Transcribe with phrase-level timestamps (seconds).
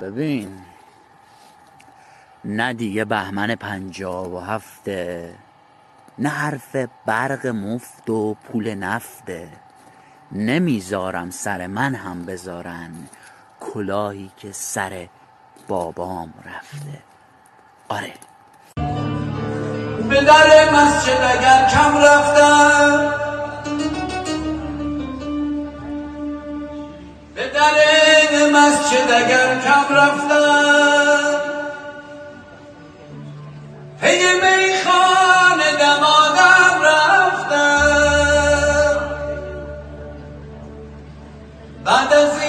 [0.00, 0.58] ببین
[2.44, 5.34] نه دیگه بهمن پنجاب و هفته
[6.18, 6.76] نه حرف
[7.06, 9.48] برق مفت و پول نفته.
[10.32, 12.90] نمی‌ذارم سر من هم بذارن
[13.60, 15.08] کلاهی که سر
[15.68, 17.02] بابام رفته.
[17.88, 18.12] آره.
[20.08, 20.20] به
[20.72, 23.19] مسجد اگر کم رفتم
[28.52, 31.40] مسجد اگر کم رفتم.
[34.00, 37.90] پی میخانه دمادم رفتم.
[41.84, 42.39] بعد از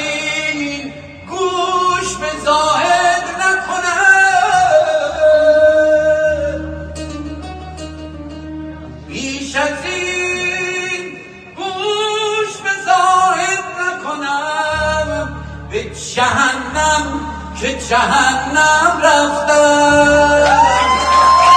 [16.16, 17.22] جهنم
[17.62, 20.62] که جهنم رفتم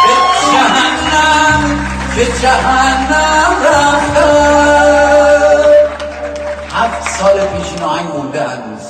[0.06, 0.14] به
[0.52, 4.34] جهنم که جهنم رفتم
[6.74, 8.80] هفت سال پیش این آهنگ مونده هنوز.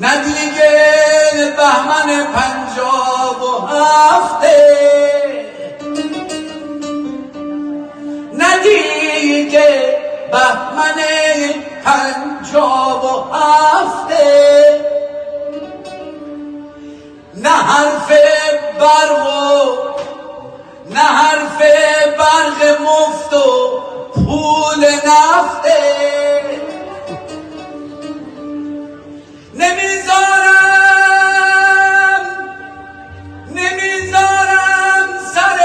[0.00, 0.10] نه
[1.56, 4.56] بهمن پنجاب و هفته.
[8.32, 9.98] نه دیگه
[10.32, 10.98] بهمن
[11.84, 14.80] پنجاب و هفته.
[17.34, 18.08] نه حرف
[18.80, 19.76] برق و
[20.90, 21.58] نه حرف
[22.18, 23.80] برق مفت و
[24.14, 25.80] پول نفته.
[29.54, 30.64] نمی‌ذارم
[33.50, 35.58] نمی‌ذارم سر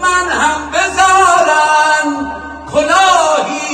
[0.00, 2.08] من هم بذارن
[2.72, 3.73] کلاهی.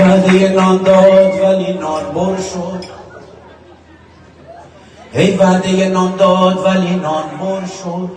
[0.00, 2.84] وعده نان داد ولی نان بر شد.
[5.12, 8.10] ای وعده نان داد ولی نان بر شد.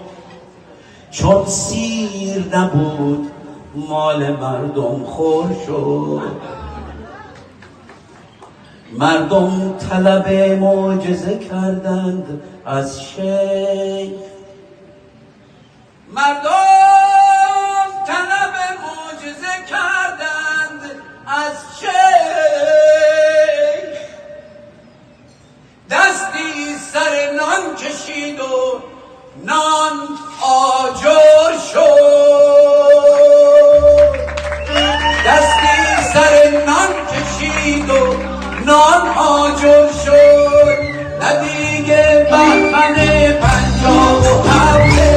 [1.12, 3.32] چون سیر نبود
[3.76, 6.22] مال مردم خور شد.
[9.00, 10.28] مردم طلب
[10.60, 14.12] معجزه کردند از شیخ
[16.16, 20.82] مردم طلب معجزه کردند
[21.28, 21.73] از
[26.94, 28.82] سر نان کشید و
[29.46, 29.96] نان
[30.42, 33.04] آجر شد.
[35.26, 35.78] دستی
[36.14, 36.34] سر
[36.66, 38.16] نان کشید و
[38.66, 40.80] نان آجر شد.
[41.22, 42.96] نه دیگه بهمن
[43.42, 45.13] پنجاب و هفته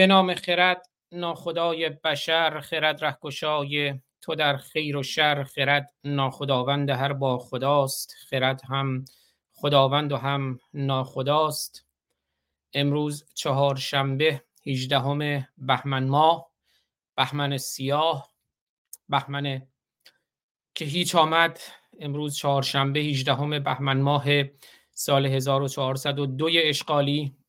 [0.00, 7.12] به نام خرد ناخدای بشر خرد رهگشای تو در خیر و شر خرد ناخداوند هر
[7.12, 9.04] با خداست خرد هم
[9.52, 11.86] خداوند و هم ناخداست.
[12.74, 16.50] امروز چهارشنبه 18 بهمن ماه
[17.16, 18.30] بهمن سیاه
[19.08, 19.62] بهمن
[20.74, 21.60] که هیچ آمد.
[22.00, 24.24] امروز چهارشنبه 18 بهمن ماه
[24.92, 27.39] سال 1402 اشغالی.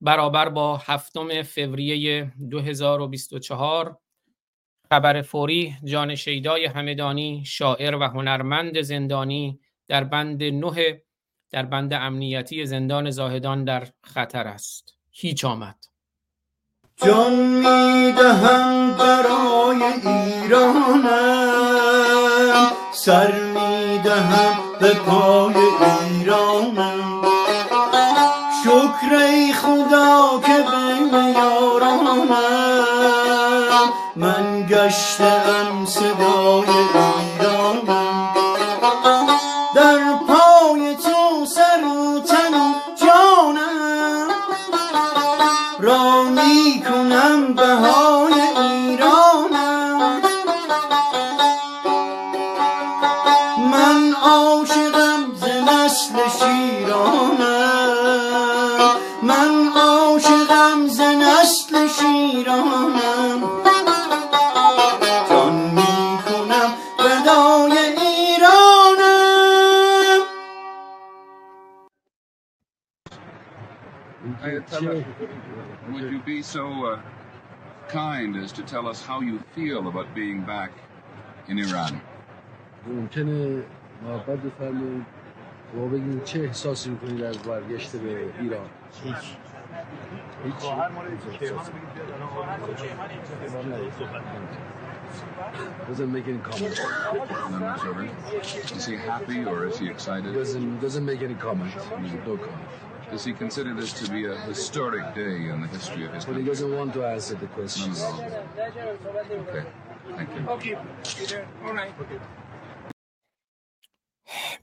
[0.00, 3.98] برابر با هفتم فوریه 2024
[4.90, 11.02] خبر فوری جان شیدای همدانی شاعر و هنرمند زندانی در بند نه
[11.50, 14.94] در بند امنیتی زندان زاهدان در خطر است.
[15.10, 15.84] هیچ آمد.
[16.96, 21.04] جان می‌دهم برای ایرانم
[22.92, 27.22] سر می‌دهم به پای ایرانم.
[28.64, 29.12] شکر
[29.52, 29.83] خدا
[30.40, 30.64] که
[31.12, 32.28] به یارانم
[34.16, 36.13] من گشتم صدای
[75.91, 76.99] Would you be so uh,
[77.87, 80.71] kind as to tell us how you feel about being back
[81.47, 82.01] in Iran?
[82.87, 83.63] ممکنه
[84.03, 85.05] محبت بفرمایید
[85.73, 88.69] شما بگین چه احساسی میکنید از برگشت به ایران
[89.03, 89.15] هیچ
[90.45, 90.71] هیچ
[95.87, 96.79] doesn't make any comment
[97.51, 98.07] None whatsoever.
[98.77, 100.33] Is he happy or is he excited?
[100.33, 101.73] doesn't doesn't make any comment
[102.27, 102.82] no comment
[103.14, 106.34] Does he consider this to be a historic day in the history of his but
[106.34, 106.50] he country?
[106.50, 108.20] doesn't want to answer the questions at all.
[109.44, 109.64] Okay.
[110.16, 110.76] Thank you.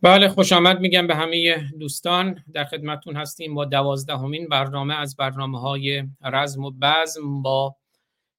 [0.02, 5.60] بله خوش آمد میگم به همه دوستان در خدمتون هستیم با دوازدهمین برنامه از برنامه
[5.60, 7.76] های رزم و بزم با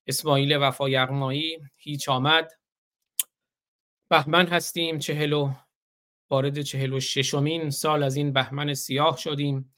[0.06, 2.52] اسماعیل وفا یغمایی هیچ آمد
[4.08, 5.50] بهمن هستیم چهلو
[6.30, 9.71] وارد چهل و ششمین سال از این بهمن سیاه شدیم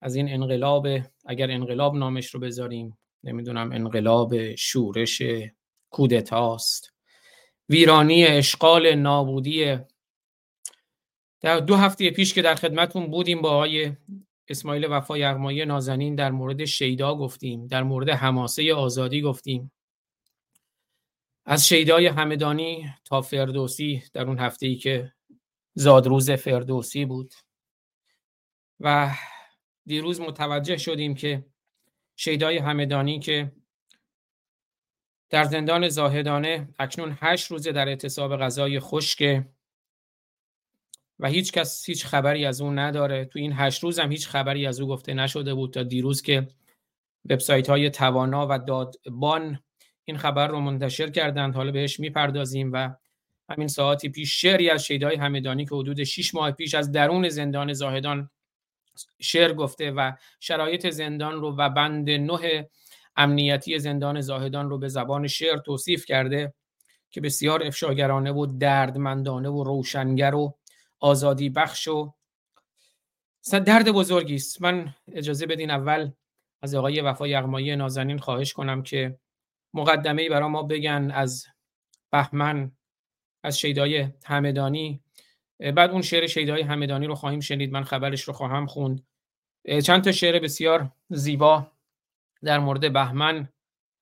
[0.00, 0.86] از این انقلاب
[1.26, 5.22] اگر انقلاب نامش رو بذاریم نمی‌دونم انقلاب شورش
[5.90, 6.92] کودتاست
[7.68, 9.78] ویرانی اشغال نابودی.
[11.40, 13.92] در دو هفته پیش که در خدمتون بودیم با آقای
[14.48, 19.72] اسماعیل وفا یغمایی نازنین در مورد شیدا گفتیم در مورد حماسه آزادی گفتیم.
[21.46, 25.12] از شیدای همدانی تا فردوسی در اون هفته ای که
[25.74, 27.34] زادروز فردوسی بود.
[28.80, 29.14] و
[29.88, 31.44] دیروز متوجه شدیم که
[32.16, 33.52] شیدای همدانی که
[35.30, 39.42] در زندان زاهدانه اکنون هشت روزه در اعتصاب غذای خشک
[41.18, 43.24] و هیچ کس هیچ خبری از اون نداره.
[43.24, 46.48] تو این هشت روز هم هیچ خبری از او گفته نشده بود تا دیروز که
[47.30, 49.58] وبسایت های توانا و دادبان
[50.04, 51.54] این خبر رو منتشر کردند.
[51.54, 52.94] حالا بهش می‌پردازیم و
[53.50, 57.72] همین ساعتی پیش شعری از شیدای همدانی که حدود 6 ماه پیش از درون زندان
[57.72, 58.30] زاهدان
[59.20, 62.68] شعر گفته و شرایط زندان رو و بند نه
[63.16, 66.54] امنیتی زندان زاهدان رو به زبان شعر توصیف کرده
[67.10, 70.58] که بسیار افشاگرانه و دردمندانه و روشنگر و
[71.00, 72.12] آزادی بخش و
[73.52, 74.62] درد بزرگی است.
[74.62, 76.10] من اجازه بدین اول
[76.62, 79.18] از آقای وفا یغمایی نازنین خواهش کنم که
[79.74, 81.46] مقدمه برای ما بگن از
[82.10, 82.72] بهمن
[83.42, 85.02] از شیدای همدانی
[85.60, 87.72] بعد اون شعر شیدای همدانی رو خواهیم شنید.
[87.72, 89.06] من خبرش رو خواهم خوند.
[89.84, 91.66] چند تا شعر بسیار زیبا
[92.42, 93.48] در مورد بهمن.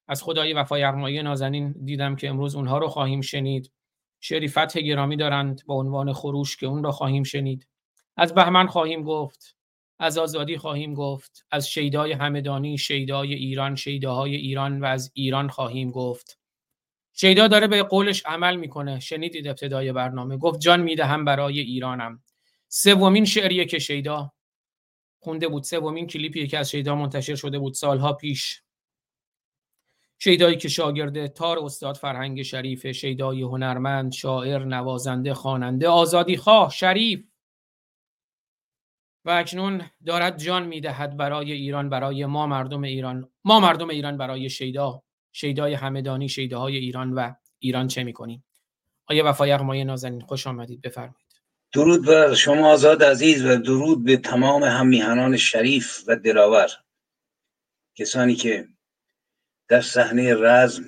[0.09, 3.73] از خدای وفا یغمایی نازنین دیدم که امروز اونها رو خواهیم شنید.
[4.21, 7.67] شعری فتح گرامی دارند با عنوان خروش که اون را خواهیم شنید.
[8.17, 9.57] از بهمن خواهیم گفت
[9.99, 15.91] از آزادی خواهیم گفت از شیدای همدانی شیدای ایران شیداهای ایران و از ایران خواهیم
[15.91, 16.39] گفت.
[17.19, 19.01] شیدا داره به قولش عمل می‌کنه.
[19.01, 20.37] شنیدید ابتدای برنامه.
[20.37, 22.23] گفت جان می‌دهم برای ایرانم.
[22.69, 24.33] سومین شعریه که شیدا
[25.19, 25.63] خونده بود.
[25.63, 28.63] سومین کلیپی که از شیدا منتشر شده بود سالها پیش.
[30.19, 37.25] شیدایی که شاگرد تار استاد فرهنگ شریف شیدای هنرمند شاعر نوازنده خواننده آزادی خواه شریف.
[39.25, 44.51] و اکنون دارد جان می‌دهد برای ایران برای ما مردم ایران ما مردم ایران برای
[44.51, 45.03] شیدا.
[45.37, 48.45] شیدای همدانی شیداهای ایران و ایران چه می‌کنیم؟
[49.07, 51.27] آیا وفا یغمایی نازنین خوش آمدید بفرمایید.
[51.73, 56.71] درود بر شما آزاد عزیز و درود به تمام هم میهنان شریف و دلاور.
[57.95, 58.69] کسانی که
[59.69, 60.85] در صحنه رزم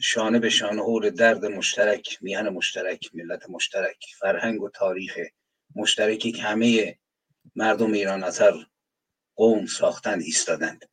[0.00, 5.18] شانه به شانه حول درد مشترک میهن مشترک ملت مشترک فرهنگ و تاریخ
[5.74, 6.98] مشترکی که همه
[7.56, 8.66] مردم ایران از هر
[9.36, 10.84] قوم ساختن ایستادند.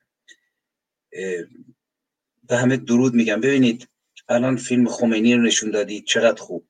[2.48, 3.42] به همه درود میگم.
[3.42, 3.88] ببینید
[4.30, 6.68] الان فیلم خمینی رو نشون دادید چقدر خوب.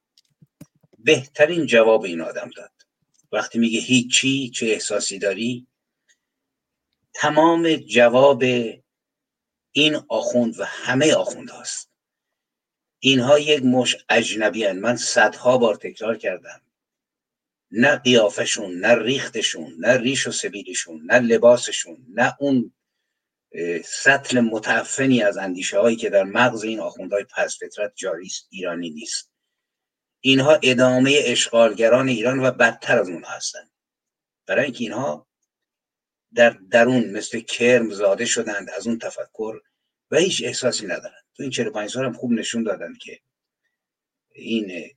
[1.00, 2.72] بهترین جواب این آدم داد.
[3.32, 5.68] وقتی میگه هیچی چه احساسی داری؟
[7.14, 8.44] تمام جواب
[9.72, 11.92] این آخوند و همه آخوند هاست.
[13.00, 14.80] اینها یک مش اجنبی هن.
[14.80, 16.62] من صدها بار تکرار کردم.
[17.72, 22.74] نه قیافشون نه ریختشون نه ریش و سبیلشون نه لباسشون نه اون
[23.86, 28.90] سطل متعفنی از اندیشه هایی که در مغز این آخوندهای پس فطرت جاری است ایرانی
[28.90, 29.32] نیست.
[30.20, 33.72] اینها ادامه اشغالگران ایران و بدتر از اون هستند.
[34.46, 35.28] برای اینکه اینها
[36.34, 39.62] در درون مثل کرم زاده شدند از اون تفکر
[40.12, 41.26] و هیچ احساسی ندارند.
[41.36, 43.20] تو این 45 سال هم خوب نشون دادند که
[44.32, 44.92] این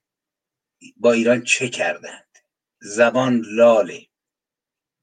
[0.97, 2.39] با ایران چه کردند.
[2.81, 4.07] زبان لاله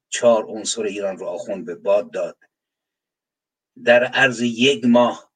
[0.09, 2.37] چهار عنصر ایران رو آخوند به باد داد.
[3.83, 5.33] در عرض یک ماه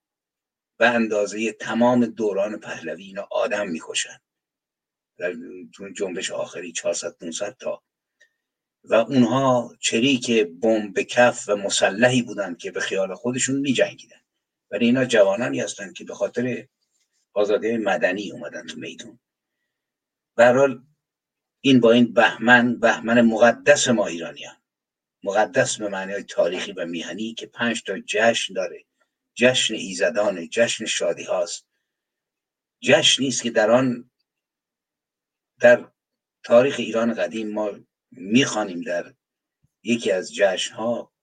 [0.77, 4.21] به اندازه تمام دوران پهلوی اینا آدم می‌کشند
[5.17, 5.33] در
[5.95, 7.83] جنبش آخری 400 500 تا.
[8.83, 14.21] و اونها چریک بمب کف و مسلحی بودند که به خیال خودشون می جنگیدن
[14.71, 16.67] ولی اینا جوانانی هستند که به خاطر
[17.33, 19.19] آزادی مدنی اومدن تو میدون.
[20.35, 20.83] برحال
[21.61, 24.55] این با این بهمن بهمن مقدس ما ایرانیان.
[25.23, 28.85] مقدس به معنی تاریخی و میهنی که پنج تا جشن داره.
[29.35, 31.65] جشن ایزدان جشن شادی هاست.
[32.81, 34.11] جشن نیست که در آن
[35.59, 35.91] در
[36.43, 37.79] تاریخ ایران قدیم ما
[38.11, 39.13] می‌خوانیم در
[39.83, 41.13] یکی از جشن ها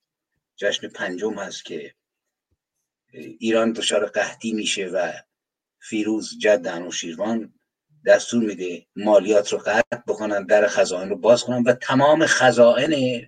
[0.56, 1.94] جشن پنجم هست که
[3.12, 5.12] ایران دچار قحطی میشه و
[5.80, 7.54] فیروز جد شیروان
[8.06, 13.22] دستور میده مالیات رو قطع بکنن در خزائن رو باز کنن و تمام خزائن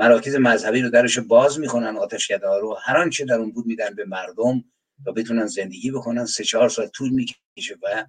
[0.00, 2.78] مراکز مذهبی رو درش باز می‌کنن آتشکده ها رو.
[2.82, 4.64] هر آنچه در اون بود میدن به مردم
[5.06, 6.26] و بتونن زندگی بکنن.
[6.26, 8.06] سه چهار سال طول می‌کشه و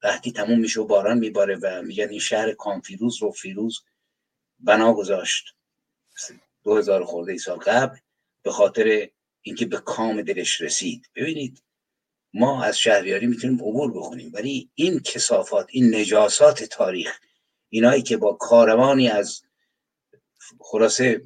[0.00, 3.80] قحطی تموم میشه و باران میباره و میگن این شهر کانفیروز رو فیروز
[4.60, 5.54] بنا گذاشت.
[6.64, 7.96] دو هزار خورده ای سال قبل
[8.42, 9.08] به خاطر
[9.42, 11.10] اینکه به کام دلش رسید.
[11.14, 11.62] ببینید
[12.34, 17.18] ما از شهریاری می‌تونیم عبور بکنیم ولی این کسافات این نجاسات تاریخ
[17.68, 19.42] اینایی که با کاروانی از
[20.60, 21.22] خلاصه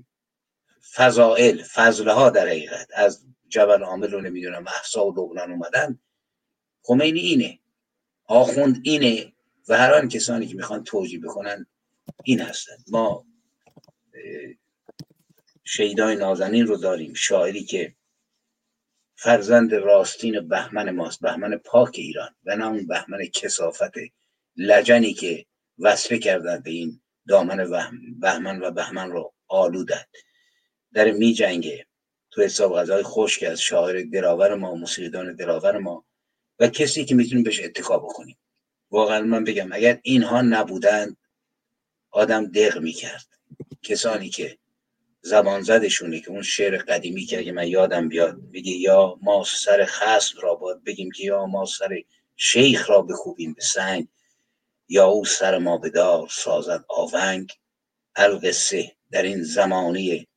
[0.95, 5.99] فضائل فضلها در حقیقت از جبل عامل رو نمی‌دونم احسا و لبنان اومدن.
[6.83, 7.59] خمینی اینه
[8.25, 9.33] آخوند اینه
[9.69, 11.67] و هر آن کسانی که می‌خوان توجیه بکنن
[12.25, 12.76] این هستن.
[12.88, 13.26] ما
[15.64, 17.95] شیدای نازنین رو داریم شاعری که
[19.14, 23.93] فرزند راستین بهمن ماست بهمن پاک ایران و نه اون بهمن کسافت
[24.57, 25.47] لجنی که
[25.79, 27.71] وصله کردن به این دامن
[28.21, 30.09] بهمن و بهمن رو آلودند
[30.93, 31.87] در می جنگه.
[32.31, 36.05] تو حساب غذای خشک از شاعر دراور ما موسیقیدان دراور ما
[36.59, 38.38] و کسی که می‌تونیم بهش اتکا بکنیم.
[38.91, 41.17] واقعا من بگم اگر اینها نبودند
[42.11, 43.26] آدم دق می‌کرد.
[43.83, 44.59] کسانی که
[45.23, 49.85] زبان زدشونه که اون شعر قدیمی که اگه من یادم بیاد بگه یا ما سر
[49.85, 52.02] خصم را باید بگیم که یا ما سر
[52.37, 54.09] شیخ را بخوبیم به سنگ.
[54.93, 57.53] یا او سر ما بدار سازد آونگ.
[58.17, 60.29] القصه در این زمانی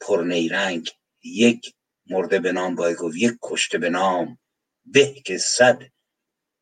[0.00, 0.90] پرنیرنگ.
[1.22, 1.74] یک
[2.06, 4.38] مرده به نام باید یک کشته به نام.
[4.84, 5.82] به که صد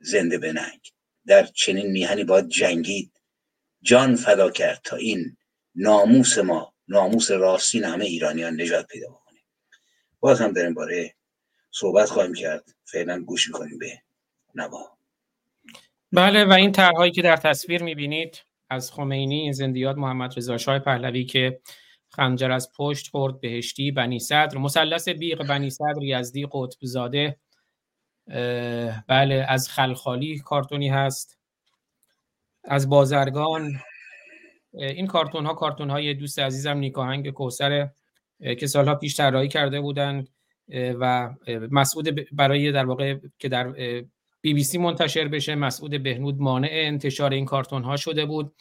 [0.00, 0.80] زنده به ننگ.
[1.26, 3.20] در چنین میهنی باید جنگید.
[3.82, 5.36] جان فدا کرد تا این
[5.74, 9.44] ناموس ما ناموس راستین همه ایرانیان نجات پیدا بکنیم
[10.20, 11.14] باز هم در این باره
[11.70, 12.64] صحبت خواهیم کرد.
[12.84, 14.02] فعلا گوش می‌کنیم به
[14.54, 14.97] نوا.
[16.12, 21.24] بله و این طرحهایی که در تصویر می‌بینید از خمینی زندیات محمد رضا شاه پهلوی
[21.24, 21.60] که
[22.10, 27.36] خنجر از پشت خورد بهشتی بنی صدر مثلث بیق بنی صدر یزدی قطب زاده
[29.06, 31.38] بله از خلخالی کارتونی هست
[32.64, 33.80] از بازرگان
[34.72, 37.88] این کارتون ها کارتون های دوست عزیزم نیکاهنگ کوسر
[38.60, 40.28] که سالها پیش طراحی کرده بودند
[40.74, 41.34] و
[41.70, 43.74] مسعود برای در واقع که در
[44.40, 45.54] بی بی سی منتشر بشه.
[45.54, 48.54] مسعود بهنود مانع انتشار این کارتون ها شده بود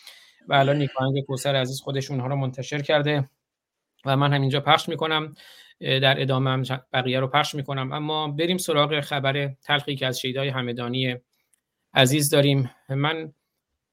[0.48, 3.30] و الان نیکاهنگ کوسر عزیز خودش اونها رو منتشر کرده
[4.06, 5.36] و من همینجا پخش می‌کنم.
[5.80, 7.92] در ادامه هم بقیه رو پخش می‌کنم.
[7.92, 11.16] اما بریم سراغ خبر تلخی که از شیدای همدانی
[11.94, 12.72] عزیز داریم.
[12.90, 13.34] من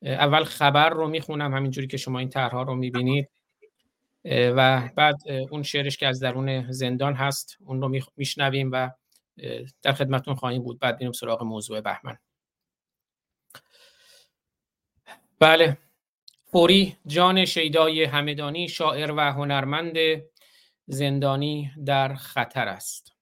[0.03, 3.29] اول خبر رو می‌خونم همینجوری که شما این طرحها رو می‌بینید.
[4.27, 5.17] و بعد
[5.51, 8.91] اون شعرش که از درون زندان هست اون رو میشنویم و
[9.83, 10.79] در خدمتون خواهیم بود.
[10.79, 12.19] بعد بریم سراغ موضوع بهمن.
[15.39, 15.79] بله.
[16.45, 19.97] فوری جان شیدای همدانی شاعر و هنرمند
[20.87, 23.13] زندانی در خطر است.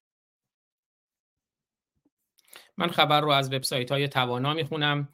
[2.77, 5.09] من خبر رو از وبسایت های توانا می‌خونم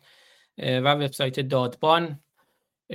[0.58, 2.20] و وبسایت دادبان.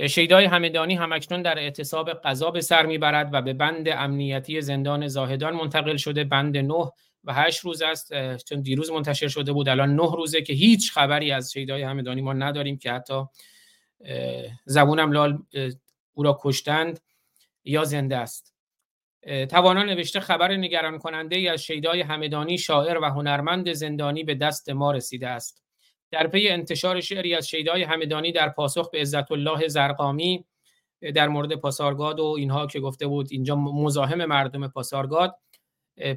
[0.08, 5.54] شیدای همدانی همکنون در اعتصاب قضا به سر می‌برد و به بند امنیتی زندان زاهدان
[5.54, 6.24] منتقل شده.
[6.24, 6.90] بند 9
[7.24, 11.32] و 8 روز است چون دیروز منتشر شده بود الان 9 روزه که هیچ خبری
[11.32, 13.22] از شیدای همدانی ما نداریم که حتی
[14.64, 15.38] زبونم لال
[16.12, 17.00] او را کشتند
[17.64, 18.54] یا زنده است.
[19.50, 24.70] توانا نوشته خبر نگران کننده ای از شیدای همدانی شاعر و هنرمند زندانی به دست
[24.70, 25.64] ما رسیده است.
[26.10, 30.44] در پی انتشار شعری از شیدای همدانی در پاسخ به عزت الله زرقامی
[31.14, 35.36] در مورد پاسارگاد و اینها که گفته بود اینجا مزاحم مردم پاسارگاد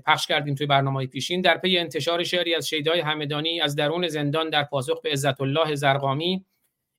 [0.06, 4.50] پخش کردیم توی برنامه پیشین در پی انتشار شعری از شیدای همدانی از درون زندان
[4.50, 6.46] در پاسخ به عزت الله زرقامی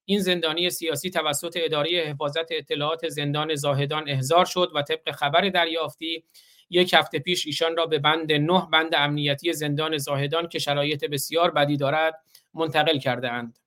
[0.05, 6.25] این زندانی سیاسی توسط اداره حفاظت اطلاعات زندان زاهدان احضار شد و طبق خبر دریافتی
[6.71, 11.51] یک هفته پیش ایشان را به بند نه بند امنیتی زندان زاهدان که شرایط بسیار
[11.51, 12.15] بدی دارد
[12.55, 13.59] منتقل کرده اند.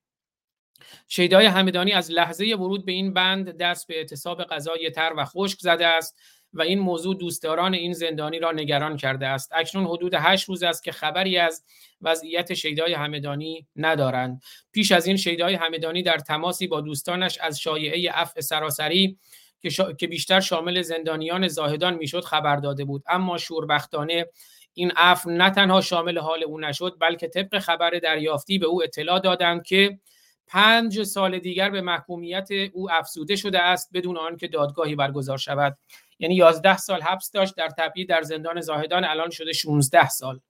[1.08, 5.58] شیدای همدانی از لحظه ورود به این بند دست به اعتصاب غذای تر و خشک
[5.58, 6.20] زده است
[6.54, 9.52] و این موضوع دوستداران این زندانی را نگران کرده است.
[9.54, 11.64] اکنون حدود هشت روز است که خبری از
[12.00, 14.42] وضعیت شیدای همدانی ندارند.
[14.72, 19.18] پیش از این شیدای همدانی در تماسی با دوستانش از شایعه عفو سراسری
[19.60, 23.02] که, که بیشتر شامل زندانیان زاهدان می‌شد خبر داده بود.
[23.08, 24.26] اما شوربختانه
[24.74, 29.20] این عفو نه تنها شامل حال او نشد بلکه طبق خبر دریافتی به او اطلاع
[29.20, 29.98] دادند که
[30.46, 35.78] پنج سال دیگر به محکومیت او افزوده شده است بدون آنکه دادگاهی برگزار شود.
[36.18, 40.40] یعنی 11 سال حبس داشت در تبعید در زندان زاهدان الان شده 16 سال.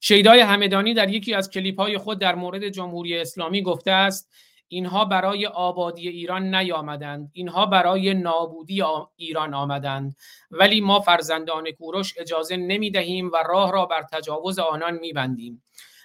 [0.00, 4.30] شیدای همدانی در یکی از کلیپ های خود در مورد جمهوری اسلامی گفته است
[4.68, 8.82] اینها برای آبادی ایران نیامدند اینها برای نابودی
[9.16, 10.16] ایران آمدند.
[10.50, 15.62] ولی ما فرزندان کوروش اجازه نمی دهیم و راه را بر تجاوز آنان می بندیم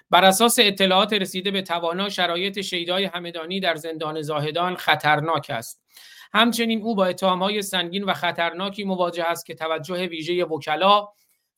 [0.10, 5.82] بر اساس اطلاعات رسیده به توانا شرایط شیدای همدانی در زندان زاهدان خطرناک است.
[6.36, 11.08] همچنین او با اتهامهای سنگین و خطرناکی مواجه است که توجه ویژه وکلا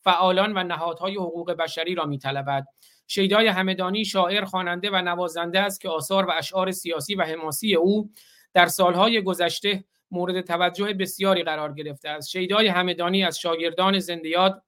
[0.02, 2.68] فعالان و نهادهای حقوق بشری را میطلبد.
[3.08, 8.12] شیدای همدانی شاعر خواننده و نوازنده است که آثار و اشعار سیاسی و حماسی او
[8.54, 12.30] در سالهای گذشته مورد توجه بسیاری قرار گرفته است.
[12.30, 14.62] شیدای همدانی از شاگردان زندیات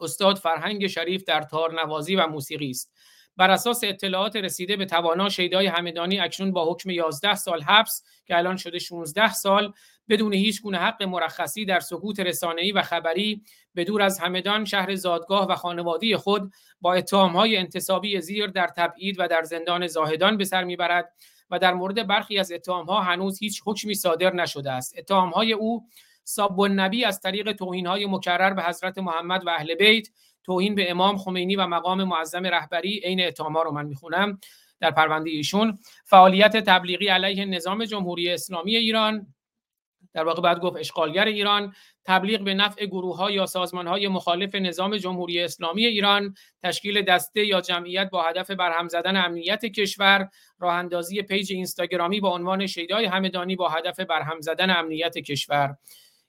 [0.00, 2.92] استاد فرهنگ شریف در تارنوازی و موسیقی است.
[3.36, 8.36] بر اساس اطلاعات رسیده به توانا شیدای همدانی اکنون با حکم 11 سال حبس که
[8.36, 9.72] الان شده 16 سال
[10.08, 13.42] بدون هیچ گونه حق مرخصی در سکوت رسانه‌ای و خبری
[13.74, 19.16] به دور از همدان شهر زادگاه و خانوادی خود با اتهامهای انتصابی زیر در تبعید
[19.18, 21.12] و در زندان زاهدان به سر می‌برد
[21.50, 24.98] و در مورد برخی از اتهامها هنوز هیچ حکمی صادر نشده است.
[24.98, 25.86] اتهامهای او
[26.24, 30.08] ساب النبی از طریق توهینهای مکرر به حضرت محمد و اهل بیت
[30.44, 34.40] توهین به امام خمینی و مقام معظم رهبری عین اتهامها رو من می‌خونم.
[34.80, 39.34] در پرونده ایشون فعالیت تبلیغی علیه نظام جمهوری اسلامی ایران
[40.12, 44.54] در واقع بعد گفت اشغالگر ایران تبلیغ به نفع گروه ها یا سازمان های مخالف
[44.54, 50.74] نظام جمهوری اسلامی ایران تشکیل دسته یا جمعیت با هدف برهم زدن امنیت کشور راه
[50.74, 55.76] اندازی پیج اینستاگرامی با عنوان شیدای همدانی با هدف برهم زدن امنیت کشور.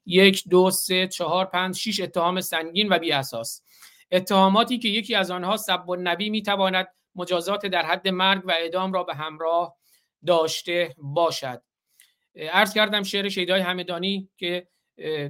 [0.05, 3.61] یک دو سه چهار پنج شش اتهام سنگین و بی اساس
[4.11, 8.93] اتهاماتی که یکی از آنها سب و نبی می‌تواند مجازات در حد مرگ و اعدام
[8.93, 9.77] را به همراه
[10.25, 11.61] داشته باشد.
[12.51, 14.67] عرض کردم شعر شیدای همدانی که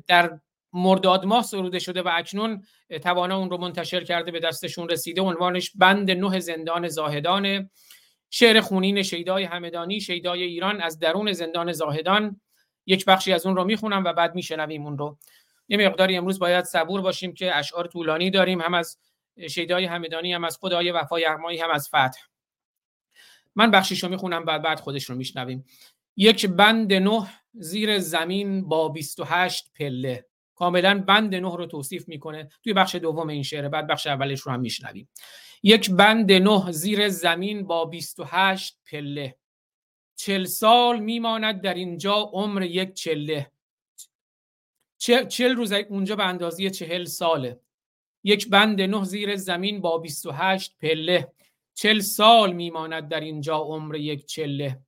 [0.08, 0.40] در
[0.74, 2.64] مرداد ماه سروده شده و اکنون
[3.04, 5.22] توانا اون رو منتشر کرده به دستشون رسیده.
[5.22, 7.70] عنوانش بند نه زندان زاهدان.
[8.30, 12.42] شعر خونین شیدای همدانی شیدای ایران از درون زندان زاهدان.
[12.86, 15.18] یک بخشی از اون رو می‌خونم و بعد میشنویم اون رو.
[15.68, 18.62] یه مقداری امروز باید صبور باشیم که اشعار طولانی داریم.
[18.62, 18.98] هم از
[19.50, 22.20] شیدای همدانی هم از خدای وفای ارمایی هم از فتح.
[23.56, 25.66] من بخشیشو می‌خونم بعد بعد خودش رو میشنویم.
[26.18, 30.26] یک بند نه زیر زمین با 28 پله.
[30.56, 34.52] کاملا بند نه رو توصیف می‌کنه توی بخش دوم این شعر بعد بخش اولش رو
[34.52, 35.10] هم میشنویم.
[35.64, 39.38] یک بند نه زیر زمین با 28 پله.
[40.16, 43.52] چل سال میماند در اینجا عمر یک چله.
[45.30, 47.60] چل روز اونجا به اندازی چهل ساله.
[48.24, 51.32] یک بند نه زیر زمین با 28 پله.
[51.74, 54.80] چل سال میماند در اینجا عمر یک چله.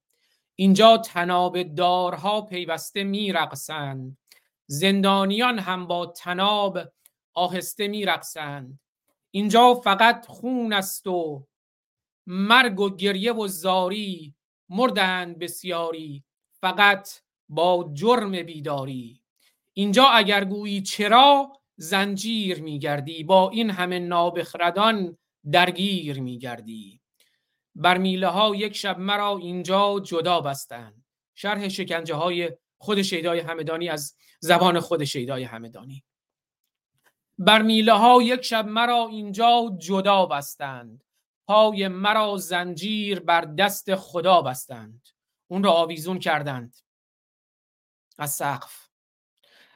[0.55, 4.17] اینجا تناب دارها پیوسته میرقصند.
[4.65, 6.79] زندانیان هم با تناب
[7.33, 8.79] آهسته میرقصند.
[9.31, 11.47] اینجا فقط خون است و
[12.27, 14.33] مرگ و گریه و زاری
[14.69, 16.23] مردند بسیاری.
[16.61, 17.09] فقط
[17.49, 19.21] با جرم بیداری.
[19.73, 25.17] اینجا اگر گویی چرا زنجیر میگردی با این همه نابخردان
[25.51, 27.01] درگیر میگردی.
[27.75, 31.05] بر میله ها یک شب مرا اینجا جدا بستند.
[31.35, 36.03] شرح شکنجه های خود شیدای همدانی از زبان خود شیدای همدانی.
[37.37, 41.03] بر میله ها یک شب مرا اینجا جدا بستند.
[41.47, 45.07] پای مرا زنجیر بر دست خدا بستند.
[45.47, 46.75] اون را آویزون کردند.
[48.17, 48.82] از سقف.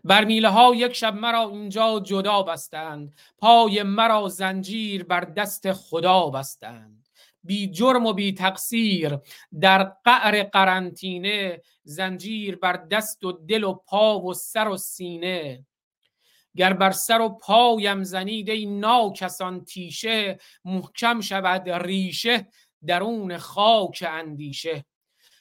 [0.04, 3.16] بر میله ها یک شب مرا اینجا جدا بستند.
[3.38, 7.08] پای مرا زنجیر بر دست خدا بستند.
[7.44, 9.18] بی جرم و بی تقصیر
[9.62, 15.66] در قعر قرنطینه زنجیر بر دست و دل و پا و سر و سینه.
[16.56, 22.48] گر بر سر و پایم زنید ای ناکسان تیشه محکم شود ریشه
[22.88, 24.86] درون خاک اندیشه.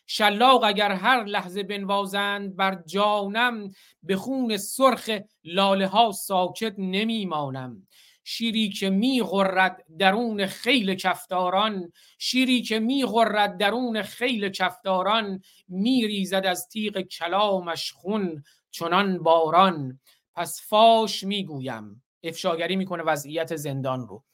[0.07, 3.71] شلاق اگر هر لحظه بنوازند بر جانم
[4.03, 5.11] به خون سرخ
[5.45, 7.87] لاله ها ساکت نمیمانم.
[8.25, 16.07] شیری که می غرد درون خیل کفتاران شیری که می غرد درون خیل کفتاران می
[16.07, 20.01] ریزد از تیغ کلامش خون چنان باران.
[20.35, 22.05] پس فاش می‌گویم.
[22.23, 24.25] افشاگری می‌کنه وضعیت زندان رو.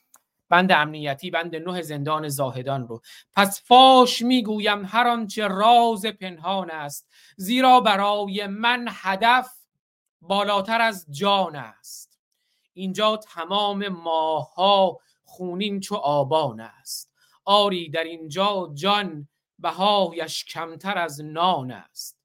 [0.53, 3.01] بند امنیتی بند نه زندان زاهدان رو.
[3.35, 9.51] پس فاش می‌گویم هر آنچه راز پنهان است زیرا برای من هدف
[10.21, 12.21] بالاتر از جان است.
[12.73, 17.13] اینجا تمام ماها خونین چو آبان است.
[17.45, 22.19] آری در اینجا جان بهایش کمتر از نان است.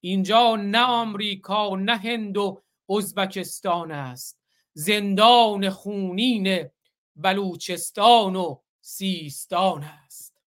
[0.00, 4.40] اینجا نه آمریکا نه هند و ازبکستان است.
[4.72, 6.70] زندان خونین
[7.16, 10.40] بلوچستان و سیستان است.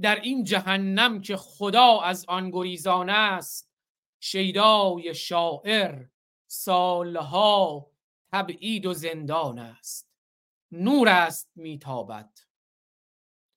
[0.00, 3.70] در این جهنم که خدا از آن گریزان است
[4.20, 6.04] شیدای شاعر
[6.46, 7.90] سالها
[8.32, 10.08] تبعید و زندان است.
[10.72, 12.38] نور است میتابد.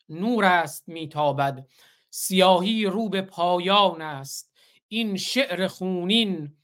[0.10, 1.68] نور است میتابد.
[2.10, 4.52] سیاهی رو به پایان است.
[4.88, 6.58] این شعر خونین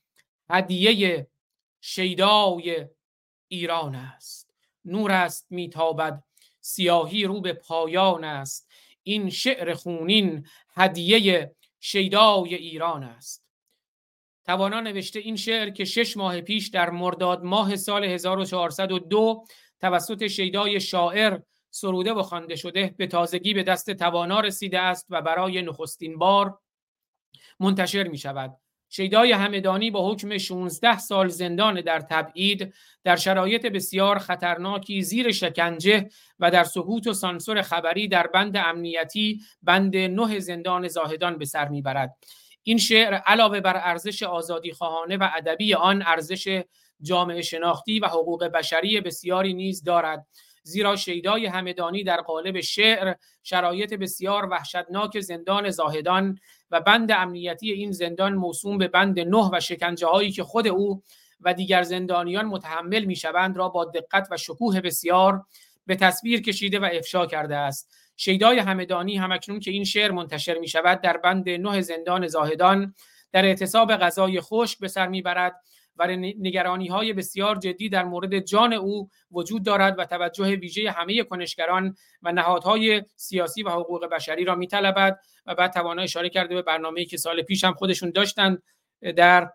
[0.49, 1.27] هدیه
[1.81, 2.87] شیدای
[3.47, 4.40] ایران است.
[4.85, 6.23] نور است میتابد
[6.61, 8.69] سیاهی رو به پایان است.
[9.03, 13.45] این شعر خونین هدیه شیدای ایران است.
[14.45, 19.45] توانا نوشته این شعر که شش ماه پیش در مرداد ماه سال 1402
[19.79, 21.39] توسط شیدای شاعر
[21.69, 26.59] سروده و خوانده شده به تازگی به دست توانا رسیده است و برای نخستین بار
[27.59, 28.57] منتشر می شود
[28.93, 32.73] شیدای همدانی با حکم 16 سال زندان در تبعید
[33.03, 39.41] در شرایط بسیار خطرناکی زیر شکنجه و در سقوط و سانسور خبری در بند امنیتی
[39.61, 42.15] بند نه زندان زاهدان به سر می‌برد.
[42.63, 46.63] این شعر علاوه بر ارزش آزادی خواهانه و ادبی آن ارزش
[47.01, 50.27] جامعه شناختی و حقوق بشری بسیاری نیز دارد.
[50.63, 56.39] زیرا شیدای همدانی در قالب شعر شرایط بسیار وحشتناک زندان زاهدان
[56.71, 61.03] و بند امنیتی این زندان موسوم به بند نه و شکنجه هایی که خود او
[61.41, 65.45] و دیگر زندانیان متحمل می شوند را با دقت و شکوه بسیار
[65.85, 67.93] به تصویر کشیده و افشا کرده است.
[68.17, 72.95] شیدای همدانی همکنون که این شعر منتشر می شود در بند نه زندان زاهدان
[73.31, 75.55] در اعتصاب غذای خشک به سر می‌برد
[75.97, 81.23] و نگرانی های بسیار جدی در مورد جان او وجود دارد و توجه ویژه همه
[81.23, 86.61] کنشگران و نهادهای سیاسی و حقوق بشری را میطلبد و بعد توانا اشاره کرده به
[86.61, 88.63] برنامه‌ای که سال پیش هم خودشون داشتند
[89.15, 89.51] در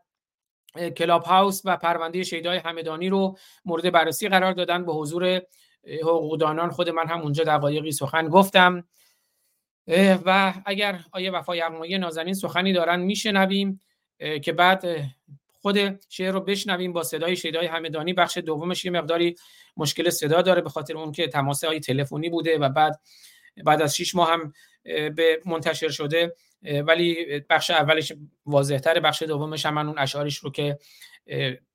[0.97, 4.85] کلاب هاوس و پرونده شیدای همدانی رو مورد بررسی قرار دادن.
[4.85, 5.43] به حضور
[6.03, 8.85] حقوقدانان خود من هم اونجا دقایقی سخن گفتم.
[10.25, 13.81] و اگر آیه وفای یغمایی نازنین سخنی دارن میشنویم
[14.43, 14.85] که بعد
[15.67, 18.13] خود شعر رو بشنویم با صدای شیدای همدانی.
[18.13, 19.37] بخش دومش یه مقداری
[19.77, 23.01] مشکل صدا داره به خاطر اون که تماس های تلفنی بوده و بعد
[23.65, 24.53] بعد از 6 ماه هم
[24.85, 26.35] به منتشر شده.
[26.87, 28.13] ولی بخش اولش
[28.47, 30.79] واضحتر بخش دومش هم من اون اشعارش رو که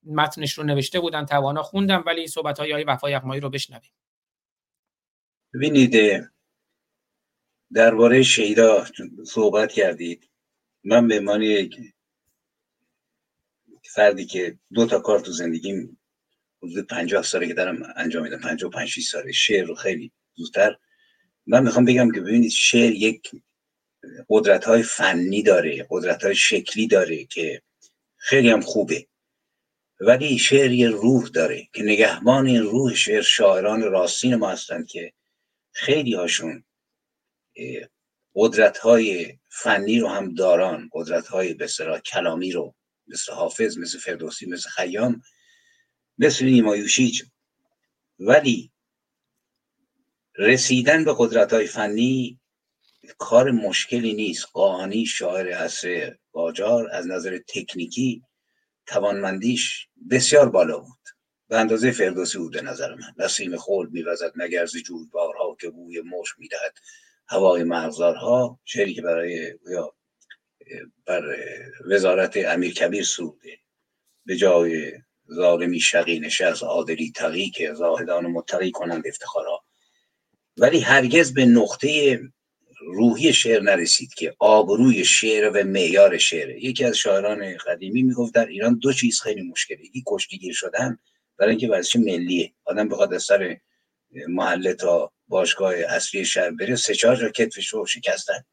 [0.04, 3.91] متنش رو نوشته بودن توانا خوندم ولی صحبت های وفای رو بشنویم.
[5.54, 6.23] ببینید
[7.73, 8.86] درباره شهیدا
[9.25, 10.30] صحبت کردید.
[10.84, 11.41] من به عنوان
[13.93, 15.99] فردی که دو تا کار تو زندگیم
[16.63, 18.39] حدود پنجاه ساله که دارم انجام میدم.
[18.39, 19.32] پنجاه و پنج ساله.
[19.32, 20.77] شعر رو خیلی زودتر.
[21.45, 23.32] من می‌خوام بگم که ببینید شعر یک
[24.30, 27.62] قدرت های فنی داره قدرت های شکلی داره که
[28.17, 29.08] خیلی هم خوبه.
[29.99, 35.13] ولی شعر یه روح داره که نگهبان این روح شعر شاعران راستین ما هستند که
[35.71, 36.63] خیلی هاشون
[38.36, 41.67] قدرت های فنی رو هم داران قدرت های به
[42.06, 42.75] کلامی رو
[43.12, 45.21] مثل حافظ مثل فردوسی مثل خیام
[46.17, 47.24] مثل نیمایوشیج
[48.19, 48.71] ولی
[50.38, 52.39] رسیدن به قدرت های فنی
[53.17, 54.45] کار مشکلی نیست.
[54.54, 58.24] قانی شاعر عصر قاجار از نظر تکنیکی
[58.86, 61.00] توانمندیش بسیار بالا بود.
[61.47, 63.13] به اندازه فردوسی بود به نظر من.
[63.17, 64.76] نسیم خول میوزد نگرز
[65.12, 66.78] بارها که بوی مش می‌دهد
[67.28, 69.95] هوای مرغزارها شعری که برای یا
[71.06, 71.24] بر
[71.86, 73.60] وزارت امیر کبیر سروده
[74.26, 74.91] به جای
[75.34, 79.63] ظالمی شقی نشست عادلی تقی که زاهدان متقی کنند افتخارا
[80.58, 82.19] ولی هرگز به نقطه
[82.82, 86.50] روحی شعر نرسید که آبروی شعر و معیار شعر.
[86.50, 89.82] یکی از شاعران قدیمی می‌گفت در ایران دو چیز خیلی مشکله.
[89.82, 91.00] یکی کشتیگیر شدن
[91.38, 92.54] برای اینکه ورزش ملیه.
[92.65, 93.58] آدم بخواد از سر
[94.28, 98.43] محله تا باشگاه اصلی شهر بره سه چهار جا کتفش رو شکستن.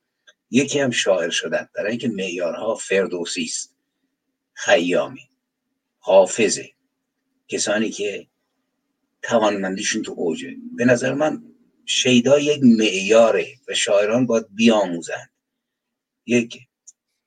[0.50, 3.76] یکی هم شاعر شدن برای اینکه معیارها فردوسی است.
[4.52, 5.28] خیامی
[5.98, 6.70] حافظه
[7.48, 8.26] کسانی که
[9.22, 11.42] توانمندیشون تو اوجه به نظر من
[11.86, 15.30] شیدا یک معیاره و شاعران باید بیاموزند.
[16.26, 16.58] یک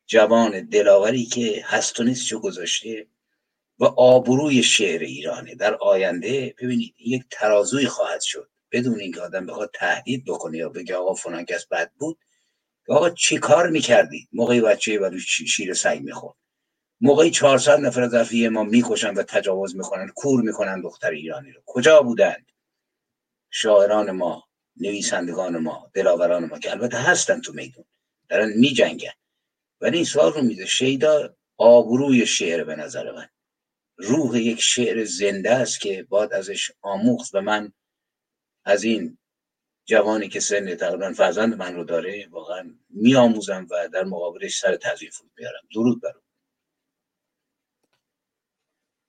[0.06, 3.08] جوان دلاوری که هست و نیست چه گذاشته
[3.80, 5.56] و آبروی شعر ایرانه.
[5.56, 8.50] در آینده ببینید یک ترازوی خواهد شد.
[8.72, 12.18] بدون اینکه آدم بخواد تهدید بکنه یا بگه آقا فلان کس بد بود
[12.92, 16.36] آقا چی کار می‌کردید موقعی بچه و شیر سگ می‌خورد.
[17.02, 21.62] موقعی 400 نفر از ما می‌کشن و تجاوز می‌کنن کور می‌کنن دختر ایرانی رو.
[21.66, 22.52] کجا بودند؟
[23.50, 24.44] شاعران ما
[24.78, 27.86] نویسندگان ما دلاوران ما که البته هستن تو میدون.
[28.30, 29.14] دارن میجنگن.
[29.82, 33.30] ولی این سوال رو میده شیدا آبروی شعر به نظر من.
[33.98, 37.74] روح یک شعر زنده است که باید ازش آموخت و من
[38.66, 39.18] از این
[39.92, 45.16] جوانی که سن تقریبا فرزند من رو داره واقعا میآموزم و در مقابلش سر تضیف
[45.16, 46.14] فرود میارم درود بر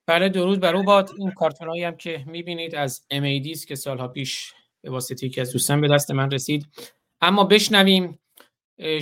[0.07, 0.83] بله درود بر او.
[0.83, 5.53] باد این کارتونایی هم که می‌بینید از امیدیز که سالها پیش به واسطه یکی از
[5.53, 6.66] دوستان به دست من رسید.
[7.21, 8.18] اما بشنویم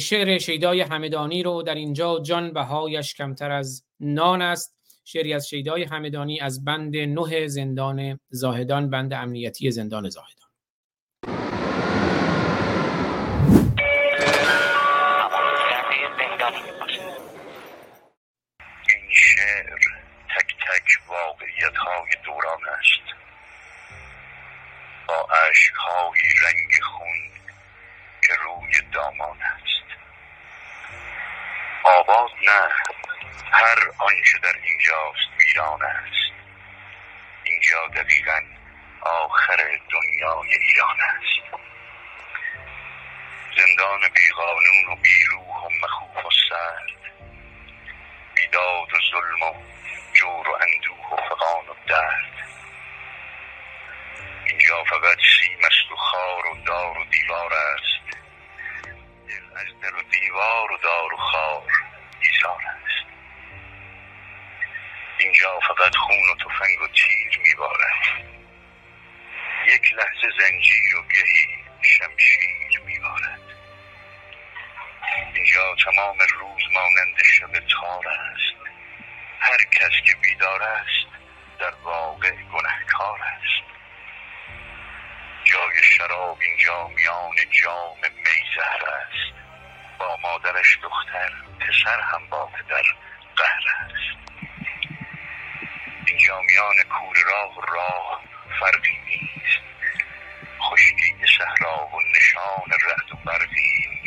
[0.01, 1.62] شعر شیدای همدانی رو.
[1.62, 4.77] در اینجا جان بهایش کمتر از نان است.
[5.05, 10.39] شعری از شیدای همدانی از بند نه زندان زاهدان بند امنیتی زندان زاهدان.
[21.61, 23.16] واقعیت های دوران است.
[25.09, 25.29] با
[25.77, 27.31] های رنگ خون
[28.27, 30.01] که روی دامان است.
[31.83, 32.68] آباد نه.
[33.53, 36.33] هر آنچه در اینجاست ویران است.
[37.44, 38.40] اینجا دقیقا
[39.01, 39.57] آخر
[39.92, 41.64] دنیای ایران است.
[43.57, 47.01] زندان بیقانون و بیروح و مخوف و سرد.
[48.35, 49.80] بیداد و ظلم و
[50.12, 52.49] جور و اندوه و فقان و درد.
[54.46, 58.16] اینجا فقط سیم است و خار و دار و دیوار است.
[59.29, 61.73] دل از در و دیوار و دار و خار
[62.20, 63.07] ایزار است.
[65.18, 68.31] اینجا فقط خون و تفنگ و تیر میبارد.
[69.66, 73.40] یک لحظه زنجیر و گهی شمشیر میبارد.
[75.35, 78.80] اینجا تمام روز مانند شب تار است.
[79.40, 81.07] هر کس که بیدار است
[81.59, 83.64] در واقع گنهکار است.
[85.44, 89.35] جای شراب اینجا میان جام میزهر است.
[89.98, 92.83] با مادرش دختر پسر هم با پدر
[93.37, 94.18] قهر است.
[96.07, 98.22] اینجا میان کور راه راه
[98.61, 99.61] فرقی نیست.
[100.61, 104.00] خشکی صحرا و نشان رعد و برقی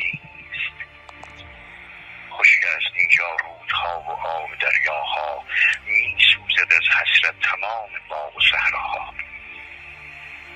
[2.37, 5.43] خشک است اینجا رودها و آب دریاها
[5.85, 9.13] می سوزد از حسرت تمام باغ و صحراها.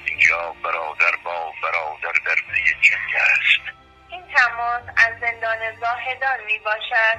[0.05, 3.77] اینجا برادر با برادر در پی جنگ است.
[4.09, 7.17] این تماس از زندان زاهدان می باشد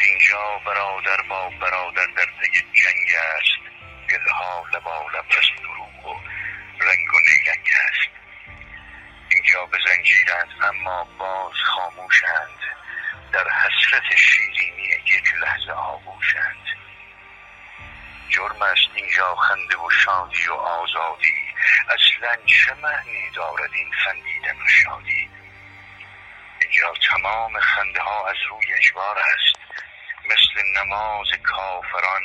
[0.00, 3.58] اینجا برادر با برادر در پی جنگ است.
[4.10, 6.20] گلها لبا پس دروغ و
[6.80, 8.10] رنگ و نیلنگ است.
[9.30, 12.58] اینجا به زنجیرند اما باز خاموشند.
[13.32, 16.66] در حسرت شیرینی یک لحظه آغوشند.
[18.28, 21.54] جرم است اینجا خنده و شادی و آزادی.
[21.88, 25.30] اصلا چه معنی دارد این خندیدن و شادی؟
[26.62, 29.56] اینجا تمام خنده ها از روی اجبار است.
[30.24, 32.22] مثل نماز کافران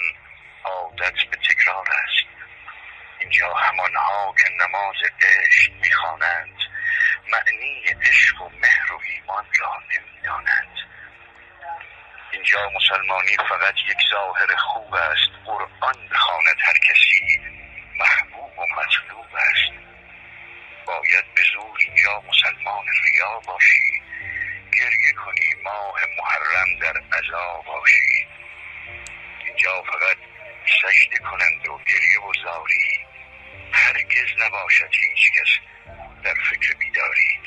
[0.63, 2.27] عادت به تکرار است.
[3.19, 6.57] اینجا همانها که نماز عشق می‌خوانند
[7.31, 10.77] معنی عشق و مهر و ایمان را نمی‌دانند.
[12.31, 15.29] اینجا مسلمانی فقط یک ظاهر خوب است.
[15.45, 17.39] قرآن بخواند هر کسی
[17.99, 19.73] محبوب و مطلوب است.
[20.85, 24.01] باید به زور اینجا مسلمان ریا باشی.
[24.73, 28.27] گریه کنی ماه محرم در عزا باشی.
[29.45, 30.17] اینجا فقط
[30.81, 32.99] سجده کنند و گریه و زاری.
[33.71, 35.59] هرگز نباشد هیچ کس
[36.23, 37.39] در فکر بیداری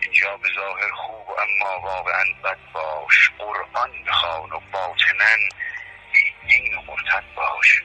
[0.00, 3.30] اینجا به ظاهر خوب اما واقعا بد باش.
[3.38, 5.36] قرآن بخوان و باطنا
[6.48, 7.82] دین و مرتد باش.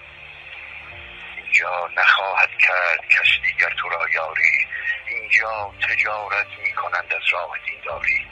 [1.37, 4.67] اینجا نخواهد کرد کس دیگر تو را یاری.
[5.07, 8.27] اینجا تجارت می کنند از راه دینداری.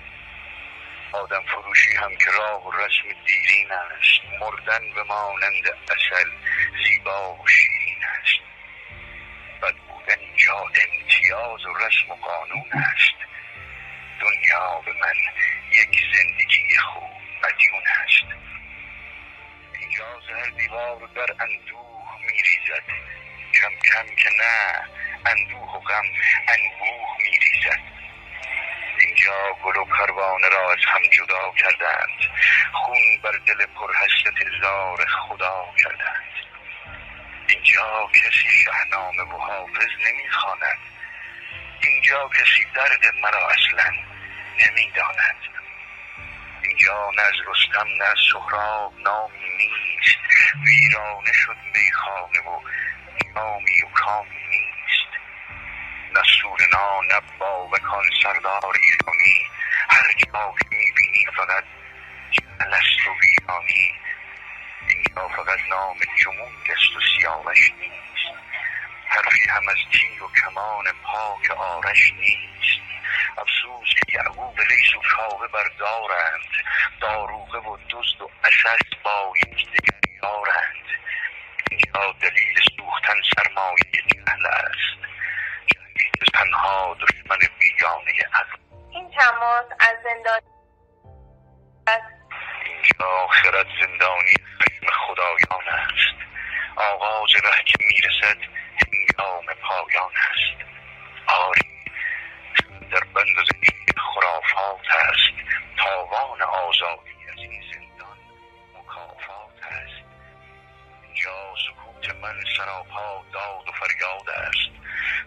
[1.12, 4.42] آدم فروشی هم که راه و رسم دیرین است.
[4.42, 6.30] مردن به مانند اصل
[6.86, 8.42] زیبا و شیرین است.
[9.62, 9.91] بد
[10.42, 13.16] اینجا امتیاز و رسم و قانون است.
[14.22, 15.16] دنیا به من
[15.72, 17.12] یک زندگی خوب
[17.44, 18.26] مدیون است.
[19.80, 22.84] اینجا زهر دیوار در اندوه میریزد.
[23.54, 24.84] کم کم که نه
[25.26, 26.06] اندوه و غم
[26.48, 27.82] انبوه میریزد.
[29.00, 32.20] اینجا گل و پروانه را از هم جدا کردند.
[32.74, 36.41] خون بر دل پر حسرت زار خدا کردند.
[37.52, 40.80] اینجا کسی شهنامه و حافظ نمی‌خواند.
[41.84, 43.92] اینجا کسی درد مرا اصلا
[44.60, 45.36] نمی‌داند.
[46.64, 50.18] اینجا نه از رستم نه از سهراب نامی نیست.
[50.66, 52.62] ویرانه شد میخانه و
[53.36, 55.12] جامی و کامی نیست.
[56.14, 59.46] نه سورنا نه بابکان سردار ایرانی.
[59.90, 61.64] هر جا که می‌بینی فقط
[62.32, 63.94] جهل است و ویرانی.
[65.12, 68.40] اینجا فقط نام جمون است و سیاوش نیست.
[69.08, 72.82] حرفی هم از تیر و کمان پاک آرش نیست.
[73.38, 76.52] افسوس که یعقوب لیس و کاوه بردارند
[77.02, 80.86] داروغه و دزد و اسد با یکدیگر یارند.
[81.72, 85.02] اینجا دلیل سوختن سرمایه جهل است.
[85.68, 88.58] که تنها دشمن بیگانه عقل.
[88.92, 90.42] این تماس از زندان
[92.82, 96.18] اینجا خرد زندانی خشم خدایان است.
[96.76, 98.38] آغاز ره که می‌رسد
[98.82, 100.58] هنگام پایان است.
[101.28, 101.86] آری
[102.92, 105.34] در بند زنجیر خرافات است.
[105.78, 108.18] تاوان آزادی از این زندان
[108.76, 110.04] مکافات است.
[111.04, 114.72] اینجا سکوت من سراپا داد و فریاد است.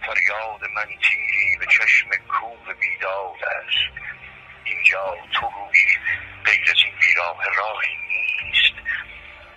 [0.06, 4.04] فریاد من تیری به چشم کوه بیداد است.
[4.64, 5.98] اینجا تو گویی
[6.44, 8.74] غیر از این بیراه راهی نیست.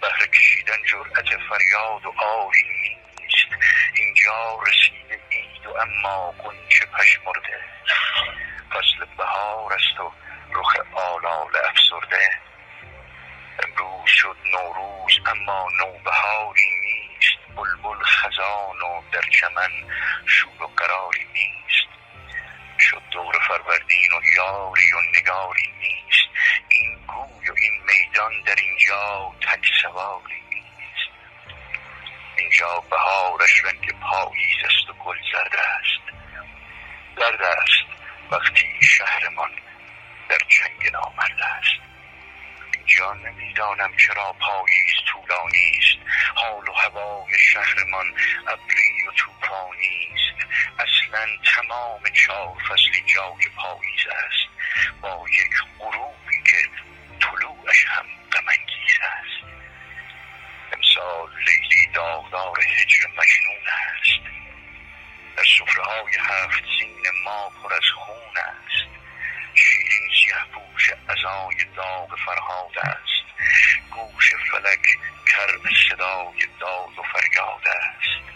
[0.01, 3.47] بهر کشیدن جرأت فریاد و آری نیست.
[3.95, 7.59] اینجا رسیده اید و اما قنچه پشمرده.
[8.69, 10.11] فصل بهار است و
[10.53, 12.29] رخ آلال افسرده.
[13.63, 17.37] امروز شد نوروز اما نوبهاری نیست.
[17.55, 19.71] بلبل خزان و در چمن
[20.25, 21.87] شور و قراری نیست.
[22.79, 25.96] شد دور فروردین و یاری و نگاری نیست.
[27.87, 31.09] میدان در اینجا تک سواری نیست.
[32.37, 36.03] اینجا بهارش رنگ پاییز است و گل زرد است.
[37.17, 37.87] زرد است
[38.31, 39.51] وقتی شهرمان
[40.29, 41.81] در چنگ نامرد است.
[42.77, 45.97] اینجا نمی‌دانم چرا پاییز طولانی است.
[46.35, 48.13] حال و هوای شهرمان
[48.47, 50.47] ابری و طوفانی است.
[50.79, 52.91] اصلا تمام چهار فصل
[53.41, 54.47] که پاییز است.
[55.01, 56.69] با یک غروبی که
[57.77, 59.45] طلوعش هم غمانگیز است.
[60.73, 64.23] امسال لیلی داغدار هجر مجنون است.
[65.37, 68.89] در سفره های هفت سین ما پر از خون است.
[69.55, 73.25] شیرین سیه پوش ازای داغ فرهاد است.
[73.91, 74.85] گوش فلک
[75.27, 78.27] کر به صدای داد و فریاد است.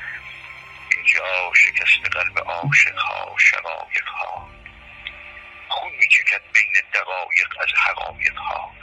[0.96, 4.50] اینجا شکست قلب عاشق ها شقایق ها
[5.68, 8.81] خون می چکد بین دقایق از حقایق ها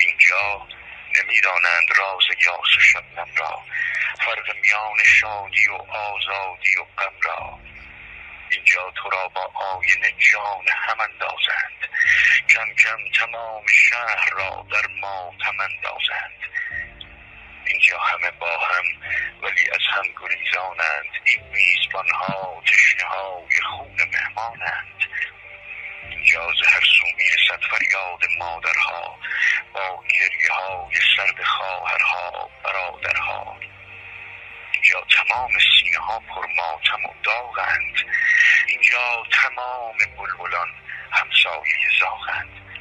[0.00, 0.66] اینجا
[1.14, 3.62] نمی‌دانند راز یاس و شبنم را.
[4.18, 7.58] فرق میان شادی و آزادی و غم را.
[8.50, 11.88] اینجا تو را با آینه جان هم اندازند.
[12.48, 16.40] کم کم تمام شهر را در ماتم اندازند.
[17.66, 18.84] اینجا همه با هم
[19.42, 21.10] ولی از هم گریزانند.
[21.24, 25.04] این میزبان ها تشنه های خون مهمانند.
[26.20, 29.18] اینجا ز هر سو می‌رسد فریاد مادرها
[29.74, 33.56] با گریه های سرد خواهرها برادرها.
[34.72, 37.94] اینجا تمام سینه ها پر ماتم و داغند.
[38.68, 40.68] اینجا تمام بلبلان
[41.12, 42.80] همسایه زاغند.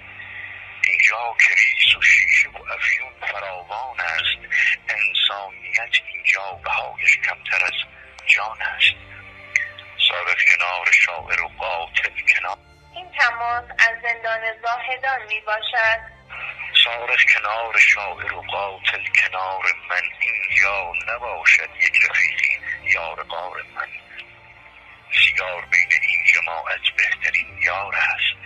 [0.84, 4.40] اینجا کریس و شیشه و افیون فراوان است.
[4.90, 7.80] انسانیت اینجا بهایش کمتر از
[8.28, 8.96] جان است.
[10.10, 12.69] صادق کنار شاعر و قاتل کنار
[13.00, 16.00] این تماس از زندان زاهدان می باشد
[16.84, 23.88] سارش کنار شاعر و قاتل کنار من اینجا نباشد یک رفیقی یار قار من.
[25.24, 28.38] سیگار بین این جماعت بهترین یار است.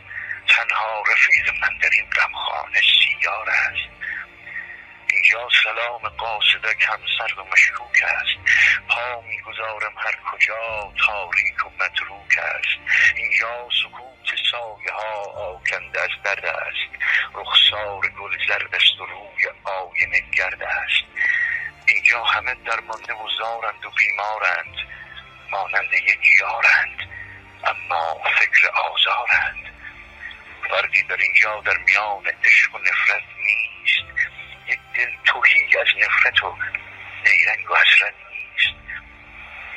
[0.47, 4.02] تنها رفیق من در این غمخانه سیگار است.
[5.13, 8.53] اینجا سلام قاصده کم سرد و مشکوک است.
[8.89, 12.79] پا می‌گذارم هر کجا تاریک و متروک است.
[13.15, 17.03] اینجا سکوت سایه ها آکنده از درد است.
[17.33, 21.03] رخسار گل زرد است و روی آینه گرد است.
[21.87, 24.75] اینجا همه درمانده و زارند و بیمارند.
[25.51, 27.09] مانند یک یارند
[27.63, 29.63] اما فکر آزارند.
[30.69, 34.42] فردی در اینجا در میان عشق و نفرت نیست.
[34.67, 36.57] یک دل توهی از نفرت و
[37.25, 38.75] نیرنگ و حسرت نیست.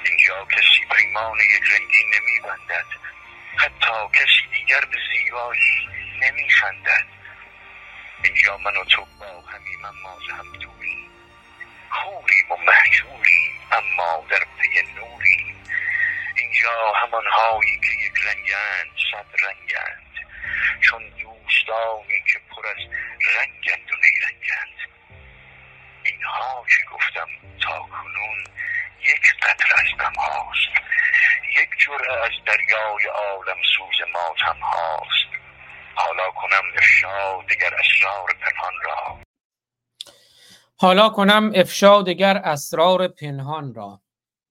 [0.04, 2.86] اینجا کسی پیمان یک رنگی نمیبندد.
[3.56, 5.88] حتی کسی دیگر به زیبایی
[6.20, 7.06] نمیخندد.
[8.24, 11.10] اینجا من و تو با همیم اما هم دوریم
[11.90, 15.56] کوریم و محجوریم اما در پی نوریم.
[16.36, 20.12] اینجا همان هایی که یک رنگند صد رنگند.
[20.80, 21.12] چون
[21.56, 22.76] دوستانی که پر از
[23.36, 24.78] رنگند و نیرنگند
[26.04, 27.28] اینها که گفتم
[27.62, 28.44] تا کنون
[29.00, 30.68] یک قطر از غم هاست.
[31.56, 35.28] یک جرعه از دریای عالم سوز ماتم هاست.
[35.94, 39.20] حالا کنم افشا دگر اسرار پنهان را.
[40.78, 44.00] حالا کنم افشا دگر اسرار پنهان را.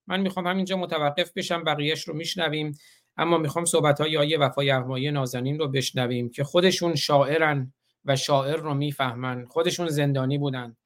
[0.08, 2.78] من می‌خوام همینجا متوقف بشم بقیهش رو میشنویم.
[3.18, 7.74] اما می‌خوام صحبت های آیه وفای اغمایی نازنین رو بشنویم که خودشون شاعرن
[8.06, 9.46] و شاعر رو می‌فهمن.
[9.46, 10.78] خودشون زندانی بودن.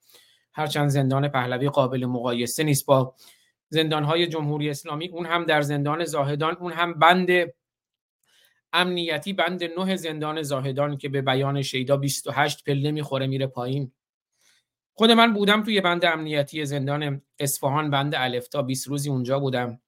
[0.54, 3.16] هرچند زندان پهلوی قابل مقایسه نیست با
[3.70, 7.30] زندانهای جمهوری اسلامی اون هم در زندان زاهدان اون هم بند
[8.74, 13.92] امنیتی بند نه زندان زاهدان که به بیان شیدا 28 پله می‌خوره میره پایین.
[14.94, 19.80] خود من بودم توی بند امنیتی زندان اصفهان بند الف تا 20 روزی اونجا بودم.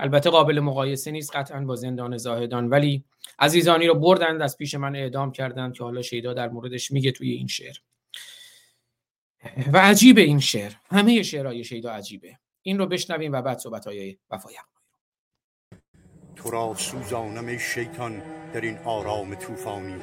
[0.00, 2.68] البته قابل مقایسه نیست قطعا با زندان زاهدان.
[2.68, 3.04] ولی
[3.38, 7.30] عزیزانی رو بردند از پیش من اعدام کردند که حالا شیدا در موردش میگه توی
[7.30, 7.76] این شعر.
[9.72, 10.72] و عجیبه این شعر.
[10.90, 12.38] همه شعرهای شیدا عجیبه.
[12.62, 14.54] این رو بشنویم و بعد صحبت های وفای
[16.36, 18.22] تو را سوزانم ای شیطان
[18.52, 19.96] در این آرام طوفانی.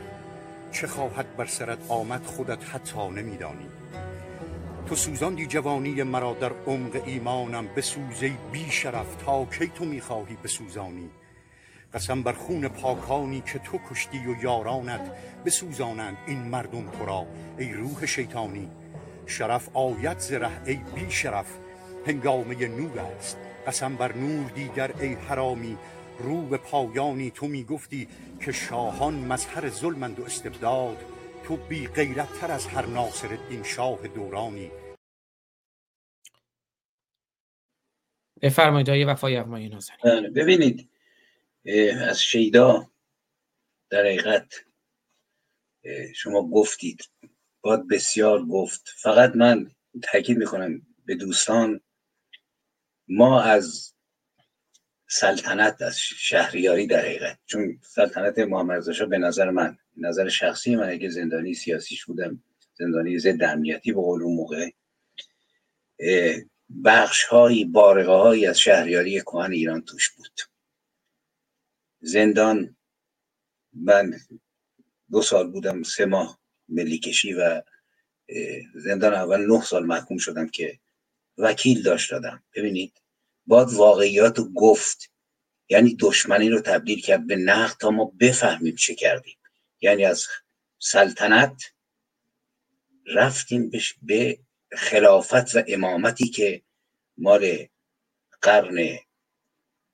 [0.71, 3.65] چه خواهد بر سرت آمد خودت حتی نمیدانی.
[4.87, 11.09] تو سوزاندی جوانی مرا در عمق ایمانم بسوزی بی شرف تا کی تو می‌خواهی بسوزانی؟
[11.93, 15.11] قسم بر خون پاکانی که تو کشتی و یارانت
[15.45, 17.25] بسوزانند این مردم تو را
[17.57, 18.69] ای روح شیطانی.
[19.25, 21.57] شرف آید ز ره ای بی شرف.
[22.05, 23.37] هنگامه نور است.
[23.67, 25.77] قسم بر نور دیگر ای حرامی.
[26.19, 28.07] رو به پایانی تو می‌گفتی
[28.41, 31.16] که شاهان مظهر ظلمند و استبداد.
[31.47, 34.71] تو بی غیرت تر از هر ناصر الدین شاه دورانی.
[38.41, 39.99] بفرمایید آیه وفای اغمایی نازنین.
[40.03, 40.89] بله، ببینید
[42.09, 42.91] از شیدا
[43.89, 44.53] در حقیقت
[46.15, 47.09] شما گفتید
[47.61, 48.93] باید بسیار گفت.
[48.97, 49.71] فقط من
[50.03, 51.81] تاکید می‌کنم به دوستان
[53.07, 53.93] ما از
[55.09, 60.75] سلطنت از شهریاری در حقیقت چون سلطنت محمد رضا شاه به نظر من نظر شخصی
[60.75, 62.43] من اگه زندانی سیاسی بودم.
[62.73, 64.69] زندانی ضد امنیتی به قول اون موقع.
[66.83, 70.41] بخش هایی بارقه هایی از شهریاری کهن ایران توش بود.
[72.01, 72.77] زندان
[73.73, 74.19] من
[75.11, 76.39] دو سال بودم سه ماه
[76.69, 77.61] ملی کشی و
[78.75, 80.79] زندان اول نه سال محکوم شدم که
[81.37, 83.01] وکیل داشت دادم ببینید
[83.45, 85.11] باید واقعیات گفت.
[85.69, 89.37] یعنی دشمنی رو تبدیل کرد به نقد تا ما بفهمیم چه کردیم.
[89.81, 90.25] یعنی از
[90.79, 91.63] سلطنت
[93.05, 93.71] رفتیم
[94.01, 94.39] به
[94.71, 96.63] خلافت و امامتی که
[97.17, 97.67] مال
[98.41, 98.97] قرن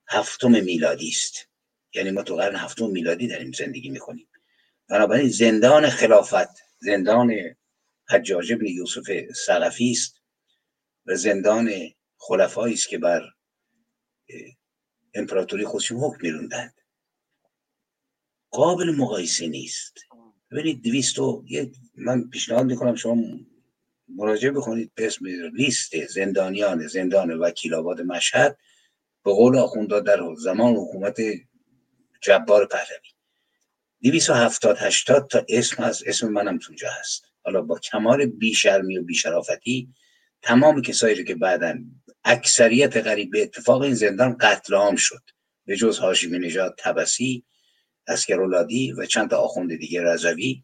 [0.08, 1.50] هفتم میلادی است.
[1.94, 4.28] یعنی ما تو قرن هفتم میلادی داریم زندگی می‌کنیم.
[4.90, 7.34] بنابراین زندان خلافت زندان
[8.10, 10.22] حجاج بن یوسف سقفی است
[11.06, 11.72] و زندان
[12.18, 13.22] خلفایی است که بر
[15.14, 16.83] امپراتوری خودشون حکم میروندند.
[18.54, 20.00] قابل مقایسه نیست.
[20.52, 21.46] ببینید دویست و
[21.96, 23.24] من پیشنهاد می‌کنم شما
[24.08, 28.58] مراجعه بکنید به اسم لیست زندانیان زندان وکیل آباد مشهد
[29.24, 31.18] به قول آخوندا در زمان حکومت
[32.22, 33.10] جبار پهلوی.
[34.04, 37.26] دویست و هفتاد هشتاد تا اسم هست اسم منم تونجا هست.
[37.44, 39.94] حالا با کمال بیشرمی و بیشرافتی
[40.42, 41.78] تمام کسایی رو که بعدا
[42.24, 45.22] اکثریت قریب به اتفاق این زندان قتل عام شد.
[45.66, 47.44] به جز هاشمی نژاد تبسی
[48.08, 50.64] اسکرولادی و چند تا آخوند دیگه رضوی.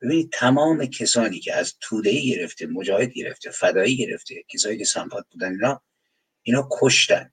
[0.00, 5.50] ببینید تمام کسانی که از توده گرفته مجاهد گرفته فدایی گرفته کسایی که سمپات بودن
[5.50, 5.82] اینا
[6.42, 7.32] اینا کشتن.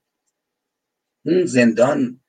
[1.24, 2.20] اون زندان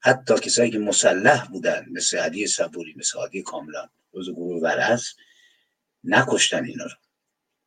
[0.00, 5.04] حتی کسایی که مسلح بودن مثل علی صبوری مثل عادی کاملان روز گروه ورز
[6.04, 6.96] نکشتن اینا رو.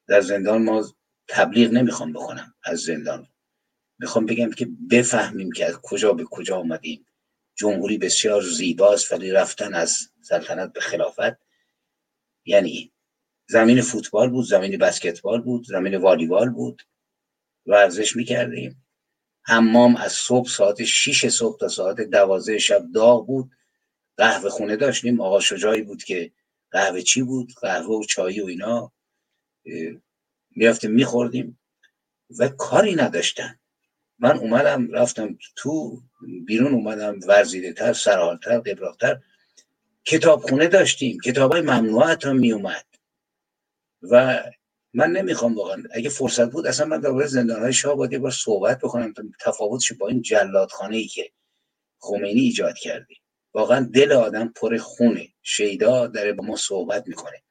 [0.07, 0.95] در زندان ما
[1.27, 3.27] تبلیغ نمی‌خوام بکنم از زندان.
[3.99, 7.05] می‌خوام بگم که بفهمیم که از کجا به کجا آمدیم.
[7.55, 11.45] جمهوری بسیار زیباست ولی رفتن از سلطنت به خلافت.
[12.45, 12.91] یعنی
[13.49, 16.81] زمین فوتبال بود زمین بسکتبال بود زمین والیبال بود.
[17.65, 18.85] ورزش می‌کردیم.
[19.41, 23.51] حمام از صبح ساعت 6 صبح تا ساعت دوازده شب داغ بود.
[24.17, 25.21] قهوه خونه داشتیم.
[25.21, 26.31] آقا شجاعی بود که
[26.71, 28.93] قهوه چی بود؟ قهوه و چای و اینا.
[30.49, 31.59] می‌رفتیم میخوردیم
[32.39, 33.59] و کاری نداشتن.
[34.19, 36.01] من اومدم رفتم تو
[36.45, 39.19] بیرون اومدم ورزیده تر سرحالتر قبراختر
[40.05, 42.85] کتابخونه داشتیم کتاب های ممنوع حتی می اومد
[44.01, 44.43] و
[44.93, 48.77] من نمی‌خوام واقعا اگه فرصت بود اصلا من درباره زندان های شاه باید بار صحبت
[48.77, 51.31] بکنم تفاوتش با این جلادخانه ای که
[51.99, 53.15] خمینی ایجاد کرده
[53.53, 57.43] واقعا دل آدم پر خونه شیدا داره با ما صحبت می‌کنه.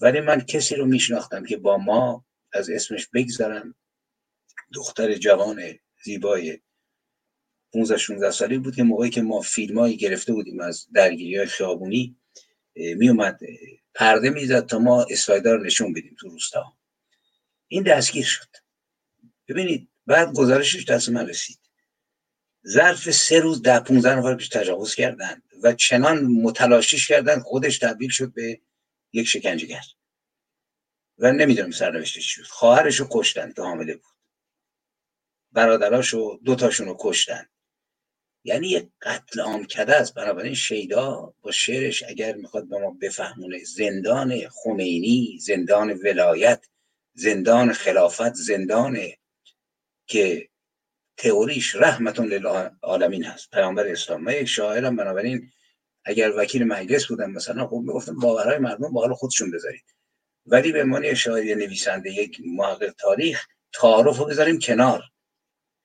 [0.00, 3.74] ولی من کسی رو میشناختم که با ما از اسمش بگذارم
[4.74, 6.60] دختر جوان زیبای
[7.72, 12.16] 15 16 سالی بود که موقعی که ما فیلمایی گرفته بودیم از درگیری های خیابونی
[12.74, 13.40] می اومد
[13.94, 16.78] پرده می‌زد تا ما اسلایدر رو نشون بدیم تو روستا.
[17.68, 18.48] این دستگیر شد.
[19.48, 21.58] ببینید بعد گزارشش دست من رسید.
[22.66, 28.10] ظرف سه روز ده 15 نفر پیش تجاوز کردن و چنان متلاشیش کردن خودش تبدیل
[28.10, 28.60] شد به
[29.12, 29.82] یک شکنجهگر.
[31.18, 32.50] و نمی‌دونم سرنوشتش چی بود.
[32.50, 34.17] خواهرش رو کشتن که حامله بود.
[35.52, 37.46] برادراشو دوتاشون رو کشتن.
[38.44, 40.14] یعنی یک قتل عام کده است.
[40.14, 46.66] بنابراین شیدا با شعرش اگر می‌خواد به ما بفهمونه زندان خمینی زندان ولایت
[47.14, 48.98] زندان خلافت زندان
[50.06, 50.48] که
[51.16, 53.50] تئوریش رحمتون للعالمین هست.
[53.50, 54.22] پیامبر اسلام.
[54.22, 55.50] من یک شاعرم بنابراین
[56.04, 59.84] اگر وکیل مجلس بودم مثلا خب می‌گفتم باورهای مردم با خودشون بذارید.
[60.46, 65.02] ولی به عنوان شاعر نویسنده یک محقق تاریخ تعارف رو بذاریم کنار.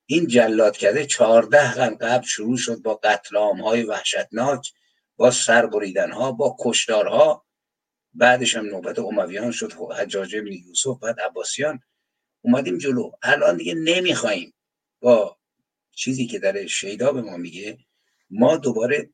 [0.06, 4.72] این جلاد کرده چهارده قرن قبل شروع شد با قتل های وحشتناک
[5.16, 7.46] با سربریدن ها با کشدارها
[8.14, 11.80] بعدش هم نوبت امویان شد حجاج بن یوسف بعد عباسیان.
[12.40, 13.10] اومدیم جلو.
[13.22, 14.54] الان دیگه نمی‌خوایم
[15.00, 15.38] با
[15.92, 17.78] چیزی که در شیدا به ما میگه
[18.30, 19.10] ما دوباره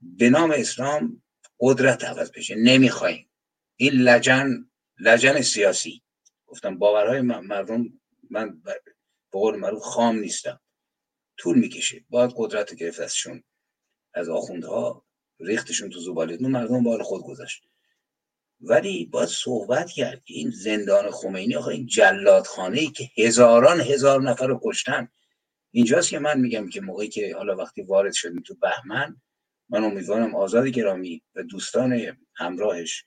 [0.00, 1.22] به نام اسلام
[1.60, 2.54] قدرت عوض بشه.
[2.54, 3.30] نمی‌خوایم
[3.76, 6.02] این لجن لجن سیاسی.
[6.46, 7.84] گفتم باورهای مردم
[8.30, 8.62] من
[9.36, 10.60] به قول معروف خام نیستم.
[11.36, 12.04] طول می‌کشه.
[12.10, 13.42] باید قدرت گرفت ازشون
[14.14, 15.04] از آخوندها
[15.40, 16.38] ریختشون تو زباله.
[16.40, 17.62] مردم با خود گذاشت.
[18.60, 24.22] ولی باید صحبت کرد که این زندان خمینی آخه این جلادخانه ای که هزاران هزار
[24.22, 25.08] نفر رو کشتن.
[25.70, 29.16] اینجاست که من میگم که موقعی که حالا وقتی وارد شدیم تو بهمن
[29.68, 33.04] من امیدوارم آزاد گرامی و دوستان همراهش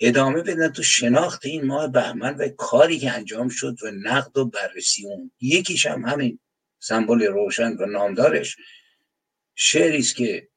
[0.00, 4.44] ادامه بدن تو شناخت این ماه بهمن و کاری که انجام شد و نقد و
[4.44, 5.30] بررسی اون.
[5.40, 6.38] یکیش هم همین
[6.78, 8.56] سمبل روشن و نامدارش.
[9.54, 10.48] شعری است که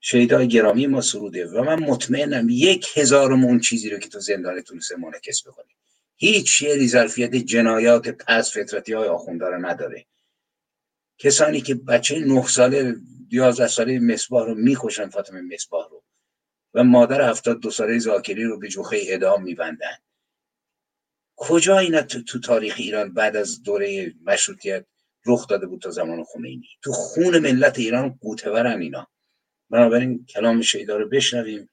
[0.00, 4.96] شهیدای گرامی ما سروده و من مطمئنم یک هزارمون چیزی رو که تو زندان تونسته
[4.96, 5.74] منعکس بکنی.
[6.16, 10.06] هیچ شعری ظرفیت جنایات پس فطرتی های آخونده نداره.
[11.18, 12.96] کسانی که بچه نه ساله
[13.30, 16.01] یازده ساله مصباح رو می‌کشن فاطمه مصباح رو.
[16.74, 19.96] و مادر هفتاد دو ساله زاکری رو به جوخه اعدام میبندن.
[21.36, 24.86] کجا اینا تو, تو تاریخ ایران بعد از دوره مشروطیت
[25.26, 29.08] رخ داده بود تا زمان خمینی؟ تو خون ملت ایران قوتورن اینا.
[29.70, 31.68] بنابراین کلام شیدا رو بشنویم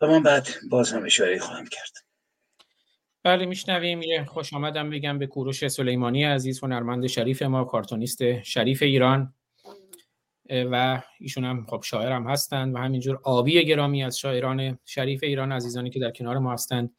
[0.00, 1.92] و من بعد باز هم اشاره خواهم کرد.
[3.22, 4.02] بله میشنویم.
[4.02, 9.34] یه خوش آمدم بگم به کوروش سلیمانی عزیز هنرمند شریف ما کارتونیست شریف ایران.
[10.50, 15.52] و ایشون هم خب شاعر هم هستند و همینجور آبی گرامی از شاعران شریف ایران
[15.52, 16.94] عزیزانی که در کنار ما هستند.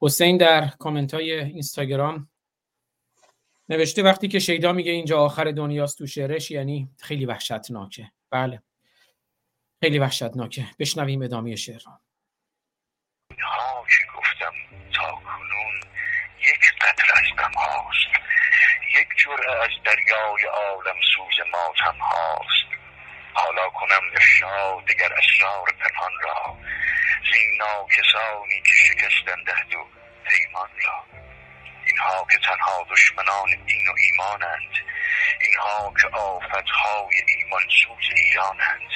[0.00, 2.28] حسین در کامنت های اینستاگرام
[3.68, 8.12] نوشته وقتی که شیدا میگه اینجا آخر دنیاست تو شعرش یعنی خیلی وحشتناکه.
[8.30, 8.62] بله.
[9.80, 10.66] خیلی وحشتناکه.
[10.78, 12.00] بشنویم ادامه شعر ها
[13.88, 14.52] که گفتم
[14.94, 15.74] تا کنون
[16.40, 18.12] یک قطر از هاست.
[19.00, 22.71] یک جرعه از دریای عالم سوز ماتم هاست
[23.32, 26.58] حالا کنم افشا دگر اسرار پنهان را.
[27.32, 29.86] زین ناکسانی که شکستن دهد و
[30.24, 31.04] پیمان را.
[31.86, 34.72] اینها که تنها دشمنان دین و ایمانند.
[35.40, 38.90] اینها که آفتهای ایمان خانمانسوز ایرانند.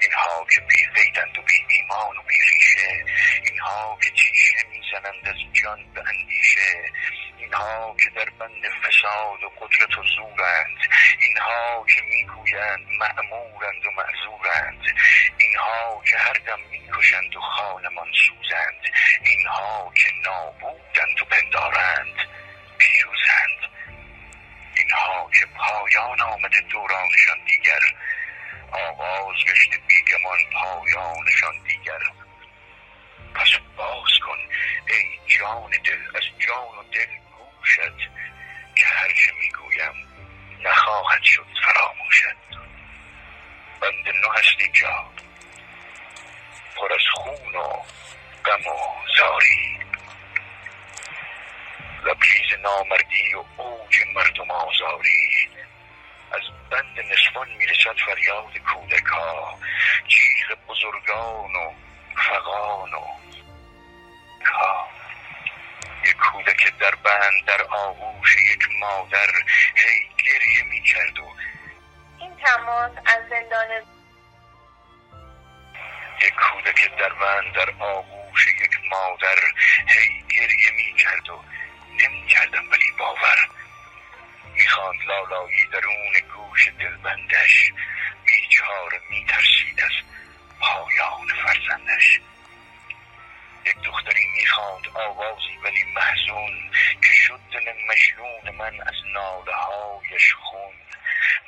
[0.00, 3.04] اینها که بی قیدند و بی ایمان و بی ریشه.
[3.44, 6.92] اینها که تیشه می‌زنند از جان به اندیشه.
[7.38, 10.78] اینها که در بند فساد و قدرت و زورند
[11.18, 14.82] اینها که می‌گویند معمورند و معذورند
[15.38, 18.82] اینها که هر دم می‌کشند و خانمان سوزند
[19.24, 22.16] اینها که نابودند و پندارند
[22.78, 23.70] پیروزند
[24.76, 27.80] اینها که پایان آمده دورانشان دیگر
[28.72, 32.00] آغاز گشته بیگمان پایانشان دیگر.
[33.34, 34.38] پس باز کن
[34.88, 37.23] ای جان دل از جان و دل
[37.64, 38.10] گوشت
[38.76, 39.94] که هرچه می‌گویم
[40.60, 42.36] نخواهد شد فراموشت
[43.80, 45.10] بند نو هست اینجا.
[46.76, 47.68] پر از خون و
[48.44, 48.78] غم و
[49.18, 49.78] زاری.
[52.04, 55.48] لبریز نامردی و اوج مردم آزاری.
[56.32, 59.58] از بند نسوان می‌رسد فریاد کودکا.
[60.08, 61.72] جیغ بزرگان و
[62.16, 63.06] فقان و
[64.44, 64.88] کا
[66.04, 69.30] یک کودک در بند در آغوش یک مادر
[69.74, 71.34] هی گریه می‌کرد و
[72.18, 73.66] این تماس از زندان
[76.22, 79.38] یک کودک در بند در آغوش یک مادر
[79.86, 81.44] هی گریه می‌کرد و
[82.00, 83.48] نمی‌کردم ولی باور
[84.54, 87.72] می‌خواند لالایی درون گوش دلبندش
[88.26, 89.92] بیچاره میترسید از
[90.60, 92.20] پایان فرزندش.
[93.66, 96.70] یک دختری می‌خواند آوازی ولی محزون
[97.02, 100.74] که شد دل مجنون من از ناله هایش خون.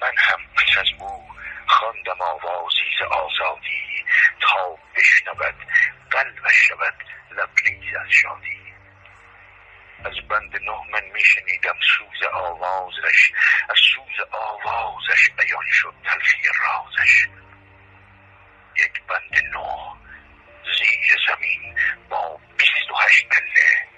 [0.02, 1.28] من هم پس از او
[1.66, 4.04] خواندم آوازی ز آزادی.
[4.40, 5.54] تا بشنود
[6.10, 6.94] قلبش شود
[7.30, 8.74] لبریز از شادی.
[10.04, 13.32] از بند نه من میشنیدم سوز آوازش.
[13.68, 17.28] از سوز آوازش بیان شد تلخی رازش.
[18.76, 20.05] یک بند نه
[20.78, 21.76] زیر زمین
[22.08, 23.88] با بیست و هشت پله.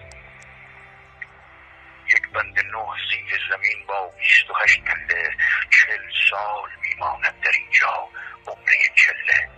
[2.06, 5.36] یک بند نه زیر زمین با بیست و هشت پله.
[5.70, 8.08] چل سال میماند در اینجا
[8.46, 9.50] عمره چله.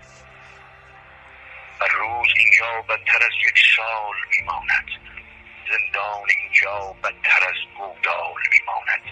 [1.81, 4.87] هر روز اینجا بدتر از یک سال میماند.
[5.71, 9.03] زندان اینجا بدتر از گودال میماند.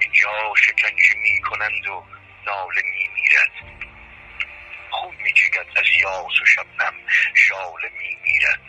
[0.00, 2.04] اینجا شکنجه می‌کنند و
[2.46, 3.79] ناله میمیرد.
[4.90, 6.94] خون میچکد از یاس و شبنم
[7.34, 8.60] شاله میمیرد.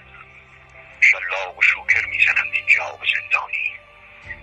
[1.01, 3.71] شلاق و شوکر می‌زنند اینجا به زندانی.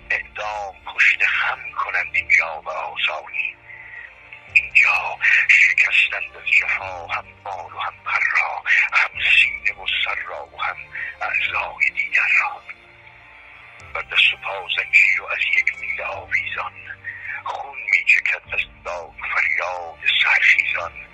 [0.09, 3.55] اعدام پشت خم کنند اینجا به آسانی.
[4.53, 8.63] اینجا شکستند از جفا هم بال و هم پر را
[8.93, 10.77] هم سینه و سر را و هم
[11.21, 12.61] اعضای دیگر را.
[13.93, 16.73] بر دست و پا زنجیر و از یک میل آویزان
[17.43, 21.08] خون میچکد از داد فریاد سرخیزان.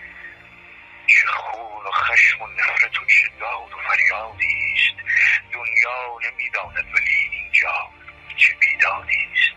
[1.07, 5.07] چه خون و خشم و نفرت و چه داد و فریادی است.
[5.53, 7.89] دنیا نمی‌داند ولی اینجا
[8.37, 9.55] چه بیدادی است.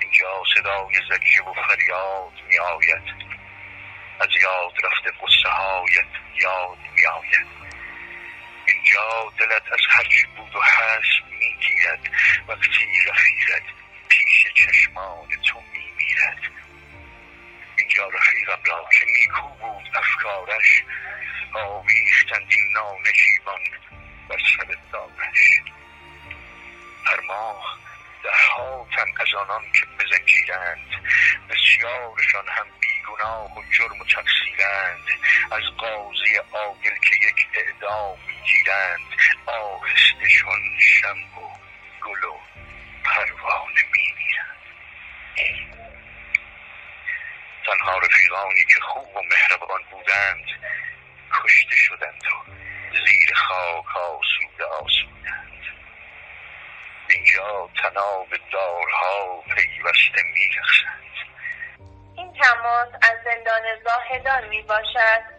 [0.00, 3.26] اینجا صدای زجه و فریاد می آید
[4.20, 6.12] از یاد رفته قصه هایت
[6.42, 7.46] یاد می آید
[8.66, 12.10] اینجا دلت از هرچی بود و هست می گیرد
[12.48, 13.62] وقتی رفیقت
[14.08, 15.86] پیش چشمان تو می
[17.86, 20.82] اینجا رفیقم را که نیکو بود افکارش
[21.54, 23.60] آویختند این نانشیبان
[24.28, 25.60] بر سر دارش
[27.04, 27.78] هر ماه
[28.22, 30.86] ده تن از آنان که بزنجیرند
[31.50, 35.06] بسیارشان هم بیگناه و جرم و تقصیرند.
[35.52, 39.00] از قاضی عاقل که یک اعدام می‌گیرند
[39.46, 41.48] آهسته چون شم و
[42.04, 42.38] گل و
[43.04, 45.85] پروانه میمیرند.
[47.66, 50.44] تنها رفیقانی که خوب و مهربان بودند
[51.32, 52.52] کشته شدند و
[53.06, 55.62] زیر خاک آسوده آسودند.
[57.10, 60.96] اینجا تناب دارها پیوسته میرخشند
[62.16, 65.35] این تماس از زندان زاهدان می باشد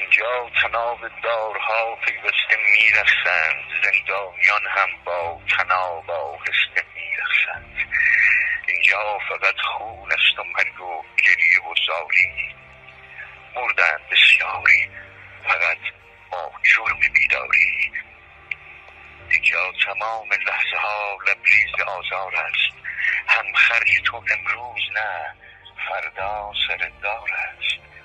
[0.00, 7.88] اینجا تناب دارها پیوسته میرخسند زندانیان هم با تناب آهسته میرخسند
[8.68, 12.54] اینجا فقط خون است و مرگ و گریه و زاری
[13.54, 14.90] مردند بسیاری
[15.48, 15.78] فقط
[16.30, 17.92] با جرم بیداری.
[19.30, 22.76] اینجا تمام لحظه ها لبریز آزار است.
[23.28, 25.34] هم خرج تو امروز نه
[25.88, 27.95] فردا سر دار است.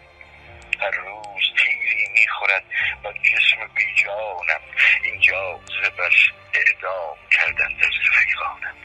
[0.81, 2.63] هر روز تیری می‌خورد
[3.03, 4.61] و جسم بیجانم
[5.03, 8.75] اینجا زبش اعدام کردند از رفیقانم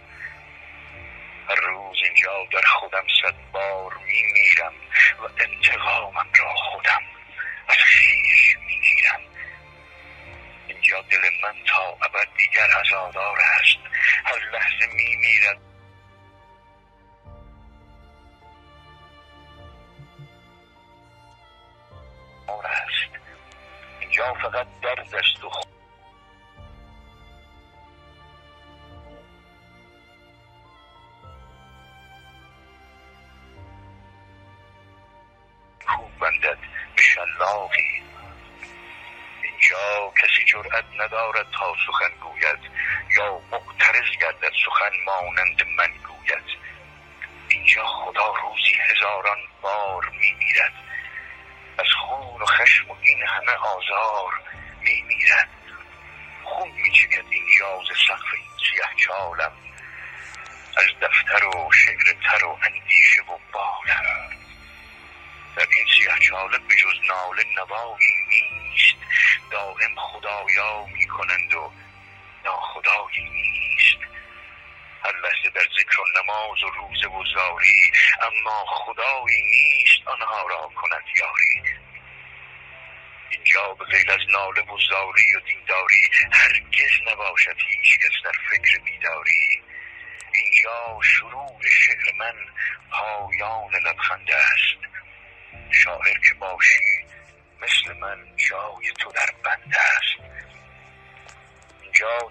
[1.49, 4.73] هر روز اینجا در خودم صد بار می میرم
[5.19, 7.03] و انتقامم را خودم
[7.69, 9.21] از خویش می گیرم
[10.69, 13.79] اینجا دل من تا ابد دیگر عزادار است.
[14.25, 15.17] هر لحظه می
[22.47, 23.13] میرد است.
[24.01, 25.51] اینجا فقط درد است و
[35.87, 36.59] کوب بندد
[39.43, 42.59] اینجا کسی جرأت ندارد تا سخن گوید
[43.17, 46.45] یا معترض گردد سخن مانند من گوید.
[47.49, 50.73] اینجا خدا روزی هزاران بار میمیرد.
[51.79, 54.33] از خون و خشم و این همه آزار
[54.81, 55.49] میمیرد.
[56.45, 59.53] خون میچکد اینجا ز سقف این سیه چالم.
[60.77, 64.31] از دفتر و شعر تر و اندیشه و بالم.
[65.57, 68.97] در این سیه چالم به جز ناله نوایی نیست.
[69.51, 71.73] دائم خدایا می‌کنند و
[72.45, 74.16] ناخدایی نیست.
[75.13, 77.93] لحظه در ذکر و نماز و روزه و زاری
[78.23, 81.79] اما خدایی نیست آنها را کند یاری.
[83.31, 88.79] اینجا به غیر از ناله و زاری و دینداری هرگز نباشد هیچ کس در فکر
[88.79, 89.63] بیداری.
[90.35, 92.35] اینجا شروع شعر من
[92.91, 94.79] پایان لبخنده است.
[95.71, 97.07] شاعر که باشی
[97.63, 100.16] مثل من جای تو در بنده است.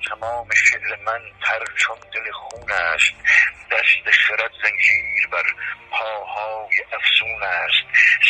[0.09, 3.13] تمام شعر من تر چون دل خون است.
[3.71, 5.43] دست خرد زنجیر بر
[5.91, 7.84] پاهای افسون است.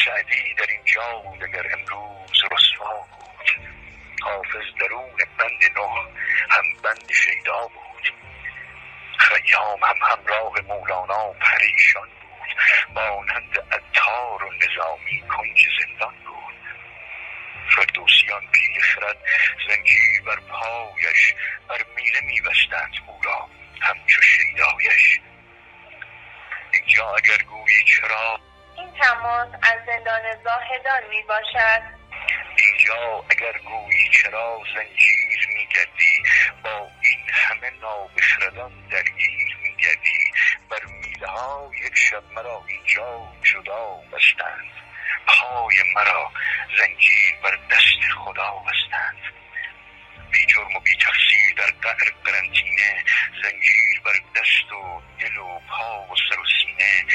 [0.06, 3.68] سعدی در اینجا بود اگر امروز رسوا بود.
[4.22, 6.10] حافظ درون بند نه
[6.50, 8.14] هم بند شیدا بود.
[9.20, 12.50] خیام هم همراه مولانا پریشان بود.
[12.96, 16.45] مانند عطار و نظامی کنج زندان بود.
[17.76, 19.18] فردوسیان پیل خرد
[19.68, 21.34] زنجیر بر پایش
[21.70, 23.50] بر میله میبستند او را
[23.82, 25.20] همچو شیدایش.
[26.74, 28.40] اینجا اگر گویی چرا؟
[28.78, 31.82] این تماس از زندان زاهدان می باشد
[32.58, 36.24] اینجا اگر گویی چرا زنجیر میگردی
[36.64, 40.32] با این همه نابخردان درگیر میگردی.
[40.70, 44.85] بر میله ها یک شب مرا اینجا جدا بستند.
[45.28, 46.32] پای مرا
[46.78, 49.22] زنجیر بر دست خدا بستند.
[50.32, 53.04] بی جرم و بی تقصیر در قعر قرنطینه
[53.44, 57.06] زنجیر بر دست و دل و پا و سر و سینه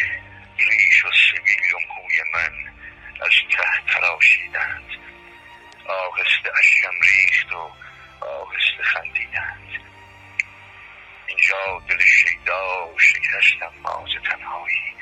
[0.59, 2.73] ریش و سبیل و موی من
[3.21, 4.91] از ته تراشیدند.
[5.87, 7.71] آهسته اشکم ریخت و
[8.25, 9.69] آهسته خندیدند.
[11.27, 14.95] اینجا دل شیدا شکستم ماز تنهایی.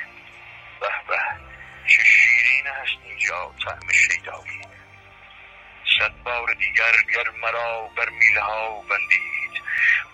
[0.80, 1.47] به به
[1.88, 4.60] چه شیرین است اینجا طعم شیدایی
[5.98, 9.62] صد بار دیگر گر مرا بر میله ها بندید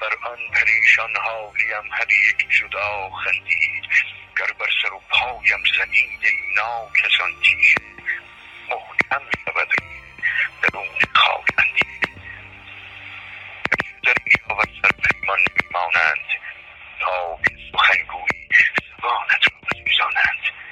[0.01, 3.85] بر آن پریشان حالیم هر یک جدا خندید.
[4.39, 7.81] گر بر سر و پایم زنید ای ناکسان تیشه
[8.71, 9.69] محکم شود
[10.63, 12.09] درون خاک اندید
[14.03, 14.15] در
[14.55, 16.29] و سر پیمان میمانند
[17.01, 18.49] تا که سخنگویی
[18.99, 20.64] زبانت را بسوزانند.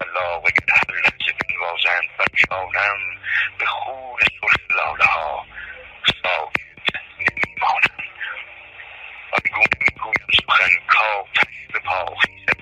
[0.00, 2.98] الله اگر هر لحظه بنوازند بر جانم
[3.58, 5.46] به خون سرخ لاله ها
[6.22, 7.98] ساکت نمیمانم.
[9.32, 12.60] آنگونه می‌گویم سخن کاتش به پا خیزد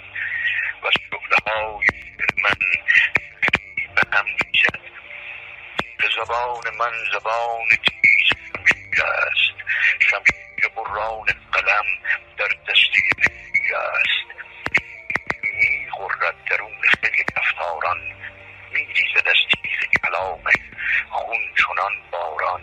[0.83, 2.59] و شعله های شعر من
[3.95, 4.87] به هم ریزد
[6.17, 9.57] زبان من زبان تیز شمشیر است.
[9.99, 11.85] شمشیر بران قلم
[12.39, 14.27] در دسته شیر است.
[15.97, 17.99] غرد درون خیل کفتاران
[18.73, 20.55] می ریزد از تیغ کلامش
[21.11, 22.63] خون چنان باران.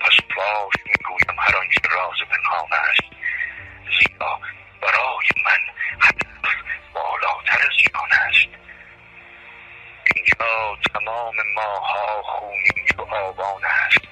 [0.00, 3.02] پس فاش می گویم هر آنچه راز پنهان است.
[3.98, 4.40] زیرا
[4.82, 5.60] برای من
[6.00, 6.54] هدف
[6.94, 8.48] بالاتر از جان است.
[10.14, 14.08] اینجا تمام ماها خونین و آبان است.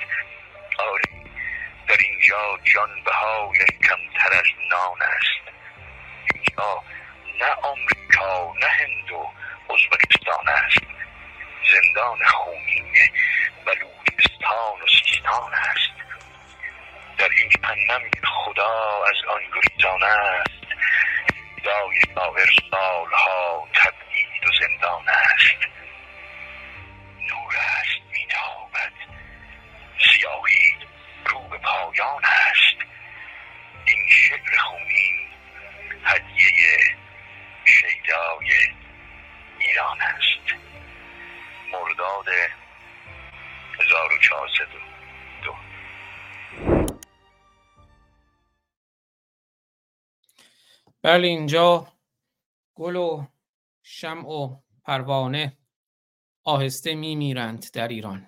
[0.79, 1.31] آری
[1.89, 5.45] در اینجا جان بهایش کمتر از نان است.
[6.35, 6.83] اینجا
[7.41, 9.31] نه آمریکا نه هند و
[9.73, 10.81] ازبکستان است.
[11.73, 12.95] زندان خونین
[13.67, 15.95] بلوچستان و سیستان است.
[17.19, 20.65] در این جهنم خدا از آن گریزان است.
[21.65, 25.69] دای شاعر سالها تبعید و زندان است.
[27.21, 28.93] نور است میتابد.
[29.99, 30.77] سیاهی
[31.27, 32.77] رو به پایان است.
[33.87, 35.25] این شعر خونین
[37.65, 38.51] شیدای
[39.59, 40.55] ایران است.
[41.73, 42.27] مرداد
[43.81, 45.55] 1402
[51.03, 51.89] بله اینجا
[52.75, 53.27] گل و
[53.83, 55.59] شمع و پروانه
[56.45, 58.27] آهسته میمیرند در ایران.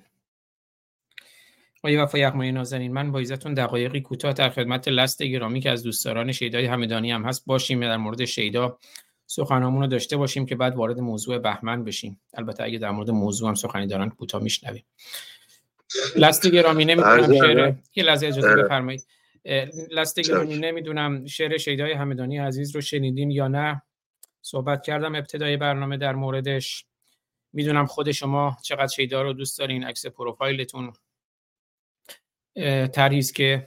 [1.78, 5.82] آقای وفای یغمایی نازنین من با ایزتون دقایقی کوتاه در خدمت لست گرامی که از
[5.82, 7.80] دوستداران شیدای همدانی هم هست باشیم.
[7.80, 8.78] در مورد شیدا
[9.26, 12.20] سخنامون رو داشته باشیم که بعد وارد موضوع بهمن بشیم.
[12.34, 14.84] البته اگه در مورد موضوع هم سخنی دارن کوتاه میشنویم.
[16.16, 19.06] لست گرامی نمی‌دونم شعر یه لحظه اجازه بفرمایید.
[19.90, 23.82] لست گرامی نمی‌دونم شعر شیدای همدانی عزیز رو شنیدین یا نه.
[24.42, 26.86] صحبت کردم ابتدای برنامه در موردش.
[27.52, 30.92] می‌دونم خود شما چقدر شیدا رو دوست دارین عکس پروفایلتون.
[32.92, 33.66] تریز که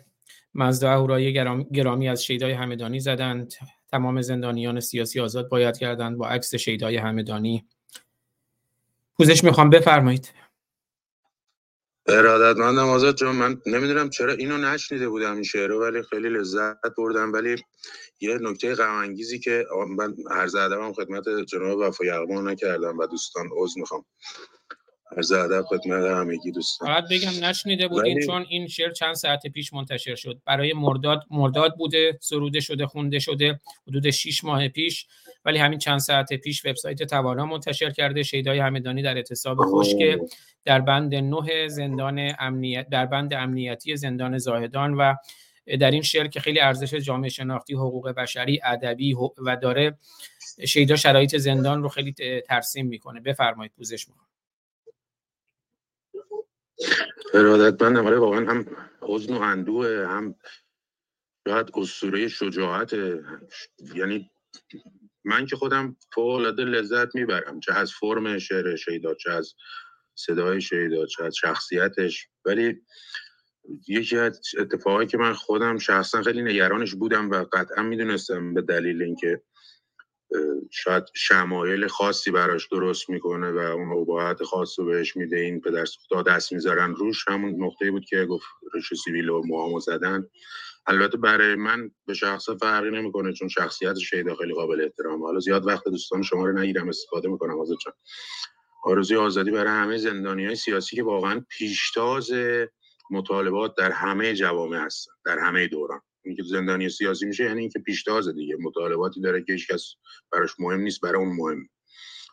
[0.53, 1.34] مزدا اهورایی
[1.74, 3.53] گرامی از شیدای همدانی زدند.
[3.92, 7.66] تمام زندانیان سیاسی آزاد باید کردند با عکس شیدای همدانی.
[9.18, 10.34] پوزش می‌خوام بفرمایید.
[12.08, 17.34] ارادتمندم آزاد جان من نمی‌دونم چرا اینو نشنیده بودم این شعر ولی خیلی لذت بردم.
[17.34, 17.56] ولی
[18.20, 19.66] یه نکته غم که
[19.98, 24.06] من عرض ادبم خدمت جناب وفا یغما نکردم و دوستان عذر می‌خوام.
[25.18, 26.88] عرض ادب خدمت همگی دوستان.
[26.88, 30.41] فقط بگم نشنیده بودین ولی- چون این شعر چند ساعت پیش منتشر شد.
[30.45, 35.07] برای مرداد مرداد بوده سروده شده خونده شده حدود 6 ماه پیش.
[35.45, 40.20] ولی همین چند ساعت پیش وبسایت توانا منتشر کرده شیدای همدانی در اعتصاب خشک
[40.66, 45.14] در بند 9 زندان امنیت در بند امنیتی زندان زاهدان و
[45.80, 49.14] در این شعر که خیلی ارزش جامعه شناختی حقوق بشری ادبی
[49.45, 49.97] و داره
[50.68, 52.14] شیدا شرایط زندان رو خیلی
[52.47, 53.20] ترسیم می‌کنه.
[53.20, 54.29] بفرمایید پوزش می‌خوام.
[57.34, 58.06] ارادتمندم.
[58.06, 58.66] آره واقعا هم
[59.02, 60.36] حزن و اندوه هم
[61.48, 62.94] شاید اسطوره شجاعت.
[63.96, 64.32] یعنی
[65.24, 69.54] من که خودم فوق لذت می‌برم چه از فرم شعر شیدا چه از
[70.16, 72.28] صدای شیدا چه از شخصیتش.
[72.46, 72.82] ولی
[73.88, 79.02] یکی از اتفاقایی که من خودم شخصا خیلی نگرانش بودم و قطعا می‌دونستم به دلیل
[79.02, 79.42] اینکه
[80.72, 85.38] شاید شمایل خاصی براش درست می‌کنه و اون اباحت خاص رو بهش میده.
[85.38, 87.28] این پدر سوختا دست می‌ذارن روش.
[87.28, 90.28] همون نقطه بود که گفت ریش سیویل و موهامو زدن.
[90.88, 95.26] البته برای من به شخص فرقی نمی‌کنه چون شخصیت شیدا خیلی قابل احترامه.
[95.26, 97.94] حالا زیاد وقت دوستان شما رو نگیرم استفاده می‌کنم آزاد جان.
[98.84, 102.32] آرزوی آزادی برای همه زندانی های سیاسی که واقعا پیشتاز
[103.12, 106.02] مطالبات در همه جوامع هستن در همه دوران.
[106.26, 108.56] اینکه زندانی سیاسی میشه یعنی اینکه پیشتاز دیگه.
[108.62, 109.96] مطالباتی داره که هیچکس
[110.32, 111.70] براش مهم نیست برای اون مهم.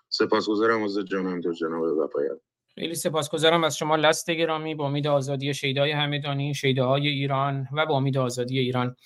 [0.08, 2.38] سپاسگزارم از جانم تو جناب وفایت.
[2.74, 3.64] خیلی سپاسگزارم.
[3.64, 8.58] از شما لست گرامی با امید آزادی شیدای همدانی شیداهای ایران و با امید آزادی
[8.58, 8.96] ایران.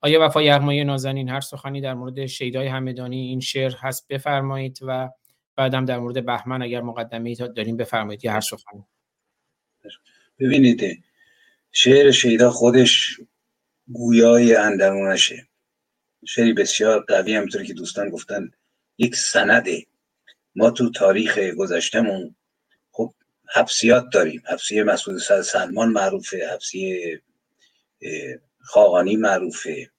[0.00, 5.10] آیا وفا یغمایی نازنین هر سخنی در مورد شیدای همدانی این شعر هست بفرمایید و
[5.56, 8.84] بعدم در مورد بهمن اگر مقدمه ای داریم بفرمایید یا هر سخنی.
[10.38, 11.02] ببینید
[11.72, 13.20] شعر شیدا خودش
[13.88, 15.48] گویای اندرونشه.
[16.26, 18.50] شعری بسیار قوی همطور که دوستان گفتن.
[18.98, 19.86] یک سنده.
[20.54, 22.34] ما تو تاریخ گذشتمون
[22.92, 23.14] خب
[23.54, 24.42] حبسیات داریم.
[24.46, 27.22] حبسیه مسعود سلمان معروفه حبسیه
[28.60, 29.90] خاقانی معروفه.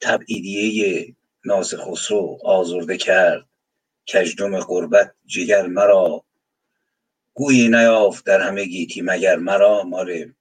[0.00, 1.14] تبعیدیه
[1.44, 3.46] ناز خسرو آزرده کرد.
[4.06, 6.24] کژدم غربت جگر مرا.
[7.34, 9.82] گویی نیافت در همه گیتی مگر مرا.
[9.82, 10.32] مال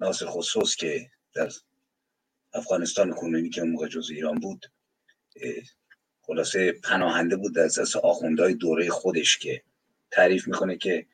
[0.00, 1.48] ناصر خسروست که در
[2.52, 4.66] افغانستان کنونی که موقع جز ایران بود
[6.20, 9.62] خلاصه پناهنده بود از دست آخوندهای دوره خودش که
[10.10, 11.06] تعریف می‌کنه که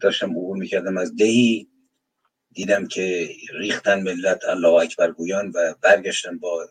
[0.00, 1.68] داشتم عبور می‌کردم از دهی
[2.52, 6.68] دیدم که ریختن ملت الله اکبر گویان و برگشتم با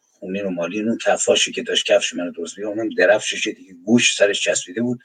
[0.00, 4.16] خونین و مالین اون کفاشی که داشت کفش منو درست میگه اونم درفشش دیگه گوش
[4.16, 5.00] سرش چسبیده بود.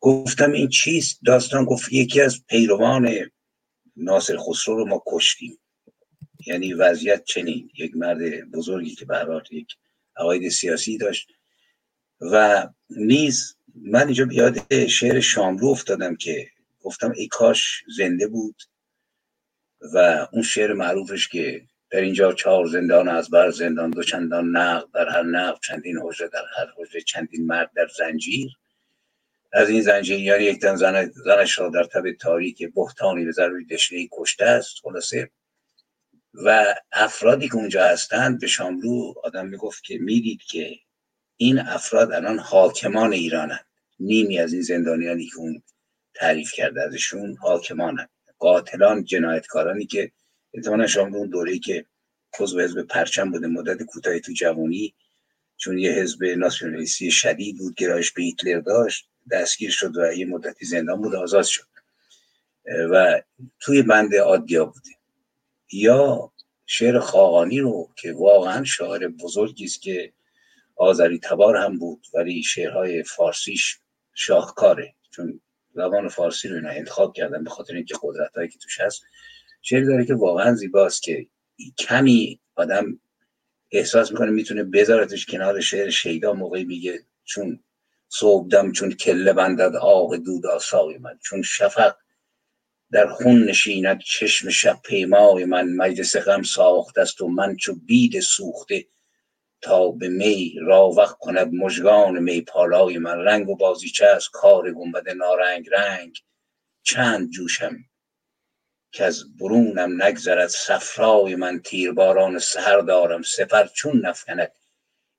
[0.00, 3.30] گفتم این چیست؟ داستان گفت یکی از پیروان
[3.96, 5.58] ناصر خسرو رو ما کشتیم.
[6.46, 9.76] یعنی وضعیت چنین یک مرد بزرگی که به یک
[10.16, 11.28] عقاید سیاسی داشت.
[12.20, 16.48] و نیز من اینجا به یاد شعر شاملو افتادم که
[16.82, 18.62] گفتم ای کاش زنده بود
[19.94, 24.90] و اون شعر معروفش که در اینجا چهار زندان از بر زندان دو چندان نقد
[24.94, 28.50] در هر نقد چندین حجره در هر حجره چندین مرد در زنجیر.
[29.52, 34.08] از این زنجیریان یک تن زن زنش را در تب تاریک بهتانی به ضروری دشنه
[34.12, 35.30] کشته است خلاصه.
[36.34, 40.76] و افرادی که اونجا هستند به شاملو آدم می‌گفت که می‌دید که
[41.36, 43.66] این افراد الان حاکمان ایرانند.
[44.00, 45.62] نیمی از این زندانیانی که اون
[46.14, 48.10] تعریف کرده ازشون حاکمانند.
[48.38, 50.12] قاتلان جنایتکارانی که
[50.54, 51.86] احتمالا شاملو اون دوره‌ای که
[52.40, 54.94] عضو حزب پرچم بوده مدت کوتاهی تو جوانی
[55.56, 59.09] چون یه حزب ناسیونالیستی شدید بود گرایش به هیتلر داشت.
[59.30, 61.66] دستگیر شد و یه مدتی زندان بود آزاد شد.
[62.90, 63.22] و
[63.60, 64.90] توی بند آدیا بوده
[65.72, 66.32] یا
[66.66, 70.12] شعر خاقانی رو که واقعا شاعر بزرگی است که
[70.76, 73.78] آذری تبار هم بود ولی شعرهای فارسیش
[74.14, 74.94] شاهکاره.
[75.10, 75.40] چون
[75.74, 79.02] زبان فارسی رو اینا انتخاب کردن به خاطر اینکه قدرت هایی که توش هست
[79.62, 81.26] شعر داره که واقعا زیباست که
[81.78, 83.00] کمی آدم
[83.70, 87.60] احساس می‌کنه می‌تونه بذارتش کنار شعر شیدا موقعی میگه چون
[88.12, 91.18] صبحدم چون کله بندد آق دود آسای من.
[91.22, 91.96] چون شفق
[92.92, 95.72] در خون نشیند چشم شب پیمای من.
[95.72, 98.86] مجلس غم ساخته است و من چو بید سوخته
[99.62, 103.18] تا به می راوق کند مژگان می پالای من.
[103.18, 106.18] رنگ و بازیچه از کار گنبد نارنگ رنگ
[106.82, 107.76] چند جوشم
[108.92, 110.48] که از برونم نگذرد.
[110.48, 113.22] صفرای من تیرباران سهر دارم.
[113.22, 114.52] سپر چون نفکند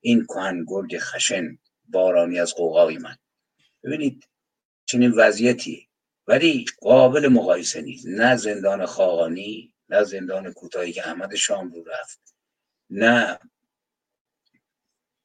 [0.00, 1.58] این کهن گرگ خشن.
[1.92, 3.16] بارانی از قوقای من.
[3.84, 4.28] ببینید
[4.84, 5.88] چنین وضعیتی
[6.26, 8.06] ولی قابل مقایسه نیست.
[8.06, 12.34] نه زندان خاقانی نه زندان کوتاهی که احمد شام رو رفت
[12.90, 13.38] نه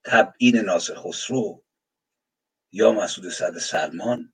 [0.03, 1.63] تبعید ناصر خسرو
[2.71, 4.33] یا مسعود صد سلمان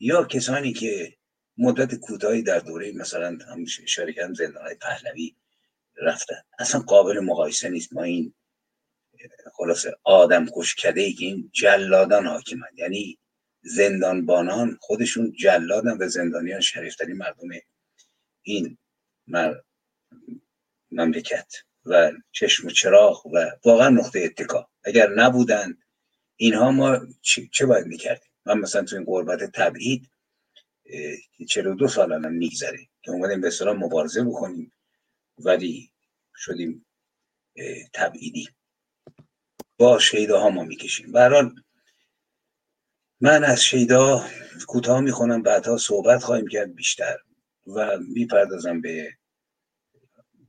[0.00, 1.16] یا کسانی که
[1.58, 3.64] مدت کوتاهی در دوره مثلا هم
[4.16, 5.36] کردم زندان پهلوی
[5.96, 6.42] رفتن.
[6.58, 7.92] اصلا قابل مقایسه نیست.
[7.92, 8.34] ما این
[9.54, 12.68] خلاصه آدم کشکده ای که این جلادان حاکمن.
[12.76, 13.18] یعنی
[13.62, 17.48] زندانبانان خودشون جلادن و زندانیان شریفترین مردم
[18.42, 18.78] این
[20.90, 21.52] مملکت
[21.84, 24.68] و چشم و چراغ و واقعا نقطه اتکا.
[24.84, 25.78] اگر نبودن
[26.36, 27.00] اینها ما
[27.52, 30.10] چه باید می‌کردیم؟ من مثلا تو این قربت تبعید
[31.78, 34.72] دو سال هم میگذره که اومدیم به اصطلاح مبارزه بکنیم
[35.38, 35.90] ولی
[36.36, 36.86] شدیم
[37.92, 38.48] تبعیدی.
[39.78, 41.12] با شیده ها ما می‌کشیم.
[41.12, 41.54] برحال
[43.20, 44.24] من از شیدا
[44.68, 47.16] کوتاه می‌خونم بعدها صحبت خواهیم کرد بیشتر
[47.66, 49.14] و می‌پردازم به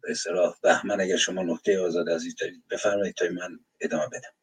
[0.09, 1.01] اصطلاح بهمن.
[1.01, 4.33] اگر شما نکته آزاد عزیز دارید بفرمایید تا من ادامه بدم.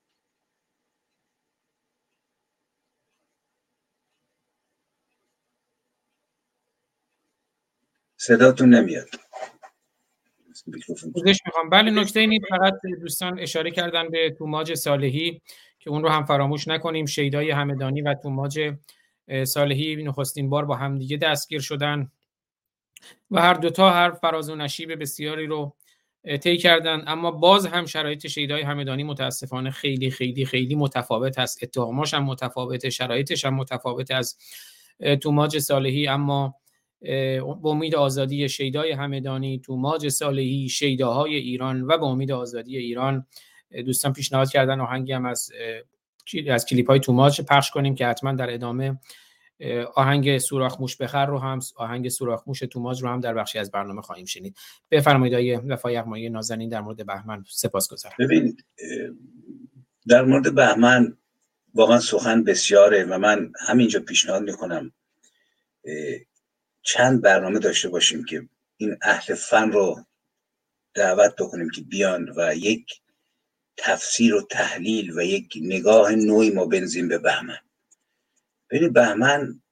[8.17, 9.09] صداتون نمیاد.
[10.67, 11.71] می‌خوام.
[11.71, 15.41] بله نکته اینی فقط دوستان اشاره کردن به توماج صالحی
[15.79, 17.07] که اون رو هم فراموش نکنیم.
[17.07, 18.75] شیدای همدانی و توماج
[19.45, 22.11] صالحی نخستین بار با همدیگه دستگیر شدن
[23.31, 25.75] و هر دوتا هر فراز و نشیب بسیاری رو
[26.43, 27.05] طی کردن.
[27.07, 32.91] اما باز هم شرایط شیدای همدانی متاسفانه خیلی خیلی خیلی متفاوت هست اتهاماش هم متفاوته
[32.91, 34.37] شرایطش هم متفاوت از
[35.23, 36.09] توماج صالحی.
[36.09, 36.55] اما
[37.41, 43.27] با امید آزادی شیدای همدانی توماج صالحی شیداهای ایران و با امید آزادی ایران.
[43.87, 45.53] دوستان پیشنهاد کردن آهنگی هم از
[46.49, 48.99] از کلیپ های توماج پخش کنیم که حتما در ادامه
[49.95, 53.71] آهنگ سوراخ موش بخر رو هم آهنگ سوراخ موش توماج رو هم در بخشی از
[53.71, 54.57] برنامه خواهیم شنید.
[54.91, 58.15] بفرمایید آقای وفای یغمایی نازنین در مورد بهمن سپاسگزارم.
[58.19, 58.65] ببینید
[60.09, 61.17] در مورد بهمن
[61.75, 64.93] واقعا سخن بسیاره و من همینجا پیشنهاد می‌کنم.
[66.85, 70.05] چند برنامه داشته باشیم که این اهل فن رو
[70.95, 73.01] دعوت بکنیم که بیان و یک
[73.77, 77.59] تفسیر و تحلیل و یک نگاه نوعی ما بنزیم به بهمن.
[78.71, 79.63] ببینید بهمن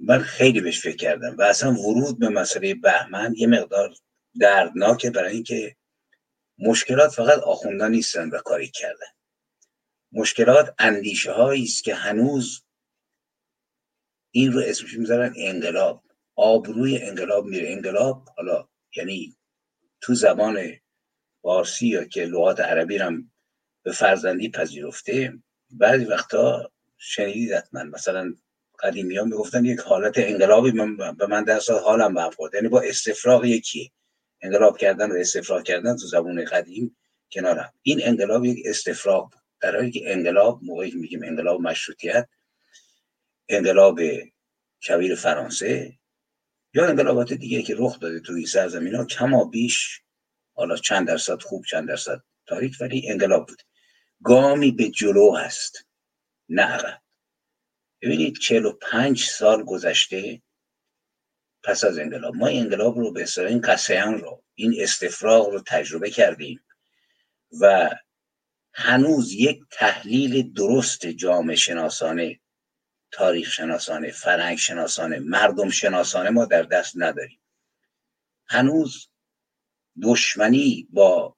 [0.00, 3.94] من خیلی بهش فکر کردم و اصلا ورود به مسئله بهمن یه مقدار
[4.40, 5.76] دردناکه برای اینکه
[6.58, 9.06] مشکلات فقط آخوندان نیستن و کاری کردن.
[10.12, 12.64] مشکلات اندیشه هایی است که هنوز
[14.30, 16.05] این رو اسمش می‌ذارن انقلاب.
[16.36, 17.72] آبروی انقلاب میره.
[17.72, 19.36] انقلاب حالا یعنی
[20.00, 20.58] تو زبان
[21.42, 23.32] فارسی یا که لغات عربی هم
[23.82, 25.32] به فرزندی پذیرفته
[25.70, 27.84] بعضی وقتا شنیدید حتما.
[27.84, 28.34] مثلا
[28.82, 32.54] قدیمی ها می‌گفتن یک حالت انقلابی من به من در حالم به خورد.
[32.54, 33.92] یعنی با استفراغ یکی.
[34.40, 36.96] انقلاب کردن و استفراغ کردن تو زبون قدیم
[37.32, 42.28] کنارم این انقلاب یک استفراغ در حالی که انقلاب موقعی میگیم انقلاب مشروطیت
[43.48, 44.00] انقلاب
[44.88, 45.98] کبیر فرانسه
[46.76, 50.02] یا انقلابات دیگه که رخ داده توی سرزمین ها کما بیش
[50.54, 53.62] حالا چند درصد خوب چند درصد تاریک ولی انقلاب بود.
[54.24, 55.86] گامی به جلو هست
[56.48, 57.02] نه عقب.
[58.02, 58.38] ببینید
[58.80, 60.42] پنج سال گذشته
[61.62, 62.34] پس از انقلاب.
[62.34, 66.64] ما انقلاب رو به اصطلاح این قصیان رو این استفراغ رو تجربه کردیم
[67.60, 67.90] و
[68.72, 72.40] هنوز یک تحلیل درست جامعه شناسانه
[73.16, 77.40] تاریخ شناسانه فرهنگ شناسانه مردم شناسانه ما در دست نداریم.
[78.46, 79.08] هنوز
[80.02, 81.36] دشمنی با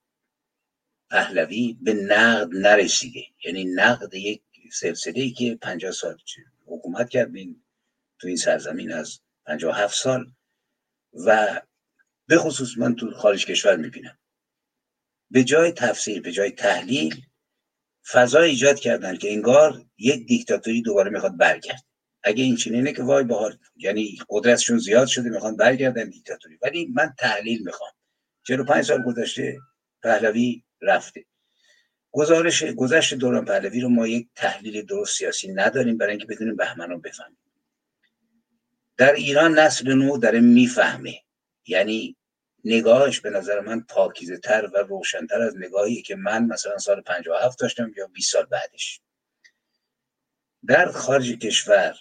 [1.11, 3.27] پهلوی به نقد نرسیده.
[3.45, 6.19] یعنی نقد یک سلسله ای که پنجاه سال
[6.67, 7.65] حکومت کردیم
[8.19, 10.33] تو این سرزمین از پنجاه هفت سال.
[11.27, 11.61] و
[12.27, 14.19] به خصوص من تو خارج کشور می‌بینم.
[15.31, 17.28] به جای تفسیر به جای تحلیل
[18.13, 21.85] فضا ایجاد کردن که انگار یک دیکتاتوری دوباره می‌خواد برگرد
[22.23, 26.59] اگه این چنینه که وای بهار یعنی قدرتشون زیاد شده می‌خوان برگردن دیکتاتوری.
[26.63, 27.91] ولی من تحلیل می‌خوام.
[28.43, 29.59] 45 سال گذشته
[30.03, 31.25] پهلوی رفته.
[32.11, 37.01] گزارش گذشت دوران پهلوی رو ما یک تحلیل درست سیاسی نداریم برای اینکه بدونیم بهمن
[37.01, 37.39] بفهمیم.
[38.97, 41.15] در ایران نسل نو داره می‌فهمه.
[41.67, 42.17] یعنی
[42.65, 47.61] نگاهش به نظر من پاکیزه تر و روشنتر از نگاهی که من مثلا سال 57
[47.61, 49.01] داشتم یا 20 سال بعدش.
[50.67, 51.95] در خارج کشور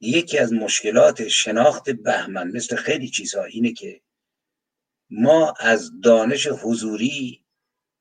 [0.00, 4.00] یکی از مشکلات شناخت بهمن مثل خیلی چیزها اینه که
[5.10, 7.44] ما از دانش حضوری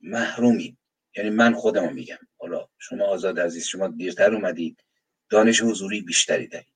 [0.01, 0.77] محرومیم.
[1.15, 2.17] یعنی من خودم میگم.
[2.37, 4.83] حالا شما آزاد عزیز شما دیرتر اومدید.
[5.29, 6.73] دانش حضوری بیشتری دارید.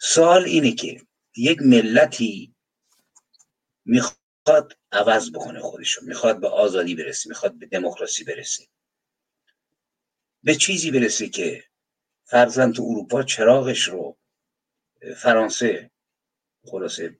[0.00, 1.00] سوال اینه که
[1.36, 2.54] یک ملتی
[3.88, 8.66] می‌خواد عوض بکنه خودشو می‌خواد به آزادی برسه می‌خواد به دموکراسی برسه.
[10.42, 11.64] به چیزی برسه که
[12.24, 14.16] فرزن تو اروپا چراغش رو
[15.16, 15.90] فرانسه
[16.64, 17.18] خلاصه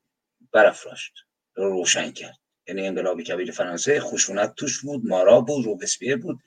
[0.53, 1.13] برافراشت
[1.55, 2.39] رو روشن کرد.
[2.67, 6.41] یعنی انقلاب کبیر فرانسه خشونت توش بود مارا بود روبسپیر بود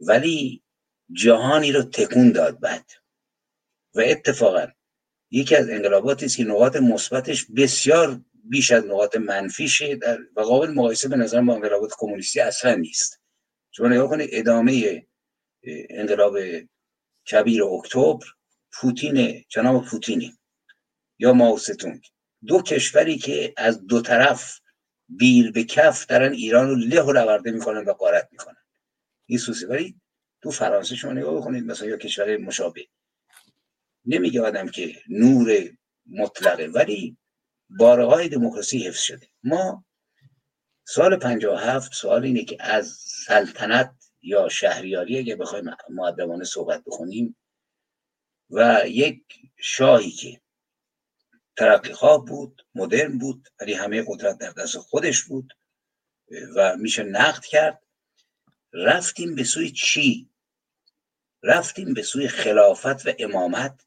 [0.00, 0.62] ولی
[1.12, 2.90] جهانی رو تکون داد بعد.
[3.94, 4.66] و اتفاقا
[5.30, 9.16] یکی از انقلاباتی است که نقاط مثبتش بسیار بیش از نقاط
[10.02, 13.20] در و قابل مقایسه به نظر با انقلابات کمونیستی اصلا نیست.
[13.70, 15.06] شما نگاه کنید ادامه
[15.90, 16.38] انقلاب
[17.30, 18.26] کبیر اکتبر
[18.72, 20.38] پوتین جناب پوتینی
[21.18, 22.06] یا ماوستونگ
[22.46, 24.60] دو کشوری که از دو طرف
[25.08, 28.56] بیل به کف دارن ایران رو له و لورده می‌کنن و قارت می‌کنن.
[29.26, 30.00] این سوسی ولی
[30.42, 32.86] تو فرانسه شما نگاه بکنید مثلا یا کشور مشابه.
[34.04, 35.70] نمیگه آدم که نور
[36.06, 37.16] مطلقه ولی
[37.78, 39.28] باره های دموکراسی حفظ شده.
[39.42, 39.84] ما
[40.84, 42.88] سال 57 سوال اینه که از
[43.26, 47.36] سلطنت یا شهریاری اگه بخوایم معدبانه صحبت بخونیم
[48.50, 49.22] و یک
[49.56, 50.40] شاهی که
[51.56, 55.52] ترقی خواه بود مدرن بود ولی همه قدرت در دست خودش بود
[56.56, 57.82] و میشه نقد کرد.
[58.72, 60.30] رفتیم به سوی چی؟
[61.42, 63.86] رفتیم به سوی خلافت و امامت.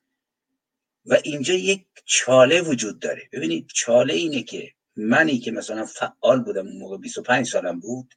[1.05, 3.29] و اینجا یک چاله وجود داره.
[3.31, 8.13] ببینید چاله اینه که منی که مثلا فعال بودم اون موقع 25 سالم بود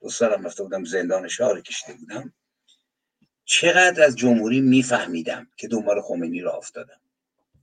[0.00, 2.32] دو سالم رفته بودم زندان شاه کشته بودم.
[3.44, 7.00] چقدر از جمهوری میفهمیدم که دنبال خمینی را افتادم.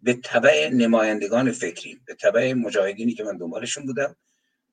[0.01, 4.15] به طبع نمایندگان فکریم به طبع مجاهدینی که من دنبالشون بودم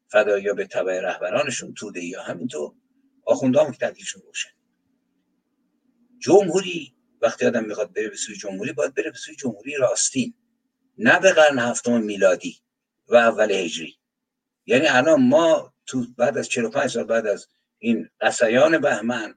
[0.08, 2.72] فدایی به طبع رهبرانشون توده یا همینطور
[3.24, 4.50] آخوندام که تدریشون روشن.
[6.18, 10.34] جمهوری وقتی آدم می‌خواد بره به سوی جمهوری باید بره به سوی جمهوری راستین.
[10.98, 12.58] نه به قرن هفتم میلادی
[13.08, 13.98] و اول هجری.
[14.66, 17.46] یعنی الان ما تو بعد از 45 سال بعد از
[17.78, 19.34] این قصیان بهمن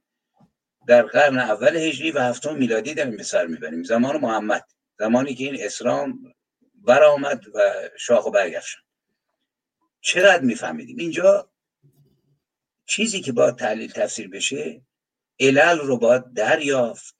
[0.88, 3.83] در قرن اول هجری و هفتم میلادی داریم به سر می‌بریم.
[3.83, 4.65] زمان محمد.
[4.99, 6.33] زمانی که این اسلام
[6.73, 7.59] برآمد و
[7.97, 8.77] شاخ و برگشت.
[10.01, 11.51] چقدر میفهمیدیم؟ اینجا
[12.85, 14.81] چیزی که باید تحلیل تفسیر بشه
[15.39, 17.14] علل رو باید دریافت.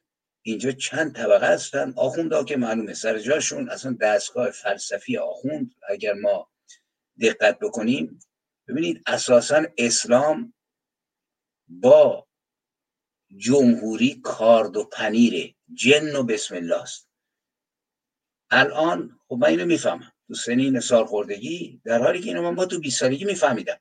[0.48, 1.94] اینجا چند طبقه هستن.
[1.98, 6.50] آخوند که معلومه سر جاشون اصلا دستگاه فلسفی آخوند اگر ما
[7.22, 8.20] دقت بکنیم
[8.68, 10.54] ببینید اساسا اسلام
[11.68, 12.28] با
[13.38, 17.10] جمهوری کارد و پنیره جن و بسم الله است.
[18.50, 20.12] الان خب من اینو می‌فهمم.
[20.28, 23.80] تو سنین سالخوردگی در حالی که اینو من با تو 20 سالگی میفهمیدم.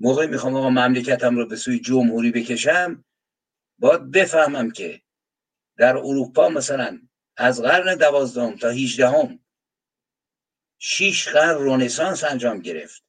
[0.00, 3.04] موقع می‌خوام آقا مملکتم رو به سوی جمهوری بکشم
[3.78, 5.05] باید بفهمم که
[5.76, 7.00] در اروپا مثلا
[7.36, 9.38] از قرن دوازدهم تا هیچدهم
[10.78, 13.04] شیش قرن رونسانس انجام گرفت.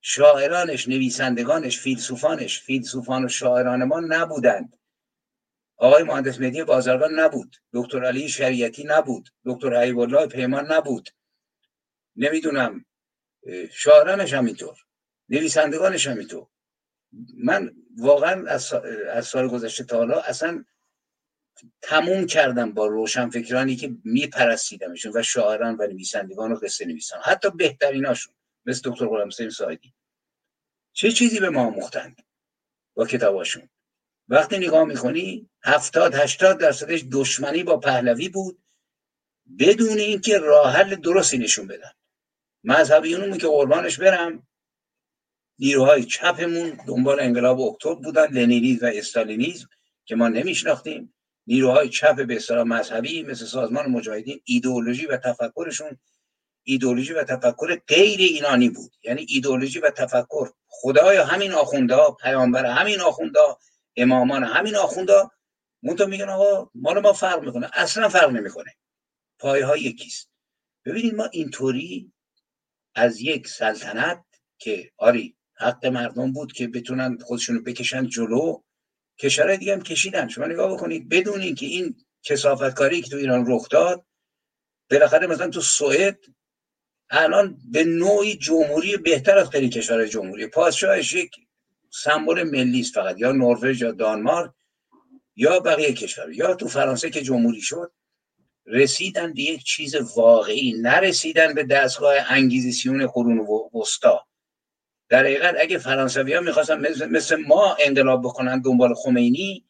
[0.00, 4.78] شاعرانش نویسندگانش فیلسوفانش فیلسوفان و شاعران ما نبودند.
[5.76, 7.56] آقای مهندس مهدی بازرگان نبود.
[7.72, 9.28] دکتر علی شریعتی نبود.
[9.44, 11.08] دکتر حبیب الله پیمان نبود.
[12.16, 12.84] نمی‌دونم
[13.72, 14.76] شاعرانش همینطور
[15.28, 16.46] نویسندگانش همینطور.
[17.34, 18.46] من واقعا
[19.10, 20.64] از سال گذشته تا حالا اصلا
[21.82, 27.20] تموم کردم با روشنفکرانی که میپرستیدمشون و شاعران و نویسندگان و قصه نویسان.
[27.24, 28.34] حتی بهتریناشون
[28.66, 29.94] مثل دکتر غلام سایدی
[30.92, 32.22] چه چیزی به ما مختند
[32.94, 33.68] با کتاباشون؟
[34.28, 38.62] وقتی نگاه می‌کنی هفتاد هشتاد درصدش دشمنی با پهلوی بود
[39.58, 41.90] بدون اینکه راه حل درستی نشون بدن.
[42.64, 44.46] مذهبیونمون که قربانش برم
[45.58, 49.68] نیروهای چپمون دنبال انقلاب اکتبر بودن لنینیز و استالینیزم
[50.04, 51.14] که ما نمیشناختیم.
[51.48, 55.98] نیروهای چپ به اصطلاح مذهبی مثل سازمان مجاهدین ایدئولوژی و تفکرشون
[56.62, 58.92] ایدولوژی و تفکر غیر ایرانی بود.
[59.04, 63.40] یعنی ایدولوژی و تفکر خدای همین آخونده پیامبر همین آخونده
[63.96, 65.14] امامان همین آخونده
[65.82, 67.70] منتها میگن آقا مال ما فرق می‌کنه.
[67.74, 68.74] اصلا فرق نمی‌کنه.
[69.38, 70.30] پایه ها یکیست
[70.84, 72.12] ببینید ما اینطوری
[72.94, 74.24] از یک سلطنت
[74.58, 78.62] که آری حق مردم بود که بتونن خودشونو بکشن جلو
[79.18, 80.28] کشورهای دیگه هم کشیدن.
[80.28, 84.04] شما نگاه بکنید بدون اینکه این کسافت کاری که تو ایران رخ داد
[84.90, 86.18] بالاخره مثلا تو سوئد
[87.10, 90.46] الان به نوعی جمهوری بهتر از خیلی کشورهای جمهوری.
[90.46, 91.36] پادشاهش یک
[91.90, 94.50] سمبل ملی است فقط یا نروژ یا دانمارک
[95.36, 96.32] یا بقیه کشور.
[96.32, 97.92] یا تو فرانسه که جمهوری شد
[98.66, 100.72] رسیدن به یک چیز واقعی.
[100.72, 104.27] نرسیدن به دستگاه انگیزیسیون قرون وسطا.
[105.08, 109.64] در حقیقت اگه فرانسوی ها می‌خواستن مثل, ما انقلاب بکنن دنبال خمینی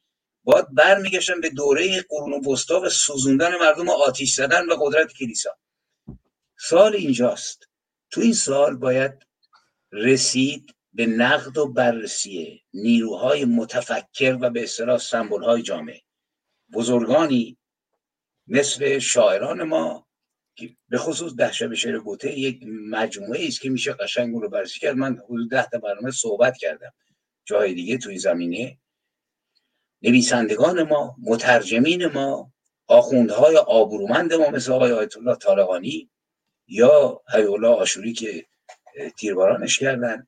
[0.45, 5.57] باید برمیگشتن به دوره قرون وسطا و سوزوندن مردم و آتیش زدن و قدرت کلیسا.
[6.59, 7.69] سال اینجاست.
[8.11, 9.13] تو این سال باید
[9.93, 16.01] رسید به نقد و بررسی نیروهای متفکر و به اصطلاح سمبل های جامعه.
[16.73, 17.59] بزرگانی
[18.47, 20.08] مثل شاعران ما
[20.89, 24.97] به خصوص ده شب شعر گوته یک مجموعه است که میشه قشنگ رو بررسی کرد.
[24.97, 26.93] من حدود ده تا برنامه صحبت کردم.
[27.45, 28.79] جای دیگه توی زمینه.
[30.03, 32.53] نویسندگان ما مترجمین ما
[32.87, 36.11] آخوندهای آبرومند ما مثل آقای آیت الله طالقانی
[36.67, 38.47] یا الله آشوری که
[39.17, 40.27] تیربارانش کردن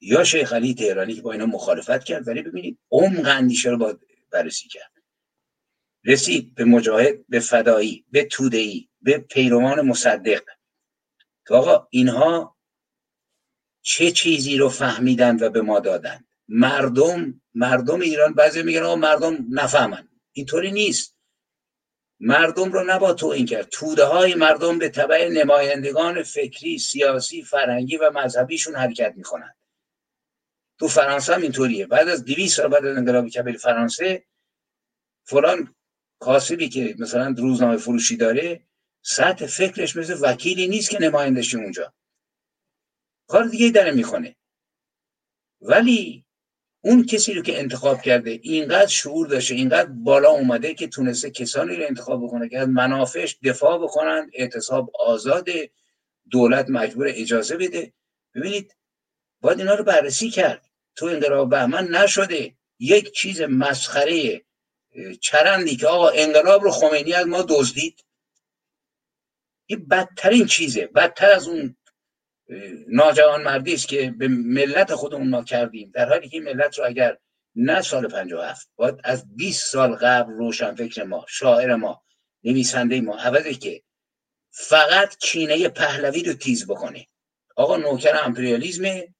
[0.00, 2.28] یا شیخ علی تهرانی که با اینا مخالفت کرد.
[2.28, 3.98] ولی ببینید عمق اندیشه رو باید
[4.30, 4.92] بررسی کرد.
[6.04, 10.42] رسید به مجاهد به فدایی به تودهی به پیروان مصدق.
[11.48, 12.56] که آقا اینها
[13.82, 19.46] چه چیزی رو فهمیدن و به ما دادن مردم مردم ایران بعضی میگن آقا مردم
[19.50, 20.08] نفهمن.
[20.32, 21.16] اینطوری نیست.
[22.20, 23.68] مردم رو نبا تو این کرد.
[23.68, 29.54] توده های مردم به طبع نمایندگان فکری سیاسی فرهنگی و مذهبیشون حرکت می‌کنن
[30.78, 31.86] تو فرانسه هم اینطوریه.
[31.86, 34.24] بعد از 200 سال بعد از انقلاب کبیر فرانسه
[35.24, 35.74] فلان
[36.18, 38.66] کاسبی که مثلا روزنامه فروشی داره
[39.02, 41.92] سطح فکرش مثل وکیلی نیست که نمایندشی اونجا.
[43.26, 44.36] کار دیگه داره می‌کنه.
[45.60, 46.24] ولی
[46.80, 51.76] اون کسی رو که انتخاب کرده اینقدر شعور داشته اینقدر بالا اومده که تونسته کسانی
[51.76, 55.48] رو انتخاب بکنه که از منافعش دفاع بکنن اعتصاب آزاد
[56.30, 57.92] دولت مجبور اجازه بده.
[58.34, 58.76] ببینید
[59.40, 60.70] باید اینا رو بررسی کرد.
[60.96, 64.42] تو انقلاب بهمن نشده یک چیز مسخره
[65.20, 68.04] چرندی که آقا انقلاب رو خمینی از ما دزدید.
[69.66, 70.86] این بدترین چیزه.
[70.86, 71.76] بدتر از اون
[72.88, 75.90] ناجوان مردی است که به ملت خودمون ما کردیم.
[75.94, 77.18] در حالی که ملت رو اگر
[77.54, 82.02] نه سال 57 باید از 20 سال قبل روشن فکر ما شاعر ما
[82.44, 83.82] نویسنده ما عوضی که
[84.50, 87.06] فقط کینه پهلوی رو تیز بکنه.
[87.56, 89.14] آقا نوکر امپریالیزمه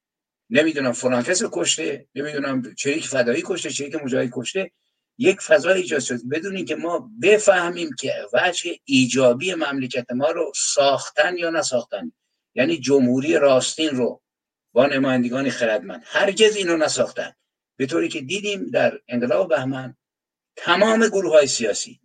[0.50, 4.70] نمی‌دونم فلان کس کشته نمی‌دونم چریک فدایی کشته چریک مجاهد کشته.
[5.18, 11.36] یک فضا ایجاد شد بدون که ما بفهمیم که وجه ایجابی مملکت ما رو ساختن
[11.36, 12.12] یا نساختن.
[12.54, 14.22] یعنی جمهوری راستین رو
[14.72, 16.02] با نمایندگان خردمند.
[16.06, 17.32] هرگز اینو نساختن.
[17.76, 19.96] به طوری که دیدیم در انقلاب بهمن
[20.56, 22.00] تمام گروه های سیاسی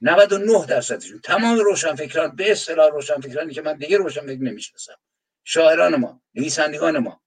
[0.00, 4.96] 99 درصدشون تمام روشنفکران به اصطلاح روشنفکرانی که من دیگه روشنفکر نمی‌شناسم
[5.44, 7.22] شاعران ما نویسندگان ما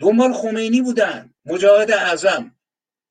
[0.00, 2.55] دنبال خمینی بودن مجاهد اعظم.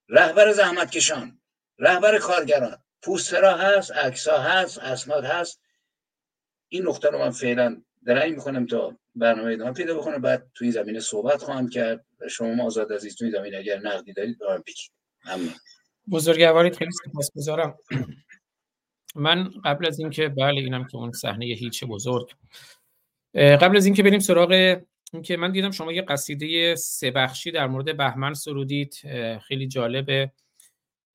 [0.10, 1.40] رهبر زحمتکشان
[1.80, 5.62] رهبر کارگران پوسترا هست عکسا هست اسناد هست.
[6.70, 10.20] این نقطه رو من فعلا درنگ می‌کنم تا برنامه ادامه پیدا بکنه.
[10.20, 14.46] بعد توی زمینه صحبت خواهم کرد شما آزاد عزیز توی زمینه اگر نقدی دارید به
[14.68, 14.92] بگید.
[15.26, 15.54] ممنون.
[16.76, 17.78] خیلی سپاسگزارم.
[19.16, 22.32] من قبل از اینکه بله اینم که اون صحنه هیچ بزرگ.
[23.36, 24.82] قبل از اینکه بریم سراغ
[25.16, 29.02] اینکه من دیدم شما یه قصیده سه بخشی در مورد بهمن سرودید
[29.48, 30.32] خیلی جالبه.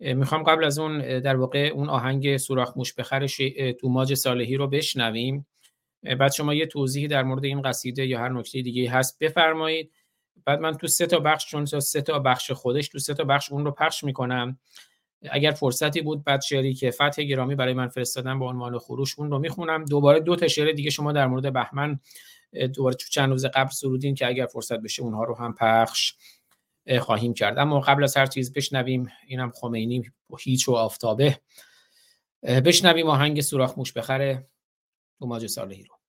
[0.00, 3.28] می‌خوام قبل از اون در واقع اون آهنگ سوراخ موش بخر
[3.80, 5.46] دوماج صالحی رو بشنویم.
[6.18, 9.92] بعد شما یه توضیحی در مورد این قصیده یا هر نکته دیگه هست بفرمایید.
[10.44, 13.52] بعد من تو سه تا بخش چون سه تا بخش خودش تو سه تا بخش
[13.52, 14.58] اون رو پخش می‌کنم.
[15.30, 19.30] اگر فرصتی بود بعد شعری که فتح گرامی برای من فرستادن با عنوان خروش اون
[19.30, 19.84] رو می‌خونم.
[19.84, 22.00] دوباره دو تا شعر دیگه شما در مورد بهمن
[22.74, 26.14] دوباره چند روز قبل سرودین که اگر فرصت بشه اونها رو هم پخش
[27.00, 27.58] خواهیم کرد.
[27.58, 31.40] اما قبل از هر چیز بشنویم اینم خمینی هیچ و آفتابه.
[32.42, 34.48] بشنویم آهنگ سوراخ موش بخره.
[35.20, 35.99] دوماج صالحی رو.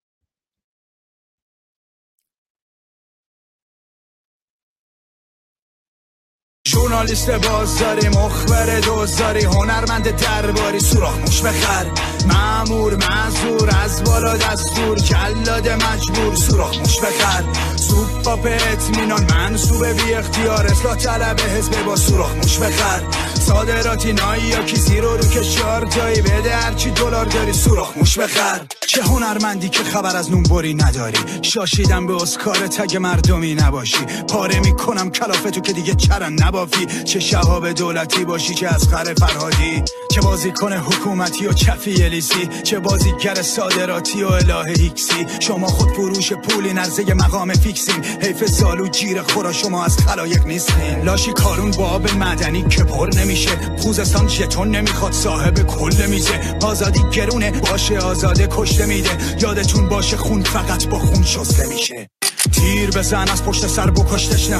[6.92, 11.86] ژورنالیست بازاری مخبر دوزاری هنرمند درباری سوراخ موش بخر
[12.28, 17.44] معمور معذور از بالا دستور جلاد مجبور سوراخ موش بخر
[17.76, 23.02] سوپ با اطمینان منصوب بی اختیار اصلاح طلب حزب با سوراخ موش بخر
[23.42, 28.62] صادراتی نایی یا کیسی رو رو کشار جایی بده هرچی دلار داری سوراخ موش بخر
[28.88, 31.18] چه هنرمندی که خبر از نونبری نداری.
[31.42, 34.06] شاشیدم به اسکار تگ مردمی نباشی.
[34.30, 36.86] پاره می‌کنم کلافتو که دیگه چرن نبافی.
[37.06, 39.84] چه شهاب دولتی باشی چه از خر فرهادی.
[40.12, 42.50] چه بازیکن حکومتی و چفی الیسی.
[42.64, 48.04] چه بازیگر صادراتی و اله هیکسی شما خود فروش پولی نرزه مقام فیکسین.
[48.22, 51.02] حیف زالو جیر خورا شما از خلایق نیستین.
[51.04, 53.78] لاشی کارون باب مدنی که پر نمیشه.
[53.78, 56.56] خوزستان جتون نمی‌خواد صاحب کل میزه.
[56.64, 59.10] آزادی گرونه باشه آزاده کشته میده.
[59.42, 62.10] یادتون باشه خون فقط با خون شسته میشه.
[62.52, 64.58] تیر بزن از پشت سر بکش تشنه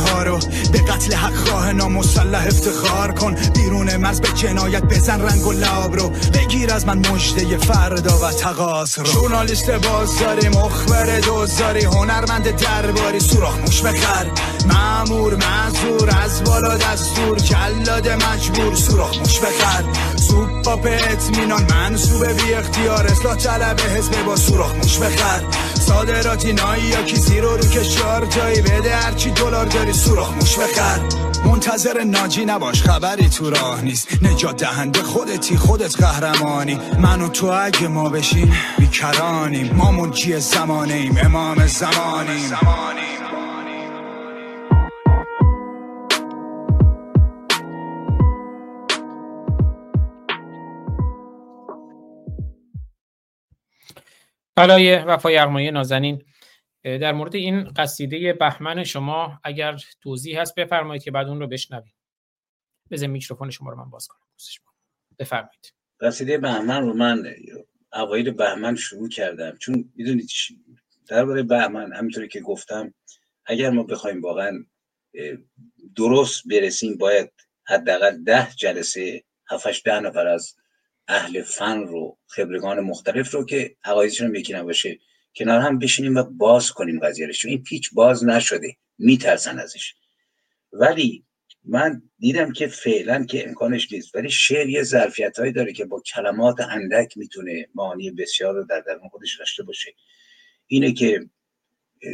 [0.72, 3.36] به قتل حق خواه نامسلح افتخار کن.
[3.54, 6.10] بیرون مرز به جنایت بزن رنگ و لاب رو.
[6.10, 9.06] بگیر از من مجده فردا و تقاس رو.
[9.06, 14.26] ژورنالیست بازاری مخبر دوزاری هنرمند درباری سوراخ موش بخر
[14.68, 17.38] معمور معذور از بالا دستور.
[17.40, 19.84] جلاد مجبور سوراخ موش بخر
[20.16, 25.42] سوپ با اطمینان منصوب بی اختیار اصلاح طلب حزب با سوراخ موش بخر
[25.88, 31.00] صادراتی نایی یا کیسی رو رو کشار جایی بده هرچی دلار داری سوراخ موش بخر.
[31.46, 34.24] منتظر ناجی نباش خبری تو راه نیست.
[34.24, 36.80] نجات دهنده خودتی خودت قهرمانی.
[37.00, 39.76] من و تو اگه ما بشیم بیکرانیم.
[39.76, 42.52] ما منجی زمانیم امام زمانیم.
[54.56, 56.22] برای وفای یغمایی نازنین
[56.84, 61.94] در مورد این قصیده بهمن شما اگر توضیح هست بفرمایید که بعد اون رو بشنویم.
[62.92, 64.20] بذار میکروفون شما رو من باز کنم.
[65.20, 65.74] بفرمایید.
[66.00, 67.36] قصیده بهمن رو من
[67.94, 69.58] اوایل بهمن شروع کردم.
[69.58, 70.30] چون می‌دونید
[71.08, 72.94] درباره بهمن همینطوری که گفتم
[73.46, 74.66] اگر ما بخوایم واقعا
[75.96, 77.32] درست برسیم باید
[77.64, 80.56] حداقل ده جلسه هفتش ده نفر از
[81.08, 85.00] اهل فن رو خبرگان مختلف رو که عقایدشون یکی نباشه
[85.36, 87.34] کنار هم بشینیم و باز کنیم قضیه رو.
[87.44, 89.94] این پیچ باز نشده میترسن ازش.
[90.74, 91.26] ولی
[91.64, 94.16] من دیدم که فعلا که امکانش نیست.
[94.16, 98.80] ولی شعر یه ظرفیت هایی داره که با کلمات اندک می‌تونه معانی بسیار رو در
[98.80, 99.94] درون خودش داشته باشه.
[100.68, 101.30] اینه که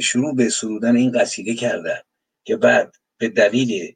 [0.02, 2.03] شروع به سرودن این قصیده کرده
[2.44, 3.95] که بعد به دلیل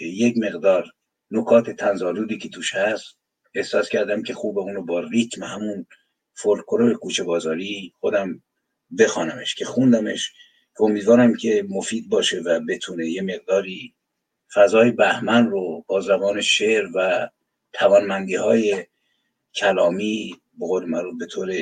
[0.00, 0.92] یک مقدار
[1.30, 3.16] نکات تنزالودی که توش هست
[3.54, 5.86] احساس کردم که خوب اونو با ریتم همون
[6.34, 8.42] فولکلور کوچه بازاری خودم
[8.98, 10.32] بخوانمش که خوندمش
[10.76, 13.94] که امیدوارم که مفید باشه و بتونه یه مقداری
[14.54, 17.28] فضای بهمن رو با زبان شعر و
[17.72, 18.86] توانمندی های
[19.54, 21.52] کلامی به قول به طور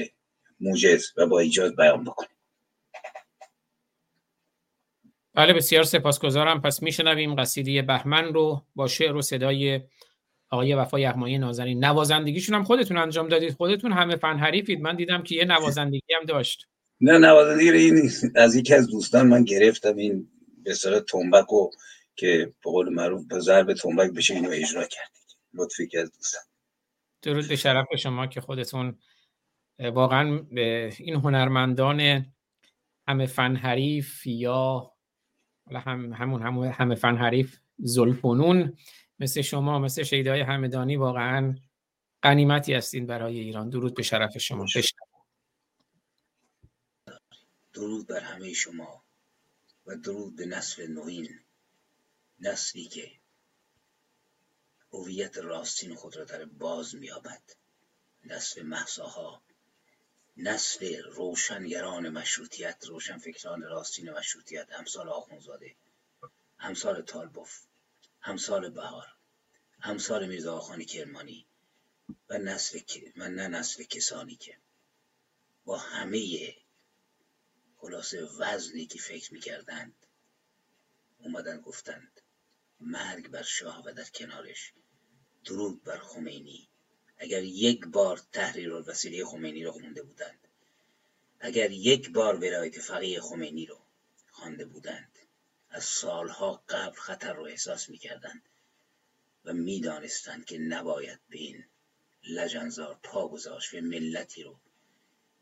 [0.61, 2.29] موجز و با ایجاد بیان بکنه.
[5.35, 6.61] بله بسیار سپاسگزارم.
[6.61, 9.81] پس میشنویم قصیده بهمن رو با شعر و صدای
[10.51, 11.85] آقای وفا یغمایی نازنین.
[11.85, 13.55] نوازندگیشون هم خودتون انجام دادید.
[13.55, 14.81] خودتون همه فن حریفید.
[14.81, 16.69] من دیدم که یه نوازندگی هم داشت.
[17.01, 20.29] نه نوازندگی این از یکی از دوستان من گرفتم این
[20.65, 21.71] به صورت تنبک و
[22.17, 25.37] که به قول معروف به ضرب تنبک بشه اینو اجرا کردید.
[25.55, 26.43] لطفی که از دوستان.
[27.23, 28.99] درود به شرف شما که خودتون
[29.79, 30.41] واقعا
[30.99, 32.27] این هنرمندان
[33.09, 34.93] همه فن حریف یا
[35.71, 38.77] هم همون همون همه فن حریف زلفنون
[39.19, 41.55] مثل شما مثل شیدای همدانی واقعا
[42.23, 43.71] قنیمتی هستین برای ایران.
[43.71, 44.67] درود به شرف شما.
[47.77, 49.05] درود بر همه شما
[49.87, 51.41] و درود به نسل نوین
[52.41, 53.13] نسلی که
[54.93, 57.43] هویت راستین خود را در باز مییابد.
[58.25, 59.43] نسل محساها
[60.37, 65.77] نسل روشنگران مشروطیت روشنفکران راستین مشروطیت همسال آخونزاده
[66.59, 67.61] همسال تالبوف
[68.21, 69.07] همسال بهار
[69.81, 71.47] همسال میرزا آخانی کرمانی
[72.29, 72.81] و نسل
[73.17, 74.59] و نه نسل کسانی که
[75.65, 76.57] با همه
[77.87, 80.07] خلاصه وزنی که فکر می‌کردند.
[81.19, 82.21] اومدن گفتند
[82.81, 84.73] مرگ بر شاه و در کنارش
[85.45, 86.69] درود بر خمینی.
[87.19, 90.49] اگر یک بار تحریر الوسیله خمینی رو خونده بودند
[91.41, 93.81] اگر یک بار ولایت فقیه خمینی رو
[94.31, 95.19] خوانده بودند
[95.71, 98.43] از سالها قبل خطر رو احساس می‌کردند
[99.45, 101.65] و می‌دانستند که نباید به این
[102.29, 104.61] لجنزار پا گذاشت و ملتی رو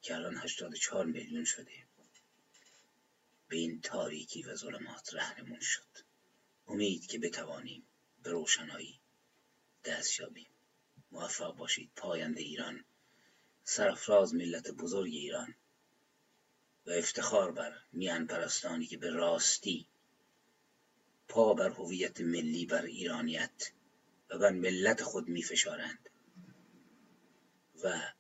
[0.02, 1.83] که الان 84 میلیون شده.
[3.54, 5.98] به این تاریکی و ظلمات رهنمون شد.
[6.66, 7.86] امید که بتوانیم
[8.22, 9.00] به روشنایی
[9.84, 10.50] دست یابیم.
[11.12, 12.84] موفق باشید پاینده ایران
[13.64, 15.54] سرفراز ملت بزرگ ایران
[16.86, 19.88] و افتخار بر میان پرستانی که به راستی
[21.28, 23.72] پا بر هویت ملی بر ایرانیت
[24.30, 26.10] و بر ملت خود می فشارند
[27.84, 28.12] و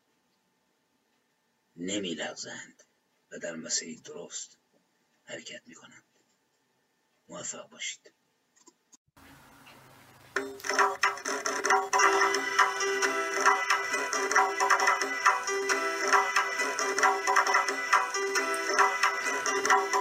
[1.76, 2.84] نمی لغزند
[3.30, 4.58] و در مسیری درست
[5.26, 6.04] حرکت می کنند
[7.28, 8.12] موفق باشید.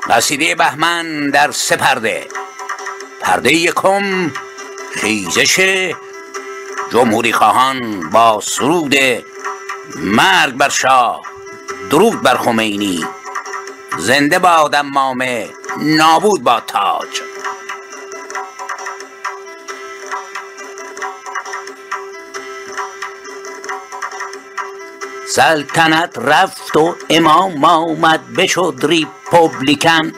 [0.09, 2.27] قصیده بهمن در سه پرده.
[3.21, 4.31] پرده یکم
[4.95, 5.59] خیزش
[6.91, 8.95] جمهوری خواهان با سرود
[9.95, 11.21] مرگ بر شاه
[11.89, 13.05] درود بر خمینی.
[13.97, 17.21] زنده باد امامه نابود با تاج.
[25.27, 30.11] سلطنت رفت و امام آمد بشد ریپوبلیکن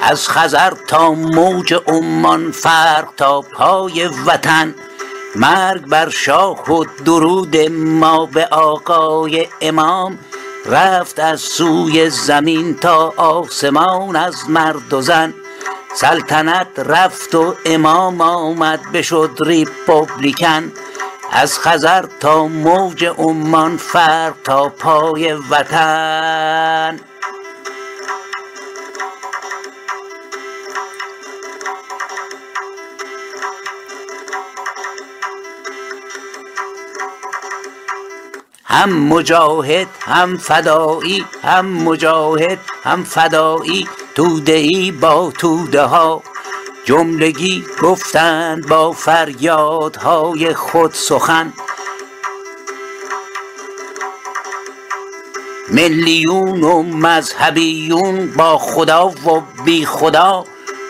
[0.00, 4.74] از خزر تا موج عمان فرق تا پای وطن.
[5.36, 10.18] مرگ بر شاه و درود ما به آقای امام.
[10.66, 15.34] رفت از سوی زمین تا آسمان از مرد و زن.
[15.94, 20.72] سلطنت رفت و امام آمد بشد ریپوبلیکن
[21.30, 27.00] از خزر تا موج عمان فرق تا پای وطن.
[38.74, 46.22] هم مجاهد هم فدایی هم مجاهد هم فدایی توده ای با توده ها
[46.84, 51.52] جملگی گفتند با فریادهای خود سخن.
[55.70, 60.44] ملیون و مذهبیون با خدا و بی خدا.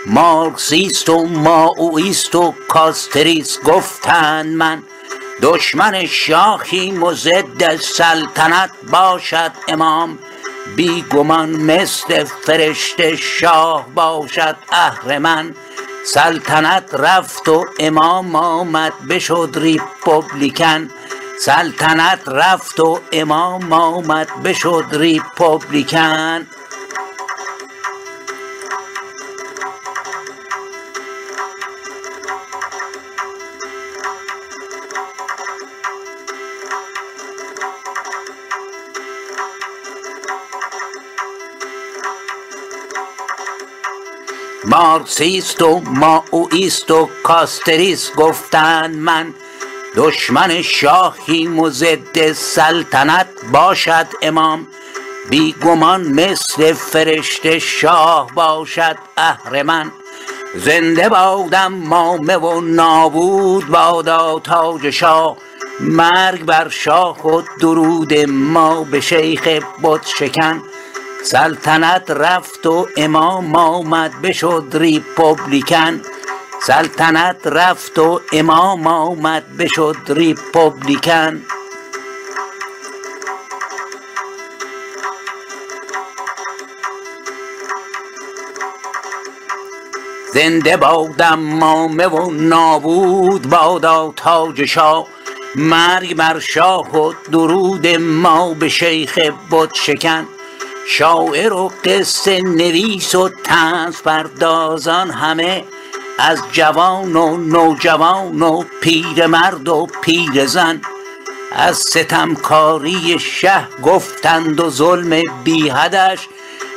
[0.06, 4.82] مارکسیست و مائویست و کاستریست گفتند من.
[5.42, 10.18] دشمن شاخیم و ضد سلطنت باشد امام.
[10.76, 15.54] بی گمان مثل فرشته شاه باشد اهرمن
[16.06, 20.90] سلطنت رفت و امام آمد بشد ریپوبلیکن
[21.40, 26.46] سلطنت رفت و امام آمد بشد ریپوبلیکن
[44.74, 49.34] مارکسیست و مائویست و کاستریست گفتند من
[49.96, 54.66] دشمن شاهیم و ضد سلطنت باشد امام.
[55.30, 59.92] بی گمان مثل فرشته شاه باشد اهرمن
[60.54, 65.36] زنده باد امامه و نابود بادا تاج شاه.
[65.80, 69.48] مرگ بر شاه و درود ما به شیخ
[69.82, 70.62] بت شکن.
[71.24, 76.00] سلطنت رفت و امام آمد بشد ریپوبلیکن
[76.66, 81.42] سلطنت رفت و امام آمد بشد ریپوبلیکن
[90.34, 95.06] زنده باد امامه و نابود بادا تاج شاه.
[95.56, 99.18] مرگ بر شاه و درود ما به شیخ
[99.50, 100.26] بت شکن.
[100.86, 105.64] شاعر و قصه نویس و طنز پردازان همه
[106.18, 110.80] از جوان و نوجوان و پیرمرد و پیرزن
[111.52, 116.28] از ستمکاری شه گفتند و ظلم بی حدش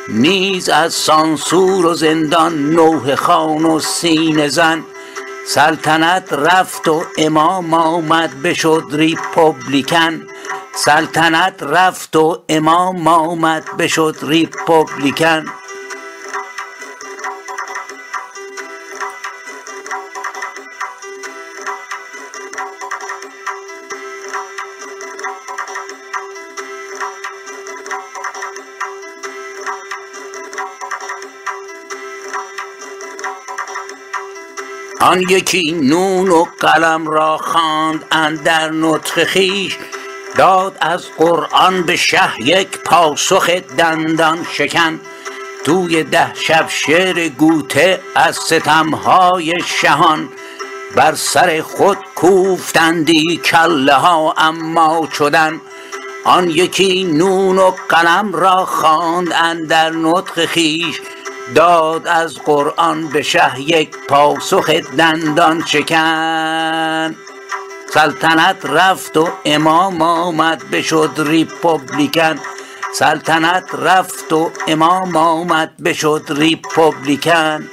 [0.08, 4.84] نیز از سانسور و زندان نوحه خان و سینه زن.
[5.48, 10.22] سلطنت رفت و امام آمد بشد ریپوبلیکن
[10.86, 15.46] سلطنت رفت و امام آمد بشد ریپوبلیکن
[35.02, 39.78] آن یکی نون و قلم را خواند اندر نطق خویش
[40.38, 45.00] داد از قرآن به شه یک پاسخ دندان شکن.
[45.66, 50.30] توی ده شب شعر گوته از ستمهای شهان.
[50.96, 55.62] بر سر خود کوفتندی کله ها اما چدن.
[56.26, 61.02] آن یکی نون و قلم را خواند در نطق خیش
[61.56, 67.16] داد از قرآن به شه یک پاسخ دندان شکن.
[67.98, 72.40] سلطنت رفت و امام آمد بشد ریپوبلیکن
[73.00, 77.70] سلطنت رفت و امام آمد بشد ریپوبلیکن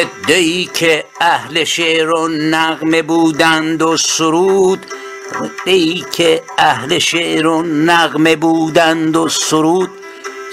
[0.00, 4.86] عدهای که اهل شعر و نغمه بودند و سرود
[5.42, 9.90] عدهای که اهل شعر و نغمه بودند و سرود.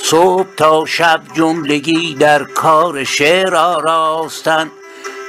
[0.03, 4.71] صبح تا شب جملگی در کار شعر آراستند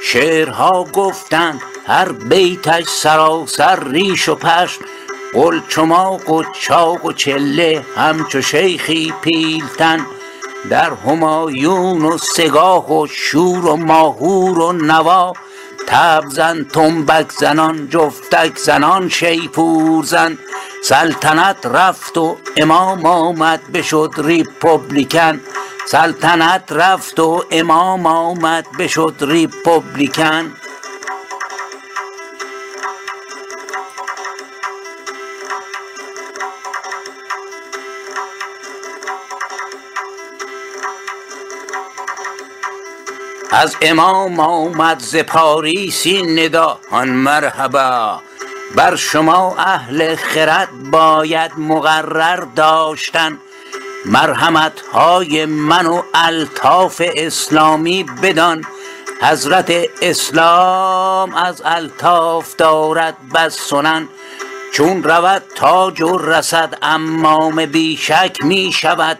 [0.04, 4.84] شعرها گفتند هر بیتش سراسر ریش و پشم.
[5.34, 10.06] قلچماق و چاق و چله همچو شیخی پیلتن.
[10.70, 15.32] در همایون و سگاه و شور و ماهور و نوا
[15.86, 20.38] طبل زن طنبک زنان جفتک زنان شیپور زن.
[20.84, 25.40] سلطنت رفت و امام آمد بشد ریپوبلیکن.
[25.86, 30.52] سلطنت رفت و امام آمد بشد ریپوبلیکن.
[43.58, 48.20] از امام آمد ز پاریس این ندا هان مرحبا.
[48.74, 53.38] بر شما اهل خرد باید مقرر داشتن.
[54.04, 58.64] مرحمت های من و الطاف اسلامی بدان.
[59.22, 59.72] حضرت
[60.02, 64.08] اسلام از الطاف دارد بس سنن.
[64.72, 69.18] چون رود تاج و رسد عمامه بی شک می شود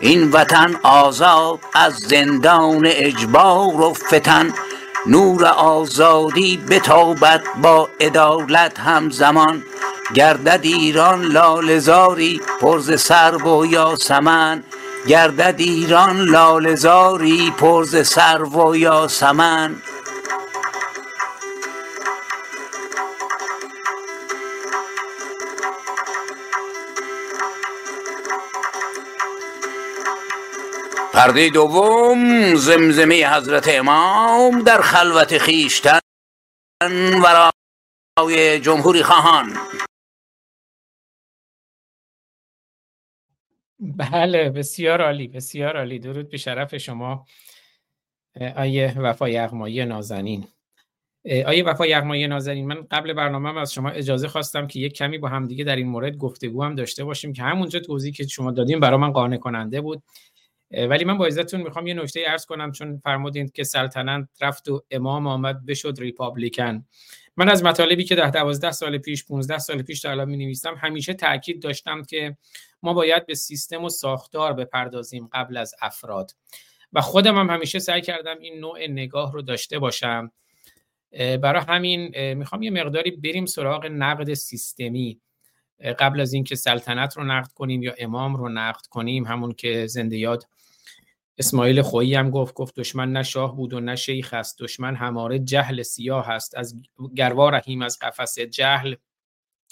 [0.00, 4.54] این وطن آزاد از زندان اجبار و فتن.
[5.06, 9.62] نور آزادی بتابد با عدالت همزمان.
[10.14, 14.62] گردد ایران لاله زاری پر ز سرو و یاسمن.
[15.06, 19.74] گردد ایران لاله زاری پر ز سرو و یاسمن.
[31.20, 36.00] پرده دوم زمزمه حضرت امام در خلوت خیشتن
[37.22, 39.56] ورای جمهوری خواهان.
[43.80, 45.98] بله بسیار عالی بسیار عالی.
[45.98, 47.26] درود به شرف شما
[48.56, 50.48] آیه وفا یغمایی نازنین.
[51.46, 55.28] آیه وفا یغمایی نازنین من قبل برنامه از شما اجازه خواستم که یک کمی با
[55.28, 58.98] همدیگه در این مورد گفتگو هم داشته باشیم که همونجا توضیحی که شما دادیم برای
[58.98, 60.02] من قانع کننده بود.
[60.72, 64.82] ولی من با عزتون می‌خوام یه نکته ارز کنم چون فرمودین که سلطنت رفت و
[64.90, 66.86] امام آمد بشد ریپابلیکن.
[67.36, 70.74] من از مطالبی که ده دوازده سال پیش 15 سال پیش تا الان می نویسم
[70.74, 72.36] همیشه تاکید داشتم که
[72.82, 76.30] ما باید به سیستم و ساختار بپردازیم قبل از افراد.
[76.92, 80.32] و خودم هم همیشه سعی کردم این نوع نگاه رو داشته باشم.
[81.12, 85.20] برای همین می‌خوام یه مقداری بریم سراغ نقد سیستمی.
[85.98, 90.18] قبل از اینکه سلطنت رو نقد کنیم یا امام رو نقد کنیم همون که زنده
[90.18, 90.46] یاد
[91.40, 94.62] اسماعیل خویی هم گفت گفت دشمن نه شاه بود و نه شیخ است.
[94.62, 96.56] دشمن هماره جهل سیاه است.
[96.56, 96.82] از
[97.14, 98.94] گروا رحیم از قفس جهل.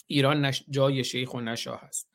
[0.07, 2.09] ایران جای شیخ و نشاه است.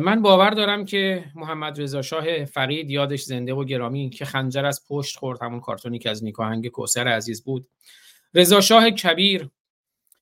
[0.00, 4.84] من باور دارم که محمد رضا شاه فرید یادش زنده و گرامی که خنجر از
[4.88, 7.68] پشت خورد همون کارتونی که از نیکاهنگ کوسر عزیز بود.
[8.34, 9.50] رضا شاه کبیر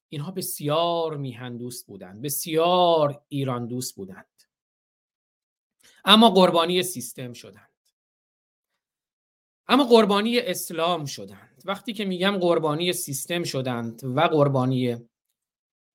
[0.09, 2.23] اینها بسیار میهن دوست بودند.
[2.23, 4.43] بسیار ایران دوست بودند.
[6.05, 7.76] اما قربانی سیستم شدند.
[9.69, 11.63] اما قربانی اسلام شدند.
[11.65, 14.97] وقتی که میگم قربانی سیستم شدند و قربانی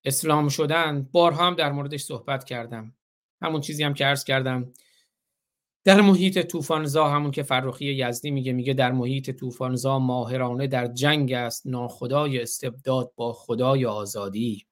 [0.05, 2.95] اسلام شدند بارها هم در موردش صحبت کردم.
[3.41, 4.73] همون چیزی هم که عرض کردم.
[5.83, 11.31] در محیط طوفانزا همون که فرخی یزدی میگه میگه در محیط طوفانزا ماهرانه در جنگ
[11.33, 11.67] است.
[11.67, 14.65] ناخدای استبداد با خدای آزادی.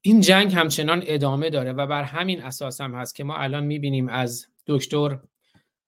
[0.00, 4.08] این جنگ همچنان ادامه داره و بر همین اساس هم هست که ما الان می‌بینیم
[4.08, 5.18] از دکتر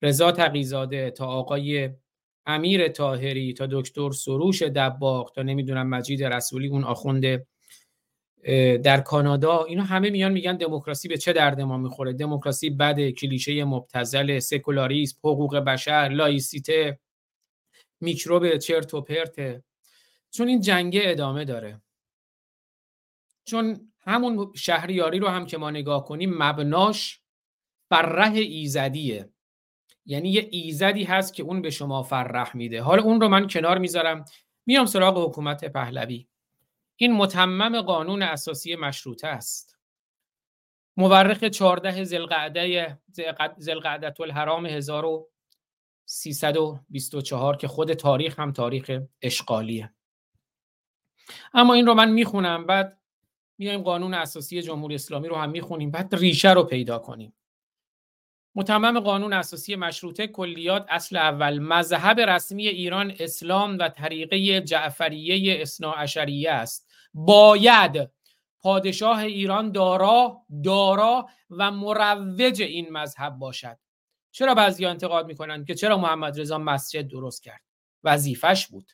[0.02, 1.90] رضا تقیزاده تا آقای
[2.46, 7.46] امیر تاهری تا دکتر سروش دباغ تا نمی‌دونم مجید رسولی اون آخونده
[8.82, 9.64] در کانادا.
[9.64, 15.18] اینا همه میان میگن دموکراسی به چه درد ما می‌خوره؟ دموکراسی بده کلیشه مبتزل سکولاریسم
[15.24, 16.98] حقوق بشر لایسیته
[18.00, 19.64] میکروب چرت و پرته
[20.30, 21.82] چون این جنگه ادامه داره.
[23.44, 27.20] چون همون شهریاری رو هم که ما نگاه کنیم مبناش
[27.90, 29.28] فرح ایزدیه.
[30.06, 32.82] یعنی یه ایزدی هست که اون به شما فرح میده.
[32.82, 34.24] حالا اون رو من کنار می‌ذارم.
[34.66, 36.26] میام سراغ حکومت پهلوی.
[36.96, 39.78] این متمم قانون اساسی مشروطه است.
[40.96, 42.98] مورخ 14 زلقعده
[43.58, 49.94] زلقعدت الحرام 1324 که خود تاریخ هم تاریخ اشغالیه.
[51.54, 53.00] اما این رو من می‌خونم بعد
[53.58, 57.34] میایم قانون اساسی جمهوری اسلامی رو هم می‌خونیم بعد ریشه رو پیدا کنیم.
[58.60, 66.50] متمم قانون اساسی مشروطه کلیات اصل اول مذهب رسمی ایران اسلام و طریقه جعفریه اثناعشریه
[66.50, 66.90] است.
[67.14, 68.10] باید
[68.60, 73.76] پادشاه ایران دارا دارا و مروج این مذهب باشد.
[74.32, 77.62] چرا بعضی انتقاد می‌کنند که چرا محمد رضا مسجد درست کرد؟
[78.04, 78.92] وظیفش بود.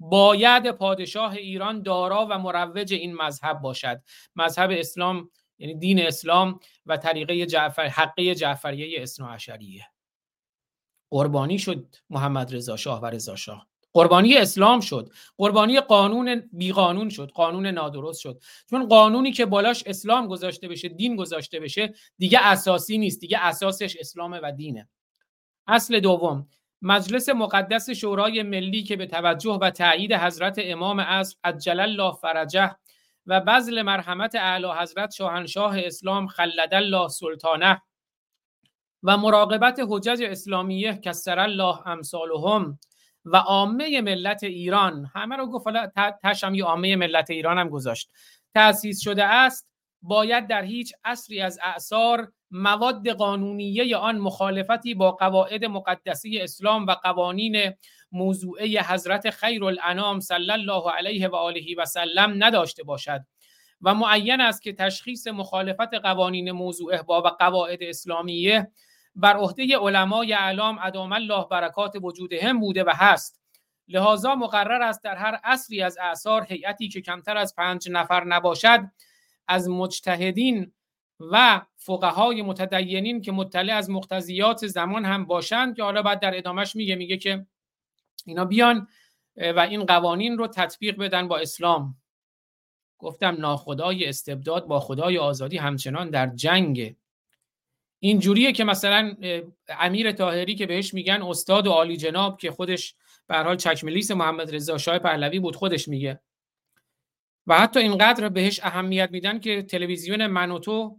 [0.00, 4.02] باید پادشاه ایران دارا و مروج این مذهب باشد.
[4.36, 9.86] مذهب اسلام یعنی دین اسلام و طریقه جعفر حقه جعفریه اثنا عشریه
[11.10, 13.68] قربانی شد محمد رضا شاه و رضا شاه.
[13.92, 15.10] قربانی اسلام شد.
[15.36, 17.30] قربانی قانون بیقانون شد.
[17.30, 18.42] قانون نادرست شد.
[18.70, 23.20] چون قانونی که بالاش اسلام گذاشته بشه دین گذاشته بشه دیگه اساسی نیست.
[23.20, 24.88] دیگه اساسش اسلام و دینه.
[25.66, 26.48] اصل دوم.
[26.82, 32.76] مجلس مقدس شورای ملی که به توجه و تایید حضرت امام عصر عجل الله فرجه
[33.28, 37.82] و بذل مرحمت اعلی حضرت شاهنشاه اسلام خلد الله سلطانه
[39.02, 42.78] و مراقبت حجج اسلامیه کسر الله امثالهم
[43.24, 45.10] و عامه ملت ایران.
[45.14, 45.90] همه رو گفت حالا
[46.22, 48.10] تشم عامه ملت ایران هم گذاشت.
[48.54, 49.68] تأسیس شده است
[50.02, 56.90] باید در هیچ اصری از اعثار مواد قانونیه آن مخالفتی با قواعد مقدسی اسلام و
[56.90, 57.72] قوانین
[58.12, 63.20] موضوعه حضرت خیر الانام صلی الله علیه و آله و سلم نداشته باشد
[63.82, 68.72] و معین است که تشخیص مخالفت قوانین موضوعه با قواعد اسلامیه
[69.14, 73.40] بر عهده علمای اعلام ادام الله برکات وجودهم بوده و هست.
[73.88, 78.80] لذا مقرر است در هر اصلی از اعثار هیئتی که کمتر از پنج نفر نباشد
[79.48, 80.72] از مجتهدین
[81.20, 86.76] و فقهای متدینین که مطلع از مقتضیات زمان هم باشند که حالا بعد در ادامش
[86.76, 87.46] میگه میگه که
[88.26, 88.88] اینا بیان
[89.36, 91.96] و این قوانین رو تطبیق بدن با اسلام.
[92.98, 96.96] گفتم ناخدای استبداد با خدای آزادی همچنان در جنگ
[98.00, 99.16] این جوریه که مثلا
[99.68, 102.94] امیر تاهری که بهش میگن استاد و عالی جناب که خودش
[103.26, 106.20] به حال چکملیس محمد رضا شاه پهلوی بود خودش میگه.
[107.46, 110.98] و حتی اینقدر بهش اهمیت میدن که تلویزیون منوتو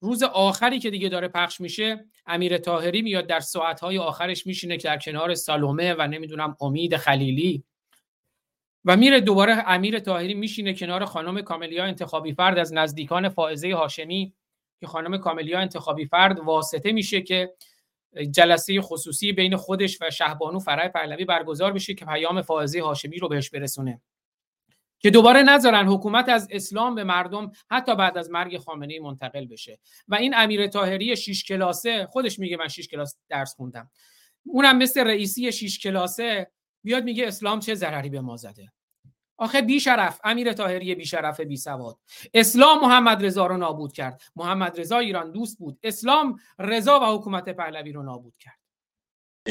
[0.00, 4.88] روز آخری که دیگه داره پخش میشه امیر تاهری میاد در ساعتهای آخرش میشینه که
[4.88, 7.64] در کنار سالومه و نمی‌دونم امید خلیلی.
[8.84, 14.34] و میره دوباره امیر تاهری میشینه کنار خانم کاملیا انتخابی فرد از نزدیکان فائزه هاشمی
[14.80, 17.54] که خانم کاملیا انتخابی فرد واسطه میشه که
[18.30, 23.28] جلسه خصوصی بین خودش و شهبانو فرای پهلوی برگزار بشه که پیام فائزه هاشمی رو
[23.28, 24.00] بهش برسونه.
[24.98, 29.78] که دوباره نذارن حکومت از اسلام به مردم حتی بعد از مرگ خامنه منتقل بشه.
[30.08, 33.90] و این امیر طاهری شیش کلاسه خودش میگه من شیش کلاس درس خوندم.
[34.46, 36.50] اونم مثل رئیسی شیش کلاسه
[36.82, 38.72] بیاد میگه اسلام چه ضرری به ما زده.
[39.38, 41.98] آخه بی شرف امیر طاهری بی شرف بی سواد
[42.34, 44.22] اسلام محمد رضا رو نابود کرد.
[44.36, 45.78] محمد رضا ایران دوست بود.
[45.82, 48.65] اسلام رضا و حکومت پهلوی رو نابود کرد.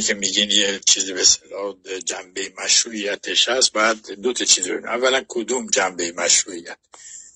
[0.02, 4.86] که میگین یه چیزی به اصطلاح جنبه مشروعیتش هست بعد دو تا چیز ببینیم.
[4.86, 6.78] اولا کدوم جنبه مشروعیت؟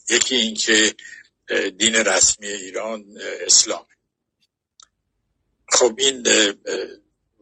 [0.09, 0.95] یکی اینکه
[1.77, 3.05] دین رسمی ایران
[3.45, 3.85] اسلام.
[5.69, 6.27] خب این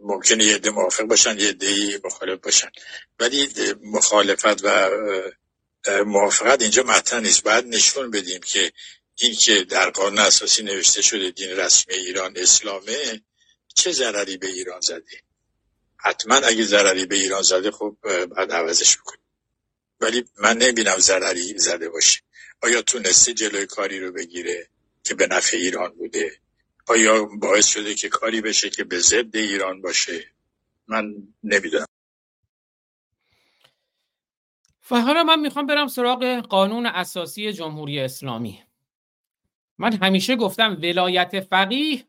[0.01, 2.69] ممکنه یه عده موافق باشن یه عده مخالف باشن.
[3.19, 3.49] ولی
[3.83, 4.89] مخالفت و
[6.05, 7.43] موافقت اینجا مطرح نیست.
[7.43, 8.71] باید نشون بدیم که
[9.15, 13.21] این که در قانون اساسی نوشته شده دین رسمی ایران اسلامه
[13.77, 15.21] چه ضرری به ایران زده
[15.97, 19.25] حتما اگه ضرری به ایران زده خب بعد عوضش بکنیم
[20.01, 22.21] ولی من نمی‌بینم ضرری زده باشه
[22.63, 24.69] آیا تونسته جلوی کاری رو بگیره
[25.03, 26.31] که به نفع ایران بوده؟
[26.87, 30.25] آیا باعث شده که کاری بشه که به ضد ایران باشه؟
[30.87, 31.85] من نمی‌دونم.
[34.91, 38.63] و حالا من می‌خوام برم سراغ قانون اساسی جمهوری اسلامی.
[39.77, 42.03] من همیشه گفتم ولایت فقیه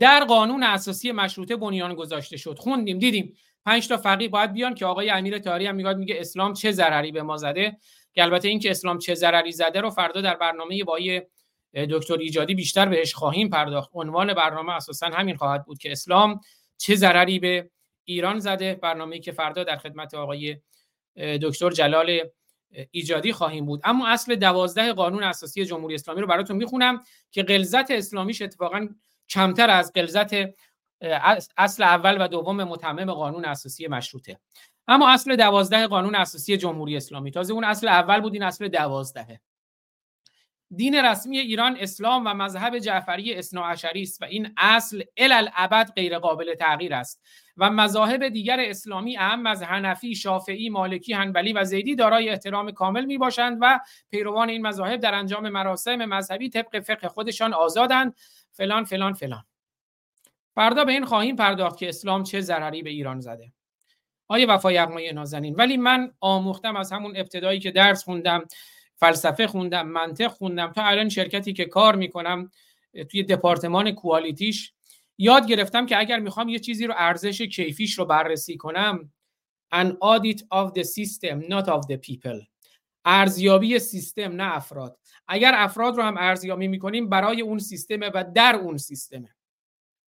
[0.00, 2.58] در قانون اساسی مشروطه بنیان گذاشته شد.
[2.58, 3.36] خوندیم دیدیم.
[3.66, 7.12] پنج تا فقیه باید بیان که آقای امیر تاری هم میگه میگه اسلام چه ضرری
[7.12, 7.76] به ما زده؟
[8.12, 10.98] که البته این که اسلام چه ضرری زده رو فردا در برنامه با
[11.74, 13.90] دکتر ایجادی بیشتر بهش خواهیم پرداخت.
[13.94, 16.40] عنوان برنامه اساسا همین خواهد بود که اسلام
[16.78, 17.70] چه ضرری به
[18.04, 20.56] ایران زده؟ برنامه‌ای که فردا در خدمت آقای
[21.16, 22.20] دکتر جلال
[22.90, 23.80] ایجادی خواهیم بود.
[23.84, 28.88] اما اصل دوازده قانون اساسی جمهوری اسلامی رو براتون می‌خونم که غلظت اسلامیش اتفاقا
[29.30, 30.32] کمتر از غلظت
[31.56, 34.40] اصل اول و دوم متمم قانون اساسی مشروطه.
[34.88, 37.30] اما اصل دوازده قانون اساسی جمهوری اسلامی.
[37.30, 39.40] تازه اون اصل اول بود این اصل دوازدهه
[40.76, 46.54] دین رسمی ایران اسلام و مذهب جعفری اثناعشری است و این اصل الالعبد غیر قابل
[46.54, 47.22] تغییر است.
[47.56, 53.04] و مذاهب دیگر اسلامی اهم از حنفی، شافعی، مالکی، هنبلی و زیدی دارای احترام کامل
[53.04, 53.80] می باشند و
[54.10, 58.14] پیروان این مذاهب در انجام مراسم مذهبی طبق فقه خودشان آزادند.
[58.58, 59.44] فلان فلان فلان.
[60.54, 63.52] فردا به این خواهیم پرداخت که اسلام چه ضرری به ایران زده.
[64.28, 68.44] آیه وفا یغمای نازنین؟ ولی من آموختم از همون ابتدایی که درس خوندم
[68.96, 72.50] فلسفه خوندم منطق خوندم تا الان شرکتی که کار می‌کنم
[73.10, 74.72] توی دپارتمان کوالیتیش
[75.18, 79.12] یاد گرفتم که اگر می‌خوام یه چیزی رو ارزش کیفیش رو بررسی کنم
[79.74, 82.46] an audit of the system not of the people.
[83.04, 84.98] ارزیابی سیستم نه افراد.
[85.28, 89.34] اگر افراد رو هم ارزیابی می‌کنیم برای اون سیستمه و در اون سیستمه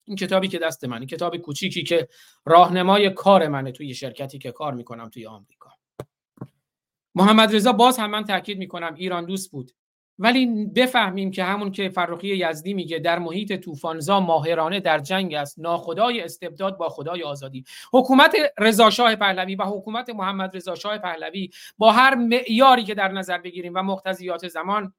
[0.05, 2.09] این کتابی که دست من کتاب کوچیکی که
[2.45, 5.71] راهنمای کار منه توی شرکتی که کار می‌کنم توی آمریکا.
[7.15, 9.73] محمد رضا باز هم من تاکید می‌کنم ایران دوست بود.
[10.19, 15.59] ولی بفهمیم که همون که فرخی یزدی میگه در محیط طوفانزا ماهرانه در جنگ است.
[15.59, 17.65] ناخدای استبداد با خدای آزادی.
[17.93, 23.13] حکومت رضا شاه پهلوی و حکومت محمد رضا شاه پهلوی با هر معیاری که در
[23.13, 24.95] نظر بگیریم و مقتضیات زمان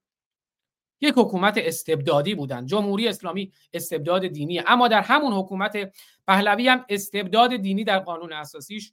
[1.01, 2.65] یک حکومت استبدادی بودن.
[2.65, 4.59] جمهوری اسلامی استبداد دینی.
[4.67, 5.93] اما در همون حکومت
[6.27, 8.91] پهلوی هم استبداد دینی در قانون اساسیش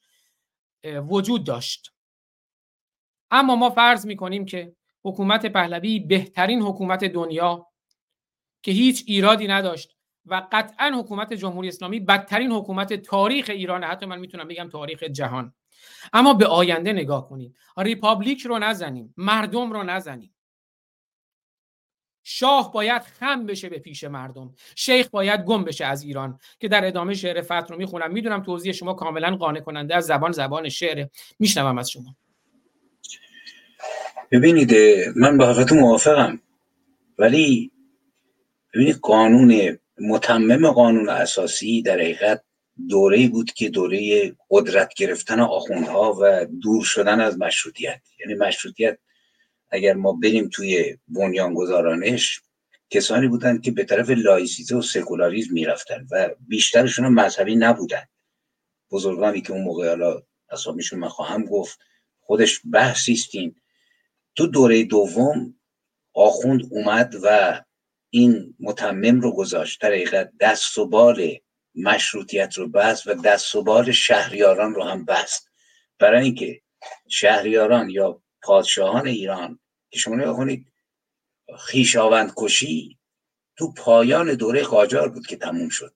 [0.84, 1.92] وجود داشت.
[3.30, 7.66] اما ما فرض می‌کنیم که حکومت پهلوی بهترین حکومت دنیا
[8.62, 14.18] که هیچ ایرادی نداشت و قطعا حکومت جمهوری اسلامی بدترین حکومت تاریخ ایران حتی من
[14.18, 15.55] می‌تونم بگم تاریخ جهان.
[16.12, 19.14] اما به آینده نگاه کنیم republic رو نزنیم.
[19.16, 20.35] مردم رو نزنیم.
[22.26, 24.55] شاه باید خم بشه به پیش مردم.
[24.76, 28.12] شیخ باید گم بشه از ایران که در ادامه شعر فتح رو می‌خونم.
[28.12, 31.06] می‌دونم توضیح شما کاملا قانع کننده از زبان زبان شعر
[31.39, 32.16] میشنوم از شما.
[34.31, 34.74] ببینید
[35.16, 36.40] من با حقیقت موافقم
[37.19, 37.70] ولی
[38.74, 42.44] ببینید قانون متمم قانون اساسی در حقیقت
[42.89, 48.01] دوره بود که دوره قدرت گرفتن آخوندها و دور شدن از مشروطیت.
[48.20, 48.98] یعنی مشروطیت
[49.70, 52.40] اگر ما بریم توی بنیانگذارانش
[52.90, 58.05] کسانی بودند که به طرف لایسیته و سکولاریزم می‌رفتن و بیشترشون مذهبی نبودن.
[58.90, 61.78] بزرگانی که اون موقع حالا اسامیشون من خواهم گفت
[62.20, 63.55] خودش بحثیستین
[64.36, 65.55] تو دوره دوم
[66.15, 67.61] آخوند اومد و
[68.11, 69.81] این متمم رو گذاشت.
[69.82, 71.36] در دست و بال
[71.74, 75.51] مشروطیت رو بست و دست و بال شهریاران رو هم بست.
[75.98, 76.61] برای اینکه
[77.09, 79.59] شهریاران یا پادشاهان ایران
[79.90, 80.73] که شما نگاه کنید
[81.59, 82.98] خیشاوند کشی
[83.56, 85.94] تو پایان دوره قاجار بود که تموم شد.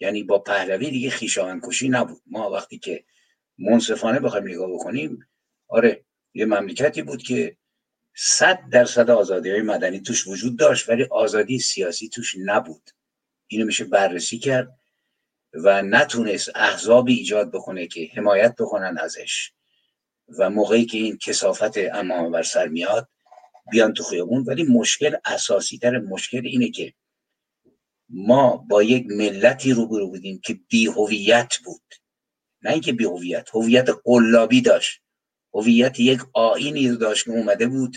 [0.00, 2.22] یعنی با پهلوی دیگه خیشاوند کشی نبود.
[2.26, 3.04] ما وقتی که
[3.58, 5.28] منصفانه بخوایم نگاه بکنیم
[5.68, 7.56] آره یه مملکتی بود که
[8.16, 12.90] صد درصد آزادی های مدنی توش وجود داشت ولی آزادی سیاسی توش نبود.
[13.46, 14.78] اینو میشه بررسی کرد
[15.52, 19.52] و نتونست احزابی ایجاد بکنه که حمایت بکنن ازش
[20.38, 23.08] و موقعی که این کسافت امام بر سر میاد
[23.70, 24.44] بیان تو خیابون.
[24.44, 26.94] ولی مشکل اساسی تر مشکل اینه که
[28.08, 31.82] ما با یک ملتی روبرو بودیم که بی هویت بود.
[32.62, 35.02] نه اینکه بی هویت هویت قلابی داشت.
[35.54, 37.96] هویت یک آینی داشت که اومده بود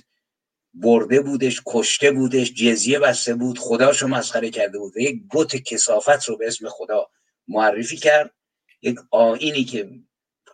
[0.74, 4.98] برده بودش کشته بودش جزیه بسته بود خداشو مسخره کرده بود.
[4.98, 7.10] یک بت کسافت رو به اسم خدا
[7.48, 8.32] معرفی کرد.
[8.82, 9.90] یک آینی که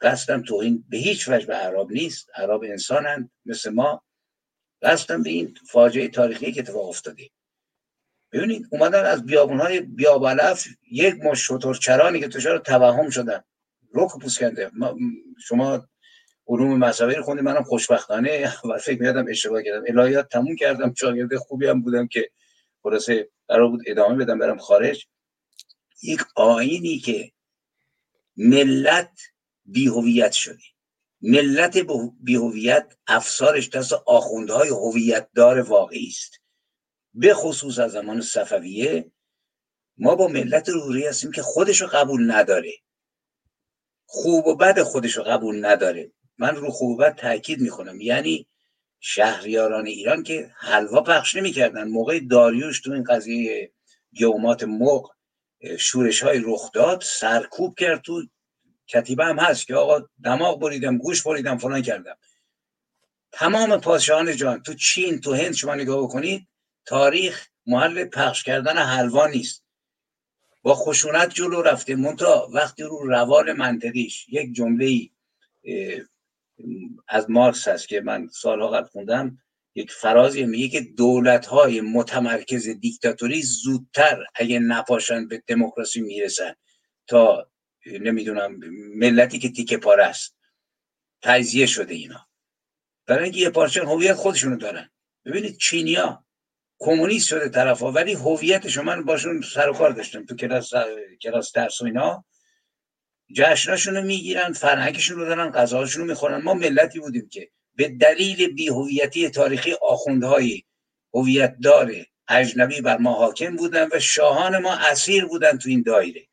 [0.02, 4.04] قصدم توهین به هیچ وجه به عرب نیست عرب انسانند مثل ما.
[4.82, 7.30] قصدم به این فاجعه تاریخی که اتفاق افتاده.
[8.32, 13.44] ببینید اومدن از بیابون های بیابلف یک مش چرانی که رو توهم شدن.
[13.92, 14.72] روک پوست کرده
[15.40, 15.88] شما
[16.50, 18.54] علوم مذهبی رو خوندیم منم خوشبختانه.
[18.70, 19.84] و فکر میادم اشتباه کردم.
[19.88, 20.94] الهیات تموم کردم.
[20.94, 22.30] شاگرد خوبی هم بودم که
[22.84, 25.08] خلاصه قرار بود ادامه بدم برم خارج.
[26.04, 27.32] یک آینی که
[28.38, 29.20] ملت
[29.66, 30.64] بیهویت شده.
[31.22, 31.78] ملت
[32.20, 36.40] بیهویت افسارش دست آخوندهای هویت دار واقعی است.
[37.14, 39.12] به خصوص از زمان صفویه
[39.98, 42.72] ما با ملت روری هستیم که خودشو قبول نداره.
[44.06, 46.12] خوب و بد خودشو قبول نداره.
[46.40, 48.02] من رو خوب و بد تاکید می‌کنم.
[48.02, 48.48] یعنی
[49.00, 51.88] شهریاران ایران که حلوا پخش نمی‌کردن.
[51.88, 53.72] موقع داریوش تو این قضیه
[54.20, 55.12] گومات مق
[55.80, 58.24] شورش های رخ داد سرکوب کرد تو
[58.88, 62.18] کتیبه هم هست که آقا دماغ بریدم گوش بریدم فلان کردم.
[63.32, 66.48] تمام پادشاهان جان تو چین تو هند شما نگاه بکنید
[66.86, 69.64] تاریخ محل پخش کردن حلوا نیست.
[70.62, 71.96] با خشونت جلو رفته.
[71.96, 75.10] منتها وقتی رو روال منطقیش یک جمله
[77.08, 79.38] از مارکس هست که من سالها قبل خوندم
[79.76, 86.54] یک فرازی میگه که دولت های متمرکز دیکتاتوری زودتر اگه نپاشن به دموکراسی می‌رسن
[87.08, 87.52] تا
[87.86, 88.60] نمی‌دونم
[88.96, 90.36] ملتی که تیکه پاره است.
[91.22, 92.28] تجزیه شده اینا.
[93.06, 94.90] برای اینکه یه پارچه هویت خودشونو دارن.
[95.26, 96.26] ببینید چینیا
[96.80, 100.72] کمونیست شده طرف ها ولی هویتش من باشون سر و کار داشتم تو کلاس
[101.22, 102.26] کلاس درس و اینا.
[103.34, 106.42] جشناشون رو می‌گیرن فرهنگشون رو دارن غذاشون رو می‌خورن.
[106.42, 110.64] ما ملتی بودیم که به دلیل بیهویتی تاریخی آخوندهای
[111.14, 116.28] هویت داره اجنبی بر ما حاکم بودن و شاهان ما اسیر بودن تو این دایره.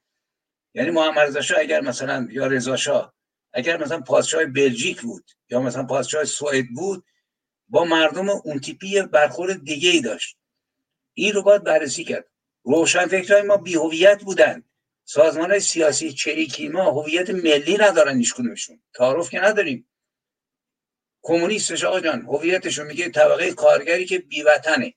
[0.75, 3.13] یعنی محمد رضا اگر مثلا یا رضا
[3.53, 7.05] اگر مثلا پادشاه بلژیک بود یا مثلا پادشاه سوئد بود
[7.69, 10.37] با مردم اون تیپی برخورد دیگه ای داشت.
[11.15, 12.29] این رو باید بررسی کرد.
[12.65, 14.63] روشن فکرهای ما بیهویت بودن.
[15.09, 18.83] سازمان سیاسی چریکی ما هویت ملی ندارن هیچ کدومشون.
[18.95, 19.89] تعارف که نداریم.
[21.23, 24.95] کمونیستش آقا جان هویتشون میگه طبقه کارگری که بیوطنه.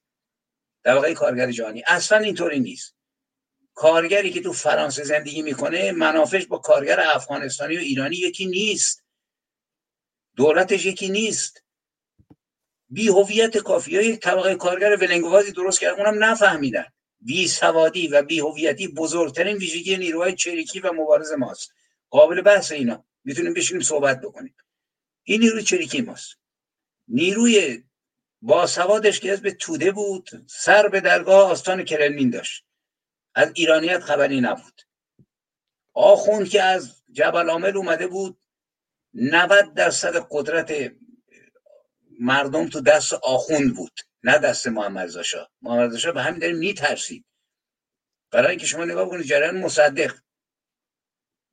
[0.83, 1.83] طبقه کارگر جهانی.
[1.87, 2.95] اصلا اینطوری نیست.
[3.73, 9.03] کارگری که تو فرانسه زندگی می‌کنه منافش با کارگر افغانستانی و ایرانی یکی نیست.
[10.35, 11.63] دولتش یکی نیست.
[12.89, 16.85] بی هویت کافی های طبقه کارگر ولنگوازی درست کرد اونم نفهمیدن.
[17.21, 21.71] بی سوادی و بی هویتی بزرگترین ویژگی نیروهای چریکی و مبارز ماست.
[22.09, 23.05] قابل بحث اینا.
[23.23, 24.55] می‌تونیم بشینیم صحبت بکنیم.
[25.23, 26.37] این نیروی چریکی ماست.
[27.07, 27.83] نیروی
[28.41, 32.65] با سوادش که به توده بود سر به درگاه آستان کرلمین داشت.
[33.35, 34.81] از ایرانیت خبری نبود.
[35.93, 38.37] آخوند که از جبل عامل اومده بود
[39.13, 40.93] 90 درصد قدرت
[42.19, 43.99] مردم تو دست آخوند بود.
[44.23, 47.25] نه دست محمد رضا محمد رضا به همین دلیل میترسید.
[48.31, 50.15] برای اینکه شما نگاه کنید جریان مصدق.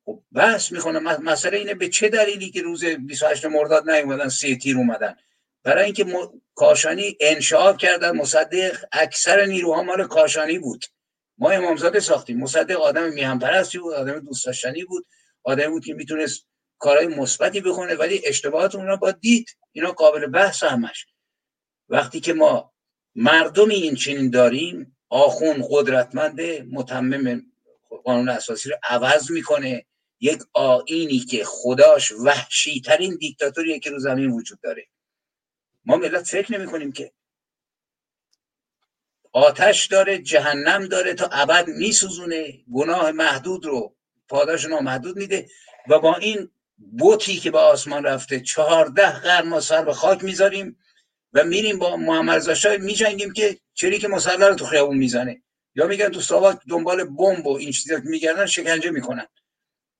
[0.05, 4.77] خب بحث می‌کنه مسئله اینه به چه دلیلی که روز 28 مرداد نیومدن سه تیر
[4.77, 5.15] اومدن.
[5.63, 6.05] برای اینکه
[6.55, 10.85] کاشانی انشاء کردن مصدق اکثر نیروها مال کاشانی بود.
[11.37, 12.39] ما امامزاده ساختیم.
[12.39, 15.07] مصدق آدم میهم پرستی بود آدم دوست داشتنی بود
[15.43, 19.57] آدمی بود که می‌تونست کارهای مثبتی بکنه ولی اشتباهات اونا با دید.
[19.71, 21.05] اینا قابل بحث همش.
[21.89, 22.73] وقتی که ما
[23.15, 26.41] مردمی این چنین داریم آخون قدرتمند
[26.71, 27.41] متمم
[28.03, 29.85] قانون اساسی رو عوض می‌کنه.
[30.19, 34.87] یک آینی که خداش وحشی ترین دیکتاتوریه که رو زمین وجود داره.
[35.85, 37.11] ما ملت فکر نمی کنیم که
[39.33, 42.59] آتش داره جهنم داره تا ابد میسوزونه.
[42.73, 43.95] گناه محدود رو
[44.27, 45.49] پاداش نامحدود میده
[45.87, 50.77] و با این بوتی که به آسمان رفته چهارده قرن ما سر به خاک می‌ذاریم.
[51.37, 55.41] و میریم با محمد رضا میجنگیم که چری که مسلح رو تو خیابون می‌زنه.
[55.75, 59.27] یا میگن تو ساواک دنبال بمب و این چیزا میگردن شکنجه می‌کنن.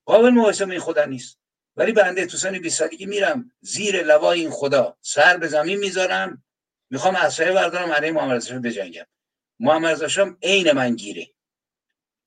[0.06, 1.40] قابل مقایسه این خدا نیست.
[1.76, 4.98] ولی بنده تو سن 20 سالگی میرم زیر لوای این خدا.
[5.02, 6.44] سر به زمین می‌ذارم.
[6.90, 9.06] می‌خوام اسلحه بردارم علیه محمد رضا بجنگم.
[9.60, 11.28] محمد رضا عین من گیره.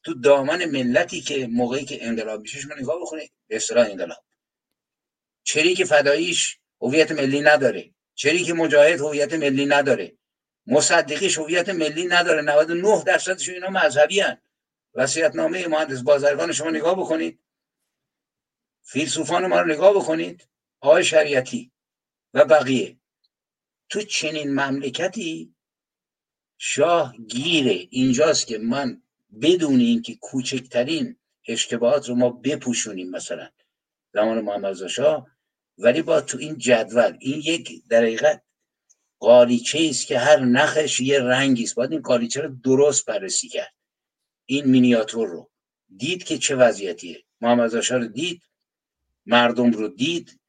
[0.02, 4.24] تو دامن ملتی که موقعی که انقلاب میشه شما نگاه بکنید به اصطلاح انقلاب.
[5.44, 7.90] چری که فداییش هویت ملی نداره.
[8.20, 10.18] چری که مجاهد هویت ملی نداره.
[10.66, 12.42] مصدقیش هویت ملی نداره.
[12.42, 14.40] 99 درصدش اینا مذهبی هن.
[14.94, 17.40] وسیعت نامه مهندس بازرگان شما نگاه بکنید.
[18.82, 20.48] فیلسوفان ما رو نگاه بکنید.
[20.80, 21.72] آقای شریعتی
[22.34, 22.98] و بقیه.
[23.88, 25.54] تو چنین مملکتی
[26.58, 27.86] شاه گیره.
[27.90, 29.02] اینجاست که من
[29.42, 31.16] بدون اینکه کوچکترین
[31.48, 33.50] اشتباهات رو ما بپوشونیم مثلا.
[34.12, 35.26] زمان محمد شاه
[35.80, 38.42] ولی با تو این جدول این یک در حقیقت
[39.18, 41.74] قالیچه است که هر نخش یه رنگی است.
[41.74, 43.74] باید این قالیچه رو درست بررسی کرد.
[44.46, 45.50] این مینیاتور رو.
[45.96, 47.24] دید که چه وضعیتیه.
[47.40, 48.42] محمد رو دید.
[49.26, 50.40] مردم رو دید.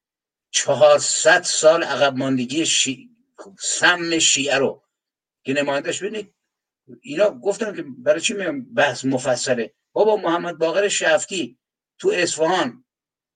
[0.52, 3.10] چهارصد سال عقب ماندگی شی...
[3.60, 4.84] سم شیعه رو.
[5.44, 6.34] که نمایندش ببینید
[7.02, 11.58] اینا گفتم که برای چی میگم بحث مفصله؟ بابا محمد باقر شفتی
[12.00, 12.86] تو اصفهان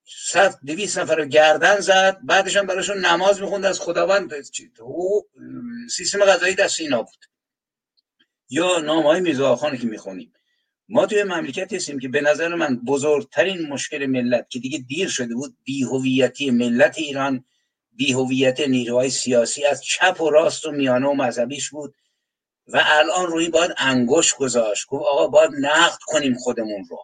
[0.08, 4.34] صد دویست نفر رو گردن زد بعدش هم براشون نماز می‌خوند از خداوند
[5.92, 7.26] سیستم غذایی دست اینا بود.
[8.50, 10.34] یا نام های که می‌خونیم.
[10.90, 15.36] ما توی مملکت هستیم که به نظر من بزرگترین مشکل ملت که دیگه دیر شده
[15.36, 17.46] بود بیهویتی ملت ایران
[17.92, 21.96] بیهویت نیروهای سیاسی از چپ و راست و میانه و مذهبیش بود
[22.68, 24.88] و الان روی باید انگوش گذاشت.
[24.88, 26.98] گفت آقا باید نقد کنیم خودمون رو.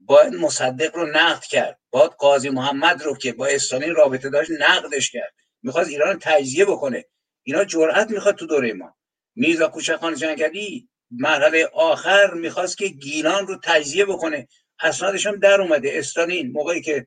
[0.00, 1.80] باید مصدق رو نقد کرد.
[1.96, 5.34] باید قاضی محمد رو که با استالین رابطه داشت نقدش کرد.
[5.62, 7.04] می‌خواد ایران تجزیه بکنه.
[7.42, 8.94] اینا جرأت می‌خواد تو دوره ما.
[9.34, 14.48] میرزا کوچکان جنگلی مرحله آخر می‌خواست که گیلان رو تجزیه بکنه.
[14.80, 15.90] اسنادش هم در اومده.
[15.94, 17.06] استالین موقعی که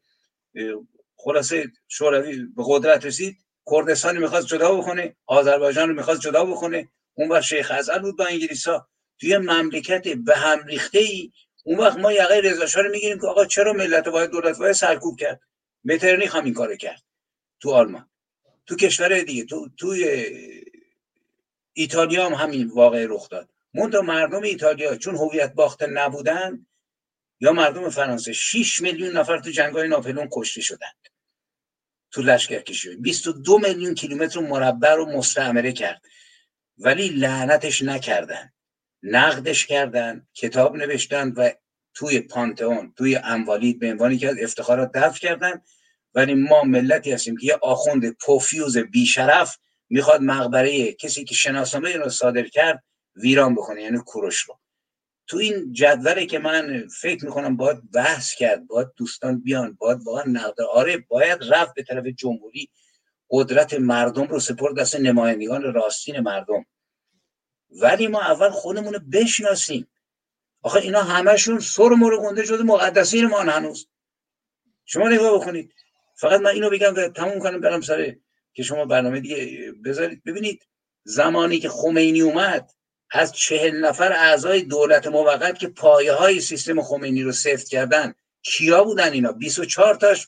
[1.15, 3.37] خلاصه شوروی به قدرت رسید
[3.71, 5.15] کردستان می‌خواست جدا بکنه.
[5.25, 6.89] آذربایجان رو می‌خواست جدا بکنه.
[7.13, 8.87] اون وقت شیخ ازل بود با انگلیسا
[9.19, 11.31] توی مملکت به هم ریخته ای
[11.63, 15.19] اون وقت ما یقه رضا رو می‌گیریم که آقا چرا ملت باید دولت باید سرکوب
[15.19, 15.41] کرد؟
[15.85, 17.03] مترنیخ هم این کارو کرد
[17.59, 18.09] تو آلمان.
[18.65, 20.05] تو کشور دیگه تو توی
[21.73, 23.49] ایتالیا هم همین واقع رخ داد.
[23.73, 26.65] منتها مردم ایتالیا چون هویت باخته نبودن
[27.39, 31.07] یا مردم فرانسه 6 میلیون نفر تو جنگای ناپلون کشته شدند
[32.11, 32.95] تو لشکرکشی.
[32.95, 36.01] 22 میلیون کیلومتر مربع رو مستعمره کرد.
[36.77, 38.53] ولی لعنتش نکردن.
[39.03, 41.49] نقدش کردن کتاب نوشتن و
[41.93, 45.61] توی پانتئون توی انوالید به عنوانی که از افتخارات دفع کردن.
[46.13, 49.57] ولی ما ملتی هستیم که یه آخوند پوفیوز بیشرف
[49.89, 52.83] می‌خواد مقبره کسی که شناسنامه رو صادر کرد
[53.15, 54.59] ویران بکنه یعنی کوروش رو.
[55.27, 60.23] تو این جدوله که من فکر می‌کنم باید بحث کرد باید دوستان بیان باید واقعا
[60.27, 62.69] نقد آره باید رفت به طرف جمهوری.
[63.29, 66.65] قدرت مردم رو سپرد دست نمایندگان راستین مردم.
[67.69, 69.87] ولی ما اول خودمون رو بشناسیم.
[70.61, 73.87] آخه اینا همشون سر مورو گنده شده مقدسین ما هنوز.
[74.85, 75.73] شما نگاه بکنید.
[76.15, 78.15] فقط من اینو بگم و تموم کنم برم سر
[78.53, 80.23] که شما برنامه دیگه بذارید.
[80.23, 80.67] ببینید
[81.03, 82.71] زمانی که خمینی اومد
[83.11, 88.83] از چهل نفر اعضای دولت موقت که پایه های سیستم خمینی رو سفت کردن کیا
[88.83, 90.27] بودن اینا؟ 24 تاش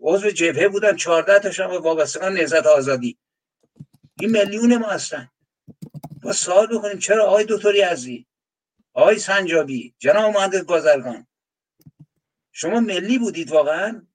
[0.00, 3.18] عضو جبهه بودن 14 تاش هم وابستگان نهضت آزادی.
[4.20, 5.30] این میلیون ما هستن.
[6.22, 8.26] با سوال بکنیم چرا آقای دکتری ازی
[8.94, 11.26] آقای سنجابی جناب مهندس بازرگان
[12.52, 14.06] شما ملی بودید واقعا؟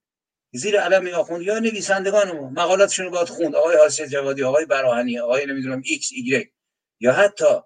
[0.53, 3.55] زیر علم آخوند یا نویسندگان ما؟ مقالاتشون رو باید خوند.
[3.55, 6.51] آقای حاج سیدجوادی آقای براهنی آقای نمی‌دونم ایکس ایگرگ.
[6.99, 7.59] یا حتی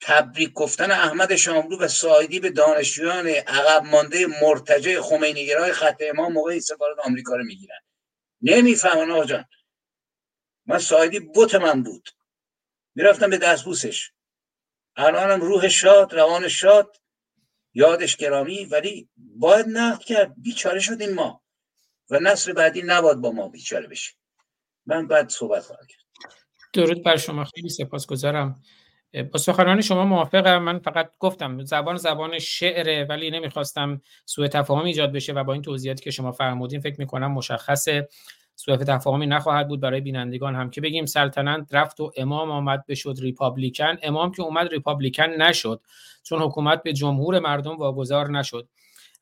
[0.00, 6.58] تبریک گفتن احمد شاملو و ساعدی به دانشجویان عقب مانده مرتجع خمینیگرای خط امام موقع
[6.58, 7.80] سفارت آمریکا رو می‌گیرن.
[8.42, 9.44] نمی‌فهمن آقا
[10.66, 12.08] من ساعدی بت من بود.
[12.98, 14.10] می‌رفتم به دستبوسش.
[14.96, 16.96] الانم روح شاد روان شاد
[17.74, 21.42] یادش گرامی ولی باید نقد کرد بیچاره شدیم ما.
[22.10, 24.12] و نسل بعدی نباید با ما بیچاره بشه.
[24.86, 26.34] من بعد صحبت خواهم کرد.
[26.72, 27.44] درود بر شما.
[27.44, 28.62] خیلی سپاسگزارم.
[29.32, 30.58] با سخنان شما موافقم.
[30.58, 35.62] من فقط گفتم زبان زبان شعره ولی نمی‌خواستم سوء تفاهم ایجاد بشه و با این
[35.62, 38.08] توضیحاتی که شما فرمودین فکر می‌کنم مشخصه.
[38.58, 43.14] سوء تفاهمی نخواهد بود برای بینندگان هم که بگیم سلطنت رفت و امام آمد بشد
[43.20, 43.96] ریپابلیکن.
[44.02, 45.80] امام که اومد ریپابلیکن نشد
[46.22, 48.68] چون حکومت به جمهور مردم واگذار نشد.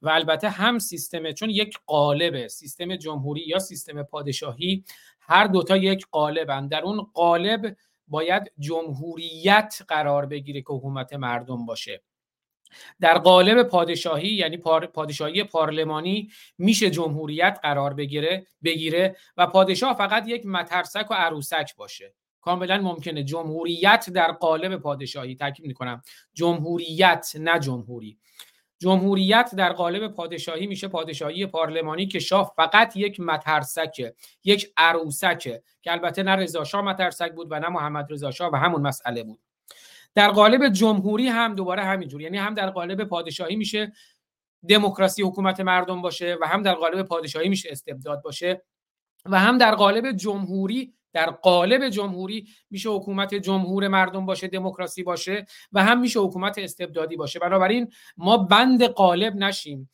[0.02, 4.84] و البته هم سیستم چون یک قالبه سیستم جمهوری یا سیستم پادشاهی
[5.20, 6.68] هر دوتا یک قالبن.
[6.68, 7.76] در اون قالب
[8.08, 12.02] باید جمهوریت قرار بگیره که حکومت مردم باشه.
[13.00, 14.56] در قالب پادشاهی یعنی
[14.92, 22.14] پادشاهی پارلمانی میشه جمهوریت قرار بگیره بگیره و پادشاه فقط یک مترسک و عروسک باشه.
[22.40, 26.02] کاملا ممکنه جمهوریت در قالب پادشاهی تاکید می‌کنم
[26.34, 28.18] جمهوریت نه جمهوری.
[28.78, 34.14] جمهوریت در قالب پادشاهی میشه پادشاهی پارلمانی که شاه فقط یک مترسکه
[34.44, 38.56] یک عروسکه که البته نه رضا شاه مترسک بود و نه محمد رضا شاه و
[38.56, 39.45] همون مسئله بود.
[40.16, 43.92] در قالب جمهوری هم دوباره همینجور یعنی هم در قالب پادشاهی میشه
[44.68, 48.62] دموکراسی حکومت مردم باشه و هم در قالب پادشاهی میشه استبداد باشه
[49.24, 55.46] و هم در قالب جمهوری در قالب جمهوری میشه حکومت جمهور مردم باشه دموکراسی باشه
[55.72, 57.38] و هم میشه حکومت استبدادی باشه.
[57.38, 59.90] بنابراین ما بند قالب نشیم.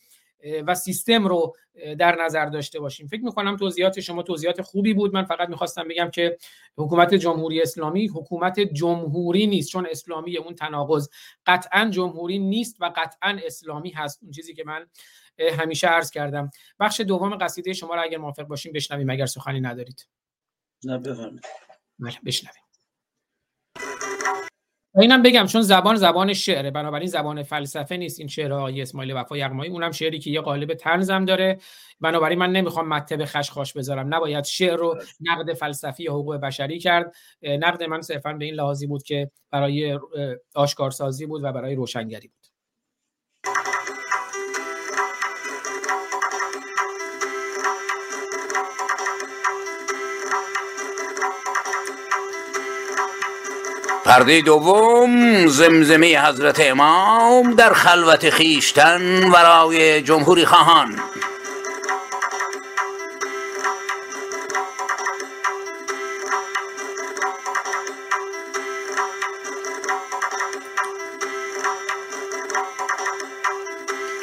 [0.67, 1.57] و سیستم رو
[1.99, 3.07] در نظر داشته باشیم.
[3.07, 5.15] فکر می‌کنم توضیحات شما توضیحات خوبی بود.
[5.15, 6.39] من فقط می‌خواستم بگم که
[6.77, 11.09] حکومت جمهوری اسلامی حکومت جمهوری نیست چون اسلامی اون تناقض
[11.47, 14.23] قطعا جمهوری نیست و قطعا اسلامی هست.
[14.23, 14.87] اون چیزی که من
[15.59, 16.51] همیشه عرض کردم.
[16.81, 20.09] بخش دوم قصیده شما رو اگر موافق باشیم بشنویم اگر سخنی ندارید.
[20.85, 21.45] نه بفرمایید.
[21.99, 22.62] بله بشنویم.
[25.01, 29.37] اینم بگم چون زبان زبان شعره بنابراین زبان فلسفه نیست این شعر آقای اسماعیل وفا
[29.37, 29.71] یغمایی.
[29.71, 31.59] اونم شعری که یه قالب طنزم داره.
[32.01, 34.15] بنابراین من نمی‌خوام مطب خشخاش بذارم.
[34.15, 37.15] نباید شعر رو نقد فلسفی یا حقوق بشری کرد.
[37.43, 39.99] نقد من صرفا به این لحاظی بود که برای
[40.55, 42.52] آشکارسازی بود و برای روشنگری بود.
[54.13, 60.99] پرده دوم زمزمه حضرت امام در خلوت خیشتن ورای جمهوری خواهان.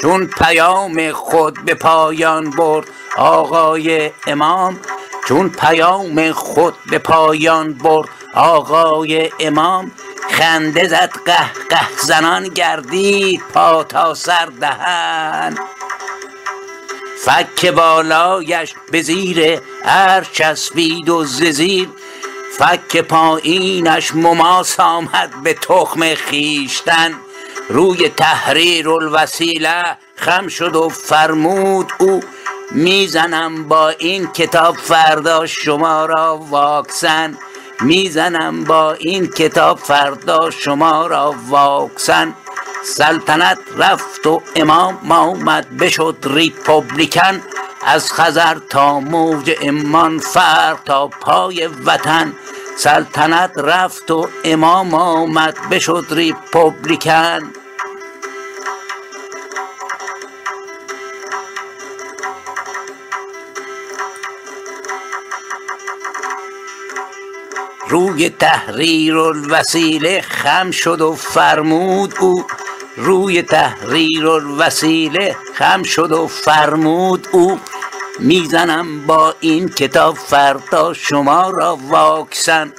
[0.02, 2.88] چون پیام خود به پایان برد
[3.18, 4.80] آقای امام
[5.28, 9.92] چون پیام خود به پایان برد آقای امام
[10.30, 15.58] خنده زد قه قه زنان گردید پا تا سر دهن.
[17.26, 21.90] فک بالایش به زیر هر چسبید و ز زیر
[22.58, 27.14] فک پایینش مماس آمد به تخم خیشتن
[27.70, 32.20] روی تحریر الوسیله خم شد و فرمود او
[32.72, 37.38] می‌زنم با این کتاب فردا شما را واکسن.
[37.82, 42.34] می‌زنم با این کتاب فردا شما را واکسن.
[42.84, 47.42] سلطنت رفت و امام آمد بشد ریپوبلیکن
[47.86, 52.34] از خزر تا موج امان فرق تا پای وطن.
[52.78, 57.54] سلطنت رفت و امام آمد بشد ریپوبلیکن
[67.90, 72.46] روی تحریر الوسیله خم شد و فرمود او.
[72.98, 77.60] روی تحریر الوسیله خم شد و فرمود او.
[78.20, 82.74] می‌زنم با این کتاب فردا شما را واکسن.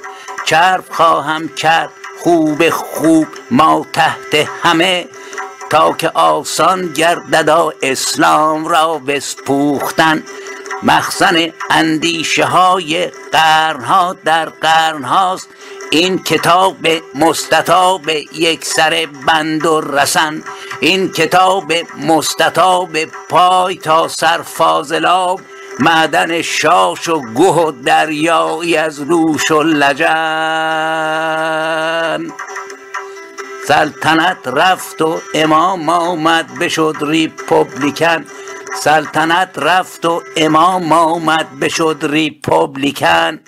[0.45, 1.89] چرب خواهم کرد
[2.19, 5.07] خوب خوب ما تحت همه.
[5.69, 10.23] تا که آسان گرددا اسلام را بسپوختن.
[10.83, 15.49] مخزن اندیشه های قرنها در قرنهاست.
[15.89, 20.43] این کتاب مستطاب یک سر بند و رسن.
[20.79, 21.73] این کتاب
[22.07, 25.41] مستطاب پای تا سر فاضلاب.
[25.79, 30.01] معدن شاش و گه و دریایی از روش و لجن.
[33.67, 38.25] سلطنت رفت و امام آمد بشد ریپوبلیکن
[38.75, 43.39] سلطنت رفت و امام آمد بشد ریپوبلیکن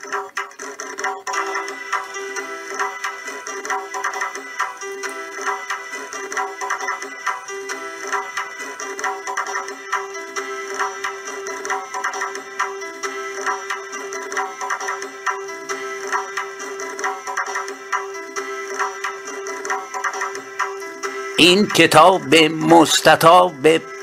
[21.37, 23.53] این کتاب مستطاب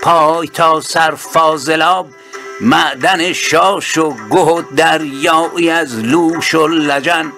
[0.02, 2.08] پای تا سر فاضلاب
[2.60, 7.32] معدن شاش و گه و دریایی از لوش و لجن.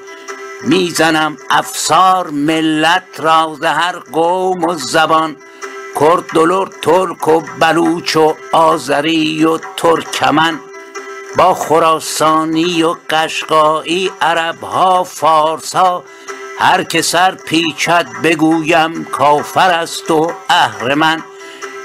[0.62, 5.36] می‌زنم افسار ملت را ز هر قوم و زبان.
[6.00, 10.60] کرد دلر ترک و بلوچ و آذری و ترکمن.
[11.36, 16.04] با خراسانی و قشقایی عربها فارسها
[16.58, 21.22] هر که سر پیچد بگویم کافر است و اهرمن.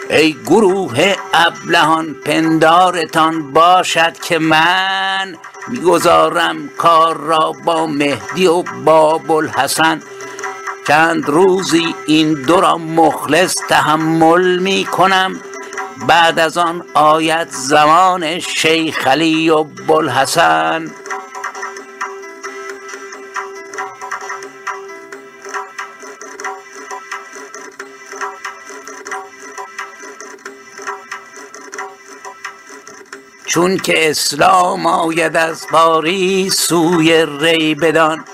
[0.09, 5.35] ای گروه ابلهان پندارتان باشد که من
[5.67, 10.01] می‌گذارم کار را با مهدی و با بوالحسن
[10.87, 15.41] چند روزی این دو را مخلص تحمل می کنم
[16.07, 20.91] بعد از آن آید زمان شیخ علی و بوالحسن.
[33.47, 38.25] چون که اسلام آید از پاریس سوی ری بدان.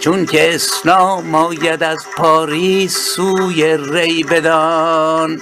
[0.00, 5.40] چون که اسلام آید از پاریس سوی ری بدان.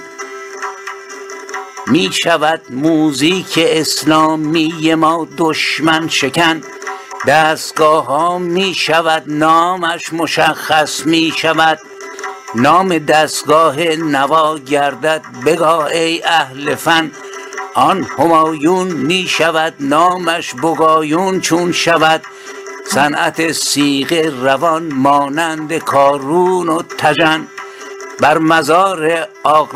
[1.87, 6.61] می شود موزیک اسلامی ما دشمن شکن.
[7.27, 11.79] دستگاه ها می شود نامش مشخص می شود.
[12.55, 17.11] نام دستگاه نوا گردد بگاه ای اهل فن.
[17.77, 22.21] آن همایون می شود نامش بگایون چون شود.
[22.85, 27.47] صنعت صیغه روان مانند کارون و تژن.
[28.19, 29.75] بر مزار آق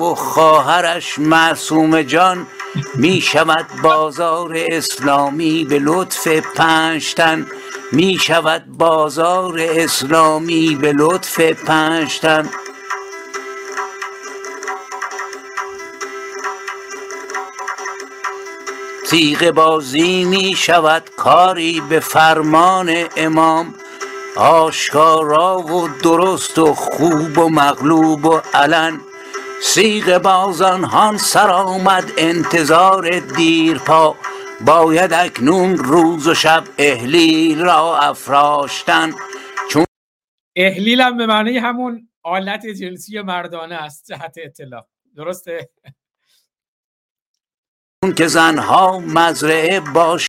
[0.00, 2.46] و خواهرش معصومه جان.
[2.94, 7.46] می شود بازار اسلامی به لطف پنج تن.
[7.92, 12.20] می شود بازار اسلامی به لطف پنج
[19.10, 23.74] تیغ بازی می شود کاری به فرمان امام.
[24.36, 29.00] آشکارا و درست و خوب و مغلوب و علن.
[29.62, 34.16] سیغ بازان هان سر آمد انتظار دیرپا.
[34.66, 39.12] باید اکنون روز و شب احلیل را افراشتن.
[39.70, 39.84] چون
[40.56, 44.86] احلیل هم به معنی همون آلت جنسی مردانه است جهت اطلاع.
[45.16, 45.68] درسته؟
[48.12, 50.26] که زنها مزرعه باشن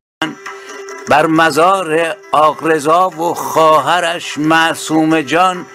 [1.08, 5.66] بر مزار آقرزا و خواهرش معصوم جان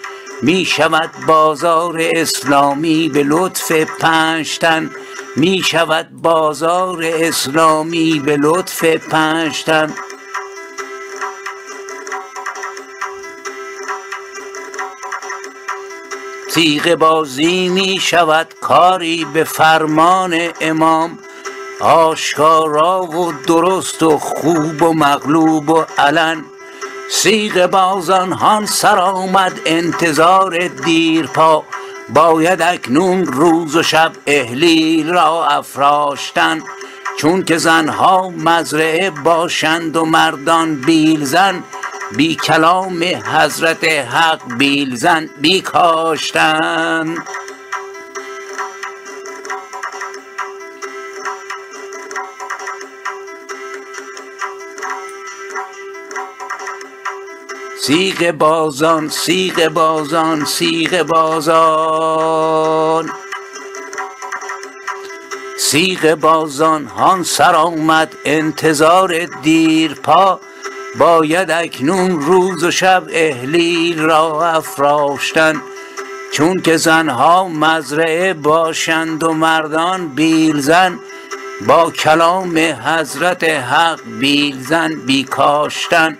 [0.42, 4.90] می شود بازار اسلامی به لطف پنجتن
[5.36, 9.94] می شود بازار اسلامی به لطف پنجتن
[16.54, 21.20] تیغ بازی می شود کاری به فرمان امام.
[21.84, 26.45] آشکارا و درست و خوب و مغلوب و علن.
[27.11, 31.64] سیغ بازان هان سر آمد انتظار دیرپا.
[32.10, 36.61] باید اکنون روز و شب اهلیل را افراشتن.
[37.19, 41.64] چون که زنها مزرعه باشند و مردان بیلزن
[42.15, 43.03] بی کلام
[43.34, 47.15] حضرت حق بیلزن بی کاشتن
[57.85, 62.30] سیغ بازان سیغ بازان سیغ بازان.
[65.60, 70.39] سیغ بازان هان سر آمد انتظار دیرپا.
[70.99, 75.61] باید اکنون روز و شب اهلیل را افراشتن.
[76.34, 80.99] چون که زنها مزرعه باشند و مردان بیلزن
[81.68, 86.18] با کلام حضرت حق بیلزن بی کاشتن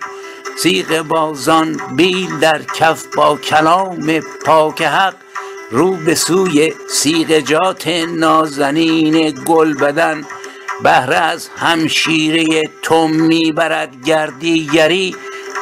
[0.56, 5.14] سیغ بازان بیل در کف با کلام پاک حق
[5.70, 10.24] رو به سوی سیغجات نازنین گل بدن.
[10.82, 15.16] بهره از همشیره تو می برد گردیگری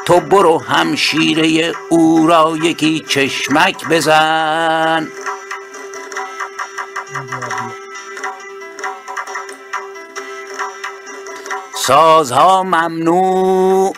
[0.07, 5.09] تو برو همشیره او را یکی چشمک بزن.
[11.75, 13.95] سازها ممنوع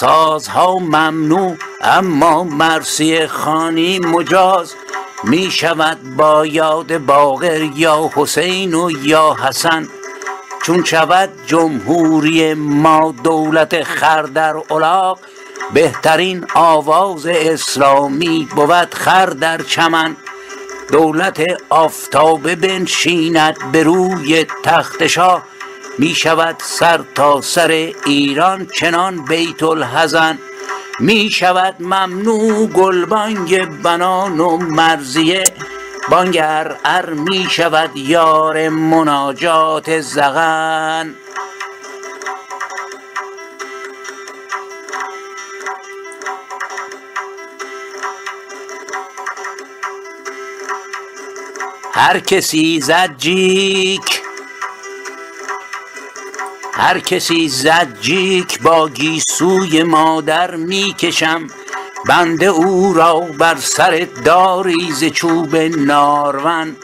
[0.00, 4.74] سازها ممنوع اما مرسی خانی مجاز.
[5.24, 9.88] می شود با یاد باقر یا حسین و یا حسن.
[10.62, 15.18] چون شود جمهوری ما دولت خر در الاغ
[15.74, 20.16] بهترین آواز اسلامی بود خر در چمن.
[20.92, 25.42] دولت آفتابه بنشیند به روی تخت شاه.
[25.98, 30.38] می شود سر تا سر ایران چنان بیت الحزن
[31.00, 35.44] می شود ممنوع گلبانگ بنان و مرزیه
[36.10, 36.40] بانگ
[36.84, 41.14] ار می شود یار مناجات زغن.
[51.92, 53.14] هر کسی زد
[56.78, 61.46] هر کسی زد جیک با گیسوی مادر می کشم
[62.08, 66.76] بنده او را بر سر داری ز چوب نارون.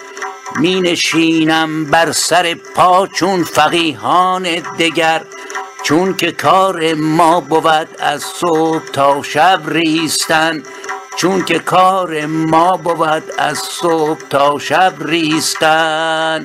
[0.57, 4.43] می نشینم بر سر پا چون فقیهان
[4.79, 5.23] دگر.
[5.83, 10.63] چون که کار ما بود از صبح تا شب ریستن.
[11.17, 16.45] چون که کار ما بود از صبح تا شب ریستن.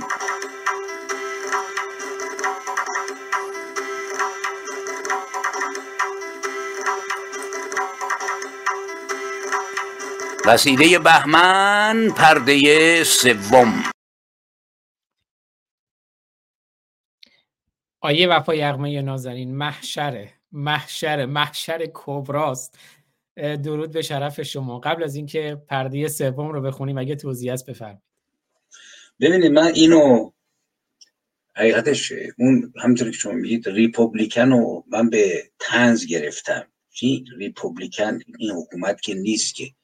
[10.49, 13.83] قصیده بهمن پرده سوم.
[18.01, 22.79] آیه وفا یغمه نازنین محشره محشره محشر کبراست.
[23.35, 24.79] درود به شرف شما.
[24.79, 28.01] قبل از اینکه پرده سوم رو بخونیم اگه توضیح است بفرمایید.
[29.19, 30.31] ببینید من اینو
[31.55, 36.67] حقیقتش اون همونطور که شما میگید ریپوبلیکن رو من به تنز گرفتم.
[36.93, 39.78] چی؟ ریپوبلیکن این حکومت که نیست که.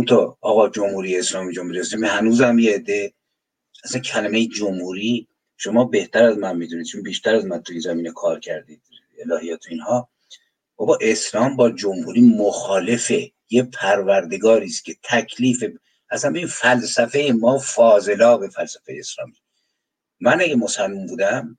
[0.00, 3.12] تو آقا جمهوری اسلامی جمهوری اسلامی هنوز هم یه عده
[3.84, 8.40] اصلا کلمه جمهوری شما بهتر از من می‌دونید چون بیشتر از من توی زمینه کار
[8.40, 8.82] کردید
[9.32, 10.10] الهیات اینها.
[10.76, 15.64] بابا اسلام با جمهوری مخالفه یه پروردگاری است که تکلیف
[16.10, 19.36] اصلا این فلسفه ما فاضلا به فلسفه اسلامی.
[20.20, 21.58] من اگه مسلمون بودم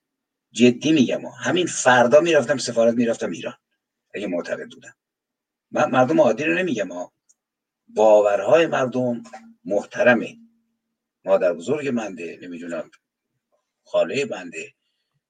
[0.51, 3.57] جدی میگم همین فردا می‌رفتم سفارت می‌رفتم ایران
[4.14, 4.95] اگه معتقد بودم.
[5.72, 7.12] من مردم عادی رو نمیگم ها.
[7.95, 9.23] باورهای مردم
[9.65, 10.37] محترمه.
[11.25, 12.91] مادر بزرگ منده نمی‌دونم
[13.83, 14.73] خاله بنده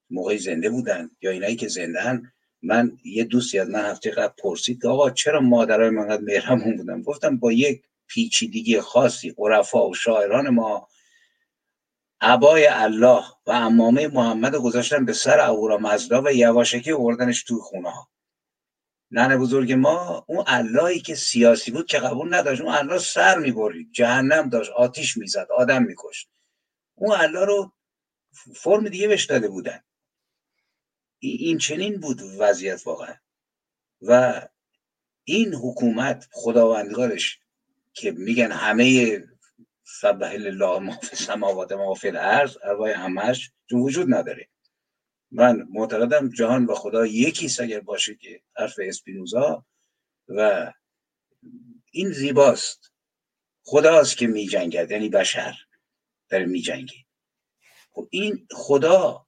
[0.09, 2.31] موقعی زنده بودن یا اینایی که زندن
[2.61, 7.01] من یه دوستی از من هفته قبل پرسید آقا چرا مادرای من قد مهرمون بودن؟
[7.01, 10.87] گفتم با یک پیچیدگی خاصی عرفا و شاعران ما
[12.21, 17.89] عبای الله و امامه محمد گذاشتن به سر اهورا مزدا و یواشکی اوردنش توی خونه
[17.89, 18.09] ها
[19.15, 23.91] ننه بزرگ ما اون اللهی که سیاسی بود که قبول نداشت اون الله سر می‌برید
[23.91, 26.29] جهنم داشت آتیش می‌زد آدم میکشت.
[26.95, 27.73] اون الله رو
[28.55, 29.83] فرم دیگه بهش داده بودن.
[31.19, 33.15] این چنین بود وضعیت واقعا.
[34.01, 34.41] و
[35.23, 37.39] این حکومت خداوندگارش
[37.93, 39.19] که میگن همه
[39.83, 42.57] سبح الله ما فی سماوات ما فی الارض
[42.95, 44.49] همش وجود نداره.
[45.33, 49.65] من معتقدم جهان و خدا یکیست اگر باشه که حرف اسپینوزا
[50.27, 50.71] و
[51.91, 52.93] این زیباست.
[53.65, 55.55] خداست که می جنگد یعنی بشر
[56.29, 57.05] داره می جنگی
[57.91, 59.27] خب این خدا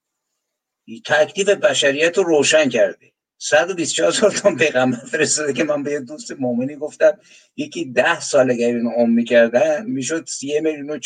[1.06, 3.14] تکلیف بشریت رو روشن کرده.
[3.38, 7.20] 124 هزار تا پیغمبر فرستاده که من به یه دوست مؤمنی گفتم
[7.56, 11.00] یکی ده سال اگر اینو عمر می‌کردن می‌شد سی میلیون و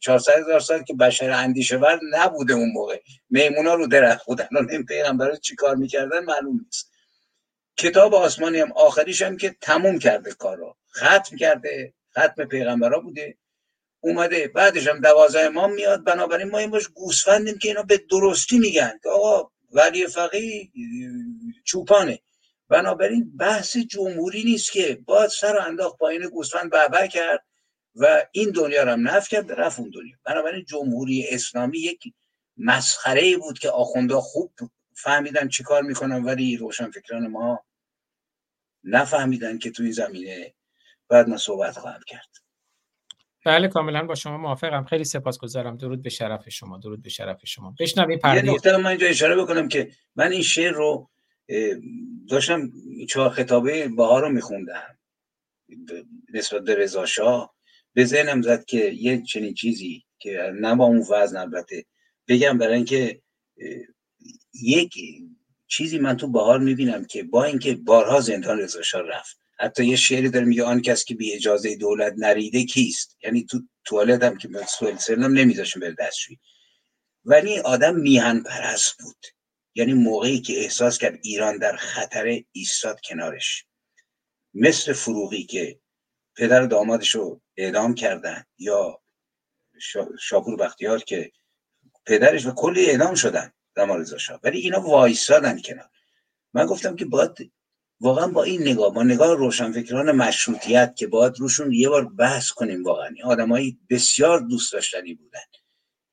[0.00, 3.00] چهارصد هزار سال که بشر اندیشه ور نبوده اون موقع.
[3.30, 6.92] میمونا رو درخت بودن و این پیغمبر چی کار می‌کردن معلوم نیست.
[7.76, 11.94] کتاب آسمانی هم آخریش هم که تموم کرده کار رو ختم کرده.
[12.18, 13.36] ختم پیغمبرا بوده.
[14.00, 14.48] اومده.
[14.48, 16.04] بعدش هم دوازه امام میاد.
[16.04, 19.00] بنابراین ما این باش گوسفندیم که اینا به درستی میگن.
[19.02, 20.72] که آقا ولی فقی
[21.64, 22.20] چوپانه.
[22.68, 27.44] بنابراین بحث جمهوری نیست که باید سر انداخت پایین گوسفند بهبه کرد
[27.94, 30.16] و این دنیا رو هم نف کرد رفت اون دنیا.
[30.24, 32.14] بنابراین جمهوری اسلامی یک
[32.56, 34.52] مسخره بود که آخونده خوب
[34.94, 37.64] فهمیدن چیکار می‌کنن ولی روشنفکران ما
[38.84, 40.54] نفهمیدن که تو این زمینه
[41.08, 42.28] بعد ما صحبت خواهم کرد.
[43.46, 44.84] بله کاملا با شما موافقم.
[44.84, 45.76] خیلی سپاسگزارم.
[45.76, 47.74] درود به شرف شما درود به شرف شما.
[47.80, 51.10] بشنویم یه نکته من اینجا اشاره بکنم که من این شعر رو
[52.28, 52.70] داشتم
[53.08, 54.98] چهار خطابه بها رو میخوندم.
[56.34, 57.54] نسبت به رضا شاه.
[57.94, 61.84] به ذهنم زد که یه چنین چیزی که نه با اون وزن البته.
[62.28, 63.22] بگم برای اینکه
[64.62, 64.94] یک
[65.66, 69.40] چیزی من تو بهار می‌بینم که با اینکه بارها زندان رضا شاه رفت.
[69.60, 73.60] حتی یه شعری داره میگه آن کس که بی اجازه دولت نریده کیست؟ یعنی تو
[73.84, 76.38] توالت هم که سوال سرنم نمیذاشم بر دستشویی.
[77.24, 79.26] ولی آدم میهن پرست بود.
[79.74, 83.64] یعنی موقعی که احساس کرد ایران در خطر ایستاد کنارش.
[84.54, 85.80] مثل فروغی که
[86.36, 89.02] پدر دامادش رو اعدام کردن یا
[90.20, 91.32] شاپور بختیار که
[92.06, 94.40] پدرش و کلی اعدام شدن دمار شاه.
[94.42, 95.90] ولی اینا وایستادن کنار.
[96.54, 97.52] من گفتم که باید
[98.00, 102.84] واقعا با این نگاه با نگاه روشنفکران مشروطیت که باید روشون یه بار بحث کنیم
[102.84, 103.14] واقعا.
[103.24, 105.40] آدمایی بسیار دوست داشتنی بودن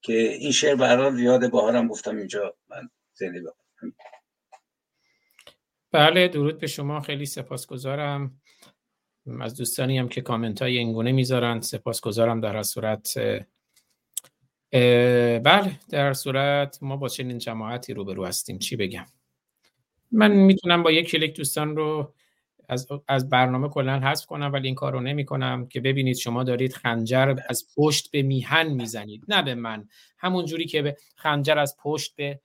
[0.02, 3.94] که این شعر هر یاد بهارم گفتم اینجا من زنده بکنم
[5.92, 7.02] بله درود به شما.
[7.02, 8.42] خیلی سپاسگزارم.
[9.42, 13.14] از دوستانی هم که کامنت های اینگونه می‌ذارند سپاسگزارم در صورت.
[15.44, 19.06] بله در صورت ما با چنین جماعتی روبرو هستیم چی بگم؟
[20.16, 22.14] من می‌تونم با یک کلیک دوستان رو
[22.70, 26.44] از, از برنامه کلا حذف کنم ولی این کار رو نمی کنم که ببینید شما
[26.44, 29.26] دارید خنجر از پشت به میهن می‌زنید.
[29.28, 29.90] نه به من.
[30.18, 32.40] همون جوری که به خنجر از پشت به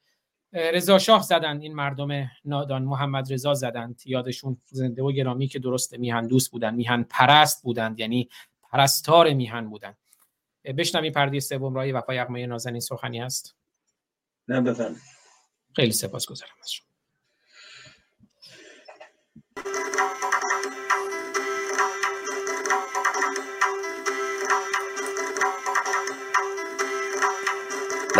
[0.53, 5.99] رضا شاه زدن این مردم نادان محمد رضا زدند یادشون زنده و گرامی که درست
[5.99, 8.29] میهن دوست بودن میهن پرست بودند یعنی
[8.63, 9.97] پرستار میهن بودند
[10.65, 13.57] بشنویم پرده سوم رای وفای یغمای نازنین سخنی هست.
[14.49, 14.97] نه بفهم
[15.77, 16.90] خیلی سپاسگزارم از شما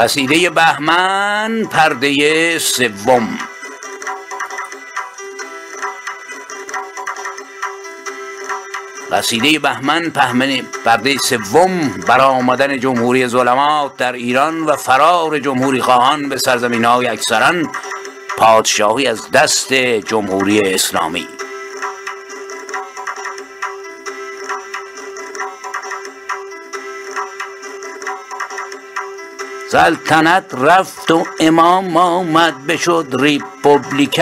[0.01, 3.39] قصیده بهمن پرده سوم.
[9.13, 10.11] قصیده بهمن
[10.85, 17.07] پرده سوم بر آمدن جمهوری ظلمات در ایران و فرار جمهوری خواهان به سرزمین های
[17.07, 17.53] اکثرا
[18.39, 21.27] پادشاهی از دست جمهوری اسلامی.
[29.73, 34.21] سلطنت رفت و امام آمد بشد ریپوبلیکن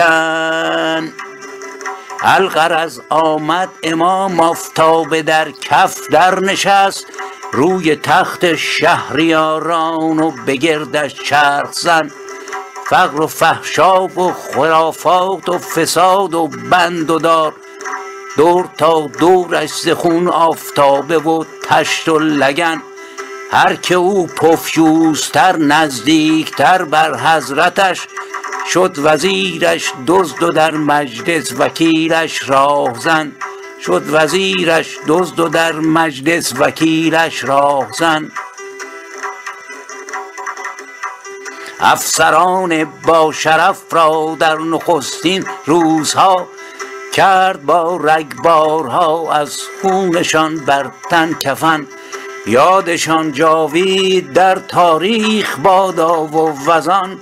[2.21, 7.05] الغرض آمد امام آفتابه در کف در نشست
[7.51, 12.11] روی تخت شهریاران و بگردش چرخ زن.
[12.89, 17.53] فقر و فحشا و خرافات و فساد و بند و دار.
[18.37, 22.81] دور تا دورش ز خون آفتابه و تشت و لگن.
[23.51, 28.07] هر که او پفیوزتر نزدیکتر بر حضرتش
[28.73, 33.31] شد وزیرش دزد و در مجلس وکیلش راهزن.
[33.85, 38.31] شد وزیرش دزد و در مجلس وکیلش راهزن.
[41.79, 46.47] افسران با شرف را در نخستین روزها
[47.13, 51.87] کرد با رگبارها از خونشان بر تن کفن.
[52.49, 57.17] یادشان جاوید در تاریخ بادا و وزان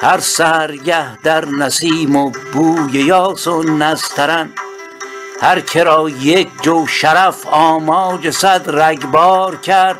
[0.00, 4.48] هر سحرگه در نسیم و بوی یاس و نسترن.
[5.40, 9.98] هر که را یک جو شرف آماج صد رگبار کرد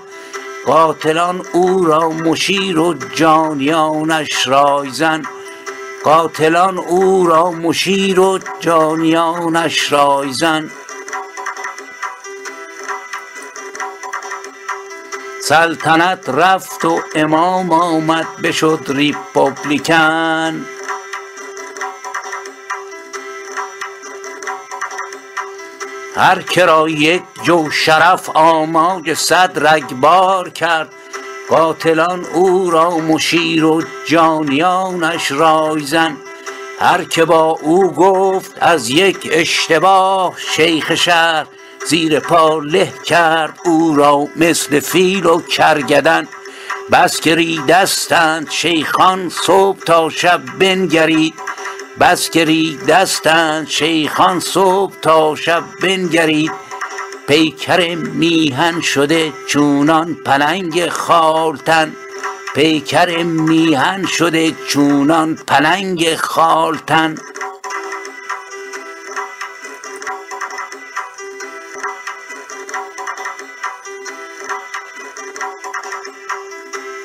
[0.66, 5.22] قاتلان او را مشیر و جانیانش رایزن.
[6.04, 10.70] قاتلان او را مشیر و جانیانش رایزن.
[15.50, 20.66] سلطنت رفت و امام آمد بشد ریپوبلیکن
[26.16, 30.88] هر که را یک جو شرف آماج صد رگبار کرد
[31.48, 36.16] قاتلان او را مشیر و جانیانش رایزن
[36.80, 41.46] هر که با او گفت از یک اشتباه شیخ شهر
[41.86, 46.28] زیر پا له کرد او را مثل فیل و کرگدن
[46.92, 51.34] بس که ریدستند شیخان صبح تا شب بنگرید.
[52.00, 56.52] بس که ریدستند شیخان صبح تا شب بنگرید.
[57.28, 61.92] پیکر میهن شده چونان پلنگ خالتن.
[62.54, 67.14] پیکر میهن شده چونان پلنگ خالتن.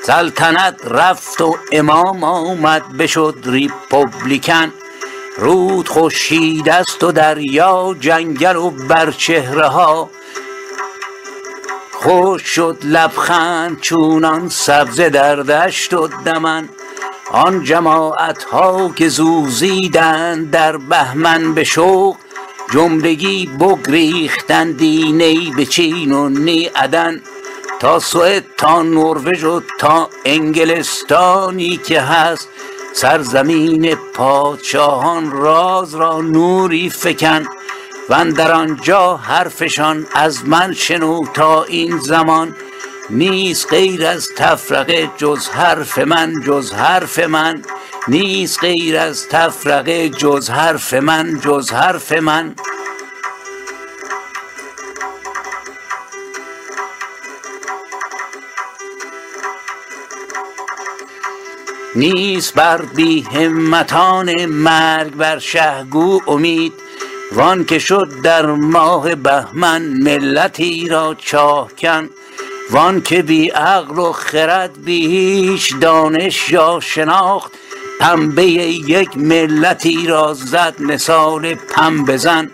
[0.06, 4.73] سلطنت رفت و امام آمد بشد ریپوبلیکن
[5.38, 10.10] رود خورشید است و دریا جنگل و بر چهره ها.
[11.94, 16.69] خشک شد لبخند چونان سبزه در دشت و دمن.
[17.32, 22.15] آن جماعت ها که زوزیدند در بهمن به شوق
[22.73, 27.22] جملگی بگریختندی نی به چین و نی عدن.
[27.80, 32.50] تا سوئد تا نروژ و تا انگلستانی که هست
[32.94, 37.46] سرزمین پادشاهان راز را نوری فکن
[38.10, 42.56] واندر آنجا حرفشان از من شنو تا این زمان.
[43.10, 47.62] نیست غیر از تفرقه جز حرف من جز حرف من.
[48.08, 52.56] نیست غیر از تفرقه جز حرف من جز حرف من.
[61.96, 66.74] نیست بر بی همتان مرگ بر شه گو امید
[67.32, 72.10] وان که شد در ماه بهمن ملتی را چاه کن
[72.72, 77.52] وان که بی عقل و خرد بی هیچ دانش یا شناخت
[78.00, 82.52] پنبه یک ملتی را زد مثال پنبه زن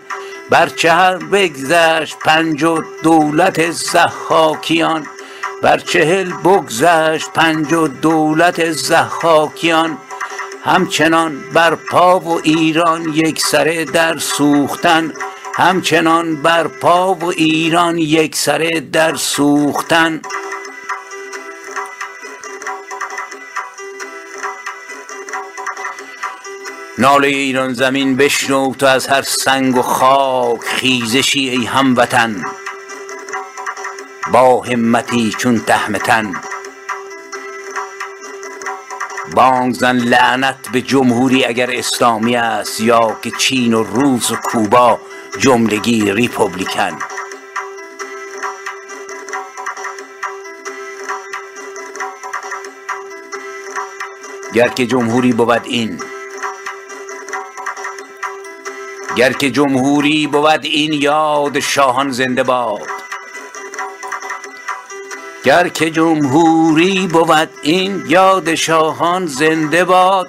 [0.50, 5.06] بر چهر بگذشت پنج و دولت ضحاکیان؟
[5.62, 9.98] بر چهل بگذشت پنج و دولت ضحاکیان
[10.64, 15.12] همچنان بر پا و ایران یکسره در سوختن
[15.54, 20.20] همچنان بر پا و ایران یکسره در سوختن.
[26.98, 32.44] ناله ایران زمین بشنو تو از هر سنگ و خاک خیزشی ای هموطن.
[34.30, 36.32] با همتی چون تهمتن
[39.34, 45.00] بانگ زن لعنت به جمهوری اگر اسلامی است یا که چین و روس و کوبا
[45.38, 46.98] جملگی ریپوبلیکن
[54.54, 56.00] گر که جمهوری بود این
[59.16, 63.01] گر که جمهوری بود این یاد شاهان زنده باد.
[65.44, 70.28] گر که جمهوری بود این یاد شاهان زنده باد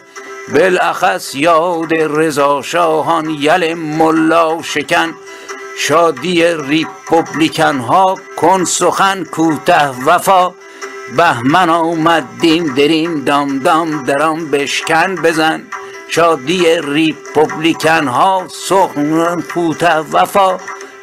[0.53, 5.14] بالاخص یاد رضا شاهان یل ملا شکن
[5.77, 10.53] شادی ریپوبلیکن ها کن سخن کوته وفا.
[11.18, 15.64] بهمن آمد دین دریم دام دام درام بشکن بزن.
[16.07, 20.57] شادی ریپوبلیکن ها سخن کوته وفا.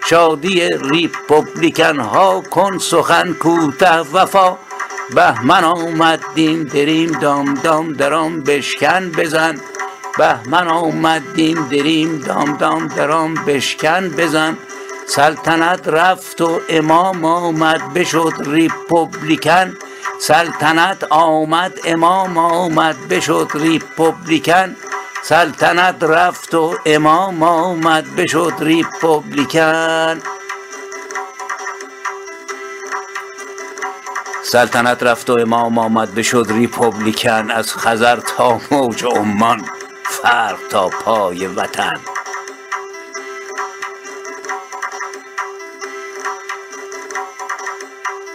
[0.08, 4.56] شادی ریپوبلیکن ها کن سخن کوته وفا.
[5.14, 9.60] بهمن آمد دین دریم دام دام درام بشکن بزن.
[10.18, 14.56] بهمن آمد دین دریم دام دام درام بشکن بزن.
[15.06, 19.76] سلطنت رفت و امام آمد بشد ریپوبلیکن
[20.20, 24.76] سلطنت آمد امام آمد بشد ریپوبلیکن
[25.22, 30.20] سلطنت رفت و امام آمد بشد ریپوبلیکن
[34.42, 39.64] سلطنت رفت و امام آمد بشد ریپوبلیکن از خزر تا موج عمان
[40.04, 42.00] فرق تا پای وطن.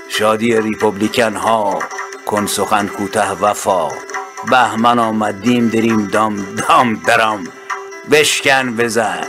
[0.10, 1.80] شادی ریپوبلیکن ها
[2.26, 3.90] کن سخن کوته وفا.
[4.52, 7.48] بهمن آمد دیم دریم دام دام درام
[8.12, 9.28] بشکن بزن.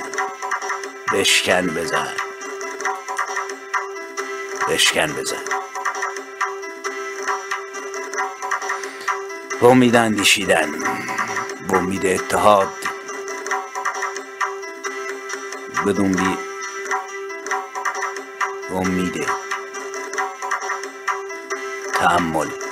[1.12, 2.12] بشکن بزن.
[4.68, 5.36] بشکن بزن.
[9.60, 10.72] به امید اندیشیدن.
[11.68, 12.72] به امید اتحاد.
[15.86, 16.38] بدون بی
[18.70, 19.26] امید
[21.94, 22.65] تحمل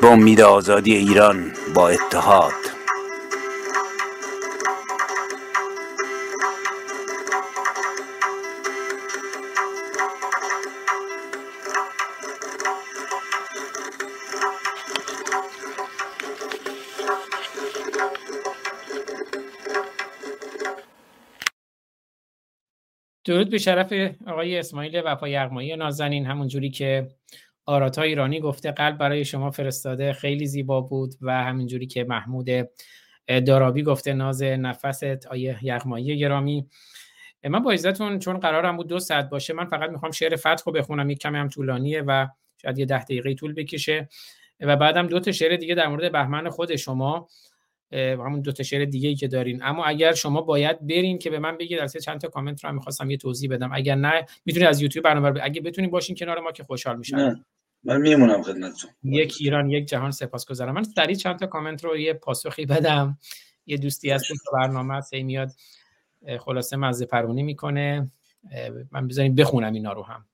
[0.00, 2.52] به امید آزادی ایران با اتحاد.
[23.24, 23.92] درود به شرف
[24.26, 27.08] آقای اسماعیل وفا یغمایی نازنین همون جوری که
[27.70, 32.46] آراتا ایرانی گفته قلب برای شما فرستاده خیلی زیبا بود و همینجوری که محمود
[33.46, 36.68] دارابی گفته ناز نفست آیه یغمایی گرامی.
[37.44, 40.72] من با عزتون چون قرارم بود دو ساعت باشه من فقط می‌خوام شعر فتح رو
[40.72, 42.26] بخونم یک کمی هم طولانیه و
[42.62, 44.08] شاید یه ده دقیقه طول بکشه.
[44.60, 47.28] و بعدم دو تا شعر دیگه در مورد بهمن خود شما
[47.92, 49.62] همون دو تا شعر دیگه ای که دارین.
[49.62, 53.10] اما اگر شما باید برین که به من بگید از چند تا کامنت رو می‌خواستم
[53.10, 53.70] یه توضیح بدم.
[53.72, 55.40] اگر نه می‌تونید از یوتیوب برنامه بر...
[55.44, 57.44] اگه بتونید باشین کنار ما که خوشحال میشم.
[57.84, 58.90] من میمونم خدمتتون.
[59.02, 63.18] یک ایران یک جهان سپاسگزارم من سریع چند تا کامنت رو یه پاسخی بدم.
[63.66, 65.50] یه دوستی هست که برنامه هست میاد
[66.40, 68.10] خلاصه مزه پرونی می‌کنه.
[68.90, 70.26] من بذاریم بخونم اینا رو هم.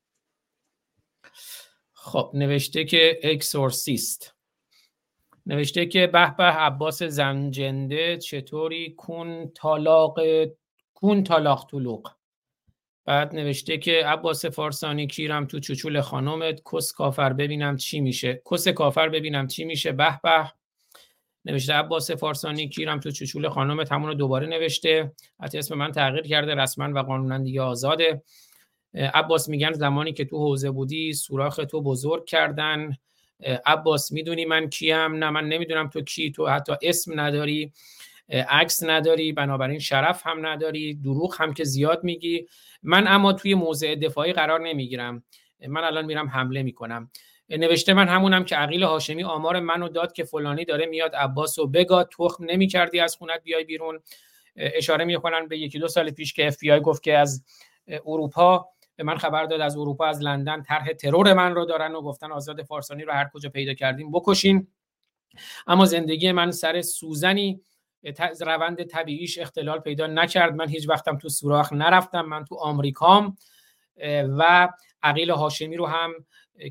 [1.92, 4.34] خب نوشته که اکسورسیست.
[5.46, 10.18] نوشته که به به عباس زنجنده چطوری کون تالاق
[10.94, 12.15] کون تالاق طلوق؟
[13.06, 18.42] بعد نوشته که عباس فارسانی کیرم تو چوچول خانومت کس کافر ببینم چی میشه.
[18.50, 20.52] کس کافر ببینم چی میشه؟ به به.
[21.44, 25.12] نوشته عباس فارسانی کیرم تو چوچول خانومت همون رو دوباره نوشته.
[25.40, 28.22] حتی اسم من تغییر کرده رسما و قانونا دیگه آزاده.
[28.94, 32.96] عباس میگن زمانی که تو حوزه بودی سوراخ تو بزرگ کردن.
[33.66, 37.72] عباس می‌دونی من کیم؟ نه من نمی‌دونم تو کی؟ تو حتی اسم نداری.
[38.28, 42.46] عکس نداری بنابراین شرف هم نداری دروغ هم که زیاد میگی.
[42.82, 45.24] من اما توی موضع دفاعی قرار نمی‌گیرم.
[45.68, 47.10] من الان میرم حمله می‌کنم.
[47.48, 51.66] نوشته من همونم که عقیل هاشمی آمار منو داد که فلانی داره میاد عباس و
[51.66, 54.00] بگا تخم نمی‌کردی از خونت بیای بیرون.
[54.56, 57.44] اشاره می‌کنن به یکی دو سال پیش که اف گفت که از
[58.06, 62.02] اروپا به من خبر داد از اروپا از لندن طرح ترور من رو دارن و
[62.02, 64.66] گفتن آزاد فارسانی رو هر کجا پیدا کردیم بکشین.
[65.66, 67.60] اما زندگی من سر سوزنی.
[68.40, 70.54] روند طبیعیش اختلال پیدا نکرد.
[70.54, 73.36] من هیچ وقتم تو سوراخ نرفتم من تو آمریکام
[74.38, 74.68] و
[75.02, 76.12] عقیل هاشمی رو هم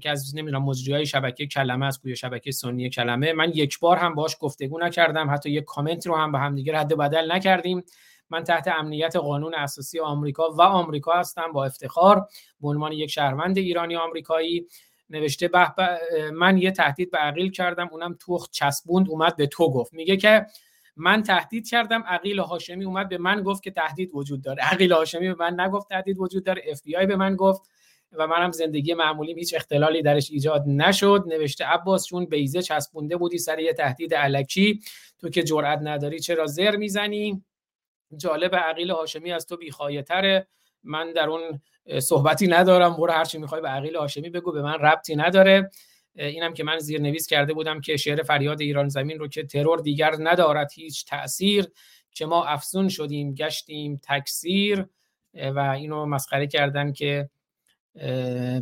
[0.01, 3.33] که از نمی‌دونم مجریای شبکه کلمه از گویا شبکه سنی کلمه.
[3.33, 6.79] من یک بار هم باش گفتگو نکردم حتی یک کامنت رو هم به هم دیگه
[6.79, 7.83] رد بدل نکردیم.
[8.29, 12.27] من تحت امنیت قانون اساسی آمریکا و آمریکا هستم با افتخار
[12.61, 14.67] به عنوان یک شهروند ایرانی آمریکایی
[15.09, 15.73] نوشته به
[16.33, 19.93] من یه تهدید به عقیل کردم اونم توخ چسبوند اومد به تو گفت.
[19.93, 20.45] میگه که
[20.95, 24.63] من تهدید کردم عقیل هاشمی اومد به من گفت که تهدید وجود داره.
[24.63, 27.61] عقیل هاشمی به من نگفت تهدید وجود داره اف بی به من گفت
[28.11, 31.23] و منم زندگی معمولی هیچ اختلالی درش ایجاد نشد.
[31.27, 34.79] نوشته عباس چون بیزه چسبونده بودی سر یه تهدید علکی.
[35.19, 37.43] تو که جرئت نداری چرا زر می‌زنی؟
[38.17, 40.47] جالب عقیل هاشمی از تو بیخایتره
[40.83, 41.61] من در اون
[41.99, 45.71] صحبتی ندارم برو هر چی می‌خوای به عقیل هاشمی بگو به من ربطی نداره.
[46.15, 49.79] اینم که من زیر نویس کرده بودم که شعر فریاد ایران زمین رو که ترور
[49.79, 51.67] دیگر ندارد هیچ تاثیر
[52.11, 54.85] که ما افزون شدیم گشتیم تکثیر
[55.33, 57.29] و اینو مسخره کردن که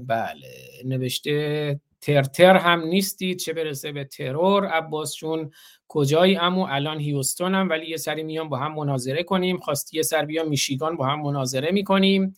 [0.07, 0.49] بله
[0.85, 5.51] نوشته ترتر هم نیستید چه برسه به ترور؟ عباس چون
[5.87, 10.25] کجایی؟ امو الان هیوستونم ولی یه سری میام با هم مناظره کنیم خواستی یه سر
[10.25, 12.35] بیام میشیگان با هم مناظره می‌کنیم.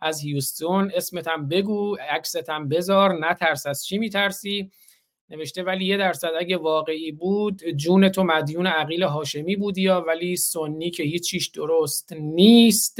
[0.00, 0.92] از هیوستون.
[0.94, 3.18] اسمت هم بگو عکست هم بذار.
[3.30, 4.70] نترس از چی میترسی؟
[5.30, 10.36] نوشته ولی یه درصد اگه واقعی بود جون تو مدیون عقیل هاشمی بودی یا ولی
[10.36, 12.98] سنی که هیچیش درست نیست.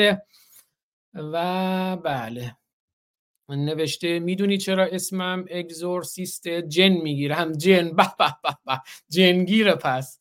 [1.14, 2.56] و بله.
[3.48, 8.80] نوشته می‌دونی چرا اسمم اگزورسیست جن می‌گیرم؟ جن به به به به.
[9.10, 10.18] جنگیر پس.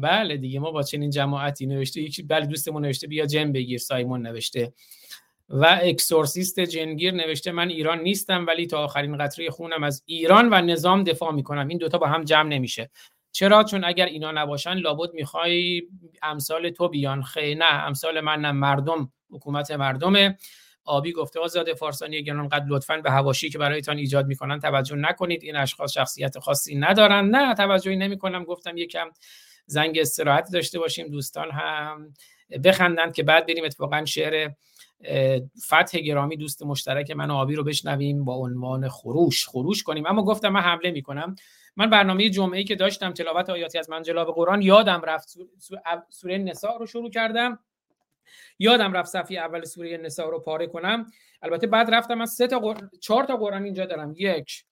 [0.00, 4.22] بله دیگه ما با چنین جماعتی نوشته یکی بله دوستمون نوشته بیا جن بگیر سایمون
[4.26, 4.72] نوشته.
[5.48, 10.60] و اکسورسیست جنگیر نوشته من ایران نیستم ولی تا آخرین قطره خونم از ایران و
[10.60, 11.68] نظام دفاع می‌کنم.
[11.68, 12.90] این دوتا با هم جمع نمیشه.
[13.32, 15.82] چرا؟ چون اگر اینا نباشن لابد می‌خوای
[16.22, 17.22] امثال تو بیان.
[17.22, 20.38] خیلی نه امثال من نه مردم حکومت مردمه.
[20.84, 25.44] آبی گفته آزاد فارسانی گران قد لطفا به هواشی که برایتان ایجاد می‌کنن توجه نکنید.
[25.44, 27.28] این اشخاص شخصیت خاصی ندارن.
[27.28, 28.44] نه توجهی نمی‌کنم.
[28.44, 29.10] گفتم یکم
[29.66, 32.14] زنگ استراحت داشته باشیم دوستان هم
[32.64, 34.50] بخندند که بعد بریم اتفاقا شعر
[35.66, 39.48] فتح گرامی دوست مشترک من و آبی رو بشنویم با عنوان خروش.
[39.48, 40.06] خروش کنیم.
[40.06, 41.36] اما گفتم من حمله می‌کنم.
[41.76, 45.38] من برنامه جمعه که داشتم تلاوت آیاتی از منجلاب قرآن یادم رفت
[46.10, 47.58] سوره نساء رو شروع کردم.
[48.58, 51.06] یادم رفت صفحه اول سوره نساء رو پاره کنم.
[51.42, 52.76] البته بعد رفتم از سه تا قر...
[53.00, 54.14] چهار تا قرآن اینجا دارم.
[54.16, 54.64] یک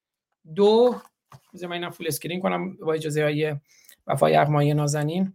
[0.54, 1.00] دو
[1.54, 3.56] بذار من فول اسکرین کنم با اجازه های
[4.06, 5.32] وفای اقمای نازنین.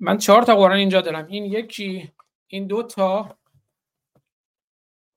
[0.00, 1.26] من چهار تا قرآن اینجا دارم.
[1.26, 2.12] این یکی
[2.46, 3.36] این دو تا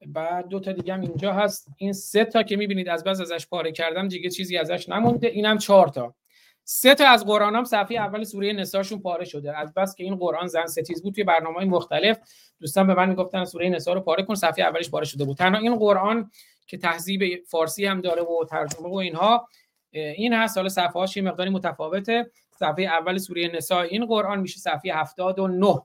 [0.06, 1.68] بعد دو تا دیگه هم اینجا هست.
[1.78, 5.28] این سه تا که می‌بینید از بس ازش پاره کردم دیگه چیزی ازش نمونده.
[5.28, 6.16] اینم چهار تا.
[6.64, 9.58] سه تا از قرآن هم صفحه اول سوره نساشون پاره شده.
[9.58, 12.20] از بس که این قرآن زن ستیز بود توی برنامه مختلف.
[12.60, 15.38] دوستان به من می‌گفتن سوره نسا رو پاره کن صفحه اولش پاره شده بود.
[15.38, 16.32] تنها این قرآن
[16.68, 19.48] که تهذیب فارسی هم داره و ترجمه و اینها
[19.92, 20.58] این هست.
[20.58, 22.32] حالا صفحه هاش یه مقداری متفاوته.
[22.60, 25.82] صفحه اول سوره نسا این قرآن میشه صفحه 79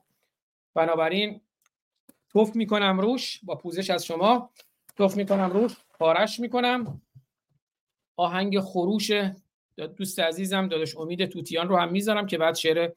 [0.75, 1.41] بنابراین
[2.33, 4.49] توف می‌کنم روش با پوزش از شما.
[4.97, 7.01] توف می‌کنم روش پارش می‌کنم.
[8.15, 9.11] آهنگ خروش
[9.97, 12.91] دوست عزیزم داداش امید توتیان رو هم می‌ذارم که بعد شعر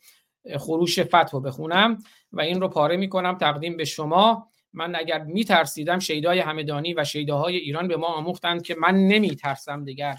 [0.57, 1.99] خروش فتح بخونم
[2.33, 4.49] و این رو پاره می‌کنم تقدیم به شما.
[4.73, 10.17] من اگر میترسیدم شیدای همدانی و شیداهای ایران به ما آموختند که من نمیترسم دیگر.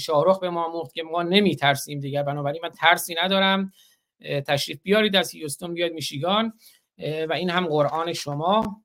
[0.00, 2.22] شاهرخ به ما آموخت که ما نمیترسیم دیگر.
[2.22, 3.72] بنابراین من ترسی ندارم.
[4.46, 6.52] تشریف بیارید از هیوستون بیاید میشیگان.
[7.28, 8.82] و این هم قرآن شما.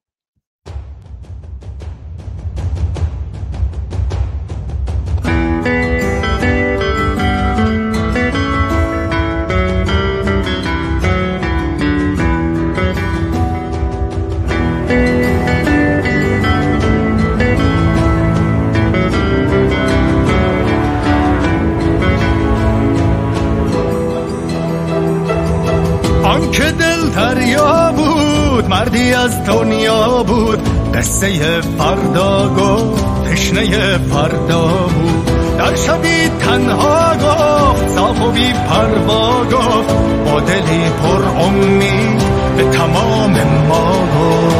[28.86, 30.60] مردی از دنیا بود.
[30.94, 35.26] قصه فردا گفت تشنه فردا بود.
[35.58, 42.22] در شبی تنها گفت صاف و بی پروا گفت با دلی پر امید
[42.58, 43.32] به تمام
[43.68, 44.56] ما گفت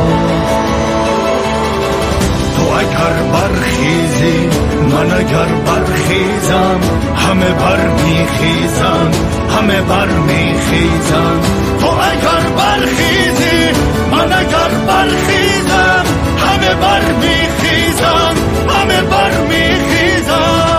[2.56, 4.50] تو اگر برخیزی
[4.92, 6.80] من اگر برخیزم
[7.16, 9.12] همه بر میخیزم
[9.56, 11.40] همه بر میخیزم
[11.80, 13.80] تو اگر برخیزی
[14.12, 16.06] من اگر برخیزم
[16.38, 18.36] همه بر میخیزم
[18.70, 20.76] همه بر میخیزم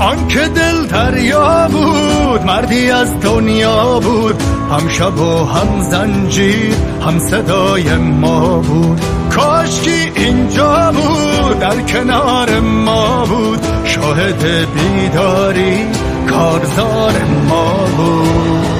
[0.00, 6.74] آنکه دل دریا بود مردی از دنیا بود هم شب و هم زنجیر
[7.06, 9.00] هم صدای ما بود.
[9.30, 13.60] کاشکی اینجا بود در کنار ما بود.
[13.84, 15.86] شاهد بیداری
[16.36, 18.76] کارزار ما بود.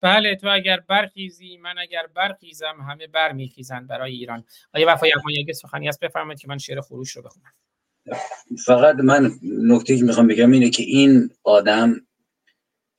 [0.00, 4.44] بله تو اگر برخیزی من اگر برخیزم همه برمیخیزند برای ایران.
[4.74, 7.52] آیا وفای احمانی اگه سخنی هست بفرمایید که من شعر خروش رو بخونم.
[8.66, 12.06] فقط من نکته که می‌خوام بگم اینه که این آدم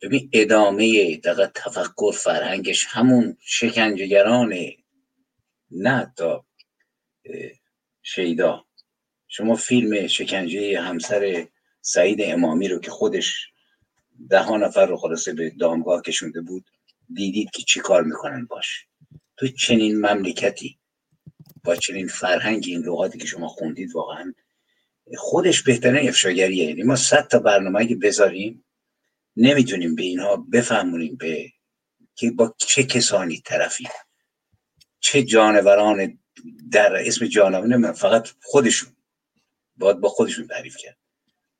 [0.01, 4.53] ببین ادامه دقیق تفکر فرهنگش همون شکنجهگران
[5.71, 6.44] نه تا
[8.03, 8.65] شیدا.
[9.27, 11.47] شما فیلم شکنجه همسر
[11.81, 13.47] سعید امامی رو که خودش
[14.29, 16.69] ده ها نفر رو خلاصه به دامگاه کشونده بود
[17.13, 18.87] دیدید که چی کار می‌کنن باش؟
[19.37, 20.79] تو چنین مملکتی
[21.63, 24.33] با چنین فرهنگی این لغاتی که شما خوندید واقعا
[25.17, 26.65] خودش بهترین افشاگریه.
[26.65, 28.65] یعنی ما صد تا برنامه که بذاریم
[29.35, 31.51] نمی‌تونیم به اینها بفهمونیم به
[32.15, 33.87] که با چه کسانی طرفی
[34.99, 36.19] چه جانوران
[36.71, 38.95] در اسم جانوران فقط خودشون.
[39.77, 40.97] باید با خودشون تعریف کرد.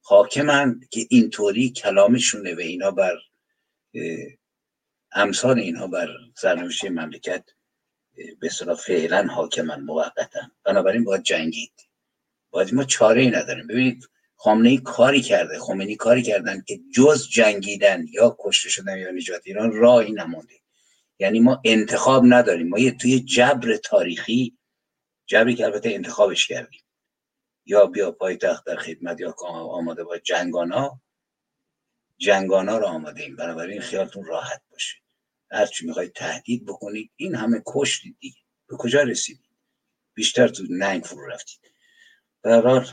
[0.01, 3.17] حاکمند که اینطوری کلامشونه و اینا بر
[5.11, 7.43] امثال اینها بر سرنوشت مملکت
[8.39, 11.71] به صلاح فعلا حاکمن موقتا بنابراین باید جنگید.
[12.49, 13.67] باید ما چاره ای نداریم.
[13.67, 19.11] ببینید خامنه ای کاری کرده خمینی کاری کردن که جز جنگیدن یا کشته شدن یا
[19.11, 20.53] نجات ایران راهی نمونده.
[21.19, 22.67] یعنی ما انتخاب نداریم.
[22.67, 24.57] ما یه توی جبر تاریخی
[25.25, 26.81] جبری که البته انتخابش کردیم.
[27.65, 31.01] یا بیا پایتخت در خدمت یا آماده با جنگانا.
[32.17, 33.35] جنگانا رو آماده ایم.
[33.35, 34.97] بنابراین خیالتون راحت باشه.
[35.51, 37.11] هرچی می‌خواید تهدید بکنید.
[37.15, 38.39] این همه کشتید دیگه.
[38.67, 39.45] به کجا رسیدید؟
[40.13, 41.59] بیشتر تو ننگ فرو رفتید.
[42.43, 42.85] در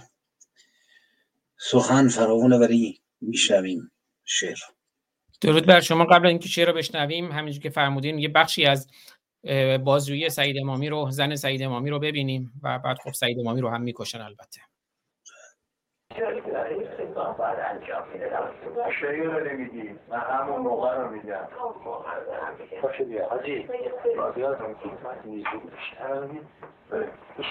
[1.59, 3.93] سخن فراونه ولی میشنویم.
[4.25, 4.59] شعر.
[5.41, 6.05] درود بر شما.
[6.05, 8.89] قبل اینکه شعر رو بشنویم همینجور که فرمودین یه بخشی از
[9.85, 13.69] بازجویی سعید امامی رو زن سعید امامی رو ببینیم و بعد خب سعید امامی رو
[13.69, 14.61] هم می‌کشن البته.
[17.39, 18.31] باید انجام میده.
[19.01, 21.49] شعر رو نمیگی من همون موقع رو میگم
[22.83, 23.29] باشه بیا.
[23.29, 23.69] حاجی
[24.35, 24.57] بیا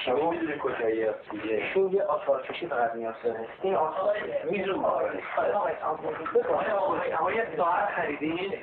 [0.06, 3.76] شما می‌دونی کجایی هست دیگه؟ شو یه آثار کشی فقط نیاز داره این.
[3.76, 4.18] آثار
[4.52, 5.02] میزون ما
[7.20, 8.54] اما یه ساعت خریدین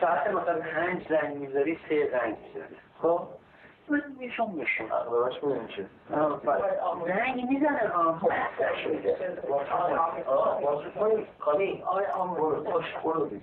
[0.00, 2.76] ساعت مثلا پنج زنگ می‌ذاری سه زنگ می‌ذاری.
[3.02, 3.20] خب؟
[3.88, 5.86] میشون میشون باش ببین چه
[7.06, 7.92] رنگ می‌زنه
[11.38, 13.42] کامی آقای آمور خوش برو بگی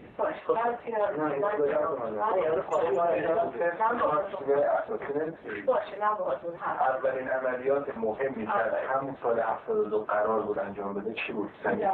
[6.79, 8.51] اولین عملیات مهمی که
[8.93, 11.85] همون سال 72 قرار بود انجام بده چی بود؟ سنگی؟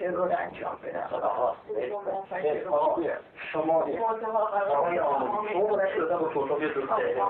[0.00, 1.04] ترور انجام بده
[3.52, 3.84] شما
[4.70, 7.21] آقای آمور شما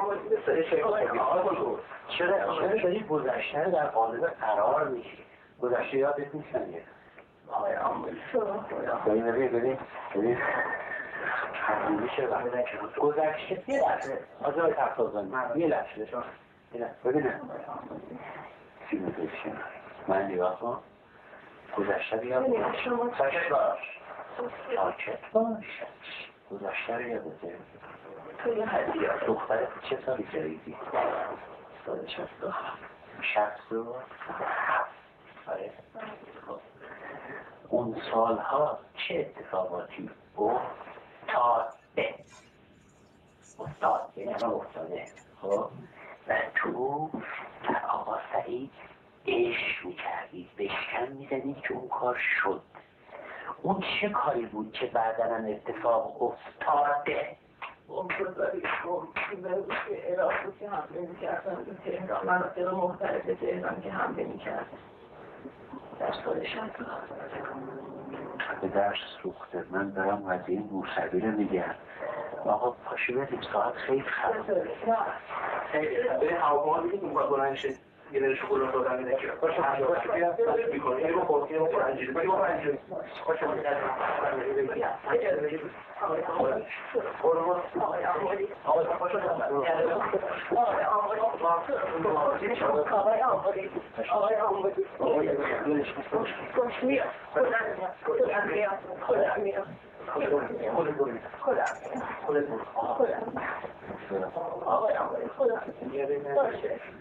[2.09, 5.25] چرا چرا داری گذشته در قالب قرار میشی
[5.63, 6.83] گذشته یادت نیست دیگه
[7.49, 7.75] آقای
[9.07, 9.79] ببین
[12.99, 14.19] گذشته یه لحظه
[14.73, 16.23] تفتازن یه لحظه شما
[17.05, 17.41] ببینه
[20.09, 20.79] من نگاه کن
[21.77, 22.43] گذشته بیاد.
[23.19, 24.01] ساکت باش
[24.77, 25.83] ساکت باش
[26.51, 27.31] گذشته رو
[28.45, 30.77] تو یه هدیه دختر چه سالی جریدی؟
[31.87, 32.53] سال شست و
[33.23, 33.95] شست و
[35.47, 35.73] آره
[37.69, 42.15] اون سالها چه اتفاقاتی افتاده
[43.59, 45.05] افتاد یعنی همه افتاده
[45.43, 45.71] خب
[46.29, 47.11] و تو
[47.69, 48.71] در آقا سعید
[49.27, 52.63] عشق می‌کردید بشکن می‌زدید که اون کار شد
[53.63, 57.37] اون چه کاری بود که بعدا اتفاق افتاده
[57.89, 58.29] ممکنه
[59.89, 64.67] که عراق که حمله می‌کردن به تهران مناطق مختلف تهران که حمله می‌کرد
[66.01, 66.47] در سال
[68.61, 71.75] به درس سوخته من دارم قضیه موسوی رو میگم
[72.45, 74.71] آقا پاشو بریم ساعت خیلی خرابه
[75.73, 77.75] خیلی هوا دیگه بلند شد
[78.13, 81.01] یه دونه شکلات دادن اینه که باشه باشه بیا می‌کنه.
[81.01, 82.79] یه رو خورد یه رو پنجیری یه رو پنجیری
[83.25, 83.47] باشه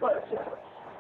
[0.01, 0.38] باشه.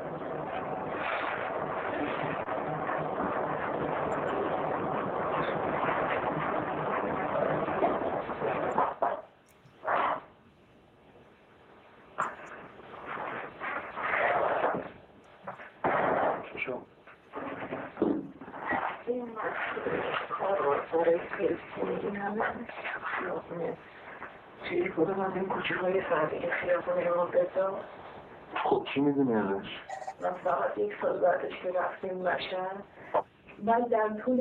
[25.35, 27.79] این کوچه های فرعی خیابون امام رضا
[28.63, 29.69] خب کی می‌دونه ازش؟
[30.21, 32.83] من فقط یک سال بعدش که رفتیم مشهد
[33.65, 34.39] بعد در طول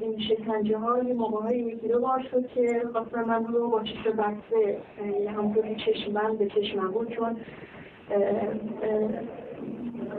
[0.00, 3.82] این شکنجه ها یه موقع های یکی رو بار شد که خواستم من رو با
[3.82, 4.78] چشم بسته
[5.36, 7.36] همطوری چشم من به چشمم بود چون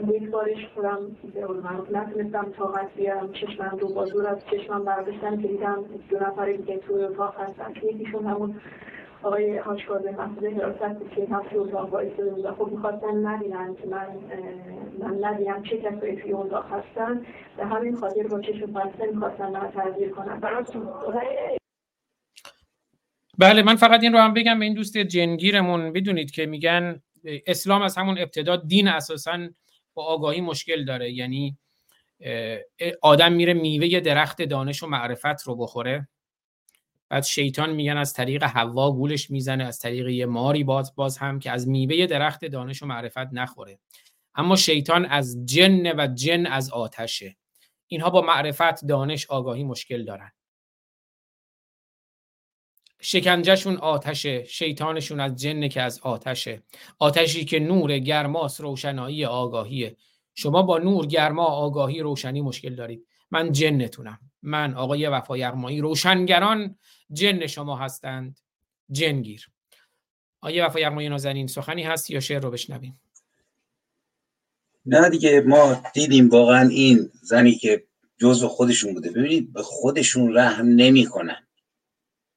[0.08, 0.98] یک بارش خودم
[1.34, 5.84] به اون معروف نتونستم طاقت بیارم چشمم رو با زور از چشمم برداشتم که دیدم
[6.10, 7.72] دو نفر دیگه توی اتاق هستن.
[7.72, 8.60] که یکیشون همون
[9.22, 13.86] آقای هاشکارده محمود حراست بود که توی اتاق وایساده بود و خب می‌خواستن نبینن که
[13.86, 14.06] من
[14.98, 17.26] من نبینم چه کسایی توی اتاق هستن.
[17.56, 20.40] به همین خاطر با چشم بسته می‌خواستن من تغییر کنم
[23.38, 25.92] بله من فقط این رو هم بگم به این دوست جنگیرمون.
[25.92, 27.02] بدونید که میگن
[27.46, 29.38] اسلام از همون ابتدا دین اساسا
[29.94, 31.10] با آگاهی مشکل داره.
[31.10, 31.58] یعنی
[33.02, 36.08] آدم میره میوه درخت دانش و معرفت رو بخوره.
[37.10, 41.38] بعد شیطان میگن از طریق هوا گولش می‌زنه از طریق یه ماری باز باز هم
[41.38, 43.78] که از میوه درخت دانش و معرفت نخوره.
[44.34, 47.36] اما شیطان از جن و جن از آتشه.
[47.86, 50.32] اینها با معرفت دانش آگاهی مشکل دارن.
[53.00, 56.62] شکنجهشون آتشه شیطانشون از جنه که از آتشه.
[56.98, 59.96] آتشی که نور گرماس روشنایی آگاهیه.
[60.34, 63.06] شما با نور گرما آگاهی روشنی مشکل دارید.
[63.30, 64.18] من جنتونم.
[64.42, 66.76] من آقای وفا یغمایی روشنگران
[67.12, 68.40] جن شما هستند.
[68.90, 69.48] جنگیر
[70.40, 73.00] آقای وفا یغمایی نازنین سخنی هست یا شعر رو بشنویم؟
[74.86, 77.86] نه دیگه ما دیدیم واقعا این زنی که
[78.18, 79.10] جزو خودشون بوده.
[79.10, 81.46] ببینید به خودشون رحم نمی‌کنن.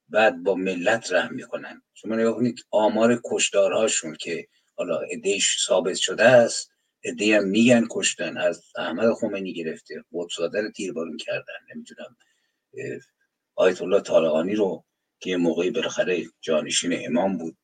[0.10, 1.82] بعد با ملت رحم می‌کنن.
[1.94, 6.72] شما نگاه کنید آمار کشدارهاشون که حالا ادهش ثابت شده است
[7.04, 8.38] ادهی هم میگن کشتن.
[8.38, 12.18] از احمد خمینی گرفته قدساده رو تیربارون کردن نمی‌تونم
[13.56, 14.86] آیت الله طالقانی رو
[15.20, 17.58] که یه موقعی بالاخره جانشین امام بود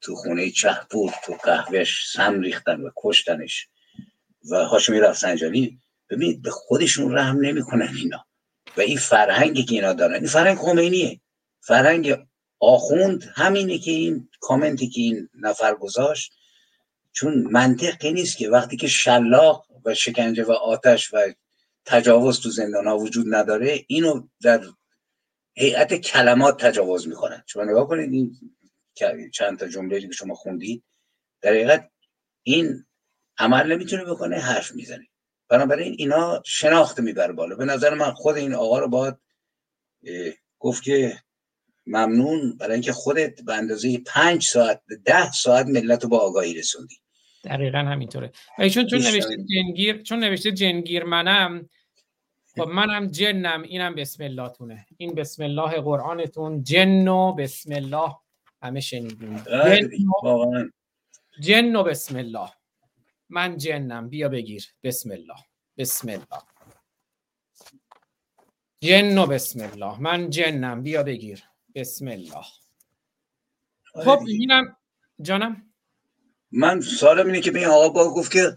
[0.00, 3.68] تو خونه چهپور تو قهوهش سم ریختن و کشتنش.
[4.50, 8.26] و هاشمی رفسنجانی ببینید به خودشون رحم نمی‌کنن اینا.
[8.76, 11.20] و این فرهنگی که اینا دارن این فرهنگ خمینیه.
[11.60, 12.18] فرهنگ
[12.60, 16.32] آخوند همینه که این کامنتی که این نفر گذاشت.
[17.12, 21.18] چون منطق که نیست که وقتی که شلاق و شکنجه و آتش و
[21.84, 24.60] تجاوز تو زندان ها وجود نداره اینو در
[25.60, 27.42] هیئت کلمات تجاوز می‌کنن.
[27.46, 28.36] شما نگاه کنید این
[29.32, 30.84] چند تا جمله که شما خوندید
[31.40, 31.90] در حقیقت
[32.42, 32.84] این
[33.38, 35.06] عمل نمی‌تونه بکنه حرف می‌زنه.
[35.48, 37.56] بنابراین اینا شناخت می‌بره بالا.
[37.56, 39.14] به نظر من خود این آقا رو باید
[40.58, 41.18] گفت که
[41.86, 46.96] ممنون برای اینکه خودت به اندازه پنج ساعت ده ساعت ملت رو با آگاهی رسوندی.
[47.44, 48.32] دقیقا همینطوره.
[48.58, 51.68] چون چون نوشته جنگیر چون نوشته جنگیر منم
[52.56, 58.16] خب منم جنم اینم بسم الله تونه این بسم الله قرآنتون جن و بسم الله
[58.62, 59.44] همه شنیدیم
[61.40, 62.50] جن و بسم الله.
[63.28, 64.74] من جنم بیا بگیر.
[64.82, 65.38] بسم الله.
[65.78, 66.42] بسم الله.
[68.80, 70.00] جن و بسم الله.
[70.00, 71.42] من جنم بیا بگیر.
[71.74, 72.44] بسم الله.
[73.84, 74.76] خب اینم
[75.22, 75.72] جانم؟
[76.52, 78.56] من سوالم اینه که به این آقا گفت که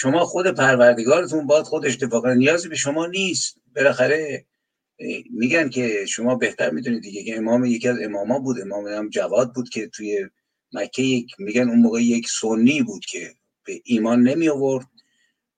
[0.00, 3.56] شما خود پروردگارتون باید خودش کنه نیازی به شما نیست.
[3.76, 4.46] بالاخره
[5.30, 8.60] میگن که شما بهتر می‌دونید دیگه که امام یکی از اماما بود.
[8.60, 10.28] امام هم جواد بود که توی
[10.72, 14.86] مکه یک میگن اون موقع یک سنی بود که به ایمان نمی آورد.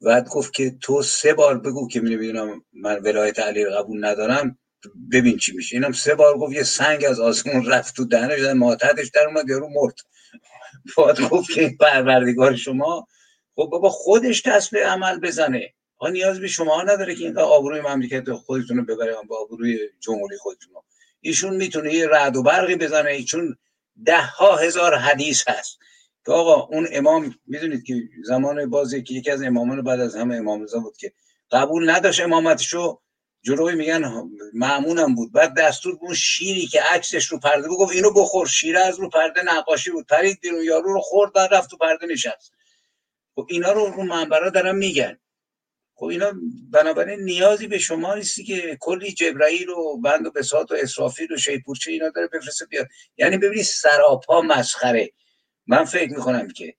[0.01, 4.59] بعد گفت که تو سه بار بگو که نمی‌دونم من ولایت علی قبول ندارم.
[5.13, 5.77] ببین چی میشه.
[5.77, 9.69] اینم سه بار گفت یه سنگ از آسمون رفت تو دهنش ماتحتش در اومد یارو
[9.69, 9.95] مرد.
[10.97, 13.07] باید گفت که پروردگار شما
[13.57, 15.75] خب بابا خودش تصمیم عمل بزنه.
[16.01, 20.37] ها نیاز به شما نداره که اینقدر آبروی مملکت خودتون رو ببره با آبروی جمهوری
[20.37, 20.73] خودتون
[21.21, 23.57] ایشون می‌تونه یه رعد و برقی بزنه چون
[24.05, 25.79] ده ها هزار حدیث هست.
[26.27, 30.37] که آقا اون امام می‌دونید که زمان بازی که یکی از امامان بعد از همه
[30.37, 31.13] امام رضا بود که
[31.51, 33.01] قبول نداشت امامتشو
[33.43, 34.13] جلوی میگن
[34.55, 35.33] معمونم بود.
[35.33, 39.09] بعد دستور اون شیری که عکسش رو پرده بود گفت اینو بخور شیر از رو
[39.09, 40.07] پرده نقاشی بود.
[40.07, 42.53] پرید بیرون یارو رو خورد بعد رفت تو پرده نشست.
[43.41, 45.19] خب اینا رو رو منبرا دارن میگن.
[45.95, 46.33] خب اینا
[46.71, 51.37] بنابراین نیازی به شما نیستی که کلی جبرائیل و بند و بساط و اسرافیل و
[51.37, 52.89] شیپورچه اینا داره بفرسته بیاد.
[53.17, 55.13] یعنی ببینید سراپا مسخره.
[55.67, 56.75] من فکر می‌کنم که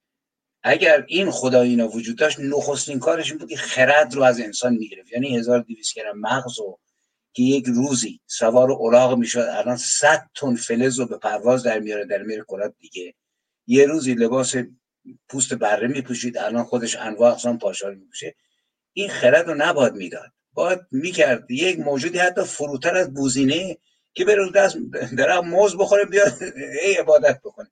[0.64, 4.74] اگر این خدا اینا وجود داشت نخستین کارش این بود که خرد رو از انسان
[4.74, 5.12] می‌گرفت.
[5.12, 6.80] یعنی 1200 گرم مغز و
[7.34, 12.06] که یک روزی سوار اوراق می‌شد الان 100 تن فلز رو به پرواز در میاره
[12.06, 13.14] در میره کلات دیگه.
[13.68, 14.56] یه روزی لباس
[15.30, 16.38] پوست بره میپوشید.
[16.38, 18.36] الان خودش انواع اقسام پاشال میپوشه.
[18.94, 20.32] این خرد رو نباد می‌داد.
[20.54, 21.52] باید می‌کرد.
[21.52, 23.78] یک موجودی حتی فروتر از بوزینه
[24.14, 24.78] که بره دست
[25.18, 26.34] در موز بخوره بیاد
[26.84, 27.72] ای عبادت بکنه.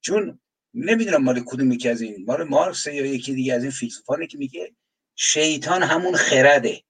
[0.00, 0.40] چون
[0.74, 4.38] نمی‌دونم مال کدوم یکی از این مال مارکس یا یکی دیگه از این فیلسوفانه که
[4.38, 4.72] میگه
[5.16, 6.82] شیطان همون خرده.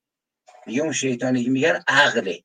[0.67, 2.43] میگه اون شیطانی که میگن عقله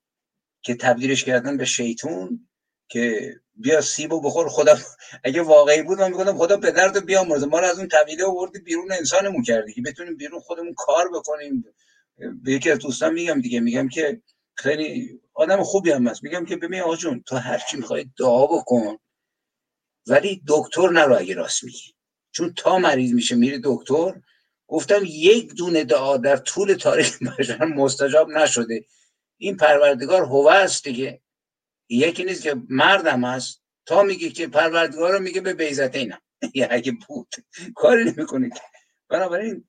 [0.62, 2.50] که تبدیلش کردن به شیطون.
[2.88, 4.78] که بیا سیبو بخور خدا
[5.24, 8.92] اگه واقعی بود من میگم خدا پدرتو بیامرز ما رو از اون طویله آوردی بیرون
[8.92, 11.66] انسانمون کردی که بتونیم بیرون خودمون کار بکنیم.
[12.44, 14.22] به یکی از دوستان میگم دیگه میگم که
[14.56, 16.24] خیلی آدم خوبی هم هست.
[16.24, 18.98] میگم که ببین آقا جون تو هر چی می‌خوای دعا بکن
[20.08, 21.96] ولی دکتر نرو اگه راست میگی.
[22.32, 24.14] چون تا مریض میشه میره دکتر.
[24.68, 28.86] گفتم یک دونه دعا در طول تاریخ بشر مستجاب نشده.
[29.38, 31.22] این پروردگار هوه است دیگه.
[31.90, 36.22] یکی نیست که مردم هست تا میگه که پروردگار رو میگه به بیزت اینم.
[36.54, 37.28] یه اگه بود.
[37.76, 38.50] کاری نمی‌کنه
[39.10, 39.66] بنابراین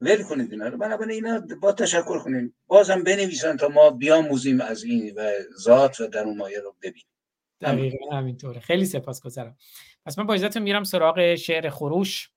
[0.00, 0.78] ول کنید اینا رو.
[0.78, 6.06] بنابراین اینا با تشکر کنیم بازم بنویسن تا ما بیاموزیم از این و ذات و
[6.06, 7.06] در اون مایه رو ببینیم.
[7.60, 8.60] دقیقا همینطوره.
[8.60, 9.56] خیلی سپاسگزارم.
[10.06, 12.30] پس من با اجازهتون میرم سراغ شعر خروش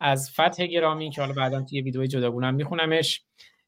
[0.00, 3.24] از فتح گرامی که حالا بعدا توی ویدیو جداگونم میخونمش.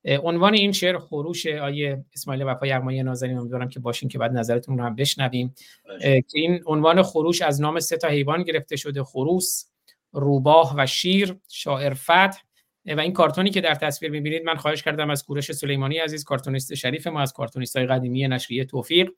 [0.07, 4.79] عنوان این شعر خروش آیه اسماعیل وفا یغمایی نازنین امیدوارم که باشین که بعد نظرتون
[4.79, 5.55] رو هم بشنویم.
[6.01, 9.65] که این عنوان خروش از نام سه تا حیوان گرفته شده خروس
[10.13, 12.39] روباه و شیر شاعر فتح.
[12.87, 16.75] و این کارتونی که در تصویر می‌بینید من خواهش کردم از کورش سلیمانی عزیز کارتونیست
[16.75, 19.11] شریف ما از کارتونیست های قدیمی نشریه توفیق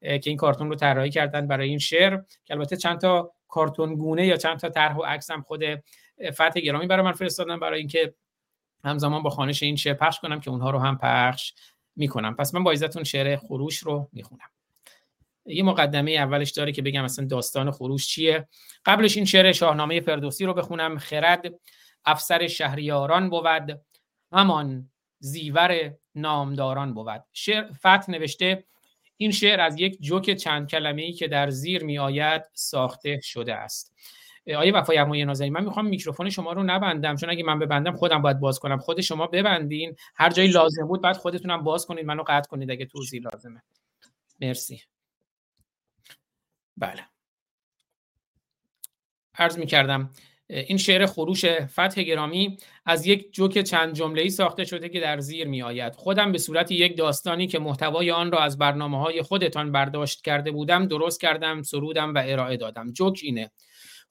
[0.00, 2.16] که این کارتون رو طراحی کردن برای این شعر.
[2.44, 5.62] که البته چند تا کارتون گونه یا چند تا طرح و عکس هم خود
[6.32, 8.14] فتح گرامی برای من فرستادن برای اینکه
[8.84, 11.52] همزمان با خانش این شعر پخش کنم که اونها رو هم پخش
[11.96, 12.36] می‌کنم.
[12.36, 14.50] پس من با عزتون شعر خروش رو می‌خونم.
[15.46, 18.48] یه مقدمه اولش داره که بگم اصلا داستان خروش چیه.
[18.84, 20.98] قبلش این شعر شاهنامه فردوسی رو بخونم.
[20.98, 21.46] خرد
[22.04, 23.80] افسر شهریاران بود
[24.32, 27.24] همان زیور نامداران بود.
[27.32, 28.64] شعر فتح نوشته
[29.16, 33.54] این شعر از یک جوک چند کلمه ای که در زیر می آید ساخته شده
[33.54, 33.94] است.
[34.54, 38.22] آیه وفای یغمایی نازنین من می‌خوام میکروفون شما رو نبندم چون اگه من ببندم خودم
[38.22, 38.78] باید باز کنم.
[38.78, 39.96] خود شما ببندین.
[40.14, 43.62] هر جایی لازم بود بعد خودتونم باز کنید منو قطع کنید اگه توضیح لازمه.
[44.40, 44.82] مرسی.
[46.76, 47.06] بله.
[49.34, 50.10] عرض می‌کردم
[50.48, 55.20] این شعر خروش فتح گرامی از یک جوک چند جمله ای ساخته شده که در
[55.20, 59.22] زیر می آید خودم به صورت یک داستانی که محتوای آن را از برنامه های
[59.22, 62.92] خودتان برداشت کرده بودم درست کردم سرودم و ارائه دادم.
[62.92, 63.50] جوک اینه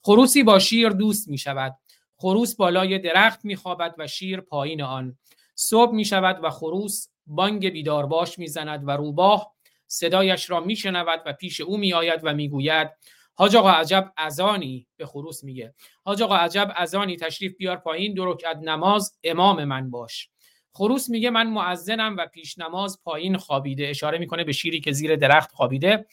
[0.06, 1.78] خروسی با شیر دوست می شود
[2.18, 5.18] خروس بالای درخت می خوابد و شیر پایین آن.
[5.56, 9.56] صبح می شود و خروس بانگ بیدارباش می زند و روباه
[9.88, 12.92] صدایش را می شنود و پیش او می آید و می گوید
[13.34, 15.74] حاج آقا عجب ازانی به خروس میگه.
[16.04, 20.30] حاج آقا عجب ازانی تشریف بیار پایین دو رکعت نماز امام من باش.
[20.74, 23.88] خروس میگه من معزنم و پیش نماز پایین خوابیده.
[23.88, 26.06] اشاره می‌کنه به شیری که زیر درخت خوابیده.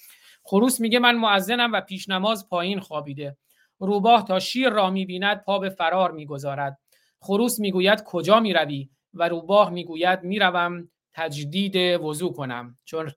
[0.45, 3.37] خروس میگه من معزنم و پیش نماز پایین خوابیده.
[3.83, 6.78] روباه تا شیر را می‌بیند پا به فرار می‌گذارد.
[7.20, 12.78] خروس می‌گوید کجا می‌روی؟ و روباه می‌گوید می‌روم تجدید وضوع کنم.
[12.85, 13.12] چون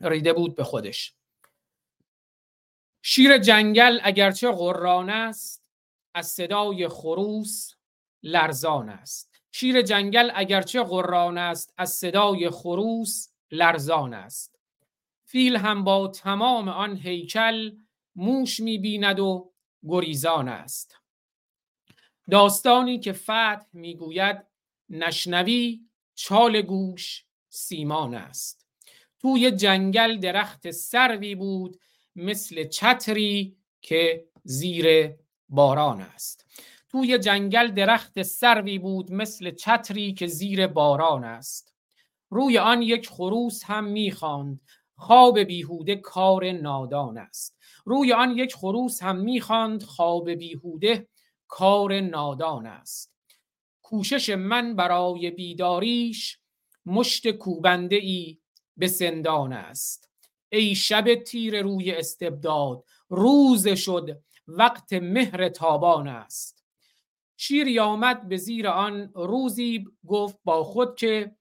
[0.00, 1.14] ریده بود به خودش.
[3.02, 5.64] شیر جنگل اگرچه غران است
[6.14, 7.72] از صدای خروس
[8.22, 9.42] لرزان است.
[9.52, 14.58] شیر جنگل اگرچه غران است از صدای خروس لرزان است.
[15.24, 17.76] فیل هم با تمام آن هیکل
[18.16, 19.49] موش می‌بیند و
[19.88, 20.96] گریزان است.
[22.30, 24.46] داستانی که فتح می‌گوید
[24.88, 25.80] نشنوی
[26.14, 28.66] چال گوش سیمان است.
[29.18, 31.80] توی جنگل درخت سروی بود
[32.16, 35.14] مثل چتری که زیر
[35.48, 36.46] باران است.
[36.88, 41.74] توی جنگل درخت سروی بود مثل چتری که زیر باران است.
[42.30, 44.60] روی آن یک خروس هم می‌خواند.
[44.96, 47.59] خواب بیهوده کار نادان است.
[47.90, 51.08] روی آن یک خروس هم می‌خواند خواب بیهوده
[51.48, 53.12] کار نادان است.
[53.82, 56.38] کوشش من برای بیداریش
[56.86, 58.38] مشت کوبنده ای
[58.76, 60.10] به سندان است.
[60.48, 66.64] ای شب تیر روی استبداد روز شد وقت مهر تابان است.
[67.36, 71.36] شیری آمد به زیر آن روزی گفت با خود که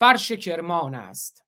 [0.00, 1.43] فرش کرمان است.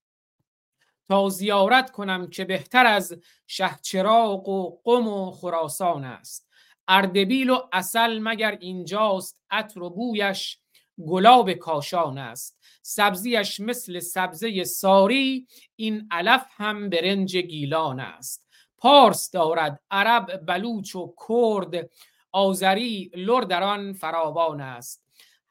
[1.09, 6.49] تا زیارت کنم که بهتر از شهچراغ و قم و خراسان است.
[6.89, 10.59] اردبیل و اصل مگر اینجاست؟ عطر و بویش
[11.07, 12.59] گلاب کاشان است.
[12.83, 18.47] سبزیش مثل سبزه ساری این علف هم برنج گیلان است.
[18.79, 21.91] پارس دارد عرب بلوچ و کرد
[22.33, 25.05] آذری لر در آن فراوان است.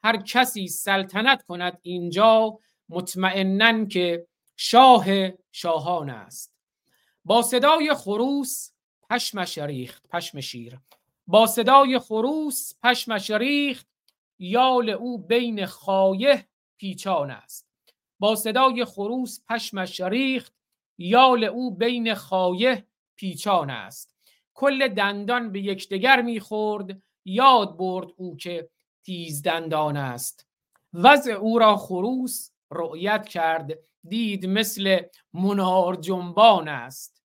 [0.04, 4.26] هر کسی سلطنت کند اینجا مطمئنا که
[4.56, 5.06] شاه
[5.52, 6.54] شاهان است.
[7.24, 8.70] با صدای خروس
[9.10, 10.80] پشمش ریخت پشم شیر.
[11.26, 13.86] با صدای خروس پشمش ریخت
[14.38, 17.66] یال او بین خایه پیچان است.
[18.18, 20.54] با صدای خروس پشمش ریخت
[20.98, 22.86] یال او بین خایه
[23.16, 24.16] پیچان است.
[24.54, 28.70] کل دندان به یکدیگر می‌خورد یاد برد او که
[29.04, 30.46] تیز دندان است.
[30.92, 33.72] وضع او را خروس رؤیت کرد.
[34.08, 35.02] دید مثل
[35.32, 37.22] منار جنبان است.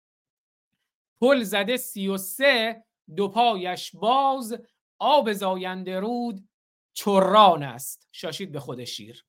[1.22, 2.84] پل زده سی و سه
[3.16, 4.58] دو پایش باز
[5.00, 6.48] آب زاینده رود
[6.94, 8.08] چران است.
[8.12, 9.26] شاشید به خود شیر.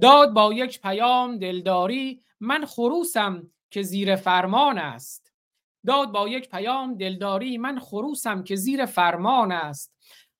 [0.00, 5.32] داد با یک پیام دلداری من خروسم که زیر فرمان است.
[5.86, 9.96] داد با یک پیام دلداری من خروسم که زیر فرمان است.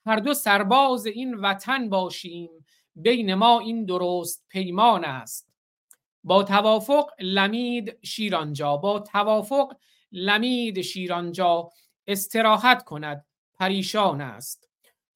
[0.07, 5.45] هر دو سرباز این وطن باشیم بین ما این درست پیمان است.
[6.26, 9.76] با توافق لمید شیرانجا با توافق
[10.12, 11.70] لمید شیرانجا
[12.06, 14.68] استراحت کند پریشان است.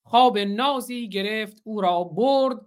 [0.03, 2.67] خواب نازی گرفت او را برد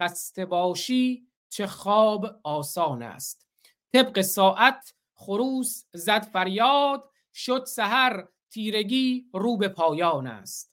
[0.00, 3.46] خسته باشی چه خواب آسان است.
[3.92, 10.72] طبق ساعت خروس زد فریاد شد سحر تیرگی رو به پایان است.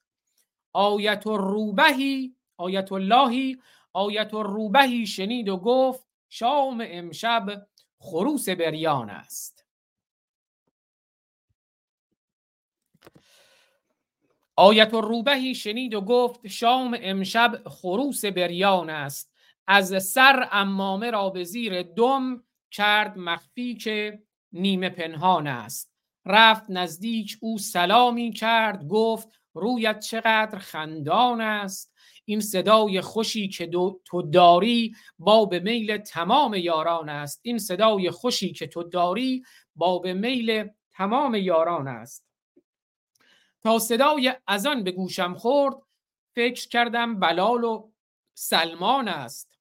[0.73, 3.57] آیت روبهی آیت اللهی
[3.93, 7.67] آیت روبهی شنید و گفت شام امشب
[7.99, 9.66] خروس بریان است.
[14.56, 19.33] آیت روبهی شنید و گفت شام امشب خروس بریان است.
[19.67, 25.93] از سر امامه را به زیر دم کرد مخفی که نیمه پنهان است.
[26.25, 31.93] رفت نزدیک او سلامی کرد گفت رویت چقدر خندان است.
[32.30, 33.69] این صدای خوشی که
[34.06, 37.40] تو داری با به میل تمام یاران است.
[37.43, 39.43] این صدای خوشی که تو داری
[39.75, 42.25] با به میل تمام یاران است.
[43.61, 45.75] تا صدای اذان به گوشم خورد
[46.35, 47.90] فکر کردم بلال و
[48.33, 49.58] سلمان است.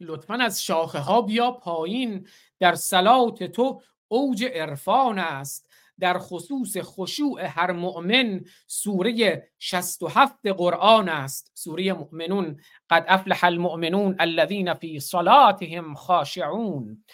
[0.00, 2.28] لطفا از شاخه ها بیا پایین
[2.58, 5.63] در سلات تو اوج عرفان است.
[6.00, 11.52] در خصوص خشوع هر مؤمن سوره 67 قرآن است.
[11.54, 17.04] سوره مؤمنون قد افلح المؤمنون الذين في صلاتهم خاشعون.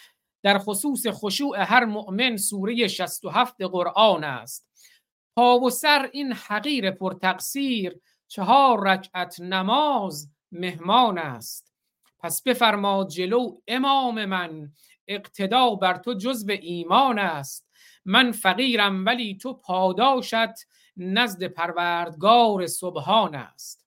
[0.43, 4.71] در خصوص خشوع هر مؤمن سوره 67 قرآن است.
[5.37, 11.73] پا و سر این حقیر پرتقصیر چهار رکعت نماز مهمان است.
[12.19, 14.73] پس بفرما جلو امام من
[15.09, 17.70] اقتدا بر تو جزو ایمان است.
[18.05, 23.87] من فقیرم ولی تو پاداشت نزد پروردگار سبحان است.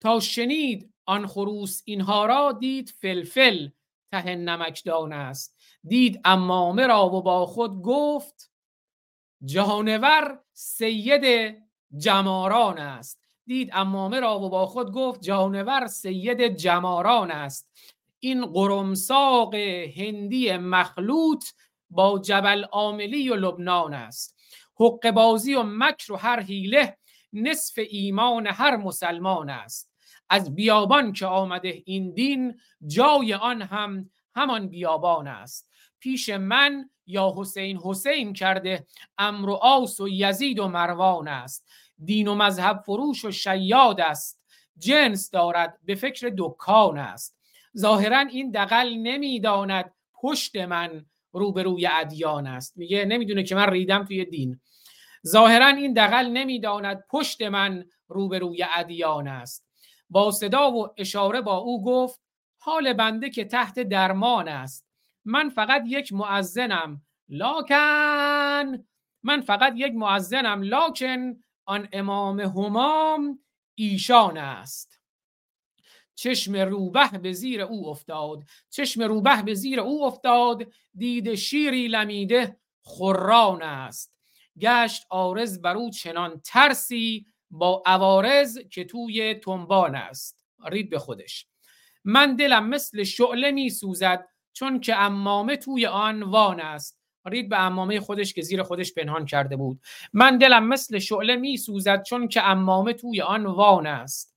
[0.00, 3.68] تا شنید آن خروس اینها را دید فلفل
[4.12, 5.56] ته نمکدان است.
[5.84, 8.50] دید امامه را و با خود گفت
[9.44, 11.56] جانور سید
[11.96, 13.20] جماران است.
[13.46, 17.70] دید امامه را و با خود گفت جانور سید جماران است.
[18.20, 21.44] این قرمساق هندی مخلوط
[21.90, 24.36] با جبل عاملی و لبنان است.
[24.80, 26.98] حق بازی و مکر و هر حیله
[27.32, 29.92] نصف ایمان هر مسلمان است.
[30.28, 35.70] از بیابان که آمده این دین جای آن هم همان بیابان است.
[35.98, 38.86] پیش من یا حسین حسین کرده
[39.18, 41.68] امر و آس و یزید و مروان است.
[42.04, 44.40] دین و مذهب فروش و شیاد است.
[44.78, 47.36] جنس دارد به فکر دکان است.
[47.78, 51.06] ظاهرا این دقل نمی‌داند پشت من
[51.38, 52.76] روبروی ادیان است.
[52.76, 54.60] میگه نمی‌دونه که من ریدم توی دین.
[55.26, 59.66] ظاهرا این دقل نمی‌داند پشت من روبروی ادیان است.
[60.10, 62.20] با صدا و اشاره با او گفت
[62.58, 64.86] حال بنده که تحت درمان است.
[65.24, 68.84] من فقط یک معزنم لاکن
[69.22, 73.38] من فقط یک معزنم لاکن آن امام همام
[73.74, 74.95] ایشان است.
[76.16, 78.44] چشم روبه به زیر او افتاد.
[78.70, 80.66] چشم روبه به زیر او افتاد.
[80.94, 84.12] دید شیری لمیده خران است.
[84.60, 90.44] گشت آرز بر او چنان ترسی با عوارز که توی تنبان است.
[90.68, 91.46] رید به خودش.
[92.04, 97.00] من دلم مثل شعله می سوزد چون که امامه توی آن وان است.
[97.26, 99.80] رید به امامه خودش که زیر خودش پنهان کرده بود.
[100.12, 104.35] من دلم مثل شعله می سوزد چون که امامه توی آن وان است.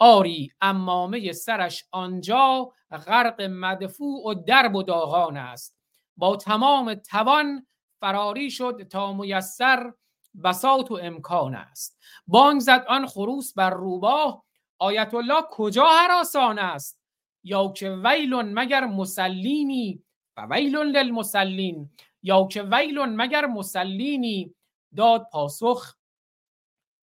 [0.00, 5.76] آری امامه سرش آنجا غرق مدفوع و درب و داغان است.
[6.16, 7.66] با تمام توان
[8.00, 9.92] فراری شد تا میسر
[10.44, 11.98] بساط و امکان است.
[12.26, 14.44] بانگ زد آن خروس بر روباه
[14.78, 17.00] آیت الله کجا هراسان است؟
[17.44, 20.02] یا که ویلون مگر مسلینی؟
[20.36, 21.90] و ویلون للمسلین.
[22.22, 24.54] یا که ویلون مگر مسلینی؟
[24.96, 25.94] داد پاسخ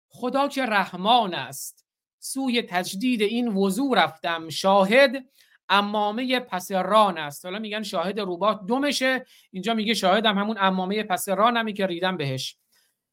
[0.08, 1.81] خدا که رحمان است.
[2.24, 5.24] سوی تجدید این وضوع رفتم شاهد
[5.68, 7.44] امامه پس ران است.
[7.44, 12.56] حالا میگن شاهد روباه دومشه اینجا میگه شاهدم همون امامه پس رانمی که ریدم بهش.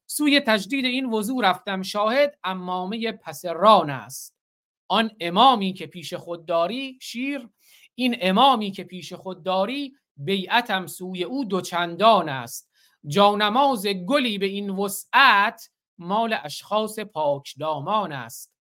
[0.06, 4.36] سوی تجدید این وضوع رفتم شاهد امامه پس ران است.
[4.88, 7.48] آن امامی که پیش خود داری شیر
[7.94, 12.70] این امامی که پیش خود داری بیعتم سوی او دوچندان است.
[13.06, 18.59] جانماز گلی به این وسعت مال اشخاص پاک دامان است.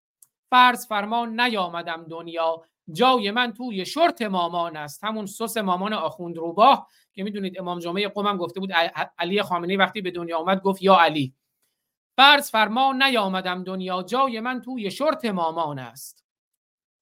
[0.49, 2.63] فرض فرمان نیامدم دنیا.
[2.91, 5.03] جای من توی شرط مامان است.
[5.03, 8.71] همون سس مامان آخوند روباه که می‌دونید امام جمعه قوم گفته بود
[9.17, 11.33] علی خامنه‌ای وقتی به دنیا آمد گفت یا علی.
[12.17, 14.03] فرض فرمان نیامدم دنیا.
[14.03, 16.25] جای من توی شرط مامان است.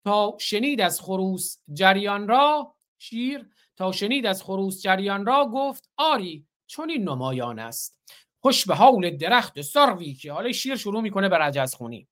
[0.05, 6.45] تا شنید از خروس جریان را شیر تا شنید از خروس جریان را گفت آری
[6.67, 7.99] چون این نمایان است.
[8.39, 12.07] خوش به حال درخت سروی که حالا شیر شروع می‌کنه به رجز خونی.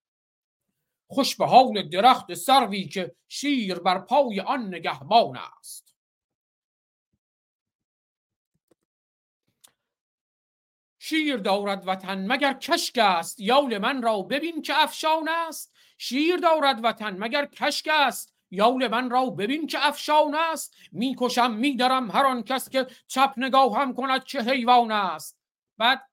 [1.07, 5.95] خوش به حال درخت سروی که شیر بر پای آن نگهبان است.
[10.99, 15.73] شیر دارد وطن مگر کشک است؟ یال من را ببین که افشان است.
[15.97, 20.75] شیر دارد وطن مگر کشک است؟ یال من را ببین که افشان است.
[20.91, 25.39] می‌کشم میدرم هر آن کس که چپ نگاهم کند چه حیوان است.
[25.77, 26.09] بعد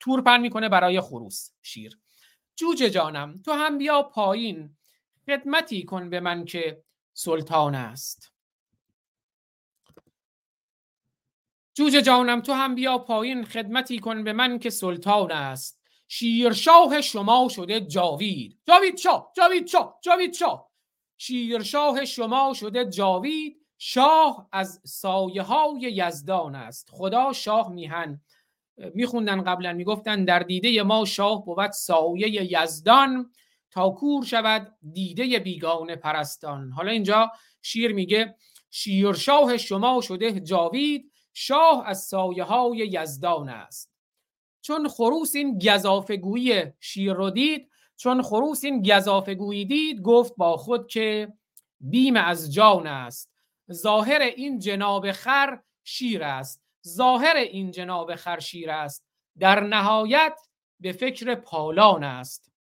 [0.00, 1.98] تور پن می‌کنه برای خروس شیر.
[2.56, 4.76] جوجه جانم تو هم بیا پایین.
[5.26, 8.32] خدمتی کن به من که سلطان است.
[11.74, 13.44] جوجه جانم تو هم بیا پایین.
[13.44, 15.80] خدمتی کن به من که سلطان است.
[16.08, 18.58] شیرشاه شما شده جاوید.
[18.66, 20.70] جاوید شاه جاوید شاه جاوید شاه.
[21.18, 23.66] شیرشاه شما شده جاوید.
[23.78, 26.90] شاه از سایه های یزدان است.
[26.92, 28.20] خدا شاه میهن.
[28.94, 33.30] میخوندن قبلا می‌گفتن در دیده ما شاه بود سایه یزدان
[33.70, 36.72] تا کور شود دیده بیگانه پرستان.
[36.72, 37.30] حالا اینجا
[37.62, 38.34] شیر میگه
[38.70, 43.92] شیرشاه شما شده جاوید شاه از سایه های یزدان است.
[44.60, 50.86] چون خروس این گذافگویی شیر رو دید چون خروس این گذافگویی دید گفت با خود
[50.86, 51.32] که
[51.80, 53.32] بیم از جان است.
[53.72, 56.65] ظاهر این جناب خر شیر است.
[56.86, 59.06] ظاهر این جناب خر شیر است
[59.38, 60.40] در نهایت
[60.80, 62.52] به فکر پالان است.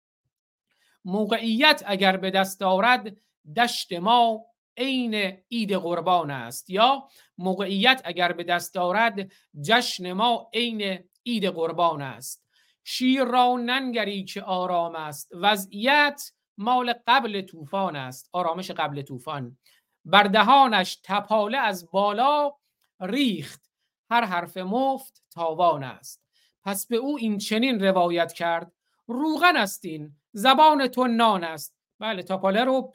[1.05, 3.17] موقعیت اگر به دست آورد
[3.57, 4.47] دشت ما
[4.77, 5.15] عین
[5.51, 6.71] عید قربان است.
[6.71, 12.45] یا موقعیت اگر به دست آورد جشن ما عین عید قربان است.
[12.85, 15.31] شیر را ننگری که آرام است.
[15.33, 18.29] وضعیت مال قبل طوفان است.
[18.33, 19.59] آرامش قبل طوفان.
[20.05, 22.53] بر دهانش تپاله از بالا
[23.01, 23.74] ریخت.
[24.11, 26.23] هر حرف مفت تاوان است.
[26.65, 28.73] پس به او این چنین روایت کرد
[29.07, 31.77] روغن استین زبان تو نان است.
[31.99, 32.93] بله تاپاله رو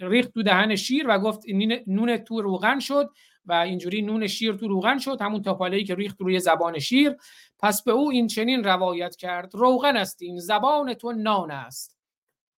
[0.00, 1.42] ریخت تو دهن شیر و گفت
[1.86, 3.10] نون تو روغن شد
[3.46, 7.16] و اینجوری نون شیر تو روغن شد همون تاپاله که ریخت روی زبان شیر.
[7.58, 11.98] پس به او این چنین روایت کرد روغن استین زبان تو نان است.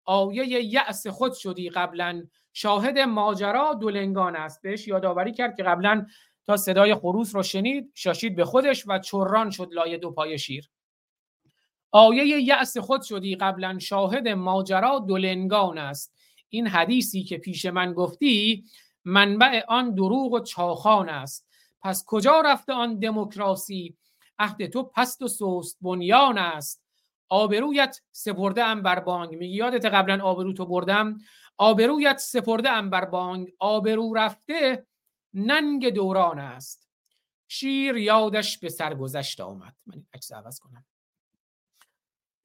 [0.04, 4.62] آیه یأس خود شدی قبلا شاهد ماجرا دولنگان است.
[4.62, 6.06] بهش یادآوری کرد که قبلا
[6.46, 10.70] تا صدای خروس رو شنید شاشید به خودش و چران شد لای دو پای شیر.
[11.90, 16.12] آیه یأس خود شدی قبلا شاهد ماجرا دولنگان است.
[16.48, 18.64] این حدیثی که پیش من گفتی
[19.04, 21.46] منبع آن دروغ و چاخان است.
[21.82, 23.96] پس کجا رفته آن دموکراسی؟
[24.38, 26.82] عهد تو پست و سوست بنیان است.
[27.28, 29.36] آبرویت سپرده ام بر بانگ.
[29.36, 31.18] میگی یادت قبلا آبرو تو بردم؟
[31.56, 33.52] آبرویت سپرده ام بر بانگ.
[33.58, 34.86] آبرو رفته
[35.34, 36.88] ننگ دوران است.
[37.48, 39.74] شیر یادش به سرگذشت آمد.
[39.86, 40.84] من عکس عوض کنم.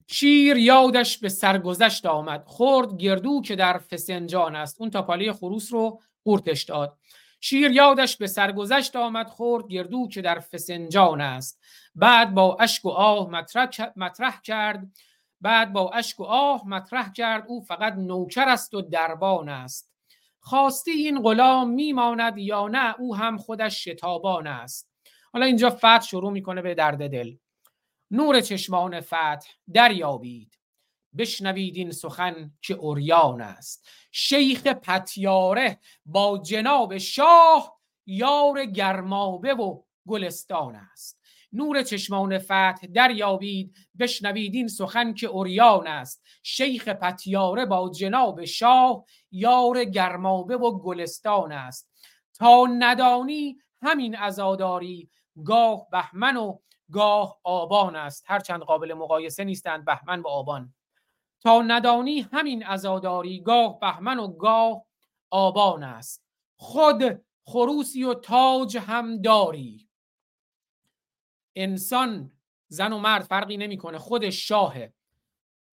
[0.08, 2.44] شیر یادش به سرگذشت آمد.
[2.46, 4.82] خورد گردو که در فسنجان است.
[4.82, 6.98] اون تاپاله خروس رو قورتش داد.
[7.42, 9.28] شیر یادش به سرگذشت آمد.
[9.28, 11.60] خورد گردو که در فسنجان است.
[11.96, 14.92] بعد با اشک و آه مطرح, مطرح کرد.
[15.42, 17.46] بعد با اشک و آه مطرح کرد.
[17.48, 19.89] او فقط نوکر است و دربان است.
[20.40, 24.90] خواستی این غلام میماند یا نه او هم خودش شتابان است.
[25.34, 27.36] حالا اینجا فتح شروع می‌کنه به درد دل.
[28.12, 30.60] نور چشمان فتح دریابید.
[31.18, 33.90] بشنوید این سخن که اوریان است.
[34.12, 41.19] شیخ پتیاره با جناب شاه یار گرمابه و گلستان است.
[41.54, 46.24] نور چشمان فتح دریابید بشنوید این سخن که اوریان است.
[46.44, 51.90] شیخ پتیاره با جناب شاه یار گرمابه و گلستان است.
[52.34, 55.10] تا ندانی همین عزاداری
[55.46, 56.58] گاه بهمن و
[56.92, 58.24] گاه آبان است.
[58.28, 60.74] هرچند قابل مقایسه نیستند بهمن و آبان.
[61.42, 64.86] تا ندانی همین عزاداری گاه بهمن و گاه
[65.30, 66.24] آبان است.
[66.56, 69.89] خود خروسی و تاج هم داری.
[71.56, 72.32] انسان
[72.68, 73.98] زن و مرد فرقی نمی‌کنه.
[73.98, 74.94] خود شاهه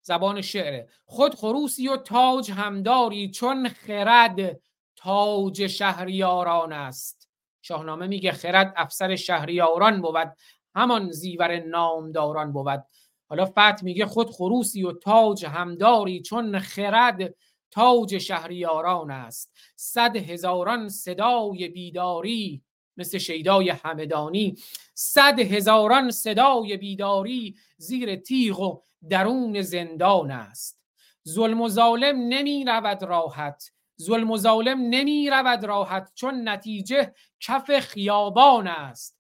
[0.03, 4.61] زبان شعره خود خروسی و تاج هم داری چون خرد
[4.97, 7.29] تاج شهریاران است.
[7.63, 10.37] شاهنامه میگه خرد افسر شهریاران بود
[10.75, 12.85] همان زیور نامداران بود.
[13.29, 17.35] حالا فتح میگه خود خروسی و تاج همداری چون خرد
[17.71, 19.53] تاج شهریاران است.
[19.77, 22.63] صد هزاران صدای بیداری
[22.97, 24.57] مثل شیدای همدانی.
[24.94, 30.83] صد هزاران صدای بیداری زیر تیغ و درون زندان است.
[31.28, 33.73] ظلم و ظالم نمی رود راحت.
[34.02, 39.16] ظلم و ظالم نمی رود راحت چون نتیجه کف خیابان است.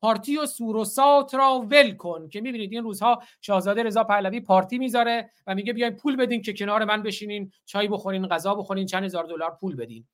[0.00, 5.30] پارتی و سوروسات را ول کن که می‌بینید این روزها شاهزاده رضا پهلوی پارتی می‌ذاره
[5.46, 9.24] و میگه بیاین پول بدین که کنار من بشینین چای بخورین غذا بخورین چند هزار
[9.24, 10.06] دلار پول بدین.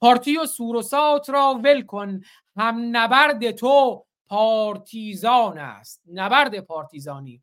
[0.00, 2.20] پارتی و سوروسات را ول کن.
[2.56, 6.02] هم نبرد تو پارتیزان است.
[6.12, 7.42] نبرد پارتیزانی.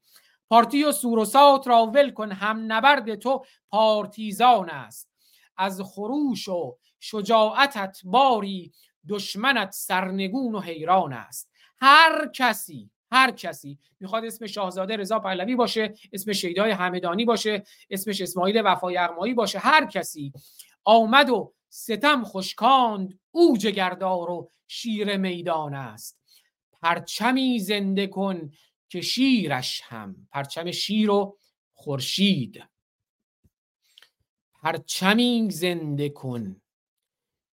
[0.50, 2.32] پارتی و سوروسات را ول کن.
[2.32, 5.10] هم نبرد تو پارتیزان است.
[5.58, 8.72] از خروش و شجاعتت باری
[9.10, 11.50] دشمنت سرنگون و حیران است.
[11.80, 13.80] هر کسی هر کسی.
[14.00, 19.60] می‌خواد اسم شاهزاده رضا پهلوی باشه اسم شیدای همدانی باشه اسمش اسماعیل وفای اغمایی باشه.
[19.60, 20.34] هر کسی
[20.84, 26.20] آمد و ستم خشکاند او جگردار و شیر میدان است.
[26.82, 28.52] پرچمی زنده کن
[28.90, 31.38] که شیرش هم پرچم شیر و
[31.74, 32.64] خورشید.
[34.56, 36.62] پرچمی زنده کن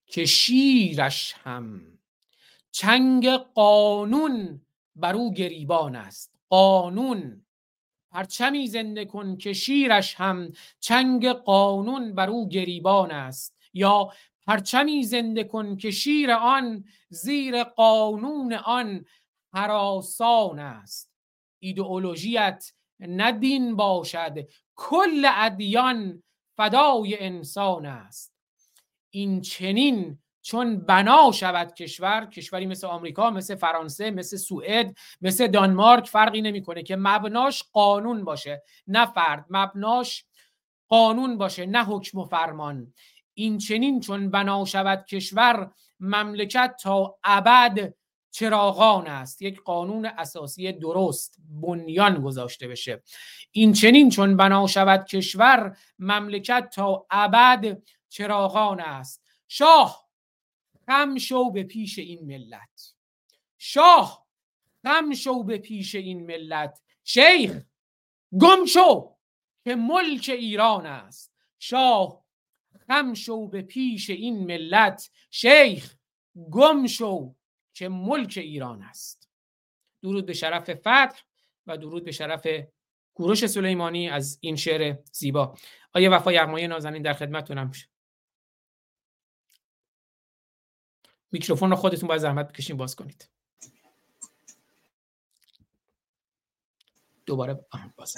[0.06, 1.98] که شیرش هم.
[2.70, 4.66] چنگ قانون
[4.96, 6.32] بر او گریبان است.
[6.48, 7.46] قانون.
[8.10, 10.52] پرچمی زنده کن که شیرش هم.
[10.80, 13.59] چنگ قانون بر او گریبان است.
[13.72, 14.12] یا
[14.46, 19.04] پرچمی زنده کن که شیر آن زیر قانون آن
[19.54, 21.10] حراسان است.
[21.58, 26.22] ایدئولوژیت ندین باشد کل ادیان
[26.56, 28.34] فدای انسان است.
[29.10, 36.06] این چنین چون بنا شود کشور کشوری مثل آمریکا مثل فرانسه مثل سوئد مثل دانمارک
[36.06, 38.62] فرقی نمی‌کنه که مبناش قانون باشه.
[38.86, 40.24] نه فرد مبناش
[40.88, 42.94] قانون باشه نه حکم و فرمان.
[43.40, 47.94] این چنین چون بنا شود کشور مملکت تا ابد
[48.30, 49.42] چراغان است.
[49.42, 53.02] یک قانون اساسی درست بنیان گذاشته بشه.
[53.50, 59.24] این چنین چون بنا شود کشور مملکت تا ابد چراغان است.
[59.48, 60.08] شاه
[60.86, 62.94] خم شو به پیش این ملت.
[63.58, 64.26] شاه
[64.82, 66.80] خم شو به پیش این ملت.
[67.04, 67.62] شیخ
[68.40, 69.16] گم شو
[69.64, 71.32] که ملک ایران است.
[71.58, 72.20] شاه
[72.90, 75.10] خم شو به پیش این ملت.
[75.30, 75.94] شیخ
[76.50, 77.34] گم شو
[77.74, 79.28] که ملک ایران است.
[80.02, 81.20] درود به شرف فتح
[81.66, 82.46] و درود به شرف
[83.14, 85.58] کوروش سلیمانی از این شعر زیبا.
[85.94, 87.70] آیه وفا یغمایی نازنین در خدمتتونم؟
[91.32, 93.28] میکروفون رو خودتون باید زحمت بکشین باز کنید.
[97.26, 97.64] دوباره
[97.96, 98.14] باز.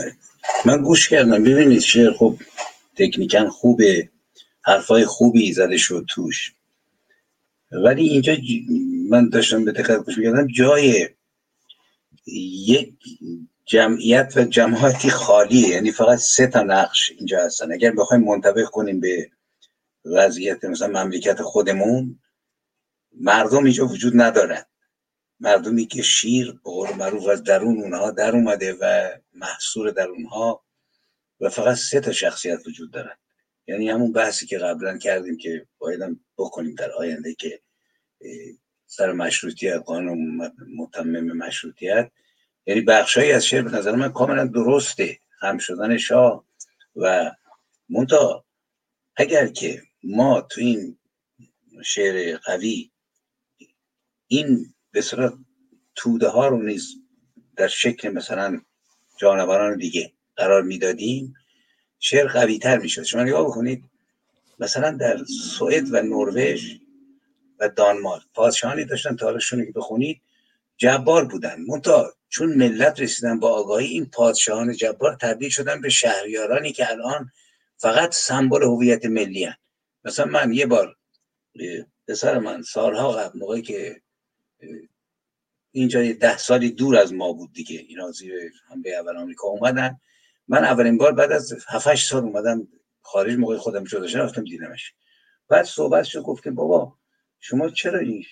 [0.67, 1.45] من گوش کردم.
[1.45, 2.37] ببینید شعر خب
[2.97, 4.13] تکنیکن خوبه.
[4.65, 6.55] حرفای خوبی زده شد توش.
[7.73, 8.37] ولی اینجا
[9.09, 11.09] من داشتم به دقت گوش می‌کردم جای
[12.27, 12.95] یک
[13.65, 17.73] جمعیت و جماعتی خالیه یعنی فقط سه تا نقش اینجا هستن.
[17.73, 19.31] اگر بخوایم منطبق کنیم به
[20.05, 22.21] وضعیت مثلا مملکت خودمون
[23.13, 24.65] مردم اینجا وجود ندارن.
[25.41, 30.65] مردمی که شیر به قول معروف از درون اونها در اومده و محصور در اونها
[31.41, 33.17] و فقط سه تا شخصیت وجود دارن.
[33.67, 37.61] یعنی همون بحثی که قبلا کردیم که باید بکنیم در آینده که
[38.87, 42.11] سر مشروطیت قانون متمم مشروطیت.
[42.67, 45.19] یعنی بخشهایی از شعر به نظر من کاملا درسته.
[45.41, 46.45] هم شدن شاه
[46.97, 47.33] و
[47.89, 48.45] مونتا
[49.17, 50.99] اگر که ما تو این
[51.85, 52.91] شعر قوی
[54.27, 55.05] این به
[55.95, 56.95] توده ها رو نیز
[57.57, 58.61] در شکل مثلا
[59.17, 61.35] جانوران دیگه قرار می‌دادیم
[62.05, 63.85] شعر قوی تر شما نگاه بکنید
[64.59, 66.75] مثلا در سوئد و نروژ
[67.59, 70.21] و دانمارک پادشاهانی داشتن تاریخشون که بخونید
[70.77, 71.61] جبار بودن.
[71.69, 77.31] منتها چون ملت رسیدن با آگاهی این پادشاهان جبار تبدیل شدن به شهریارانی که الان
[77.77, 79.57] فقط سمبل هویت ملی هن.
[80.05, 80.97] مثلا من یه بار
[82.09, 84.03] پسر من سالها قبل موقعی که
[85.73, 90.01] اینجا ده سالی دور از ما بود دیگه اینا زیر حمله اول آمریکا اومدن.
[90.49, 92.69] من اولین بار بعد از 7 سال اومدم
[93.03, 94.95] خارج موقع خودم شده رفتم دیدمش.
[95.49, 96.99] بعد صحبت شد گفت بابا
[97.41, 98.25] شما چرا این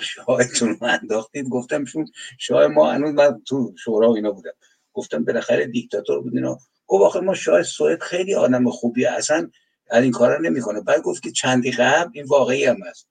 [0.00, 2.06] شاهتون رو انداختید؟ گفتم چون
[2.38, 4.52] شاه ما هنوز من تو شورا اینا بودم.
[4.92, 6.58] گفتم بالاخره دیکتاتور بود اینا.
[6.86, 9.50] گفت آخه ما شاه سوئد خیلی آدم خوبیه اصلا
[9.92, 10.80] این کارا نمی‌کنه.
[10.80, 13.08] بعد گفت که چندی قبل این واقعی هم هست.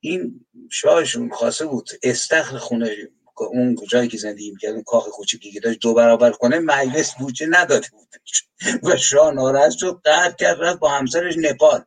[0.00, 2.96] این شاهشون خواسته بود استخر خونه
[3.44, 7.46] اون جایی که زندگی می‌کرد اون کاخ کوچیکی که داشت دو برابر کنه مجلس بودجه
[7.50, 8.08] نداده بود.
[8.82, 11.84] و شاه ناراحت شد قهر کرد رفت با همسرش نپال.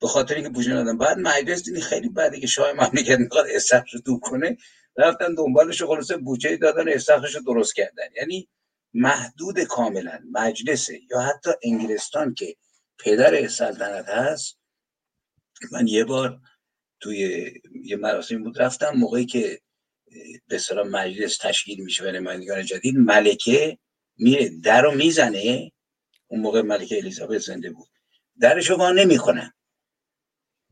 [0.00, 3.94] به خاطر اینکه بودجه ندادن بعد مجلس دیدی خیلی بعدی که شاه مملکت می‌خواد استخرش
[3.94, 4.56] رو دور کنه.
[4.96, 8.04] رفتن دنبالش خلاصه بودجه دادن استخرش رو درست کردن.
[8.16, 8.48] یعنی
[8.94, 12.56] محدود کاملا مجلس یا حتی انگلستان که
[12.98, 14.58] پدر سلطنت هست.
[15.72, 16.40] من یه بار
[17.00, 17.52] توی
[17.84, 19.60] یه مراسم بود رفتم موقعی که
[20.48, 23.78] به مجلس تشکیل میشه برای نمایندگان جدید ملکه
[24.16, 25.72] میره در رو می‌زنه.
[26.26, 27.88] اون موقع ملکه الیزابت زنده بود.
[28.40, 29.52] درشو وا نمی‌کنن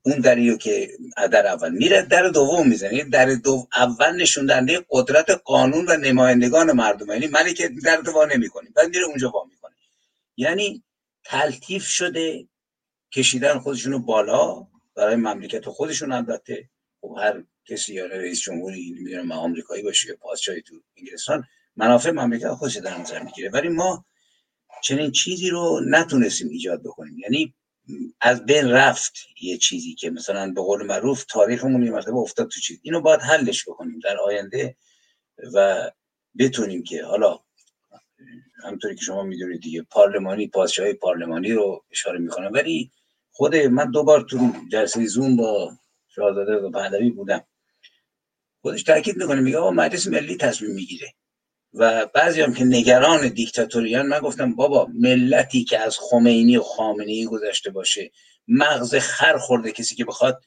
[0.03, 0.91] اون دریو که
[1.33, 3.05] در اول میره در دوم می‌زنه.
[3.05, 7.09] در دو اول نشون دهنده قدرت قانون و نمایندگان مردم.
[7.09, 9.75] یعنی ملکه در وا نمی‌کنه بعد میره اونجا وا می‌کنه
[10.37, 10.85] یعنی
[11.25, 12.49] تلطیف شده
[13.13, 14.67] کشیدن خودشونو بالا.
[14.95, 16.71] برای مملکت خودشون البته.
[17.01, 21.45] خب هر کسی یا رئیس جمهوری نمی‌دونم آمریکایی باشه یا پادشاهی تو انگلستان
[21.77, 23.51] منافع مملکت خودش در نظر می‌گیره.
[23.51, 24.05] ولی ما
[24.83, 27.19] چنین چیزی رو نتونستیم ایجاد بکنیم.
[27.19, 27.55] یعنی
[28.21, 32.61] از بین رفت یه چیزی که مثلا به قول معروف تاریخمون یه مرتبه افتاد تو
[32.61, 32.79] چیز.
[32.83, 34.77] اینو باید حلش بکنیم در آینده
[35.55, 35.91] و
[36.39, 37.39] بتونیم که حالا
[38.65, 42.91] همطوری که شما می‌دونید دیگه پارلمانی پادشاهی پارلمانی رو اشاره می‌کنم ولی
[43.31, 45.73] خود من دوبار تو جلسه زوم با
[46.09, 47.45] شاهزاده و پهلوی بودم.
[48.67, 51.15] خودش تاکید می‌کنه میگه آقا مجلس ملی تصمیم می‌گیره.
[51.75, 57.13] و بعضی هم که نگران دیکتاتوریان من گفتم بابا ملتی که از خمینی و خامنه
[57.13, 58.11] ای گذشته باشه
[58.49, 60.45] مغز خر خورده کسی که بخواد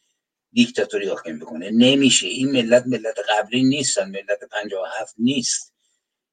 [0.54, 1.70] دیکتاتوری حاکم بکنه.
[1.72, 2.28] نمیشه.
[2.28, 5.74] این ملت ملت قبلی نیستن ملت 57 نیست.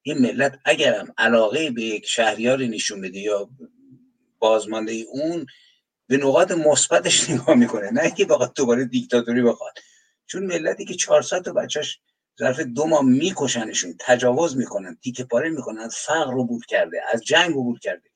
[0.02, 3.50] این ملت اگرم علاقه به یک شهریاری نشون بده یا
[4.38, 5.46] بازمانده اون
[6.06, 7.90] به نقاط مثبتش نگاه می‌کنه.
[7.90, 9.72] نه که بخواد دوباره دیکتاتوری بخواد.
[10.26, 12.00] چون ملتی که 400 تا بچهش
[12.38, 17.54] ظرف دو ماه میکشنشون تجاوز می‌کنن تیکه پاره می‌کنن فقر رو بود کرده از جنگ
[17.54, 18.10] بود کرده.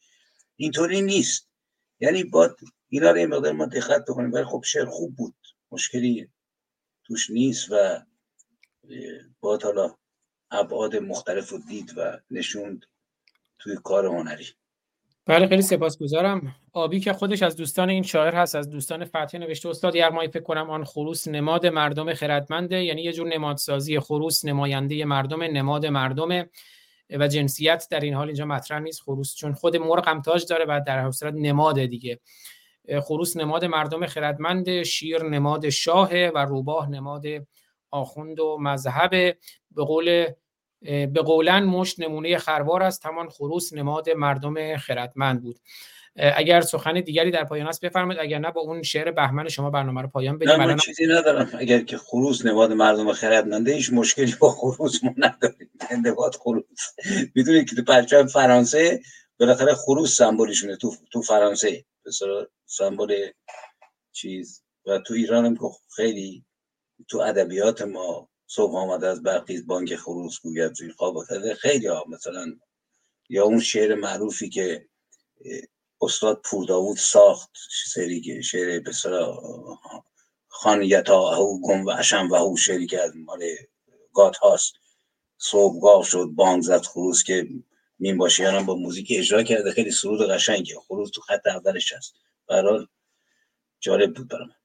[0.57, 1.49] اینطوری نیست.
[2.01, 2.57] یعنی با
[2.89, 4.33] اینا رو این مقدار ما دقت بکنیم.
[4.33, 5.35] ولی خب شعر خوب بود.
[5.73, 6.29] مشکلی
[7.05, 8.01] توش نیست و
[9.41, 9.97] با حالا
[10.51, 12.87] ابعاد مختلف رو دید و نشوند
[13.59, 14.47] توی کار هنری.
[15.27, 16.57] بله خیلی سپاسگزارم.
[16.73, 20.43] آبی که خودش از دوستان این شاعر هست از دوستان فتح نوشته استاد یغمایی فکر
[20.43, 26.49] کنم آن خروس نماد مردم خردمنده یعنی یه جور نمادسازی خروس نماینده مردم نماد مردم
[27.11, 29.03] و جنسیت در این حال اینجا مطرح نیست.
[29.03, 32.21] خروس چون خود مرغ هم تاج داره و در حسرت نماد دیگه.
[33.03, 37.25] خروس نماد مردم خردمند شیر نماد شاه و روباه نماد
[37.91, 39.11] آخوند و مذهب.
[39.71, 40.27] به قول
[40.83, 43.07] به قولن مشت نمونه خروار است.
[43.07, 45.61] همان خروس نماد مردم خردمند بود.
[46.17, 48.23] اگر سخن دیگری در پایان است بفرمایید.
[48.23, 51.51] اگر نه با اون شعر بهمن شما برنامه رو پایان بدیم من چیزی ندارم.
[51.59, 55.71] اگر که خروس نماد مردم خردمنده هیچ مشکلی با خروس ما نداریم.
[56.05, 56.65] نماد خروس.
[57.35, 59.01] می‌دونید که تو پرچم فرانسه
[59.41, 61.85] بالاخره خروس سمبولشونه تو تو فرانسه.
[62.05, 62.11] به
[62.67, 63.27] سمبل
[64.13, 64.63] چیز.
[64.87, 65.59] و تو ایران هم
[65.97, 66.45] خیلی
[67.09, 71.25] تو ادبیات ما صبح آمده از برقیز بانک خروس گوید زیر خواب
[71.59, 72.47] خیلی ها مثلا
[73.29, 74.89] یا اون شعر معروفی که
[76.01, 77.51] استاد پور ساخت
[77.95, 79.43] سری که شعر بسرا
[80.49, 83.41] خان یتا او گم و اشم و او شعری که از مال
[84.13, 84.73] گات هاست.
[85.39, 87.49] صبحگاه شد بانگ زد خروس که
[87.99, 89.73] مین باشیانم با موزیک اجرا کرده.
[89.73, 90.75] خیلی سرود قشنگه.
[90.89, 92.15] خروس تو خط اولش هست.
[92.49, 92.87] برحال
[93.81, 94.60] جالب بود برام.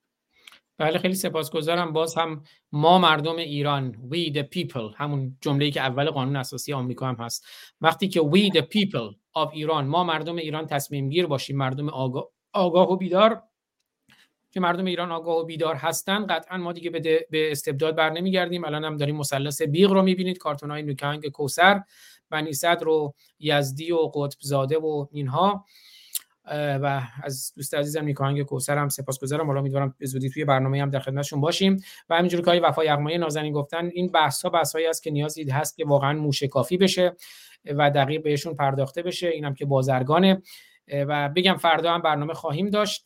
[0.77, 1.93] بله خیلی سپاسگزارم.
[1.93, 7.07] باز هم ما مردم ایران we the people همون جمله‌ای که اول قانون اساسی آمریکا
[7.07, 7.45] هم هست.
[7.81, 12.29] وقتی که we the people of ایران ما مردم ایران تصمیم گیر باشیم مردم آگاه,
[12.53, 13.43] آگاه و بیدار.
[14.51, 16.89] که مردم ایران آگاه و بیدار هستن قطعا ما دیگه
[17.29, 18.65] به استبداد بر نمیگردیم.
[18.65, 21.81] الان هم داریم مثلث بیغ رو می‌بینید کارتون های نوکانگ کوسر
[22.29, 25.65] بنی صدر و یزدی و قطب زاده و اینها.
[26.51, 29.47] و از دوست عزیزم نیکاهنگ کوسر هم سپاسگزارم.
[29.47, 31.83] حالا امیدوارم به زودی توی برنامه هم در خدمتشون باشیم.
[32.09, 35.49] و همینجوری که وفا یغمایی نازنین گفتن این بحث ها بحث هایی است که نیازی
[35.49, 37.15] هست که واقعا موشکافی بشه
[37.65, 39.27] و دقیق بهشون پرداخته بشه.
[39.27, 40.41] اینم که بازرگانه.
[41.07, 43.05] و بگم فردا هم برنامه خواهیم داشت.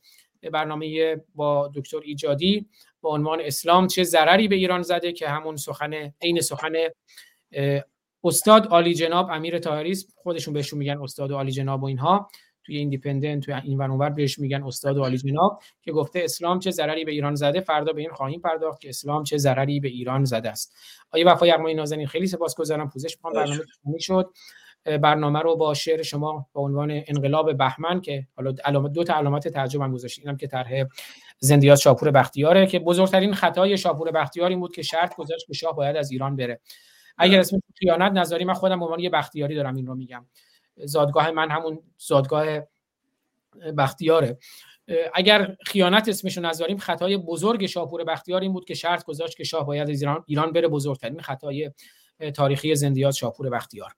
[0.53, 2.67] برنامه با دکتر ایجادی
[3.01, 6.73] با عنوان اسلام چه ضرری به ایران زده که همون سخن عین سخن
[8.23, 12.29] استاد عالی جناب امیر طاهری خودشون بهشون میگن استاد عالی جناب و اینها.
[12.69, 17.05] توی ایندیپندنت توی این ور بهش میگن استاد عالی جناب که گفته اسلام چه ضرری
[17.05, 20.49] به ایران زده؟ فردا به این خواهیم پرداخت که اسلام چه ضرری به ایران زده
[20.49, 20.75] است.
[21.11, 22.89] آیه وفا یغمایی نازنین خیلی سپاسگزارم.
[22.89, 24.33] پوزش می‌خوام برنامه شد.
[25.01, 29.47] برنامه رو با شعر شما با عنوان انقلاب بهمن که حالا علامت دو تا علامت
[29.47, 30.83] تعجب هم گذاشتین اینم که طرح
[31.39, 35.75] زندیات شاپور بختیاره که بزرگترین خطای شاپور بختیار این بود که شرط گذاشت که شاه
[35.75, 36.59] باید از ایران بره.
[37.17, 40.25] اگر اسم خیانت نظری من خودم به عنوان یه بختیاری دارم این رو میگم.
[40.85, 42.45] زادگاه من همون زادگاه
[43.77, 44.37] بختیاره.
[45.13, 49.65] اگر خیانت اسمشو نذاریم خطای بزرگ شاپور بختیار این بود که شرط گذاشت که شاه
[49.65, 51.71] باید از ایران ایران بره بزرگترین خطای
[52.35, 53.95] تاریخی زندیات شاپور بختیار.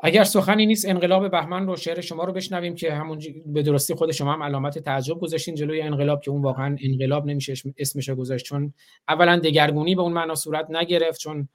[0.00, 4.12] اگر سخنی نیست انقلاب بهمن رو شعر شما رو بشنویم که همون به درستی خود
[4.12, 8.44] شما هم علامت تعجب گذاشتین جلوی انقلاب که اون واقعا انقلاب نمیشه اسمش گذاشت.
[8.44, 8.74] چون
[9.08, 11.48] اولا دگرگونی به اون معنا صورت نگرفت چون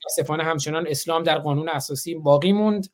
[0.00, 2.88] متاسفانه همچنان اسلام در قانون اساسی باقی موند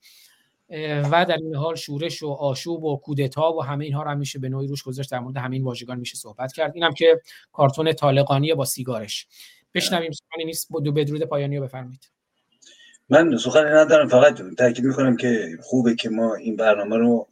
[1.11, 4.39] و در این حال شورش و آشوب و کودتا و همه اینها رو هم میشه
[4.39, 5.11] به نوعی روش گذاشت.
[5.11, 6.73] در مورد همین واژگان میشه صحبت کرد.
[6.75, 7.21] اینم که
[7.53, 9.27] کارتون طالقانی با سیگارش.
[9.75, 12.14] بشنویم سخنی نیست دو بدرود پایانی رو بفرمایید.
[13.09, 17.29] من سخنی ندارم فقط تاکید می‌کنم که خوبه که ما این برنامه رو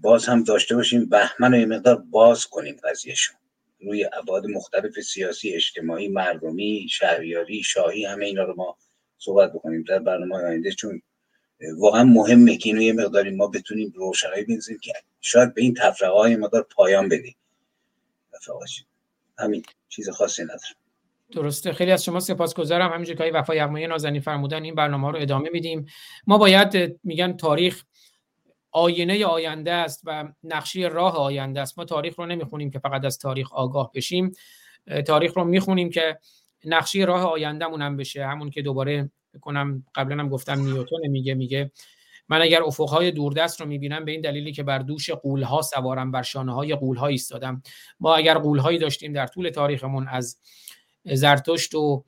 [0.00, 1.08] باز هم داشته باشیم.
[1.08, 3.36] بهمن و یه مقدار باز کنیم قضیهشون
[3.80, 8.76] روی ابعاد مختلف سیاسی اجتماعی مردمی شهریاری شاهی همه اینا رو ما
[9.18, 10.70] صحبت بکنیم در برنامه آینده.
[10.70, 11.02] چون
[11.76, 16.12] واقعا مهمه که اینو یه مقداری ما بتونیم روشنایی بنزیم که شاید به این تفرقه
[16.12, 17.36] های مقدار پایان بدیم.
[19.38, 20.83] همین چیز خاصی ندارم.
[21.32, 21.72] درسته.
[21.72, 22.92] خیلی از شما سپاسگزارم.
[22.92, 25.86] همینجوری که وفا یغمایی نازنین فرمودن این برنامه رو ادامه میدیم.
[26.26, 27.84] ما باید میگن تاریخ
[28.70, 31.78] آینه آینده است و نقشه راه آینده است.
[31.78, 34.32] ما تاریخ رو نمی‌خونیم که فقط از تاریخ آگاه بشیم.
[35.06, 36.18] تاریخ رو می‌خونیم که
[36.64, 38.26] نقشه راه آیندهمون هم بشه.
[38.26, 41.70] همون که دوباره کنم قبلا هم گفتم نیوتون میگه میگه
[42.28, 46.22] من اگر افقهای دوردست رو می‌بینم به این دلیلی که بر دوش قولها سوارم بر
[46.22, 47.62] شانه های قولها ایستادم.
[48.00, 50.40] ما اگر قولهایی داشتیم در طول تاریخمون از
[51.12, 52.04] زرتشت و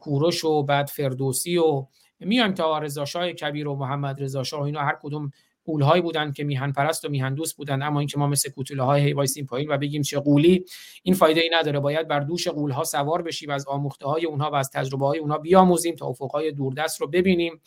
[0.00, 1.86] کوروش و بعد فردوسی و
[2.20, 5.30] میایم تا رضا کبیر و محمد رضا شاه اینا هر کدوم
[5.64, 9.12] قولهایی بودن که میهن پرست و میهن دوست بودن اما اینکه ما مثل کوتوله های
[9.12, 10.64] وایسیم پایین و بگیم چه قولی
[11.02, 11.80] این فایده ای نداره.
[11.80, 15.18] باید بر دوش قولها سوار بشیم و از آموخته های اونها و از تجربه های
[15.18, 17.60] اونها بیاموزیم تا افقهای دوردست رو ببینیم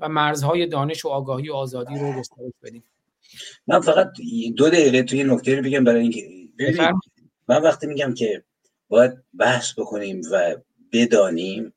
[0.00, 2.84] و مرزهای دانش و آگاهی و آزادی رو گسترش بدیم.
[3.66, 4.12] من فقط
[4.56, 6.20] دو دقیقه توی نکته رو بگم برای اینکه
[7.48, 8.44] من وقتی میگم که
[8.88, 10.56] باید بحث بکنیم و
[10.92, 11.74] بدانیم.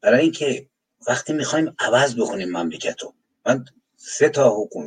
[0.00, 0.68] برای اینکه
[1.08, 3.14] وقتی می‌خوایم عوض بکنیم مملکت رو
[3.46, 3.64] من
[3.96, 4.86] سه تا حکوم...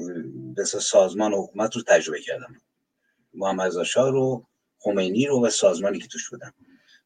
[0.66, 2.62] سازمان و حکومت رو تجربه کردم.
[3.34, 4.48] محمد شاه رو
[4.78, 6.54] خمینی رو و سازمانی که توش بودم.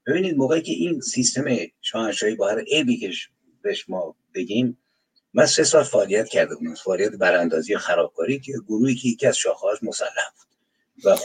[0.08, 1.46] ببینید موقعی که این سیستم
[1.82, 3.12] شاهنشاهی با هر عیبی که
[3.62, 4.78] بهش ما بگیم
[5.34, 6.76] من سه سال فعالیت کرده بودم.
[6.76, 10.53] فعالیت براندازی خرابکاری که گروهی که یکی از شاخه‌هاش مسلح بود.
[11.06, 11.16] و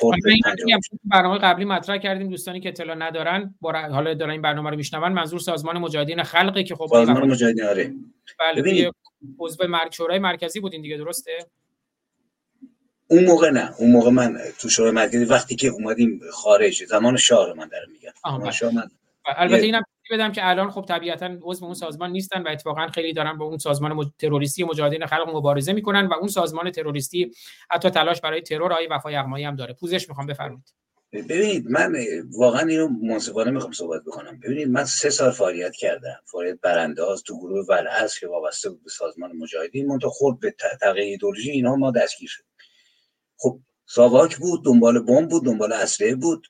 [1.04, 5.40] برنامه قبلی مطرح کردیم دوستانی که اطلاع ندارن حالا دارن این برنامه رو میشنون منظور
[5.40, 7.94] سازمان مجاهدین خلقه که خب سازمان مجاهدین آره.
[8.38, 8.90] بله
[9.38, 11.46] عضو مرک شورای مرکزی بودین دیگه درسته؟
[13.08, 13.74] اون موقع نه.
[13.78, 18.12] اون موقع من تو شورای مرکزی وقتی که اومدیم خارج زمان شاه من دارم میگم.
[18.38, 18.72] بله.
[18.74, 18.88] من
[19.24, 23.38] البته اینم بدم که الان خب طبیعتا عضو اون سازمان نیستن و اتفاقا خیلی دارن
[23.38, 27.32] با اون سازمان تروریستی مجاهدین خلق مبارزه می‌کنن و اون سازمان تروریستی
[27.70, 29.74] حتی تلاش برای ترور آی وفای یغمایی هم داره.
[29.74, 30.74] پوزش می‌خوام بفرمایید.
[31.12, 31.94] ببینید من
[32.38, 34.40] واقعا اینو منصفانه می‌خوام صحبت بکنم.
[34.40, 36.20] ببینید من سه سال فعالیت کردم.
[36.24, 41.04] فعالیت برانداز تو گروه ولعصر که وابسته بود به سازمان مجاهدین منتها خود به تغییر
[41.04, 42.44] ایدولوژی اینها ما دستگیر شد
[43.36, 46.46] خب ساواک بود دنبال بمب بود دنبال اسلحه بود.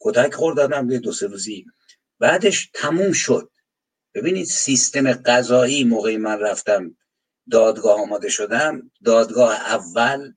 [0.00, 1.66] کتک خوردادم به دو سه روزی
[2.18, 3.50] بعدش تموم شد.
[4.14, 6.96] ببینید سیستم قضایی موقعی من رفتم
[7.50, 10.32] دادگاه آماده شدم دادگاه اول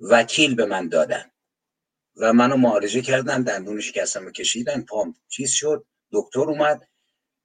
[0.00, 1.30] وکیل به من دادن
[2.16, 6.88] و منو معالجه کردن دندون شکستم و کشیدن پام چیز شد دکتر اومد.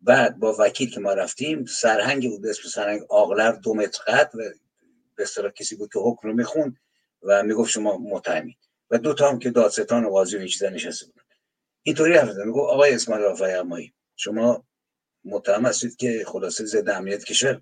[0.01, 4.37] بعد با وکیل که ما رفتیم سرهنگ بود اسم سرهنگ آغلر دو متر قد و
[5.15, 6.77] به اصطلاح کسی بود که حکم رو می‌خوند
[7.23, 8.57] و می‌گفت شما متهمید
[8.89, 11.20] و دو تا هم که دادستان و قاضی و این چیزا نشسته بودن
[11.83, 14.65] اینطوری حرف زدن می‌گفت آقای اسماعیل رافعی شما
[15.23, 17.61] متهم هستید که خلاصه ضد امنیت کشور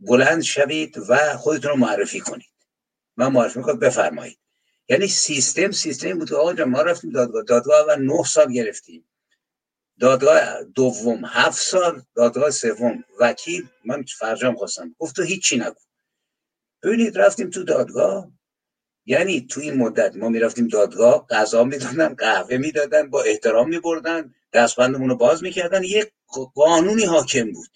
[0.00, 2.54] بلند شوید و خودتون رو معرفی کنید.
[3.16, 4.38] من معرفی می‌کنم بفرمایید.
[4.88, 7.42] یعنی سیستم سیستم بود که آقا ما رفتیم دادگاه.
[7.42, 9.08] دادگاه اول نه سال گرفتیم.
[10.00, 13.68] دادگاه دوم هفت سال دادگاه سوم وکیل.
[13.84, 14.94] من فرجام خواستم.
[14.98, 15.80] گفت تو هیچی نگو.
[16.82, 18.32] ببینید رفتیم تو دادگاه.
[19.06, 25.08] یعنی تو این مدت ما می‌رفتیم دادگاه غذا می‌دادن قهوه می‌دادن با احترام میبردن دستبندمون
[25.08, 26.12] رو باز می‌کردن یه
[26.54, 27.70] قانونی حاکم بود.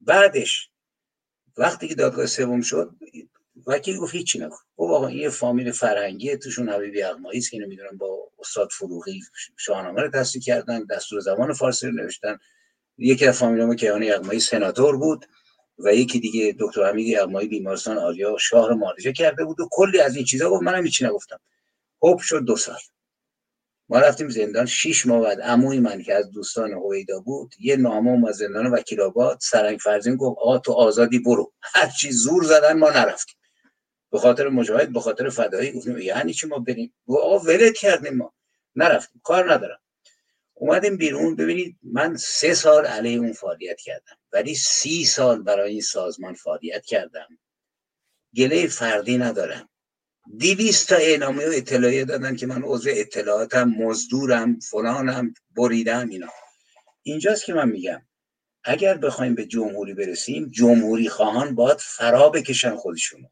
[0.00, 0.70] بعدش
[1.56, 2.90] وقتی که دادگاه سوم شد
[3.66, 8.30] وکیل گفت هیچی نکن گفت آقا این فامیل فرهنگی توشون حبیبی اقمایی که نمی‌دونم با
[8.38, 9.20] استاد فروغی
[9.58, 12.38] شاهنامه رو تصدیق کردن دستور زمان فارسی رو نوشتن.
[12.98, 15.26] یکی از فامیل ما کیهان اقمایی سناتور بود.
[15.84, 20.00] و یکی دیگه دکتر حمید اقمایی بیمارستان آریا شاه رو معالجه کرده بود و کلی
[20.00, 21.40] از این چیزا گفت منم هیچی نگفتم.
[22.00, 22.78] خب شد دو سال.
[23.88, 28.28] ما رفتیم زندان شیش ماه بعد عموی من که از دوستان هویدا بود یه نامه
[28.28, 31.52] از زندان وکیل آباد سرنگ فرزین گفت آقا تو آزادی برو.
[31.60, 33.36] هر چی زور زدن ما نرفتیم.
[34.10, 38.32] به خاطر مجاهد به خاطر فدایی گفتیم یعنی چی ما بریم؟ آقا ولت کردیم ما.
[38.76, 39.20] نرفتیم.
[39.24, 39.78] کار ندارم.
[40.60, 41.36] اومدیم بیرون.
[41.36, 46.84] ببینید من سه سال علیه اون فعالیت کردم ولی سی سال برای این سازمان فعالیت
[46.84, 47.38] کردم.
[48.36, 49.68] گله فردی ندارم.
[50.36, 56.28] دیویست تا اعلامیه و اطلاعیه دادن که من عضو اطلاعاتم مزدورم فلانم بریدم اینا.
[57.02, 58.02] اینجاست که من میگم
[58.64, 63.28] اگر بخوایم به جمهوری برسیم جمهوری خواهان باید فرا بکشن خودشونو.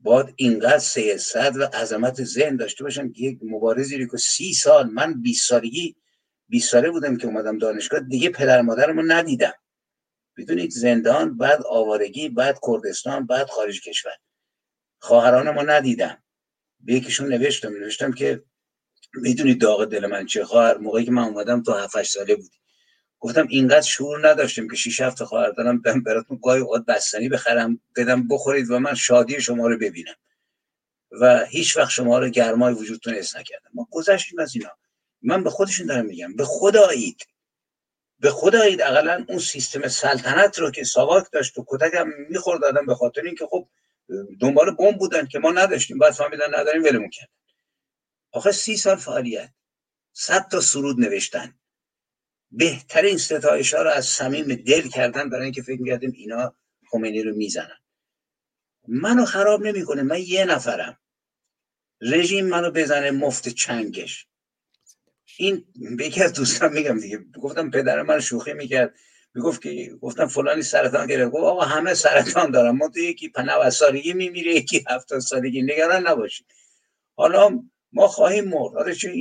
[0.00, 4.90] باید اینقدر سیاست و عظمت ذهن داشته باشن که یک مبارزی رو که سی سال
[4.90, 5.96] من 20 سالگی
[6.52, 9.52] 20 ساله بودم که اومدم دانشگاه دیگه پدر مادرمو ندیدم.
[10.36, 14.12] بدونید زندان بعد آوارگی بعد کردستان بعد خارج کشور.
[14.98, 16.22] خواهران ما ندیدم.
[16.80, 18.42] به یکیشون نوشتم نوشتم که
[19.14, 22.58] می‌دونید داغ دل من چه خواهر موقعی که من اومدم تو 7 ساله بودی.
[23.18, 28.28] گفتم اینقدر شعور نداشتیم که 6 7 خواهر دارم براتون گاهی اوقات بستنی بخرم بدم
[28.28, 30.14] بخورید و من شادی شما رو ببینم.
[31.20, 33.70] و هیچ وقت شما رو گرمای وجودتون اس نکردم.
[33.74, 34.70] ما گذشتیم از اینا.
[35.22, 36.36] من به خودشون دارم میگم.
[36.36, 37.26] به خدایید.
[38.20, 38.82] به خدایید.
[38.82, 43.22] اقلا اون سیستم سلطنت رو که ساواک داشت و کتک هم می‌خورد آدم به خاطر
[43.22, 43.68] اینکه خب
[44.40, 45.98] دنبال بمب بودن که ما نداشتیم.
[45.98, 47.30] بعد فهمیدن نداریم ولمون کرد
[48.32, 49.50] آخه سی سال فعالیت.
[50.12, 51.58] صد تا سرود نوشتن.
[52.50, 56.54] بهترین ستایش ها رو از صمیم دل کردن برای اینکه فکر می‌کردیم اینا
[56.90, 57.78] خمینی رو می‌زنن.
[58.88, 60.02] منو خراب نمی‌کنه.
[60.02, 60.98] من یه نفرم.
[62.00, 64.26] رژیم منو بزنه مفت چنگش.
[65.42, 65.64] این
[65.96, 68.94] به یکی از دوستان میگم دیگه گفتم پدر من شوخی می‌کرد.
[69.34, 71.32] می‌گفت که گفتم فلانی سرطان گرفت.
[71.32, 72.70] گفت آقا همه سرطان دارن.
[72.70, 75.62] ما تو یکی 90 سالگی میمیره یکی 70 سالگی.
[75.62, 76.46] نگران نباشید.
[77.16, 77.62] حالا
[77.92, 78.76] ما خواهیم مرد.
[78.76, 79.12] آره چون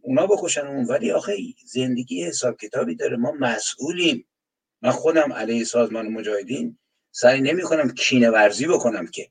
[0.00, 0.84] اونا بکشن اون.
[0.84, 1.36] ولی آخه
[1.66, 3.16] زندگی حساب کتابی داره.
[3.16, 4.26] ما مسئولیم.
[4.82, 6.78] من خودم علیه سازمان مجاهدین
[7.10, 9.30] سعی نمی کنم کینه ورزی بکنم که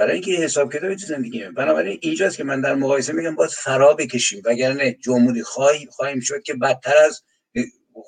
[0.00, 3.94] برای اینکه حساب کتابی تو زندگی بنابراین اینجاست که من در مقایسه میگم باید فرا
[3.94, 4.42] بکشیم.
[4.44, 7.22] وگرنه جمهوری خواهیم خواهیم شد که بدتر از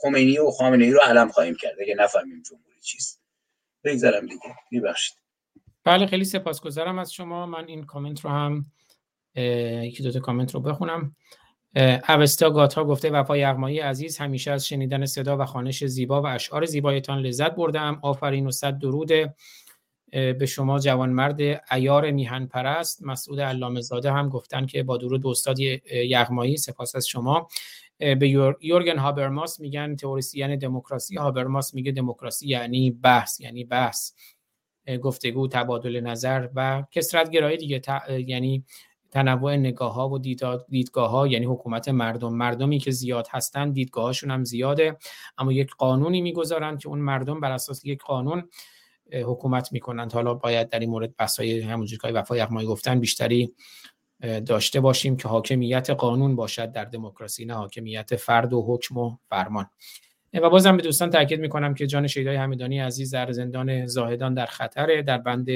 [0.02, 1.74] خمینی و خامنه ای رو علم خواهیم کرد.
[1.80, 3.22] اگه نفهمیم جمهوری چیست.
[3.84, 4.56] بگذارم دیگه.
[4.70, 5.16] میبخشید
[5.84, 7.46] بله خیلی سپاسگزارم از شما.
[7.46, 8.66] من این کامنت رو هم
[9.84, 11.16] یکی دوتا کامنت رو بخونم.
[12.08, 16.64] اوستا گاتا گفته وفای یغمایی عزیز همیشه از شنیدن صدا و خانش زیبا و اشعار
[16.64, 17.98] زیبایتان لذت بردم.
[18.02, 19.12] آفرین و صد درود
[20.12, 21.40] به شما جوانمرد
[21.72, 25.58] ایار میهن پرست مسعود علامه زاده هم گفتن که با درود به استاد
[25.92, 27.48] یغمایی سپاس از شما.
[27.98, 28.28] به
[28.60, 31.16] یورگن هابرماس میگن تئوریسین دموکراسی.
[31.16, 34.12] هابرماس میگه دموکراسی یعنی بحث یعنی بحث.
[35.02, 37.82] گفتگو تبادل نظر و کسرت گرایی دیگه
[38.26, 38.64] یعنی
[39.10, 40.18] تنوع نگاه ها و
[40.68, 42.34] دیدگاه ها یعنی حکومت مردم.
[42.34, 44.96] مردمی که زیاد هستن دیدگاهاشون هم زیاده.
[45.38, 48.48] اما یک قانونی می‌گذارن که اون مردم بر اساس یک قانون
[49.12, 53.54] حکومت می‌کنن حالا باید در این مورد بحث‌های همونجوری که وفای یغمایی گفتن بیشتری
[54.46, 59.66] داشته باشیم که حاکمیت قانون باشد در دموکراسی نه حاکمیت فرد و حکم و فرمان.
[60.34, 64.46] و بازم به دوستان تاکید می‌کنم که جان شیدای حمیدانی عزیز در زندان زاهدان در
[64.46, 65.50] خطره در بند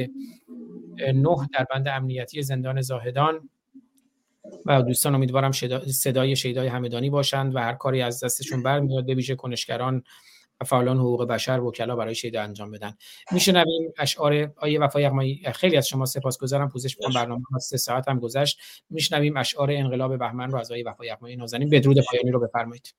[0.99, 3.49] نه در بند امنیتی زندان زاهدان.
[4.67, 5.53] و دوستان امیدوارم
[5.93, 10.03] صدای شیدای همدانی باشند و هر کاری از دستشون برمیاد به ویژه کنشگران
[10.61, 12.95] و فعالان حقوق بشر وکلا برای شیدا انجام بدن.
[13.33, 16.69] میشنویم اشعار آیه وفای یغمایی خیلی از شما سپاسگزارم.
[16.69, 18.61] پوزش می‌کنم برنامه ها سه ساعت هم گذشت.
[18.91, 21.71] میشنویم اشعار انقلاب بهمن رو از آیه وفای یغمایی نازنین.
[21.71, 22.95] بدرود پایانی رو بفرمایید.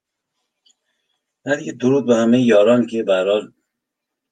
[1.45, 3.41] نه دیگه درود به همه یاران که به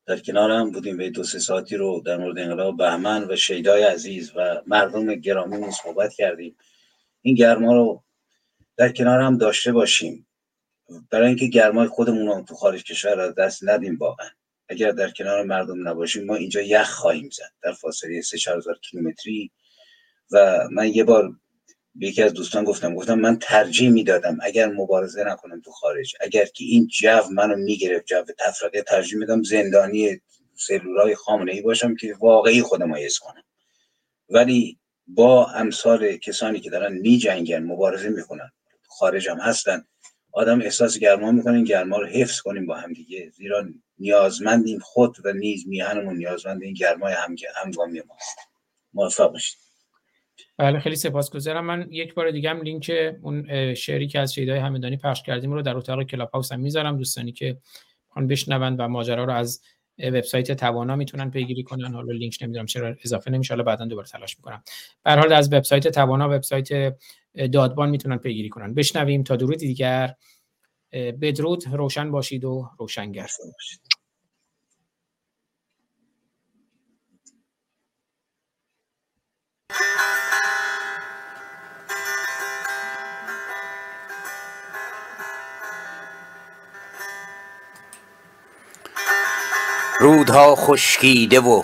[0.08, 0.98] در کنار هم بودیم.
[0.98, 5.72] به دو سه ساعتی رو در مورد انقلاب بهمن و شیدای عزیز و مردم گرامی
[5.72, 6.58] صحبت کردیم.
[7.22, 8.04] این گرما رو
[8.78, 10.28] در کنار هم داشته باشیم.
[11.12, 14.30] برای اینکه گرمای خودمون رو تو خارج کشور از دست ندیم واقعا.
[14.70, 17.52] اگر در کنار مردم نباشیم ما اینجا یخ خواهیم زد.
[17.62, 19.52] در فاصله سه چهار هزار کیلومتری.
[20.32, 21.36] و من یه بار
[21.96, 26.46] به یکی از دوستان گفتم گفتم من ترجیح می‌دادم اگر مبارزه نکنم تو خارج اگر
[26.46, 30.22] که این جو منو می‌گرفت جو تفرقه ترجیح میدم زندانی
[30.56, 33.44] سلولای خامنه ای باشم که واقعی خودم حس کنم.
[34.30, 38.52] ولی با امثال کسانی که دارن می جنگن مبارزه می‌کنن
[38.88, 39.86] خارج هم هستن
[40.36, 43.30] آدم احساس گرما می‌کنه گرما رو حفظ کنیم با هم دیگه.
[43.30, 43.66] زیرا
[44.00, 48.38] نیازمندیم خود و نیز میهنمون نیازمند این گرمای هم همگامی ماست.
[48.94, 49.58] موفق باشید.
[50.58, 51.66] بله خیلی سپاسگزارم.
[51.66, 52.92] من یک بار دیگه هم لینک
[53.22, 56.98] اون شعری که از شیدای همدانی پخش کردیم رو در اتاق کلاب هاوس هم می‌ذارم.
[56.98, 57.58] دوستانی که
[58.08, 59.62] می‌خوان بشنون و ماجرا رو از
[60.00, 61.94] وبسایت توانا می‌تونن پیگیری کنن.
[61.94, 63.54] حالا لینک نمی‌دونم چرا اضافه نمیشه.
[63.54, 64.64] حالا بعدا دوباره تلاش می‌کنم.
[65.04, 66.96] به حال از وبسایت توانا وبسایت
[67.54, 68.74] دادبان می‌تونن پیگیری کنن.
[68.74, 70.14] بشنویم تا درود دیگر.
[70.92, 73.30] بدرود روشن باشید و روشنگر.
[73.54, 73.82] باشید
[90.00, 91.64] رودها خشکیده و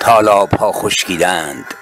[0.00, 1.79] تالاب ها خشکیدند.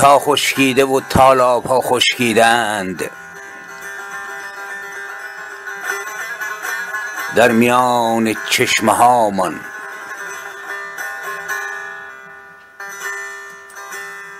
[0.00, 3.10] رودها خشکیده و تالاب ها خشکیدند.
[7.36, 9.60] در میان چشمه هامان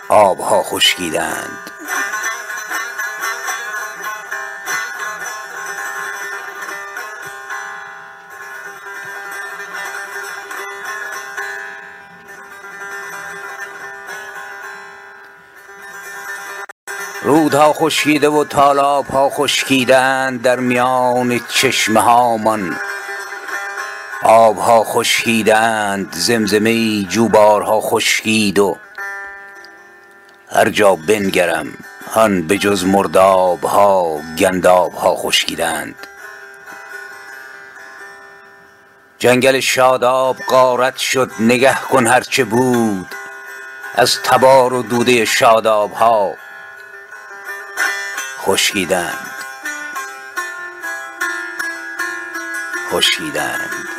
[0.08, 1.69] آبها خشکیدند.
[17.50, 22.76] رودها خشکیده و تالاب ها خشکیدند در میان چشمه هامان
[24.22, 28.76] آبها خشکیدند زمزمه جوبارها خشکید و
[30.52, 31.66] هر جا بنگرم
[32.14, 35.94] هن به جز مرداب ها گنداب ها خشکیدند.
[39.18, 43.06] جنگل شاداب غارت شد نگه کن هرچه بود.
[43.94, 46.34] از تبار و دوده شاداب ها
[48.42, 49.30] خشکیدند
[52.90, 53.89] خشکیدند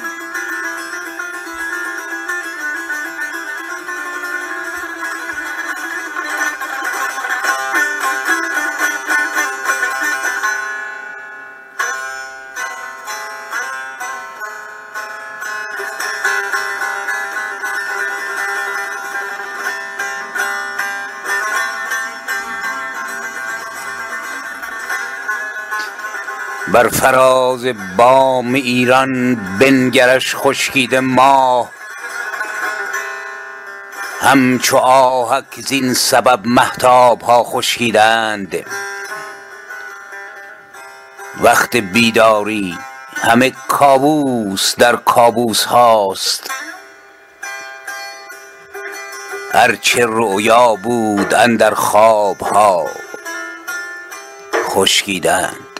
[26.74, 27.66] بر فراز
[27.98, 31.72] بام ایران بنگرش خشکیده ماه.
[34.22, 38.56] همچو آهک زین سبب مهتاب ها خشکیدند.
[41.42, 42.78] وقت بیداری
[43.16, 46.52] همه کابوس در کابوس هاست.
[49.54, 52.86] هرچه رؤیا بود اندر خواب ها
[54.70, 55.71] خشکیدند.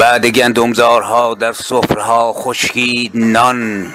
[0.00, 3.92] بعد گندمزارها در سفرها خشکید نان.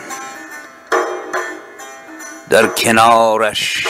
[2.50, 3.88] در کنارش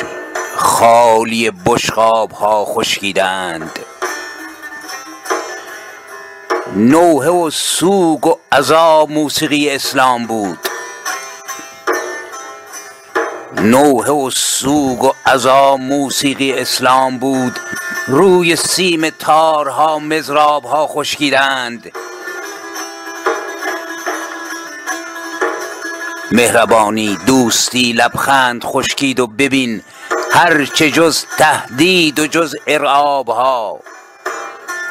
[0.56, 3.80] خالی بشقاب ها خشکیدند.
[6.76, 10.60] نوحه و سوگ و عذا موسیقی اسلام بود.
[13.62, 17.60] نوحه و سوگ و عذا موسیقی اسلام بود.
[18.08, 21.92] روی سیم تارها مزرابها خشکیدند.
[26.32, 29.82] مهربانی دوستی لبخند خشکید و ببین
[30.32, 33.80] هر چه جز تهدید و جز ارعاب ها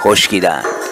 [0.02, 0.83] خشکیدند.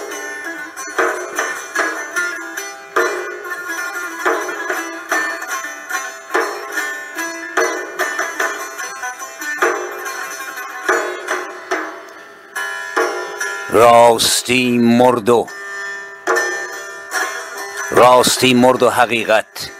[13.75, 15.47] راستی مرد و
[17.91, 19.70] راستی مرد و حقیقت.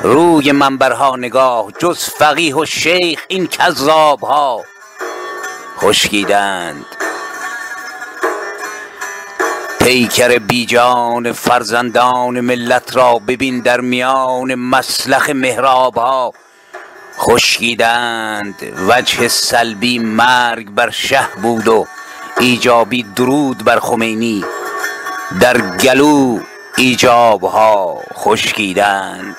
[0.00, 4.64] روی منبرها نگاه جز فقیه و شیخ این کذاب ها
[5.78, 6.86] خشکیدند.
[9.80, 16.32] پیکر بیجان فرزندان ملت را ببین در میان مسلخ محراب ها
[17.18, 18.54] خشکیدند.
[18.88, 21.86] وجه سلبی مرگ بر شه بود و
[22.40, 24.44] ایجابی درود بر خمینی.
[25.40, 26.40] در گلو
[26.76, 29.36] ایجاب ها خشکیدند.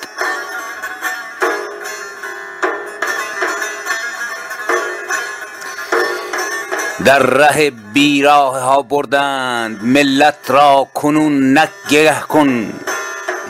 [7.04, 9.82] در ره بیراه ها بردند.
[9.82, 12.72] ملت را کنون نک گه کن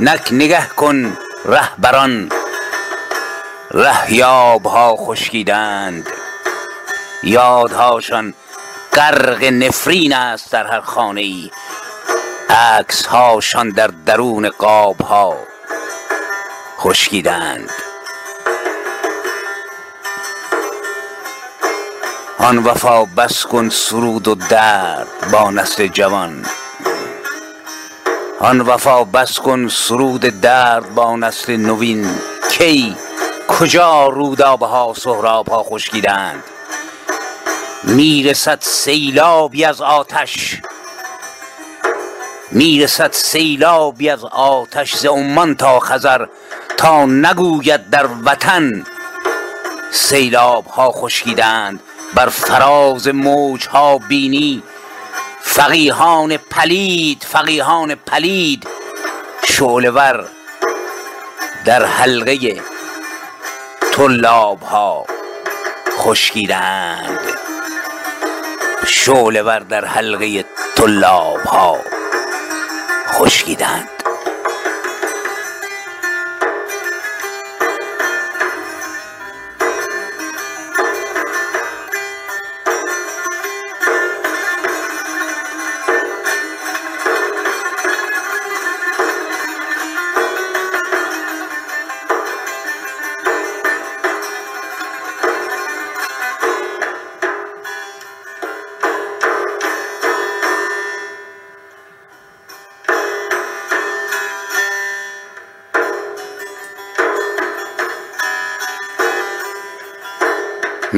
[0.00, 2.30] نک نگه کن رهبران.
[3.70, 6.06] رهیاب ها خشکیدند.
[7.22, 8.34] یادهاشان
[8.98, 11.50] غرق نفرین است در هر خانه ای
[12.50, 15.36] عکس هاشان در درون قاب ها
[16.78, 17.70] خشکیدند.
[22.38, 26.46] آن وفا بس کن سرود و درد با نسل جوان.
[28.40, 32.18] آن وفا بس کن سرود درد با نسل نوین.
[32.50, 32.96] کی؟
[33.48, 36.42] کجا رودابه ها سهراب ها خشکیدند؟
[37.88, 40.60] می‌رسد سیلابی از آتش.
[42.50, 46.26] می‌رسد سیلابی از آتش ز عمان تا خزر
[46.76, 48.86] تا نگوید در وطن.
[49.92, 51.80] سیلاب ها خشکیدند
[52.14, 54.62] بر فراز موج ها بینی.
[55.40, 58.66] فقیهان پلید فقیهان پلید.
[59.44, 60.24] شعله ور
[61.64, 62.60] در حلقه
[63.92, 65.06] طلاب ها
[65.98, 67.37] خشکیدند.
[68.90, 70.44] شعله ور در حلقه
[70.76, 71.78] طلاب ها
[73.08, 73.88] خشکیدند.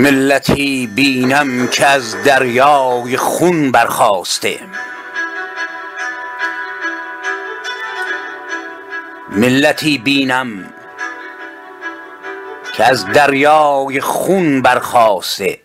[0.00, 4.60] ملتی بینم که از دریای خون برخاسته.
[9.30, 10.72] ملتی بینم
[12.76, 15.58] که از دریای خون برخاسته.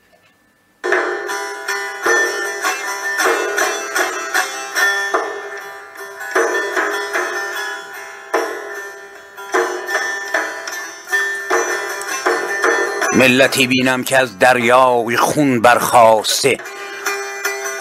[13.15, 16.57] ملتی بینم که از دریای خون برخاسته.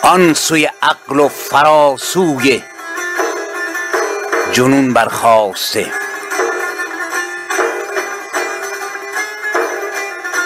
[0.03, 2.63] آن سوی عقل و فراسوی
[4.53, 5.87] جنون برخاسته.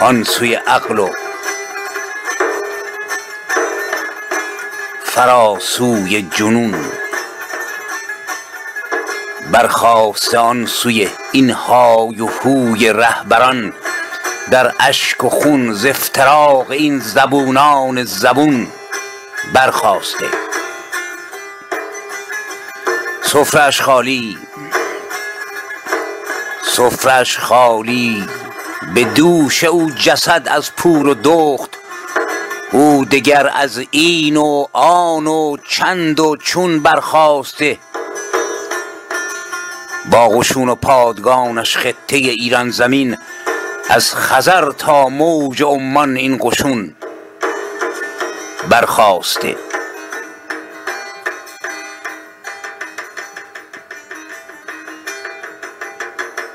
[0.01, 1.11] آن سوی عقل و
[5.05, 6.75] فراسوی جنون
[9.53, 10.39] برخاسته.
[10.39, 13.73] آن سوی این های و هوی رهبران
[14.51, 18.67] در اشک و خون ز افتراق این زبونان زبون
[19.55, 20.27] برخاسته
[23.33, 24.39] سفرش خالی.
[26.65, 28.29] سفرش خالی.
[28.95, 31.71] به دوش او جسد از پور و دخت.
[32.73, 37.79] او دگر از این و آن و چند و چون برخاسته
[40.11, 43.19] با و پادگانش خطه ایران زمین.
[43.91, 46.97] از خزر تا موج عمان این قشون
[48.71, 49.57] برخاسته.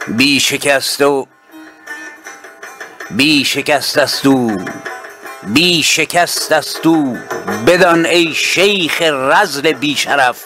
[0.08, 1.28] بی شکست و
[3.12, 4.66] بی شکست است او
[5.44, 7.18] بی شکست است او.
[7.68, 10.44] بدان ای شیخ رذل بی شرف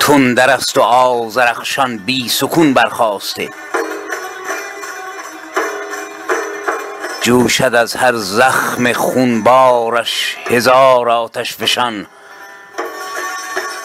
[0.00, 3.50] تندر است و آذرخشان بی سکون برخاسته.
[7.22, 12.06] جوشد از هر زخم خونبارش هزار آتش فشان.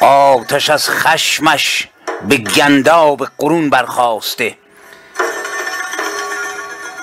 [0.01, 1.87] آتش از خشمش
[2.29, 4.57] به گنداب قرون برخاسته.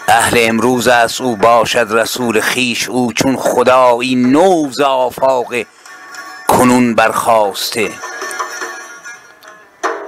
[0.09, 5.55] اهل امروز است او باشد رسول خویش او چون خدایی نو ز آفاق
[6.49, 7.91] کنون برخاسته.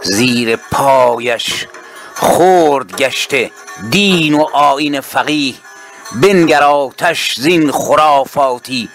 [0.03, 1.67] زیر پایش
[2.15, 3.51] خرد گشته
[3.91, 5.55] دین و آین فقیه.
[6.12, 8.89] بنگر آتش زین خرافاتی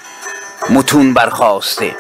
[0.70, 1.96] متون برخواسته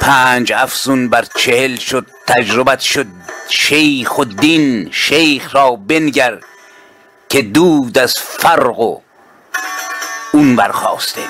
[0.00, 3.06] پنج افسون بر چهل شد تجربت شد
[3.48, 6.38] شیخ و دین شیخ را بنگر
[7.28, 9.00] که دود از فرق و
[10.32, 11.22] اون برخواسته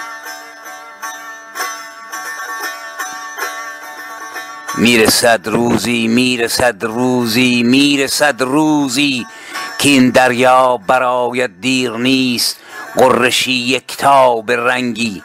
[4.78, 9.26] می‌رسد روزی می‌رسد روزی می‌رسد روزی.
[9.81, 12.57] که این دریا براید دیر نیست
[12.97, 15.23] قرشی یکتا به رنگی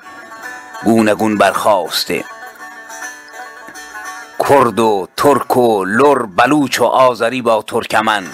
[0.84, 2.24] گونگون برخواسته
[4.50, 8.28] کرد و ترک و لر بلوچ و آذری با ترکمن.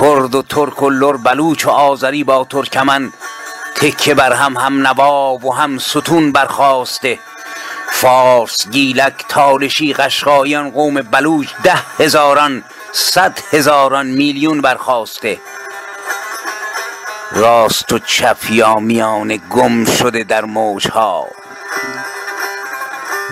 [0.00, 3.12] کرد و ترک و لر بلوچ و آذری با ترکمن.
[3.76, 7.18] تکه بر هم هم نواب و هم ستون برخواسته
[7.92, 15.40] فارس گیلک تالشی قشقایان قوم بلوچ ده هزاران صد هزاران میلیون برخواسته.
[17.32, 21.26] راست و چپ یا میان گم شده در موجها.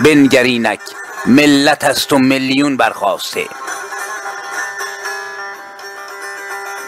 [0.04, 0.80] بنگر اینک
[1.26, 3.46] ملت است و میلیون برخواسته.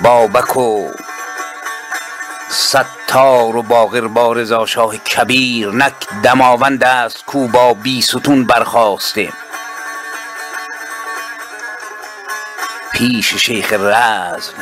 [0.02, 0.88] بابک و
[2.48, 9.32] ستار و باقر با رضا شاه کبیر نک دماوند است کو با بیستون برخواسته
[12.92, 14.52] پیش شیخ رزم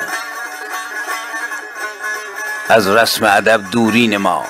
[2.68, 4.44] از رسم ادب دوری نما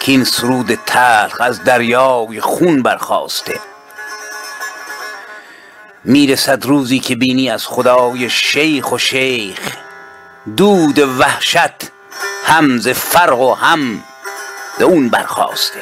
[0.00, 3.60] کین سرود تلخ از دریای خون برخواسته
[6.04, 9.76] می‌رسد روزی که بینی از خدای شیخ و شیخ
[10.56, 11.95] دود وحشت
[12.44, 14.04] هم ز فرق و هم
[14.78, 15.80] ز اون برخواسته.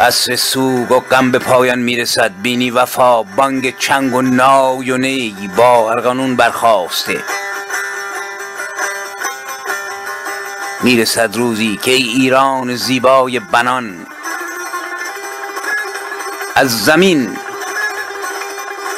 [0.00, 5.50] عصر سوگ و غم به پایان می‌رسد بینی وفا بانگ چنگ و نای و نی
[5.56, 7.24] با ارغنون برخواسته.
[10.82, 14.06] می‌رسد روزی که ای ایران زیبای بنان.
[16.54, 17.36] از زمین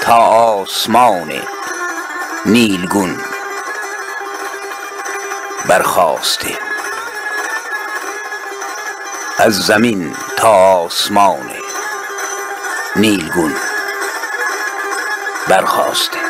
[0.01, 1.33] تا آسمان
[2.47, 3.28] نیلگون.
[5.69, 6.59] برخاسته
[9.39, 11.51] از زمین تا آسمان
[12.97, 13.55] نیلگون
[15.49, 16.28] برخاسته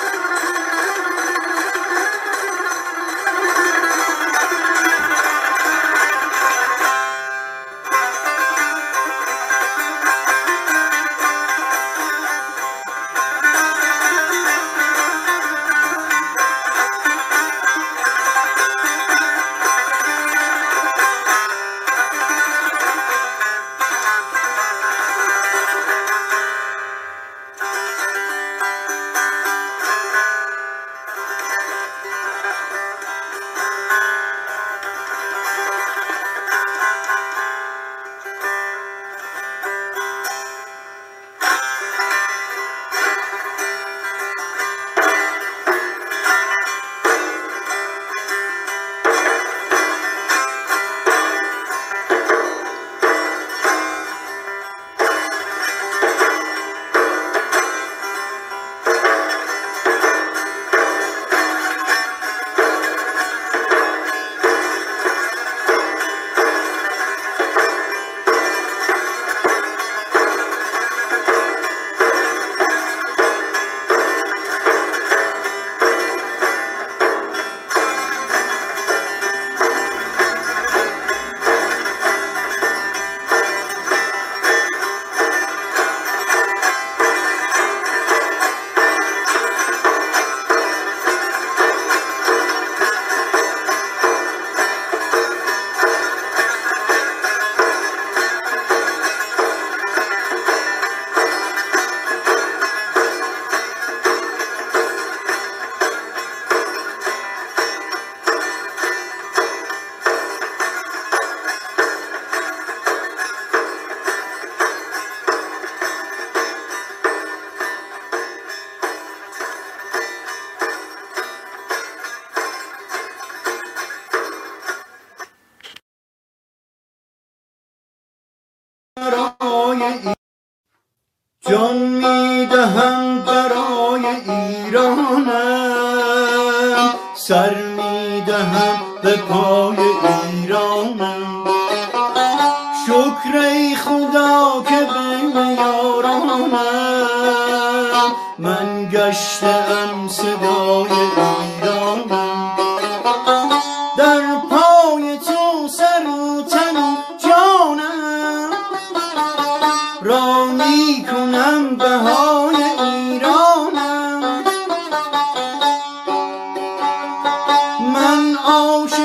[167.99, 168.98] من عاشقم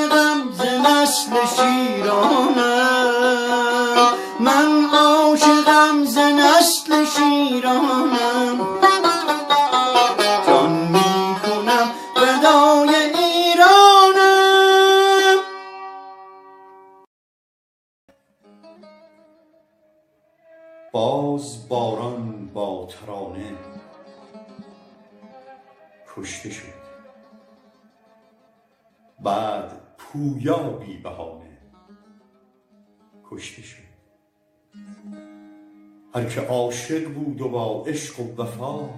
[37.34, 38.90] بود و با عشق و وفا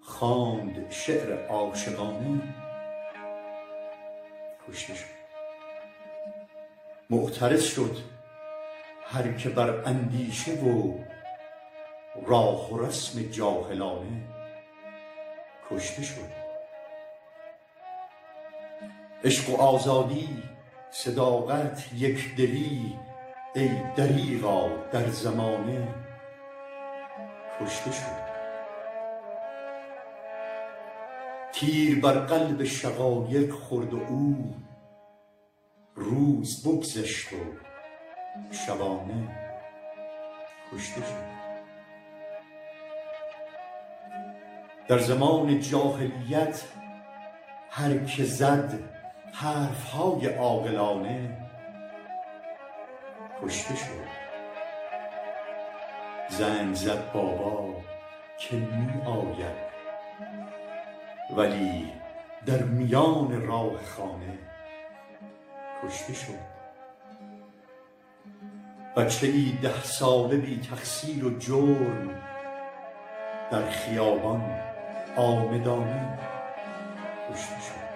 [0.00, 2.54] خواند شعر عاشقانه.
[4.68, 5.16] کشته شد
[7.10, 7.96] معترض شد
[9.04, 10.94] هر که بر اندیشه و
[12.26, 14.22] راه و رسم جاهلانه.
[15.70, 16.30] کشته شد.
[19.24, 20.42] عشق و آزادی
[20.90, 22.98] صداقت یکدلی
[23.54, 26.05] ای دریغا در زمانه.
[27.60, 28.26] کشته شد.
[31.52, 34.54] تیر بر قلب شقایق خورد و او
[35.94, 37.36] روز بگذشت و
[38.52, 39.28] شبانه
[40.72, 41.36] کشته شد.
[44.88, 46.62] در زمان جاهلیت
[47.70, 48.78] هر که زد
[49.32, 51.38] حرفهای عاقلانه
[53.42, 54.15] کشته شد.
[56.28, 57.74] زنگ زد بابا
[58.38, 59.66] که می آید.
[61.36, 61.92] ولی
[62.46, 64.38] در میان راه خانه
[65.82, 66.56] کشته شد.
[68.96, 72.10] بچه ای ده ساله بی تقصیر و جرم
[73.50, 74.60] در خیابان
[75.16, 76.18] آمدانه
[77.30, 77.86] کشته شد.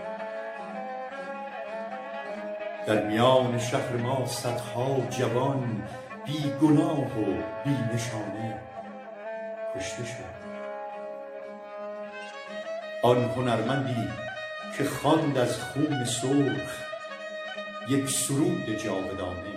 [2.86, 5.82] در میان شهر ما صدها جوان
[6.30, 7.24] بی گناه و
[7.64, 8.58] بی نشانه.
[9.76, 10.40] کشته شد
[13.02, 14.08] آن هنرمندی
[14.76, 16.70] که خواند از خون سرخ
[17.88, 19.54] یک سرود جاودانه.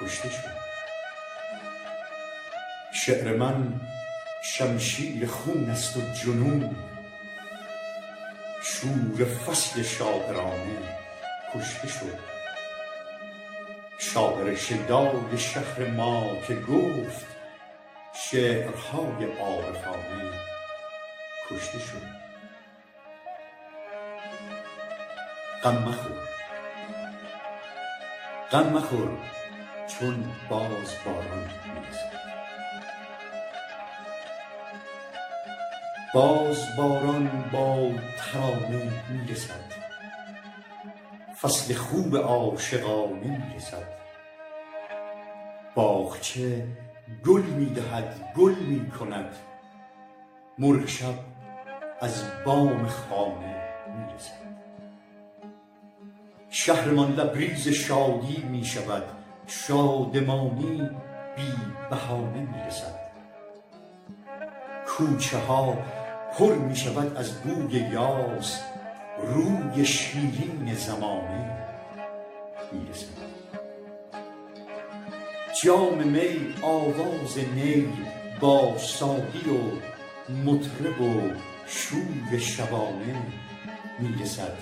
[0.00, 0.64] کشته شد
[2.92, 3.80] شعر من
[4.42, 6.76] شمشیر خون است و جنون.
[8.62, 10.78] شور فصل شاعرانه.
[11.54, 12.33] کشته شد
[13.98, 17.26] شاعر شیدای شهر ما که گفت
[18.14, 20.30] شعرهای عارفانه
[21.50, 22.02] کشته شد.
[25.64, 26.28] غم مخور.
[28.50, 29.08] غم مخور
[29.86, 32.12] چون باز باران می‌رسد.
[36.14, 39.83] باز باران با ترانه می‌رسد.
[41.44, 43.88] فصل خوب عاشقانه می‌رسد.
[45.74, 46.66] باغچه
[47.26, 49.36] گل می‌دهد گل می‌کند.
[50.58, 51.14] مرغ شب
[52.00, 53.56] از بام خانه
[53.96, 54.44] می‌رسد.
[56.50, 59.04] شهرمان لبریز شادی می‌شود.
[59.46, 60.90] شادمانی
[61.36, 61.52] بی
[61.90, 63.00] بهانه می‌رسد.
[64.86, 65.78] کوچه ها
[66.38, 68.73] پر می شود از بوی یاس.
[69.26, 71.50] روی شیرین زمانه.
[72.72, 73.24] می‌رسد
[75.62, 77.88] جام می آواز نی
[78.40, 79.60] با ساقی و
[80.44, 81.20] مطرب و
[81.66, 83.16] شور شبانه
[83.98, 84.58] می‌رسد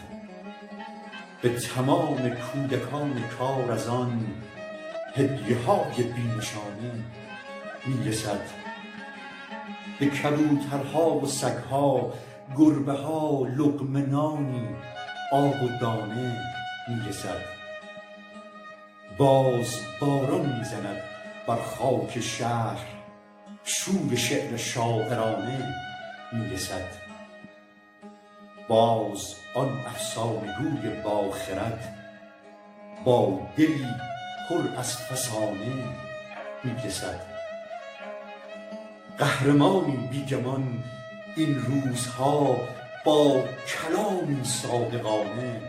[1.42, 4.26] به تمام کودکان کار از آن
[5.14, 7.04] هدیه های بی نشانه
[7.86, 8.40] می‌رسد
[9.98, 12.12] به کبوترها و سگها
[12.56, 14.68] گربه ها لقمه نانی
[15.32, 16.36] آب و دانه
[16.88, 17.40] می‌رسد.
[19.18, 21.00] باز باران می‌زند
[21.48, 22.86] بر خاک شهر
[23.64, 25.74] شور شعر شاعرانه
[26.32, 27.02] می‌رسد.
[28.68, 31.94] باز آن افسانه گوی با خرد
[33.04, 33.86] با دلی
[34.48, 35.84] پر از فسانه
[36.64, 37.20] می‌رسد.
[39.18, 40.82] قهرمانی بی گمان
[41.36, 42.56] این روزها
[43.04, 45.60] با کلامی صادقانه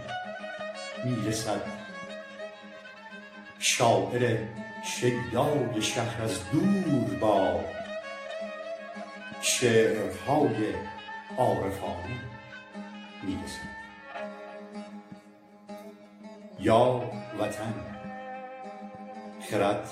[1.04, 1.62] می‌رسد.
[3.60, 4.38] شاعر
[4.86, 7.60] شیدای شهر از دور با
[9.42, 10.74] شعرهای
[11.38, 12.22] عارفانه
[13.24, 13.74] می‌رسد.
[16.60, 17.74] یا وطن
[19.50, 19.90] خرد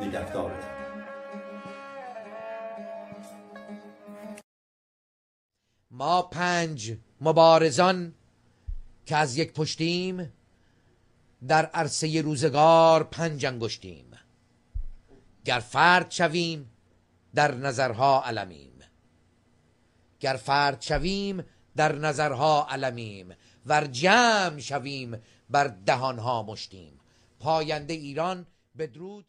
[0.00, 0.77] نگهدارت
[5.90, 8.14] ما پنج مبارزان
[9.06, 10.32] که از یک پشتیم
[11.48, 14.10] در عرصه روزگار پنج انگشتیم.
[15.44, 16.70] گر فرد شویم
[17.34, 18.72] در نظرها علمیم.
[20.20, 21.44] گر فرد شویم
[21.76, 23.34] در نظرها علمیم.
[23.66, 27.00] ور جمع شویم بر دهانها مشتیم.
[27.40, 28.46] پاینده ایران
[28.78, 29.26] بدرود